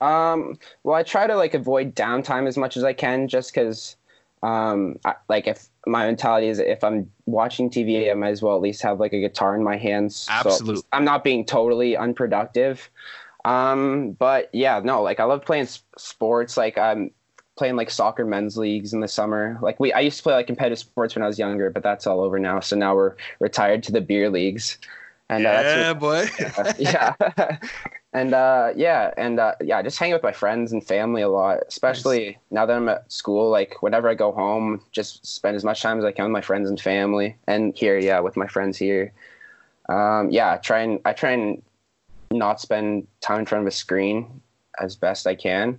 Um, 0.00 0.58
well, 0.84 0.94
I 0.94 1.02
try 1.02 1.26
to 1.26 1.34
like 1.36 1.52
avoid 1.52 1.94
downtime 1.94 2.46
as 2.46 2.56
much 2.56 2.76
as 2.76 2.84
I 2.84 2.92
can, 2.92 3.28
just 3.28 3.52
because, 3.52 3.96
um, 4.42 4.98
I, 5.04 5.14
like 5.28 5.46
if 5.46 5.68
my 5.86 6.06
mentality 6.06 6.48
is 6.48 6.58
if 6.58 6.82
I'm 6.82 7.10
watching 7.26 7.70
TV, 7.70 8.10
I 8.10 8.14
might 8.14 8.30
as 8.30 8.42
well 8.42 8.56
at 8.56 8.62
least 8.62 8.82
have 8.82 9.00
like 9.00 9.12
a 9.12 9.20
guitar 9.20 9.54
in 9.54 9.62
my 9.62 9.76
hands. 9.76 10.16
so 10.16 10.32
Absolutely. 10.32 10.82
I'm 10.92 11.04
not 11.04 11.24
being 11.24 11.44
totally 11.44 11.96
unproductive. 11.96 12.90
Um, 13.44 14.12
but 14.12 14.50
yeah, 14.52 14.80
no, 14.82 15.02
like 15.02 15.20
I 15.20 15.24
love 15.24 15.44
playing 15.44 15.68
sports. 15.96 16.56
Like 16.56 16.78
I'm 16.78 17.10
playing 17.56 17.76
like 17.76 17.90
soccer 17.90 18.24
men's 18.24 18.56
leagues 18.56 18.92
in 18.92 19.00
the 19.00 19.08
summer. 19.08 19.58
Like 19.60 19.78
we, 19.80 19.92
I 19.92 20.00
used 20.00 20.16
to 20.18 20.22
play 20.22 20.34
like 20.34 20.46
competitive 20.46 20.78
sports 20.78 21.14
when 21.14 21.22
I 21.22 21.26
was 21.26 21.38
younger, 21.38 21.70
but 21.70 21.82
that's 21.82 22.06
all 22.06 22.20
over 22.20 22.38
now. 22.38 22.60
So 22.60 22.76
now 22.76 22.94
we're 22.94 23.16
retired 23.38 23.82
to 23.84 23.92
the 23.92 24.00
beer 24.00 24.30
leagues. 24.30 24.78
And 25.28 25.46
uh, 25.46 25.62
that's 25.62 26.00
what- 26.00 26.00
boy. 26.00 26.72
yeah 26.78 27.14
and 28.12 28.34
uh 28.34 28.72
yeah 28.74 29.12
and 29.16 29.38
uh 29.38 29.54
yeah 29.60 29.80
just 29.82 29.98
hang 29.98 30.12
with 30.12 30.22
my 30.22 30.32
friends 30.32 30.72
and 30.72 30.84
family 30.84 31.22
a 31.22 31.28
lot 31.28 31.60
especially 31.68 32.36
now 32.50 32.66
that 32.66 32.76
i'm 32.76 32.88
at 32.88 33.10
school 33.10 33.50
like 33.50 33.80
whenever 33.82 34.08
i 34.08 34.14
go 34.14 34.32
home 34.32 34.80
just 34.90 35.24
spend 35.24 35.54
as 35.54 35.64
much 35.64 35.80
time 35.80 35.98
as 35.98 36.04
i 36.04 36.10
can 36.10 36.24
with 36.24 36.32
my 36.32 36.40
friends 36.40 36.68
and 36.68 36.80
family. 36.80 37.36
And 37.46 37.74
here 37.76 37.98
yeah 37.98 38.20
with 38.20 38.36
my 38.36 38.46
friends 38.46 38.76
here. 38.76 39.12
Um 39.88 40.30
yeah 40.30 40.52
I 40.52 40.56
try 40.56 40.80
and 40.80 41.00
i 41.04 41.12
try 41.12 41.30
and 41.32 41.62
not 42.32 42.60
spend 42.60 43.06
time 43.20 43.40
in 43.40 43.46
front 43.46 43.62
of 43.62 43.68
a 43.68 43.70
screen 43.70 44.40
as 44.80 44.96
best 44.96 45.26
i 45.26 45.34
can. 45.34 45.78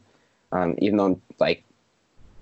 Um 0.54 0.76
even 0.78 0.98
though 0.98 1.06
i'm 1.06 1.22
like 1.40 1.64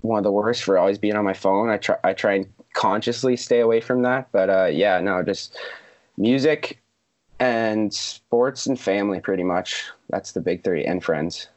one 0.01 0.19
of 0.19 0.23
the 0.23 0.31
worst 0.31 0.63
for 0.63 0.77
always 0.77 0.97
being 0.97 1.15
on 1.15 1.25
my 1.25 1.33
phone 1.33 1.69
i 1.69 1.77
try 1.77 1.97
i 2.03 2.13
try 2.13 2.33
and 2.35 2.47
consciously 2.73 3.35
stay 3.35 3.59
away 3.59 3.81
from 3.81 4.03
that. 4.03 4.27
But 4.31 4.49
uh 4.51 4.69
yeah 4.71 4.99
no 4.99 5.23
just 5.23 5.57
music 6.15 6.79
and 7.39 7.93
sports 7.93 8.65
and 8.65 8.79
family 8.79 9.19
pretty 9.19 9.43
much 9.43 9.85
that's 10.09 10.31
the 10.33 10.41
big 10.41 10.63
three 10.63 10.85
and 10.85 11.03
friends 11.03 11.47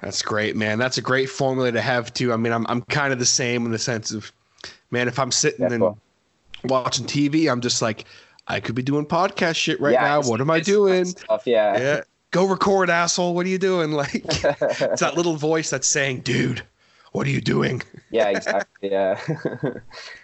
That's 0.00 0.22
great, 0.22 0.56
man. 0.56 0.78
That's 0.78 0.98
a 0.98 1.02
great 1.02 1.28
formula 1.28 1.70
to 1.70 1.80
have 1.80 2.12
too. 2.12 2.32
I 2.32 2.36
mean, 2.36 2.52
I'm 2.52 2.66
I'm 2.68 2.82
kind 2.82 3.12
of 3.12 3.18
the 3.20 3.26
same 3.26 3.64
in 3.66 3.70
the 3.72 3.78
sense 3.78 4.10
of, 4.10 4.32
man, 4.90 5.06
if 5.06 5.18
I'm 5.18 5.30
sitting 5.30 5.70
and 5.72 5.94
watching 6.64 7.06
TV, 7.06 7.50
I'm 7.50 7.60
just 7.60 7.80
like, 7.82 8.04
I 8.48 8.58
could 8.58 8.74
be 8.74 8.82
doing 8.82 9.06
podcast 9.06 9.54
shit 9.56 9.80
right 9.80 9.92
Yeah, 9.92 10.02
now. 10.02 10.22
What 10.22 10.40
am 10.40 10.50
I 10.50 10.58
doing? 10.60 11.04
stuff, 11.04 11.46
yeah. 11.46 11.78
Yeah, 11.78 12.00
go 12.32 12.46
record, 12.48 12.90
asshole. 12.90 13.34
What 13.34 13.46
are 13.46 13.50
you 13.50 13.58
doing? 13.58 13.92
Like, 14.02 14.14
it's 14.24 15.00
that 15.00 15.16
little 15.16 15.36
voice 15.36 15.70
that's 15.70 15.86
saying, 15.86 16.22
dude, 16.22 16.62
what 17.12 17.26
are 17.26 17.30
you 17.30 17.40
doing? 17.40 17.82
yeah 18.10 18.28
exactly 18.36 18.90
yeah 18.90 19.18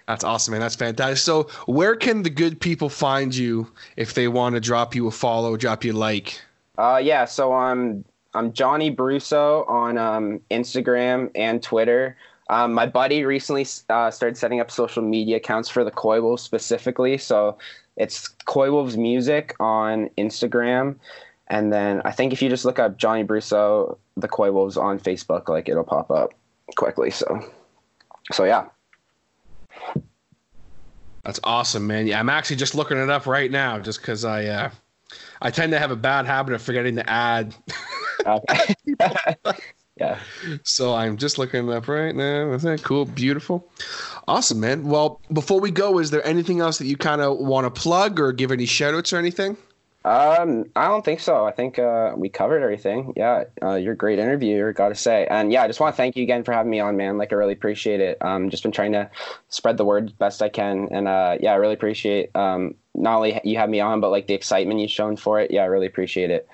That's 0.07 0.24
awesome, 0.24 0.53
man. 0.53 0.61
That's 0.61 0.74
fantastic. 0.74 1.18
So, 1.18 1.45
where 1.66 1.97
can 1.97 2.22
the 2.22 2.30
good 2.30 2.61
people 2.61 2.89
find 2.89 3.34
you 3.34 3.70
if 3.97 4.14
they 4.14 4.28
want 4.28 4.55
to 4.55 4.61
drop 4.61 4.95
you 4.95 5.07
a 5.07 5.11
follow, 5.11 5.57
drop 5.57 5.84
you 5.84 5.93
a 5.93 5.95
like? 5.95 6.41
uh 6.78 7.01
yeah 7.03 7.24
so 7.24 7.53
i'm 7.53 8.05
i'm 8.34 8.53
johnny 8.53 8.95
brousseau 8.95 9.68
on 9.68 9.99
um 9.99 10.41
instagram 10.51 11.28
and 11.34 11.61
twitter 11.61 12.16
um, 12.51 12.72
my 12.72 12.86
buddy 12.86 13.24
recently 13.24 13.66
uh, 13.91 14.11
started 14.11 14.36
setting 14.36 14.61
up 14.61 14.70
social 14.70 15.03
media 15.03 15.36
accounts 15.36 15.68
for 15.68 15.84
the 15.84 15.91
Coywolves 15.91 16.41
specifically. 16.41 17.18
So 17.18 17.59
it's 17.97 18.28
Coywolves 18.47 18.97
Music 18.97 19.55
on 19.61 20.09
Instagram. 20.16 20.97
And 21.49 21.72
then 21.72 22.01
I 22.05 22.12
think 22.12 22.32
if 22.32 22.41
you 22.41 22.49
just 22.49 22.64
look 22.64 22.78
up 22.78 22.97
Johnny 22.97 23.24
Brousseau, 23.24 23.99
the 24.16 24.28
Coywolves 24.28 24.76
on 24.80 24.99
Facebook, 24.99 25.49
like 25.49 25.68
it'll 25.68 25.84
pop 25.84 26.11
up 26.11 26.32
quickly. 26.76 27.10
So, 27.10 27.50
so 28.32 28.44
yeah. 28.44 28.66
That's 31.24 31.40
awesome, 31.44 31.86
man. 31.86 32.06
Yeah, 32.06 32.20
I'm 32.20 32.30
actually 32.30 32.56
just 32.56 32.74
looking 32.74 32.96
it 32.96 33.10
up 33.10 33.26
right 33.26 33.50
now, 33.50 33.78
just 33.78 34.00
because 34.00 34.24
I 34.24 34.46
uh, 34.46 34.70
I 35.42 35.50
tend 35.50 35.72
to 35.72 35.78
have 35.78 35.90
a 35.90 35.96
bad 35.96 36.26
habit 36.26 36.54
of 36.54 36.62
forgetting 36.62 36.96
to 36.96 37.10
add. 37.10 37.54
Okay. 38.24 38.74
yeah. 39.96 40.18
so 40.62 40.94
I'm 40.94 41.16
just 41.16 41.38
looking 41.38 41.68
it 41.68 41.72
up 41.72 41.88
right 41.88 42.14
now. 42.14 42.52
Isn't 42.52 42.70
that 42.70 42.82
cool? 42.82 43.04
Beautiful. 43.04 43.70
Awesome, 44.26 44.60
man. 44.60 44.84
Well, 44.84 45.20
before 45.32 45.60
we 45.60 45.70
go, 45.70 45.98
is 45.98 46.10
there 46.10 46.26
anything 46.26 46.60
else 46.60 46.78
that 46.78 46.86
you 46.86 46.96
kind 46.96 47.20
of 47.20 47.38
want 47.38 47.66
to 47.66 47.80
plug 47.80 48.20
or 48.20 48.32
give 48.32 48.50
any 48.52 48.66
shout 48.66 48.94
outs 48.94 49.12
or 49.12 49.18
anything? 49.18 49.56
Um, 50.05 50.70
I 50.76 50.86
don't 50.86 51.05
think 51.05 51.20
so. 51.20 51.44
I 51.44 51.51
think 51.51 51.78
uh, 51.78 52.12
we 52.16 52.28
covered 52.28 52.62
everything. 52.62 53.12
Yeah, 53.16 53.44
uh, 53.62 53.74
you're 53.74 53.92
a 53.92 53.96
great 53.96 54.18
interviewer, 54.18 54.72
gotta 54.72 54.94
say. 54.94 55.26
And 55.28 55.53
yeah, 55.53 55.64
I 55.64 55.66
just 55.66 55.80
want 55.80 55.94
to 55.94 55.96
thank 55.96 56.16
you 56.16 56.22
again 56.22 56.44
for 56.44 56.53
having 56.53 56.70
me 56.70 56.80
on, 56.80 56.96
man. 56.96 57.18
Like, 57.18 57.32
I 57.32 57.36
really 57.36 57.53
appreciate 57.53 58.01
it. 58.01 58.16
Um, 58.22 58.49
just 58.49 58.62
been 58.62 58.72
trying 58.72 58.92
to 58.92 59.11
spread 59.49 59.76
the 59.76 59.84
word 59.84 60.16
best 60.18 60.40
I 60.40 60.49
can, 60.49 60.88
and 60.90 61.09
uh, 61.09 61.36
yeah, 61.40 61.53
I 61.53 61.57
really 61.57 61.74
appreciate 61.74 62.34
um 62.36 62.74
not 62.94 63.16
only 63.16 63.40
you 63.44 63.59
have 63.59 63.68
me 63.68 63.80
on, 63.80 64.01
but 64.01 64.11
like 64.11 64.26
the 64.26 64.34
excitement 64.34 64.80
you've 64.80 64.90
shown 64.90 65.16
for 65.16 65.40
it. 65.40 65.51
Yeah, 65.51 65.62
I 65.62 65.66
really 65.66 65.86
appreciate 65.86 66.30
it. 66.30 66.49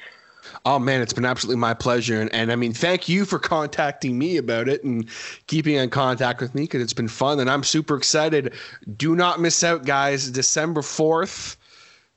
Oh 0.66 0.78
man, 0.78 1.00
it's 1.00 1.12
been 1.12 1.24
absolutely 1.24 1.58
my 1.60 1.74
pleasure, 1.74 2.20
and, 2.20 2.32
and 2.34 2.52
I 2.52 2.56
mean, 2.56 2.72
thank 2.72 3.08
you 3.08 3.24
for 3.24 3.38
contacting 3.38 4.18
me 4.18 4.36
about 4.36 4.68
it 4.68 4.84
and 4.84 5.08
keeping 5.46 5.74
in 5.74 5.90
contact 5.90 6.40
with 6.40 6.54
me 6.54 6.62
because 6.62 6.82
it's 6.82 6.92
been 6.92 7.08
fun, 7.08 7.40
and 7.40 7.50
I'm 7.50 7.62
super 7.62 7.96
excited. 7.96 8.52
Do 8.96 9.14
not 9.14 9.40
miss 9.40 9.62
out, 9.64 9.84
guys. 9.84 10.30
December 10.30 10.82
fourth, 10.82 11.56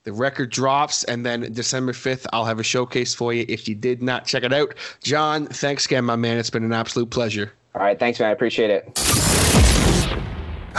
the 0.08 0.14
record 0.14 0.48
drops, 0.48 1.04
and 1.04 1.26
then 1.26 1.52
December 1.52 1.92
fifth, 1.92 2.26
I'll 2.32 2.46
have 2.46 2.58
a 2.58 2.62
showcase 2.62 3.14
for 3.14 3.34
you. 3.34 3.44
If 3.46 3.68
you 3.68 3.74
did 3.74 4.02
not 4.02 4.24
check 4.24 4.42
it 4.42 4.54
out, 4.54 4.74
John, 5.02 5.46
thanks 5.46 5.84
again, 5.84 6.06
my 6.06 6.16
man. 6.16 6.38
It's 6.38 6.48
been 6.48 6.64
an 6.64 6.72
absolute 6.72 7.10
pleasure. 7.10 7.52
All 7.74 7.82
right, 7.82 7.98
thanks, 7.98 8.18
man. 8.18 8.30
I 8.30 8.32
appreciate 8.32 8.70
it. 8.70 8.84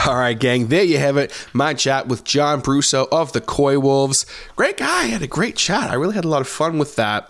All 0.07 0.15
right, 0.15 0.37
gang, 0.37 0.69
there 0.69 0.83
you 0.83 0.97
have 0.97 1.15
it. 1.17 1.31
My 1.53 1.75
chat 1.75 2.07
with 2.07 2.23
John 2.23 2.63
Brousseau 2.63 3.07
of 3.11 3.33
the 3.33 3.41
Coywolves. 3.41 4.25
Great 4.55 4.77
guy. 4.77 5.03
Had 5.03 5.21
a 5.21 5.27
great 5.27 5.55
chat. 5.55 5.91
I 5.91 5.93
really 5.93 6.15
had 6.15 6.25
a 6.25 6.29
lot 6.29 6.41
of 6.41 6.47
fun 6.47 6.79
with 6.79 6.95
that. 6.95 7.29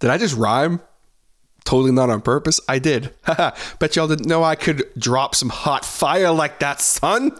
Did 0.00 0.10
I 0.10 0.18
just 0.18 0.36
rhyme? 0.36 0.80
Totally 1.64 1.92
not 1.92 2.10
on 2.10 2.22
purpose. 2.22 2.58
I 2.68 2.80
did. 2.80 3.14
Bet 3.78 3.94
y'all 3.94 4.08
didn't 4.08 4.26
know 4.26 4.42
I 4.42 4.56
could 4.56 4.82
drop 4.98 5.36
some 5.36 5.50
hot 5.50 5.84
fire 5.84 6.32
like 6.32 6.58
that, 6.58 6.80
son. 6.80 7.38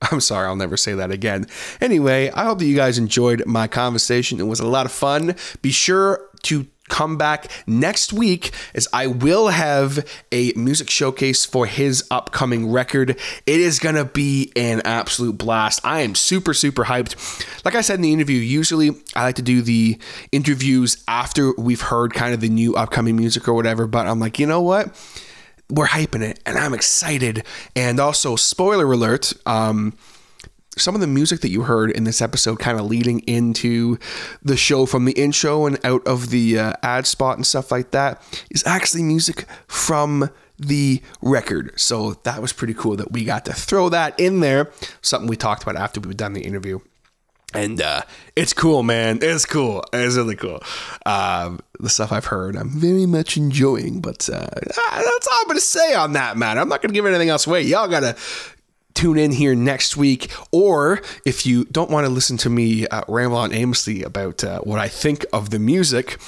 I'm 0.12 0.20
sorry, 0.20 0.46
I'll 0.46 0.56
never 0.56 0.76
say 0.76 0.94
that 0.94 1.10
again. 1.10 1.46
Anyway, 1.80 2.30
I 2.30 2.44
hope 2.44 2.58
that 2.60 2.66
you 2.66 2.76
guys 2.76 2.98
enjoyed 2.98 3.44
my 3.46 3.66
conversation. 3.66 4.40
It 4.40 4.44
was 4.44 4.60
a 4.60 4.66
lot 4.66 4.86
of 4.86 4.92
fun. 4.92 5.34
Be 5.62 5.72
sure 5.72 6.20
to 6.42 6.66
come 6.88 7.18
back 7.18 7.50
next 7.66 8.12
week 8.12 8.50
as 8.74 8.88
I 8.92 9.08
will 9.08 9.48
have 9.48 10.06
a 10.32 10.52
music 10.54 10.88
showcase 10.88 11.44
for 11.44 11.66
his 11.66 12.06
upcoming 12.10 12.70
record. 12.70 13.10
It 13.46 13.60
is 13.60 13.78
going 13.78 13.96
to 13.96 14.06
be 14.06 14.52
an 14.56 14.80
absolute 14.86 15.36
blast. 15.36 15.80
I 15.84 16.00
am 16.00 16.14
super, 16.14 16.54
super 16.54 16.84
hyped. 16.84 17.64
Like 17.64 17.74
I 17.74 17.82
said 17.82 17.96
in 17.96 18.02
the 18.02 18.12
interview, 18.12 18.38
usually 18.38 18.92
I 19.14 19.24
like 19.24 19.36
to 19.36 19.42
do 19.42 19.60
the 19.60 19.98
interviews 20.32 21.02
after 21.06 21.52
we've 21.58 21.82
heard 21.82 22.14
kind 22.14 22.32
of 22.32 22.40
the 22.40 22.48
new 22.48 22.74
upcoming 22.74 23.16
music 23.16 23.46
or 23.48 23.54
whatever, 23.54 23.86
but 23.86 24.06
I'm 24.06 24.20
like, 24.20 24.38
you 24.38 24.46
know 24.46 24.62
what? 24.62 24.94
We're 25.70 25.86
hyping 25.86 26.22
it 26.22 26.40
and 26.46 26.58
I'm 26.58 26.74
excited. 26.74 27.44
And 27.76 28.00
also, 28.00 28.36
spoiler 28.36 28.90
alert, 28.90 29.32
um, 29.46 29.96
some 30.76 30.94
of 30.94 31.00
the 31.00 31.06
music 31.06 31.40
that 31.40 31.50
you 31.50 31.62
heard 31.62 31.90
in 31.90 32.04
this 32.04 32.22
episode, 32.22 32.58
kind 32.58 32.78
of 32.78 32.86
leading 32.86 33.20
into 33.20 33.98
the 34.42 34.56
show 34.56 34.86
from 34.86 35.04
the 35.04 35.12
intro 35.12 35.66
and 35.66 35.84
out 35.84 36.06
of 36.06 36.30
the 36.30 36.58
uh, 36.58 36.72
ad 36.82 37.06
spot 37.06 37.36
and 37.36 37.46
stuff 37.46 37.70
like 37.70 37.90
that, 37.90 38.22
is 38.50 38.64
actually 38.66 39.02
music 39.02 39.44
from 39.66 40.30
the 40.58 41.02
record. 41.22 41.78
So 41.78 42.14
that 42.24 42.40
was 42.40 42.52
pretty 42.52 42.74
cool 42.74 42.96
that 42.96 43.12
we 43.12 43.24
got 43.24 43.44
to 43.46 43.52
throw 43.52 43.88
that 43.90 44.18
in 44.18 44.40
there. 44.40 44.70
Something 45.02 45.28
we 45.28 45.36
talked 45.36 45.62
about 45.62 45.76
after 45.76 46.00
we've 46.00 46.16
done 46.16 46.32
the 46.32 46.42
interview 46.42 46.80
and 47.54 47.80
uh, 47.80 48.02
it's 48.36 48.52
cool, 48.52 48.82
man. 48.82 49.20
It's 49.22 49.46
cool. 49.46 49.82
It's 49.92 50.16
really 50.16 50.36
cool. 50.36 50.60
Um, 51.06 51.60
the 51.80 51.88
stuff 51.88 52.12
I've 52.12 52.26
heard, 52.26 52.56
I'm 52.56 52.68
very 52.68 53.06
much 53.06 53.36
enjoying. 53.36 54.00
But 54.00 54.28
uh, 54.28 54.48
that's 54.52 54.78
all 55.28 55.38
I'm 55.40 55.46
gonna 55.48 55.60
say 55.60 55.94
on 55.94 56.12
that, 56.12 56.36
matter. 56.36 56.60
I'm 56.60 56.68
not 56.68 56.82
gonna 56.82 56.92
give 56.94 57.06
anything 57.06 57.30
else 57.30 57.46
away. 57.46 57.62
Y'all 57.62 57.88
gotta 57.88 58.16
tune 58.98 59.16
in 59.16 59.30
here 59.32 59.54
next 59.54 59.96
week. 59.96 60.30
Or 60.52 61.00
if 61.24 61.46
you 61.46 61.64
don't 61.66 61.90
want 61.90 62.04
to 62.06 62.12
listen 62.12 62.36
to 62.38 62.50
me 62.50 62.86
uh, 62.88 63.02
ramble 63.08 63.38
on 63.38 63.52
aimlessly 63.52 64.02
about 64.02 64.44
uh, 64.44 64.60
what 64.60 64.78
I 64.78 64.88
think 64.88 65.24
of 65.32 65.50
the 65.50 65.58
music, 65.58 66.18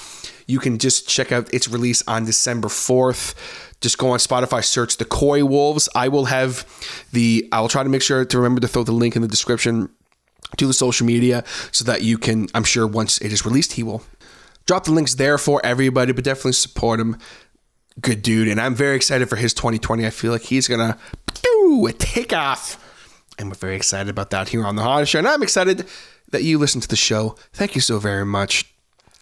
you 0.46 0.58
can 0.58 0.78
just 0.78 1.08
check 1.08 1.32
out 1.32 1.52
its 1.52 1.68
release 1.68 2.02
on 2.06 2.24
December 2.24 2.68
4th. 2.68 3.34
Just 3.80 3.98
go 3.98 4.10
on 4.10 4.18
Spotify, 4.18 4.64
search 4.64 4.98
the 4.98 5.04
Coywolves. 5.04 5.88
I 5.94 6.08
will 6.08 6.26
have 6.26 6.64
the, 7.12 7.48
I 7.50 7.60
will 7.60 7.68
try 7.68 7.82
to 7.82 7.88
make 7.88 8.02
sure 8.02 8.24
to 8.24 8.38
remember 8.38 8.60
to 8.60 8.68
throw 8.68 8.84
the 8.84 8.92
link 8.92 9.16
in 9.16 9.22
the 9.22 9.28
description 9.28 9.90
to 10.56 10.66
the 10.66 10.72
social 10.72 11.06
media 11.06 11.44
so 11.72 11.84
that 11.84 12.02
you 12.02 12.18
can, 12.18 12.48
I'm 12.54 12.64
sure 12.64 12.86
once 12.86 13.18
it 13.20 13.32
is 13.32 13.44
released, 13.44 13.72
he 13.72 13.82
will 13.82 14.02
drop 14.66 14.84
the 14.84 14.92
links 14.92 15.14
there 15.14 15.38
for 15.38 15.60
everybody, 15.64 16.12
but 16.12 16.24
definitely 16.24 16.52
support 16.52 17.00
him. 17.00 17.16
Good 18.00 18.22
dude. 18.22 18.48
And 18.48 18.60
I'm 18.60 18.74
very 18.74 18.96
excited 18.96 19.28
for 19.28 19.36
his 19.36 19.52
2020. 19.54 20.06
I 20.06 20.10
feel 20.10 20.32
like 20.32 20.42
he's 20.42 20.68
going 20.68 20.94
to 20.94 21.92
take 21.98 22.32
off. 22.32 22.86
And 23.38 23.48
we're 23.48 23.54
very 23.54 23.76
excited 23.76 24.10
about 24.10 24.30
that 24.30 24.50
here 24.50 24.64
on 24.64 24.76
the 24.76 24.82
Hodder 24.82 25.06
Show. 25.06 25.18
And 25.18 25.28
I'm 25.28 25.42
excited 25.42 25.86
that 26.30 26.42
you 26.42 26.58
listen 26.58 26.80
to 26.80 26.88
the 26.88 26.96
show. 26.96 27.36
Thank 27.52 27.74
you 27.74 27.80
so 27.80 27.98
very 27.98 28.24
much. 28.24 28.72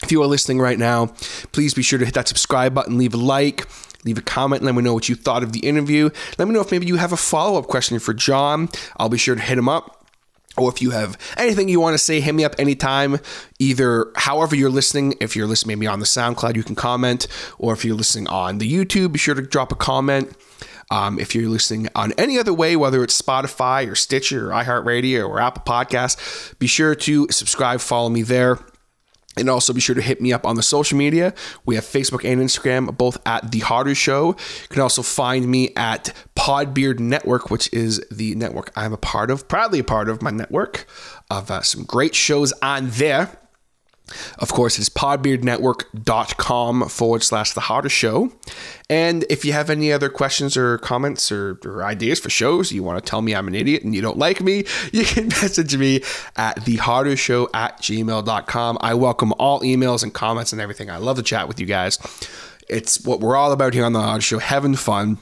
If 0.02 0.12
you 0.12 0.22
are 0.22 0.26
listening 0.26 0.60
right 0.60 0.78
now, 0.78 1.06
please 1.52 1.74
be 1.74 1.82
sure 1.82 1.98
to 1.98 2.04
hit 2.04 2.14
that 2.14 2.28
subscribe 2.28 2.74
button, 2.74 2.98
leave 2.98 3.14
a 3.14 3.16
like, 3.16 3.66
leave 4.04 4.18
a 4.18 4.22
comment, 4.22 4.62
let 4.62 4.74
me 4.74 4.82
know 4.82 4.94
what 4.94 5.08
you 5.08 5.16
thought 5.16 5.42
of 5.42 5.52
the 5.52 5.60
interview. 5.60 6.10
Let 6.38 6.46
me 6.46 6.54
know 6.54 6.60
if 6.60 6.70
maybe 6.70 6.86
you 6.86 6.96
have 6.96 7.12
a 7.12 7.16
follow 7.16 7.58
up 7.58 7.66
question 7.66 7.98
for 7.98 8.14
John. 8.14 8.68
I'll 8.96 9.08
be 9.08 9.18
sure 9.18 9.34
to 9.34 9.40
hit 9.40 9.58
him 9.58 9.68
up. 9.68 9.97
Or 10.56 10.70
if 10.70 10.82
you 10.82 10.90
have 10.90 11.16
anything 11.36 11.68
you 11.68 11.80
want 11.80 11.94
to 11.94 11.98
say, 11.98 12.20
hit 12.20 12.34
me 12.34 12.44
up 12.44 12.54
anytime. 12.58 13.18
Either 13.58 14.10
however 14.16 14.56
you're 14.56 14.70
listening, 14.70 15.14
if 15.20 15.36
you're 15.36 15.46
listening 15.46 15.78
maybe 15.78 15.86
on 15.86 16.00
the 16.00 16.06
SoundCloud, 16.06 16.56
you 16.56 16.64
can 16.64 16.74
comment. 16.74 17.28
Or 17.58 17.72
if 17.72 17.84
you're 17.84 17.96
listening 17.96 18.26
on 18.28 18.58
the 18.58 18.70
YouTube, 18.70 19.12
be 19.12 19.18
sure 19.18 19.34
to 19.34 19.42
drop 19.42 19.70
a 19.70 19.76
comment. 19.76 20.32
Um, 20.90 21.18
if 21.20 21.34
you're 21.34 21.50
listening 21.50 21.88
on 21.94 22.12
any 22.12 22.38
other 22.38 22.54
way, 22.54 22.74
whether 22.74 23.04
it's 23.04 23.20
Spotify 23.20 23.86
or 23.88 23.94
Stitcher 23.94 24.50
or 24.50 24.54
iHeartRadio 24.54 25.28
or 25.28 25.38
Apple 25.38 25.62
Podcasts, 25.64 26.58
be 26.58 26.66
sure 26.66 26.94
to 26.94 27.28
subscribe, 27.30 27.80
follow 27.80 28.08
me 28.08 28.22
there. 28.22 28.58
And 29.38 29.48
also 29.48 29.72
be 29.72 29.80
sure 29.80 29.94
to 29.94 30.02
hit 30.02 30.20
me 30.20 30.32
up 30.32 30.46
on 30.46 30.56
the 30.56 30.62
social 30.62 30.98
media. 30.98 31.34
We 31.64 31.74
have 31.74 31.84
Facebook 31.84 32.24
and 32.24 32.40
Instagram, 32.40 32.96
both 32.96 33.18
at 33.26 33.50
The 33.52 33.60
Hodder 33.60 33.94
Show. 33.94 34.28
You 34.28 34.68
can 34.68 34.82
also 34.82 35.02
find 35.02 35.48
me 35.48 35.70
at 35.76 36.14
Podbeard 36.36 36.98
Network, 36.98 37.50
which 37.50 37.72
is 37.72 38.00
the 38.10 38.34
network 38.34 38.72
I'm 38.76 38.92
a 38.92 38.98
part 38.98 39.30
of, 39.30 39.48
proudly 39.48 39.78
a 39.78 39.84
part 39.84 40.08
of 40.08 40.22
my 40.22 40.30
network 40.30 40.86
of 41.30 41.50
uh, 41.50 41.62
some 41.62 41.84
great 41.84 42.14
shows 42.14 42.52
on 42.62 42.90
there. 42.90 43.38
Of 44.38 44.52
course, 44.52 44.78
it's 44.78 44.88
podbeardnetwork.com 44.88 46.88
forward 46.88 47.22
slash 47.22 47.52
the 47.52 47.60
hodder 47.60 47.88
show. 47.88 48.32
And 48.90 49.24
if 49.28 49.44
you 49.44 49.52
have 49.52 49.70
any 49.70 49.92
other 49.92 50.08
questions 50.08 50.56
or 50.56 50.78
comments 50.78 51.30
or, 51.30 51.58
or, 51.64 51.84
ideas 51.84 52.20
for 52.20 52.30
shows, 52.30 52.72
you 52.72 52.82
want 52.82 53.04
to 53.04 53.08
tell 53.08 53.22
me 53.22 53.34
I'm 53.34 53.48
an 53.48 53.54
idiot 53.54 53.82
and 53.82 53.94
you 53.94 54.00
don't 54.00 54.18
like 54.18 54.40
me, 54.40 54.64
you 54.92 55.04
can 55.04 55.28
message 55.28 55.76
me 55.76 56.02
at 56.36 56.64
the 56.64 56.76
hodder 56.76 57.16
show 57.16 57.48
at 57.52 57.80
gmail.com. 57.80 58.78
I 58.80 58.94
welcome 58.94 59.32
all 59.38 59.60
emails 59.60 60.02
and 60.02 60.12
comments 60.12 60.52
and 60.52 60.60
everything. 60.60 60.90
I 60.90 60.96
love 60.96 61.16
to 61.16 61.22
chat 61.22 61.48
with 61.48 61.60
you 61.60 61.66
guys. 61.66 61.98
It's 62.68 63.04
what 63.04 63.20
we're 63.20 63.36
all 63.36 63.52
about 63.52 63.72
here 63.72 63.84
on 63.84 63.94
the 63.94 64.02
Hodder 64.02 64.20
Show, 64.20 64.38
having 64.38 64.74
fun. 64.74 65.18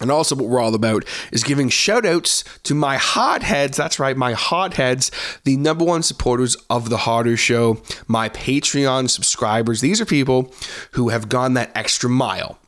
And 0.00 0.10
also, 0.10 0.36
what 0.36 0.48
we're 0.48 0.60
all 0.60 0.74
about 0.74 1.04
is 1.32 1.42
giving 1.42 1.68
shout 1.68 2.06
outs 2.06 2.44
to 2.64 2.74
my 2.74 2.96
Hod 2.96 3.42
Heads. 3.42 3.76
That's 3.76 3.98
right, 3.98 4.16
my 4.16 4.32
Hod 4.32 4.74
Heads, 4.74 5.10
the 5.44 5.56
number 5.56 5.84
one 5.84 6.02
supporters 6.02 6.56
of 6.70 6.88
The 6.88 6.98
Hodder 6.98 7.36
Show, 7.36 7.82
my 8.06 8.28
Patreon 8.28 9.10
subscribers. 9.10 9.80
These 9.80 10.00
are 10.00 10.06
people 10.06 10.52
who 10.92 11.08
have 11.08 11.28
gone 11.28 11.54
that 11.54 11.72
extra 11.74 12.08
mile. 12.08 12.58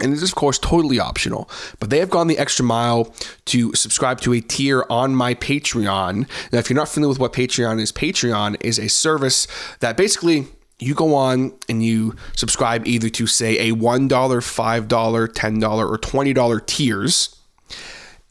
And 0.00 0.12
it 0.12 0.16
is, 0.16 0.30
of 0.30 0.34
course, 0.34 0.58
totally 0.58 0.98
optional, 0.98 1.48
but 1.78 1.90
they 1.90 2.00
have 2.00 2.10
gone 2.10 2.26
the 2.26 2.38
extra 2.38 2.64
mile 2.64 3.14
to 3.46 3.72
subscribe 3.74 4.20
to 4.22 4.32
a 4.32 4.40
tier 4.40 4.84
on 4.90 5.14
my 5.14 5.34
Patreon. 5.34 6.28
Now, 6.52 6.58
if 6.58 6.68
you're 6.68 6.76
not 6.76 6.88
familiar 6.88 7.10
with 7.10 7.20
what 7.20 7.32
Patreon 7.32 7.80
is, 7.80 7.92
Patreon 7.92 8.56
is 8.60 8.80
a 8.80 8.88
service 8.88 9.46
that 9.78 9.96
basically 9.96 10.48
you 10.78 10.94
go 10.94 11.14
on 11.14 11.52
and 11.68 11.84
you 11.84 12.16
subscribe 12.34 12.86
either 12.86 13.08
to 13.08 13.26
say 13.26 13.70
a 13.70 13.72
$1, 13.72 14.08
$5, 14.08 14.88
$10, 14.88 15.78
or 15.78 15.98
$20 15.98 16.66
tiers 16.66 17.36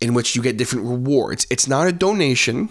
in 0.02 0.14
which 0.14 0.36
you 0.36 0.42
get 0.42 0.58
different 0.58 0.86
rewards. 0.86 1.48
It's 1.50 1.68
not 1.68 1.88
a 1.88 1.92
donation. 1.92 2.70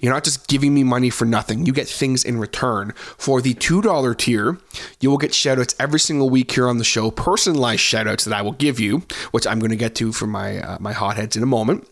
You're 0.00 0.12
not 0.12 0.24
just 0.24 0.48
giving 0.48 0.74
me 0.74 0.84
money 0.84 1.10
for 1.10 1.24
nothing. 1.24 1.66
You 1.66 1.72
get 1.72 1.88
things 1.88 2.24
in 2.24 2.38
return. 2.38 2.92
For 3.18 3.40
the 3.40 3.54
$2 3.54 4.16
tier, 4.18 4.58
you 5.00 5.10
will 5.10 5.18
get 5.18 5.32
shoutouts 5.32 5.74
every 5.78 6.00
single 6.00 6.30
week 6.30 6.52
here 6.52 6.68
on 6.68 6.78
the 6.78 6.84
show, 6.84 7.10
personalized 7.10 7.82
shoutouts 7.82 8.24
that 8.24 8.34
I 8.34 8.42
will 8.42 8.52
give 8.52 8.78
you, 8.80 9.02
which 9.32 9.46
I'm 9.46 9.58
going 9.58 9.70
to 9.70 9.76
get 9.76 9.94
to 9.96 10.12
for 10.12 10.26
my 10.26 10.58
uh, 10.58 10.78
my 10.80 10.92
Hod 10.92 11.16
Heads 11.16 11.36
in 11.36 11.42
a 11.42 11.46
moment. 11.46 11.88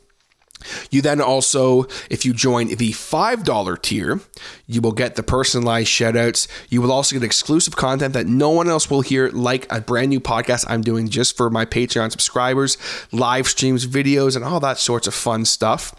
You 0.91 1.03
then 1.03 1.21
also, 1.21 1.87
if 2.11 2.25
you 2.25 2.33
join 2.33 2.69
the 2.69 2.93
$5 2.93 3.83
tier, 3.83 4.21
you 4.67 4.81
will 4.81 4.93
get 4.93 5.17
the 5.17 5.23
personalized 5.23 5.89
shoutouts. 5.89 6.49
You 6.69 6.81
will 6.81 6.93
also 6.93 7.15
get 7.15 7.23
exclusive 7.23 7.77
content 7.77 8.15
that 8.15 8.27
no 8.27 8.51
one 8.51 8.69
else 8.69 8.91
will 8.91 9.03
hear, 9.03 9.29
like 9.31 9.71
a 9.71 9.81
brand 9.81 10.11
new 10.11 10.21
podcast 10.21 10.65
I'm 10.69 10.83
doing 10.83 11.09
just 11.09 11.37
for 11.37 11.51
my 11.51 11.65
Patreon 11.65 12.11
subscribers, 12.11 12.79
live 13.12 13.47
streams, 13.47 13.87
videos, 13.87 14.37
and 14.37 14.45
all 14.45 14.61
that 14.61 14.79
sorts 14.79 15.07
of 15.07 15.15
fun 15.15 15.45
stuff. 15.45 15.95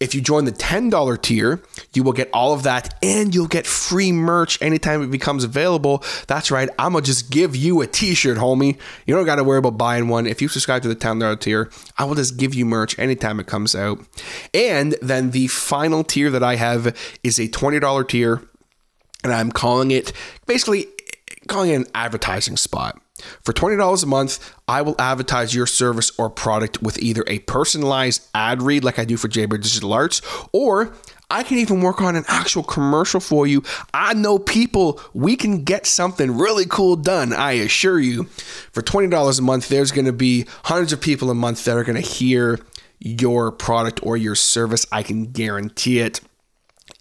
If 0.00 0.14
you 0.14 0.20
join 0.20 0.44
the 0.44 0.52
$10 0.52 1.22
tier, 1.22 1.62
you 1.92 2.02
will 2.02 2.12
get 2.12 2.30
all 2.32 2.52
of 2.52 2.62
that 2.62 2.94
and 3.02 3.34
you'll 3.34 3.46
get 3.46 3.66
free 3.66 4.12
merch 4.12 4.60
anytime 4.62 5.02
it 5.02 5.10
becomes 5.10 5.44
available. 5.44 6.02
That's 6.26 6.50
right, 6.50 6.68
I'm 6.78 6.92
gonna 6.92 7.04
just 7.04 7.30
give 7.30 7.56
you 7.56 7.80
a 7.80 7.86
t 7.86 8.14
shirt, 8.14 8.38
homie. 8.38 8.78
You 9.06 9.14
don't 9.14 9.26
gotta 9.26 9.44
worry 9.44 9.58
about 9.58 9.78
buying 9.78 10.08
one. 10.08 10.26
If 10.26 10.40
you 10.40 10.48
subscribe 10.48 10.82
to 10.82 10.88
the 10.88 10.96
$10 10.96 11.40
tier, 11.40 11.70
I 11.96 12.04
will 12.04 12.14
just 12.14 12.36
give 12.36 12.54
you 12.54 12.64
merch 12.64 12.98
anytime 12.98 13.40
it 13.40 13.46
comes 13.46 13.74
out. 13.74 13.97
And 14.54 14.96
then 15.02 15.30
the 15.30 15.46
final 15.48 16.04
tier 16.04 16.30
that 16.30 16.42
I 16.42 16.56
have 16.56 16.96
is 17.22 17.38
a 17.38 17.48
$20 17.48 18.08
tier, 18.08 18.42
and 19.24 19.32
I'm 19.32 19.52
calling 19.52 19.90
it 19.90 20.12
basically 20.46 20.86
calling 21.48 21.70
it 21.70 21.76
an 21.76 21.86
advertising 21.94 22.56
spot. 22.56 23.00
For 23.42 23.52
$20 23.52 24.02
a 24.02 24.06
month, 24.06 24.54
I 24.68 24.82
will 24.82 24.94
advertise 24.98 25.54
your 25.54 25.66
service 25.66 26.12
or 26.18 26.30
product 26.30 26.82
with 26.82 26.98
either 27.02 27.24
a 27.26 27.40
personalized 27.40 28.28
ad 28.34 28.62
read 28.62 28.84
like 28.84 28.98
I 28.98 29.04
do 29.04 29.16
for 29.16 29.28
Jaybird 29.28 29.62
Digital 29.62 29.92
Arts, 29.92 30.22
or 30.52 30.92
I 31.30 31.42
can 31.42 31.58
even 31.58 31.82
work 31.82 32.00
on 32.00 32.16
an 32.16 32.24
actual 32.28 32.62
commercial 32.62 33.20
for 33.20 33.46
you. 33.46 33.62
I 33.92 34.14
know 34.14 34.38
people, 34.38 35.00
we 35.12 35.36
can 35.36 35.64
get 35.64 35.84
something 35.84 36.38
really 36.38 36.64
cool 36.64 36.96
done, 36.96 37.32
I 37.32 37.52
assure 37.52 37.98
you. 37.98 38.24
For 38.72 38.82
$20 38.82 39.38
a 39.38 39.42
month, 39.42 39.68
there's 39.68 39.90
going 39.90 40.06
to 40.06 40.12
be 40.12 40.46
hundreds 40.64 40.92
of 40.92 41.00
people 41.00 41.30
a 41.30 41.34
month 41.34 41.64
that 41.64 41.76
are 41.76 41.84
going 41.84 42.00
to 42.00 42.08
hear 42.08 42.60
your 42.98 43.52
product 43.52 44.00
or 44.02 44.16
your 44.16 44.34
service. 44.34 44.86
I 44.92 45.02
can 45.02 45.32
guarantee 45.32 46.00
it. 46.00 46.20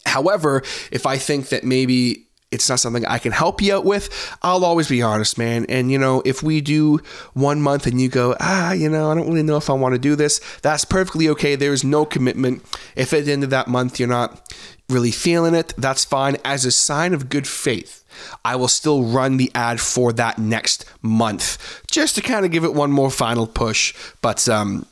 However, 0.05 0.63
if 0.91 1.05
I 1.05 1.17
think 1.17 1.49
that 1.49 1.63
maybe 1.63 2.27
it's 2.49 2.69
not 2.69 2.79
something 2.79 3.05
I 3.05 3.19
can 3.19 3.33
help 3.33 3.61
you 3.61 3.75
out 3.75 3.83
with, 3.83 4.37
I'll 4.41 4.63
always 4.63 4.87
be 4.87 5.01
honest, 5.01 5.37
man. 5.37 5.65
And, 5.67 5.91
you 5.91 5.97
know, 5.97 6.21
if 6.25 6.41
we 6.41 6.61
do 6.61 6.99
one 7.33 7.61
month 7.61 7.87
and 7.87 7.99
you 7.99 8.07
go, 8.07 8.35
ah, 8.39 8.71
you 8.71 8.89
know, 8.89 9.11
I 9.11 9.15
don't 9.15 9.27
really 9.27 9.43
know 9.43 9.57
if 9.57 9.69
I 9.69 9.73
want 9.73 9.95
to 9.95 9.99
do 9.99 10.15
this, 10.15 10.39
that's 10.61 10.85
perfectly 10.85 11.27
okay. 11.29 11.55
There's 11.55 11.83
no 11.83 12.05
commitment. 12.05 12.63
If 12.95 13.13
at 13.13 13.25
the 13.25 13.33
end 13.33 13.43
of 13.43 13.49
that 13.49 13.67
month 13.67 13.99
you're 13.99 14.07
not 14.07 14.55
really 14.89 15.11
feeling 15.11 15.55
it, 15.55 15.73
that's 15.77 16.05
fine. 16.05 16.37
As 16.45 16.63
a 16.63 16.71
sign 16.71 17.13
of 17.13 17.27
good 17.27 17.47
faith, 17.47 18.05
I 18.45 18.55
will 18.55 18.69
still 18.69 19.03
run 19.03 19.35
the 19.35 19.51
ad 19.53 19.81
for 19.81 20.13
that 20.13 20.39
next 20.39 20.85
month 21.01 21.83
just 21.91 22.15
to 22.15 22.21
kind 22.21 22.45
of 22.45 22.51
give 22.51 22.63
it 22.63 22.73
one 22.73 22.91
more 22.91 23.11
final 23.11 23.45
push. 23.45 23.93
But, 24.21 24.47
um, 24.47 24.85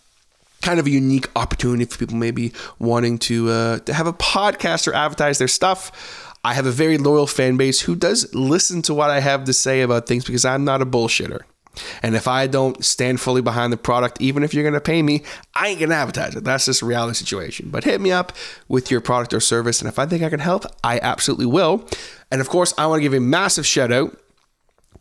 kind 0.65 0.79
of 0.79 0.87
a 0.87 0.89
unique 0.89 1.27
opportunity 1.35 1.85
for 1.85 1.99
people 1.99 2.17
maybe 2.17 2.51
wanting 2.79 3.19
to 3.19 3.49
uh, 3.51 3.79
to 3.79 3.93
have 3.93 4.07
a 4.07 4.13
podcast 4.13 4.87
or 4.87 4.93
advertise 4.93 5.37
their 5.37 5.47
stuff. 5.47 5.91
I 6.43 6.53
have 6.53 6.65
a 6.65 6.71
very 6.71 6.97
loyal 6.97 7.27
fan 7.27 7.55
base 7.55 7.81
who 7.81 7.95
does 7.95 8.33
listen 8.33 8.81
to 8.83 8.93
what 8.93 9.11
I 9.11 9.19
have 9.19 9.45
to 9.45 9.53
say 9.53 9.81
about 9.81 10.07
things 10.07 10.25
because 10.25 10.43
I'm 10.43 10.63
not 10.63 10.81
a 10.81 10.85
bullshitter. 10.85 11.41
And 12.01 12.15
if 12.15 12.27
I 12.27 12.47
don't 12.47 12.83
stand 12.83 13.19
fully 13.19 13.41
behind 13.41 13.73
the 13.73 13.77
product, 13.77 14.21
even 14.21 14.43
if 14.43 14.53
you're 14.53 14.63
going 14.63 14.73
to 14.73 14.81
pay 14.81 15.01
me, 15.01 15.23
I 15.53 15.69
ain't 15.69 15.79
going 15.79 15.89
to 15.89 15.95
advertise 15.95 16.35
it. 16.35 16.43
That's 16.43 16.65
just 16.65 16.81
a 16.81 16.85
reality 16.85 17.15
situation. 17.15 17.69
But 17.69 17.83
hit 17.83 17.99
me 17.99 18.11
up 18.11 18.31
with 18.67 18.89
your 18.89 19.01
product 19.01 19.33
or 19.33 19.39
service. 19.39 19.81
And 19.81 19.89
if 19.89 19.99
I 19.99 20.05
think 20.05 20.23
I 20.23 20.29
can 20.29 20.39
help, 20.39 20.65
I 20.83 20.99
absolutely 20.99 21.47
will. 21.47 21.87
And 22.31 22.41
of 22.41 22.49
course, 22.49 22.73
I 22.77 22.87
want 22.87 22.99
to 22.99 23.03
give 23.03 23.13
a 23.13 23.19
massive 23.19 23.65
shout 23.65 23.91
out 23.91 24.17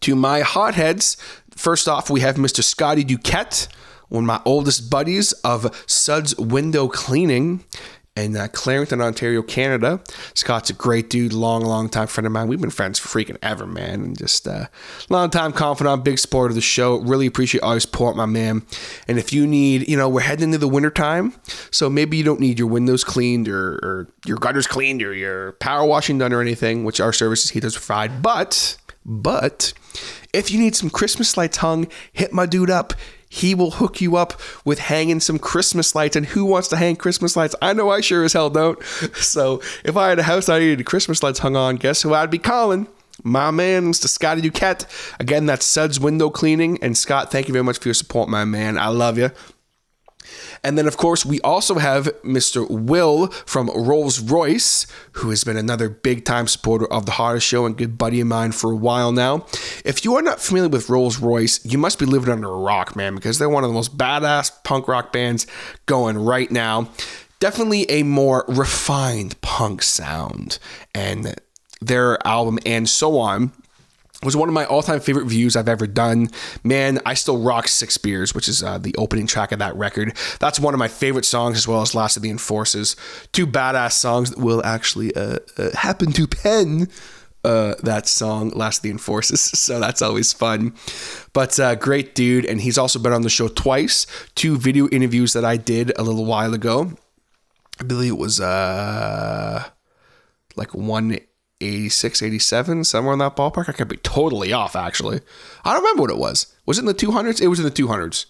to 0.01 0.17
my 0.17 0.41
Hod 0.41 0.75
Heads. 0.75 1.17
First 1.57 1.89
off, 1.89 2.11
we 2.11 2.21
have 2.21 2.37
Mr. 2.37 2.63
Scotty 2.65 3.05
Duquette, 3.05 3.69
one 4.15 4.25
of 4.25 4.29
my 4.29 4.41
oldest 4.45 4.91
buddies 4.91 5.33
of 5.45 5.85
Suds 5.89 6.37
Window 6.37 6.87
Cleaning 6.87 7.65
in 8.17 8.37
uh, 8.37 8.47
Clarington, 8.47 9.03
Ontario, 9.03 9.43
Canada. 9.43 10.01
Scott's 10.35 10.71
a 10.71 10.73
great 10.73 11.11
dude, 11.11 11.33
long, 11.33 11.65
long 11.65 11.89
time 11.89 12.07
friend 12.07 12.25
of 12.25 12.33
mine. 12.33 12.47
We've 12.47 12.61
been 12.61 12.71
friends 12.71 12.97
for 13.01 13.09
freaking 13.09 13.39
ever, 13.43 13.67
man. 13.67 14.03
And 14.03 14.17
just 14.17 14.47
uh, 14.47 14.67
long 15.11 15.31
time 15.31 15.53
confidant, 15.53 16.05
big 16.05 16.21
supporter 16.21 16.51
of 16.51 16.55
the 16.55 16.61
show. 16.61 16.99
Really 16.99 17.27
appreciate 17.27 17.63
all 17.63 17.73
your 17.73 17.81
support, 17.81 18.15
my 18.15 18.27
man. 18.27 18.65
And 19.09 19.19
if 19.19 19.33
you 19.33 19.49
need, 19.49 19.89
you 19.89 19.97
know, 19.97 20.09
we're 20.09 20.21
heading 20.21 20.45
into 20.45 20.59
the 20.59 20.69
winter 20.69 20.91
time, 20.91 21.35
so 21.73 21.91
maybe 21.91 22.17
you 22.17 22.23
don't 22.23 22.39
need 22.39 22.57
your 22.57 22.69
windows 22.69 23.03
cleaned 23.03 23.49
or, 23.49 23.75
or 23.83 24.09
your 24.27 24.37
gutters 24.37 24.69
cleaned 24.69 25.03
or 25.03 25.13
your 25.13 25.53
power 25.55 25.85
washing 25.85 26.19
done 26.19 26.33
or 26.33 26.41
anything, 26.41 26.85
which 26.85 27.01
our 27.01 27.13
services 27.13 27.51
he 27.51 27.59
does 27.59 27.75
provide. 27.75 28.23
But, 28.23 28.77
but 29.05 29.73
if 30.33 30.53
you 30.53 30.61
need 30.61 30.77
some 30.77 30.89
Christmas 30.89 31.37
lights 31.37 31.57
hung, 31.57 31.89
hit 32.13 32.33
my 32.33 32.47
dude 32.47 32.71
up 32.71 32.93
he 33.35 33.53
will 33.55 33.73
hook 33.73 34.01
you 34.01 34.17
up 34.17 34.41
with 34.65 34.79
hanging 34.79 35.19
some 35.19 35.41
Christmas 35.41 35.95
lights. 35.95 36.15
And 36.15 36.25
who 36.25 36.45
wants 36.45 36.69
to 36.69 36.77
hang 36.77 36.95
Christmas 36.95 37.37
lights? 37.37 37.57
I 37.61 37.73
know 37.73 37.91
I 37.91 38.01
sure 38.01 38.25
as 38.25 38.33
hell 38.33 38.49
don't. 38.49 38.83
So 39.15 39.61
if 39.85 39.97
I 39.97 40.09
had 40.09 40.21
a 40.21 40.23
house 40.23 40.49
I 40.49 40.61
needed 40.61 40.85
Christmas 40.87 41.23
lights 41.23 41.41
hung 41.41 41.57
on, 41.57 41.77
guess 41.77 42.03
who 42.03 42.15
I'd 42.15 42.31
be 42.31 42.39
calling? 42.39 42.87
My 43.25 43.51
man, 43.51 43.93
Mr. 43.93 44.07
Scotty 44.07 44.41
Duquette. 44.41 44.87
Again, 45.19 45.47
that's 45.47 45.65
Suds 45.65 45.99
Window 45.99 46.31
Cleaning. 46.31 46.79
And 46.81 46.97
Scott, 46.97 47.33
thank 47.33 47.49
you 47.49 47.53
very 47.53 47.65
much 47.65 47.79
for 47.79 47.89
your 47.89 47.95
support, 47.95 48.29
my 48.29 48.45
man. 48.45 48.79
I 48.79 48.89
love 48.89 49.19
you. 49.19 49.31
And 50.63 50.79
then, 50.79 50.87
of 50.87 50.97
course, 50.97 51.25
we 51.25 51.41
also 51.41 51.77
have 51.77 52.07
Mr. 52.23 52.69
Will 52.69 53.29
from 53.47 53.69
Rawls 53.69 54.31
Royce, 54.31 54.87
who 55.13 55.31
has 55.31 55.45
been 55.45 55.57
another 55.57 55.89
big 55.89 56.25
time 56.25 56.47
supporter 56.49 56.87
of 56.93 57.07
the 57.07 57.13
Hodder 57.13 57.41
Show 57.41 57.67
and 57.67 57.77
good 57.77 57.99
buddy 57.99 58.21
of 58.21 58.27
mine 58.27 58.53
for 58.53 58.73
a 58.73 58.77
while 58.77 59.13
now. 59.13 59.47
If 59.85 60.05
you 60.05 60.15
are 60.17 60.23
not 60.23 60.41
familiar 60.41 60.69
with 60.69 60.89
Rawls 60.89 61.21
Royce, 61.21 61.65
you 61.65 61.79
must 61.79 61.99
be 61.99 62.07
living 62.07 62.33
under 62.33 62.49
a 62.49 62.57
rock, 62.57 62.97
man, 62.97 63.15
because 63.15 63.39
they're 63.39 63.49
one 63.49 63.65
of 63.65 63.71
the 63.71 63.75
most 63.75 63.97
badass 63.97 64.51
punk 64.65 64.89
rock 64.89 65.13
bands 65.13 65.47
going 65.87 66.19
right 66.19 66.51
now. 66.51 66.89
Definitely 67.41 67.91
a 67.91 68.03
more 68.03 68.45
refined 68.49 69.41
punk 69.41 69.83
sound. 69.83 70.59
And 70.95 71.35
their 71.81 72.25
album 72.27 72.59
and 72.65 72.89
so 72.89 73.19
on 73.19 73.53
was 74.25 74.37
one 74.37 74.49
of 74.49 74.55
my 74.55 74.65
all-time 74.65 75.01
favorite 75.01 75.27
views 75.27 75.57
I've 75.57 75.69
ever 75.69 75.87
done. 75.87 76.31
Man, 76.63 77.01
I 77.05 77.15
still 77.15 77.39
rock 77.39 77.69
Six 77.69 77.99
Beers, 77.99 78.35
which 78.35 78.49
is 78.49 78.63
uh, 78.63 78.79
the 78.79 78.95
opening 78.97 79.27
track 79.27 79.53
of 79.53 79.59
that 79.59 79.77
record. 79.77 80.17
That's 80.41 80.59
one 80.59 80.75
of 80.75 80.79
my 80.79 80.89
favorite 80.89 81.25
songs, 81.25 81.57
as 81.57 81.69
well 81.69 81.83
as 81.83 81.95
Last 81.95 82.17
of 82.17 82.23
the 82.23 82.31
Enforces. 82.31 82.97
Two 83.33 83.47
badass 83.47 83.93
songs 83.93 84.31
that 84.31 84.39
will 84.39 84.65
actually 84.65 85.15
uh, 85.15 85.39
uh, 85.59 85.71
happen 85.77 86.13
to 86.13 86.27
pen. 86.27 86.89
Uh, 87.45 87.75
that 87.83 88.09
song, 88.09 88.49
Last 88.51 88.79
of 88.79 88.83
the 88.85 88.91
Enforces. 88.91 89.41
So 89.55 89.79
that's 89.79 90.01
always 90.01 90.33
fun. 90.33 90.75
But 91.35 91.61
uh, 91.61 91.75
great 91.75 92.15
dude. 92.15 92.47
And 92.47 92.63
he's 92.63 92.79
also 92.79 92.99
been 92.99 93.13
on 93.13 93.21
the 93.21 93.29
show 93.29 93.49
twice. 93.49 94.07
Two 94.35 94.57
video 94.57 94.89
interviews 94.89 95.35
that 95.35 95.45
I 95.45 95.59
did 95.59 95.93
a 95.99 96.03
little 96.03 96.25
while 96.25 96.55
ago. 96.55 96.93
I 97.79 97.85
believe 97.85 98.13
it 98.13 98.19
was 98.19 98.41
uh, 98.41 99.65
like 100.57 100.75
one 100.75 101.19
86, 101.65 102.23
87, 102.23 102.85
somewhere 102.85 103.13
in 103.13 103.19
that 103.21 103.37
ballpark. 103.37 103.69
I 103.69 103.73
could 103.73 103.89
be 103.89 103.97
totally 103.99 104.53
off, 104.53 104.77
actually. 104.77 105.21
I 105.65 105.73
don't 105.73 105.83
remember 105.83 106.03
what 106.03 106.11
it 106.11 106.19
was. 106.19 106.55
Was 106.67 106.79
it 106.79 106.83
in 106.83 106.87
the 106.87 106.95
200s? 106.95 107.41
It 107.41 107.49
was 107.49 107.59
in 107.59 107.65
the 107.65 107.71
200s. 107.71 108.27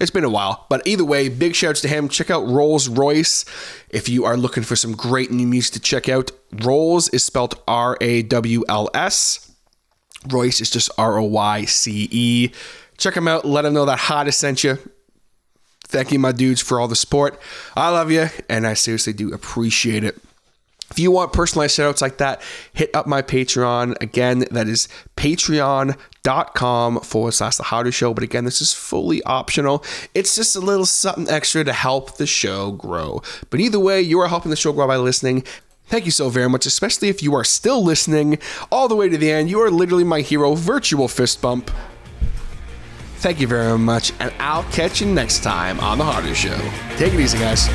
It's 0.00 0.10
been 0.12 0.24
a 0.24 0.30
while, 0.30 0.66
but 0.68 0.86
either 0.86 1.04
way, 1.04 1.28
big 1.28 1.56
shouts 1.56 1.80
to 1.80 1.88
him. 1.88 2.08
Check 2.08 2.30
out 2.30 2.44
Rawls 2.44 2.96
Royce 2.96 3.44
if 3.90 4.08
you 4.08 4.24
are 4.24 4.36
looking 4.36 4.62
for 4.62 4.76
some 4.76 4.92
great 4.92 5.32
new 5.32 5.46
music 5.46 5.74
to 5.74 5.80
check 5.80 6.08
out. 6.08 6.30
Rawls 6.52 7.12
is 7.12 7.24
spelled 7.24 7.60
R 7.66 7.98
A 8.00 8.22
W 8.22 8.64
L 8.68 8.88
S. 8.94 9.52
Royce 10.28 10.60
is 10.60 10.70
just 10.70 10.90
R 10.98 11.18
O 11.18 11.24
Y 11.24 11.64
C 11.64 12.08
E. 12.12 12.52
Check 12.96 13.16
him 13.16 13.26
out. 13.26 13.44
Let 13.44 13.64
him 13.64 13.74
know 13.74 13.86
that 13.86 13.98
Hodder 13.98 14.30
sent 14.30 14.62
you. 14.62 14.78
Thank 15.88 16.12
you, 16.12 16.18
my 16.18 16.32
dudes, 16.32 16.60
for 16.60 16.78
all 16.78 16.86
the 16.86 16.94
support. 16.94 17.40
I 17.74 17.88
love 17.88 18.12
you, 18.12 18.28
and 18.48 18.66
I 18.66 18.74
seriously 18.74 19.14
do 19.14 19.32
appreciate 19.32 20.04
it. 20.04 20.18
If 20.90 20.98
you 20.98 21.10
want 21.10 21.32
personalized 21.32 21.78
shoutouts 21.78 22.00
like 22.00 22.18
that, 22.18 22.40
hit 22.72 22.90
up 22.94 23.06
my 23.06 23.22
Patreon. 23.22 24.00
Again, 24.00 24.46
that 24.50 24.68
is 24.68 24.88
patreon.com 25.16 27.00
forward 27.00 27.32
slash 27.32 27.56
the 27.56 27.64
Hodder 27.64 27.92
Show. 27.92 28.14
But 28.14 28.24
again, 28.24 28.44
this 28.44 28.62
is 28.62 28.72
fully 28.72 29.22
optional. 29.24 29.84
It's 30.14 30.34
just 30.34 30.56
a 30.56 30.60
little 30.60 30.86
something 30.86 31.28
extra 31.28 31.62
to 31.64 31.72
help 31.72 32.16
the 32.16 32.26
show 32.26 32.72
grow. 32.72 33.22
But 33.50 33.60
either 33.60 33.78
way, 33.78 34.00
you 34.00 34.18
are 34.20 34.28
helping 34.28 34.50
the 34.50 34.56
show 34.56 34.72
grow 34.72 34.86
by 34.86 34.96
listening. 34.96 35.44
Thank 35.86 36.04
you 36.04 36.10
so 36.10 36.28
very 36.28 36.48
much, 36.48 36.66
especially 36.66 37.08
if 37.08 37.22
you 37.22 37.34
are 37.34 37.44
still 37.44 37.82
listening 37.82 38.38
all 38.70 38.88
the 38.88 38.96
way 38.96 39.08
to 39.08 39.16
the 39.16 39.30
end. 39.30 39.48
You 39.48 39.60
are 39.62 39.70
literally 39.70 40.04
my 40.04 40.20
hero. 40.20 40.54
Virtual 40.54 41.08
fist 41.08 41.40
bump. 41.40 41.70
Thank 43.16 43.40
you 43.40 43.46
very 43.48 43.78
much, 43.78 44.12
and 44.20 44.32
I'll 44.38 44.62
catch 44.64 45.00
you 45.00 45.06
next 45.06 45.42
time 45.42 45.80
on 45.80 45.98
The 45.98 46.04
Hodder 46.04 46.34
Show. 46.34 46.56
Take 46.98 47.14
it 47.14 47.20
easy, 47.20 47.38
guys. 47.38 47.68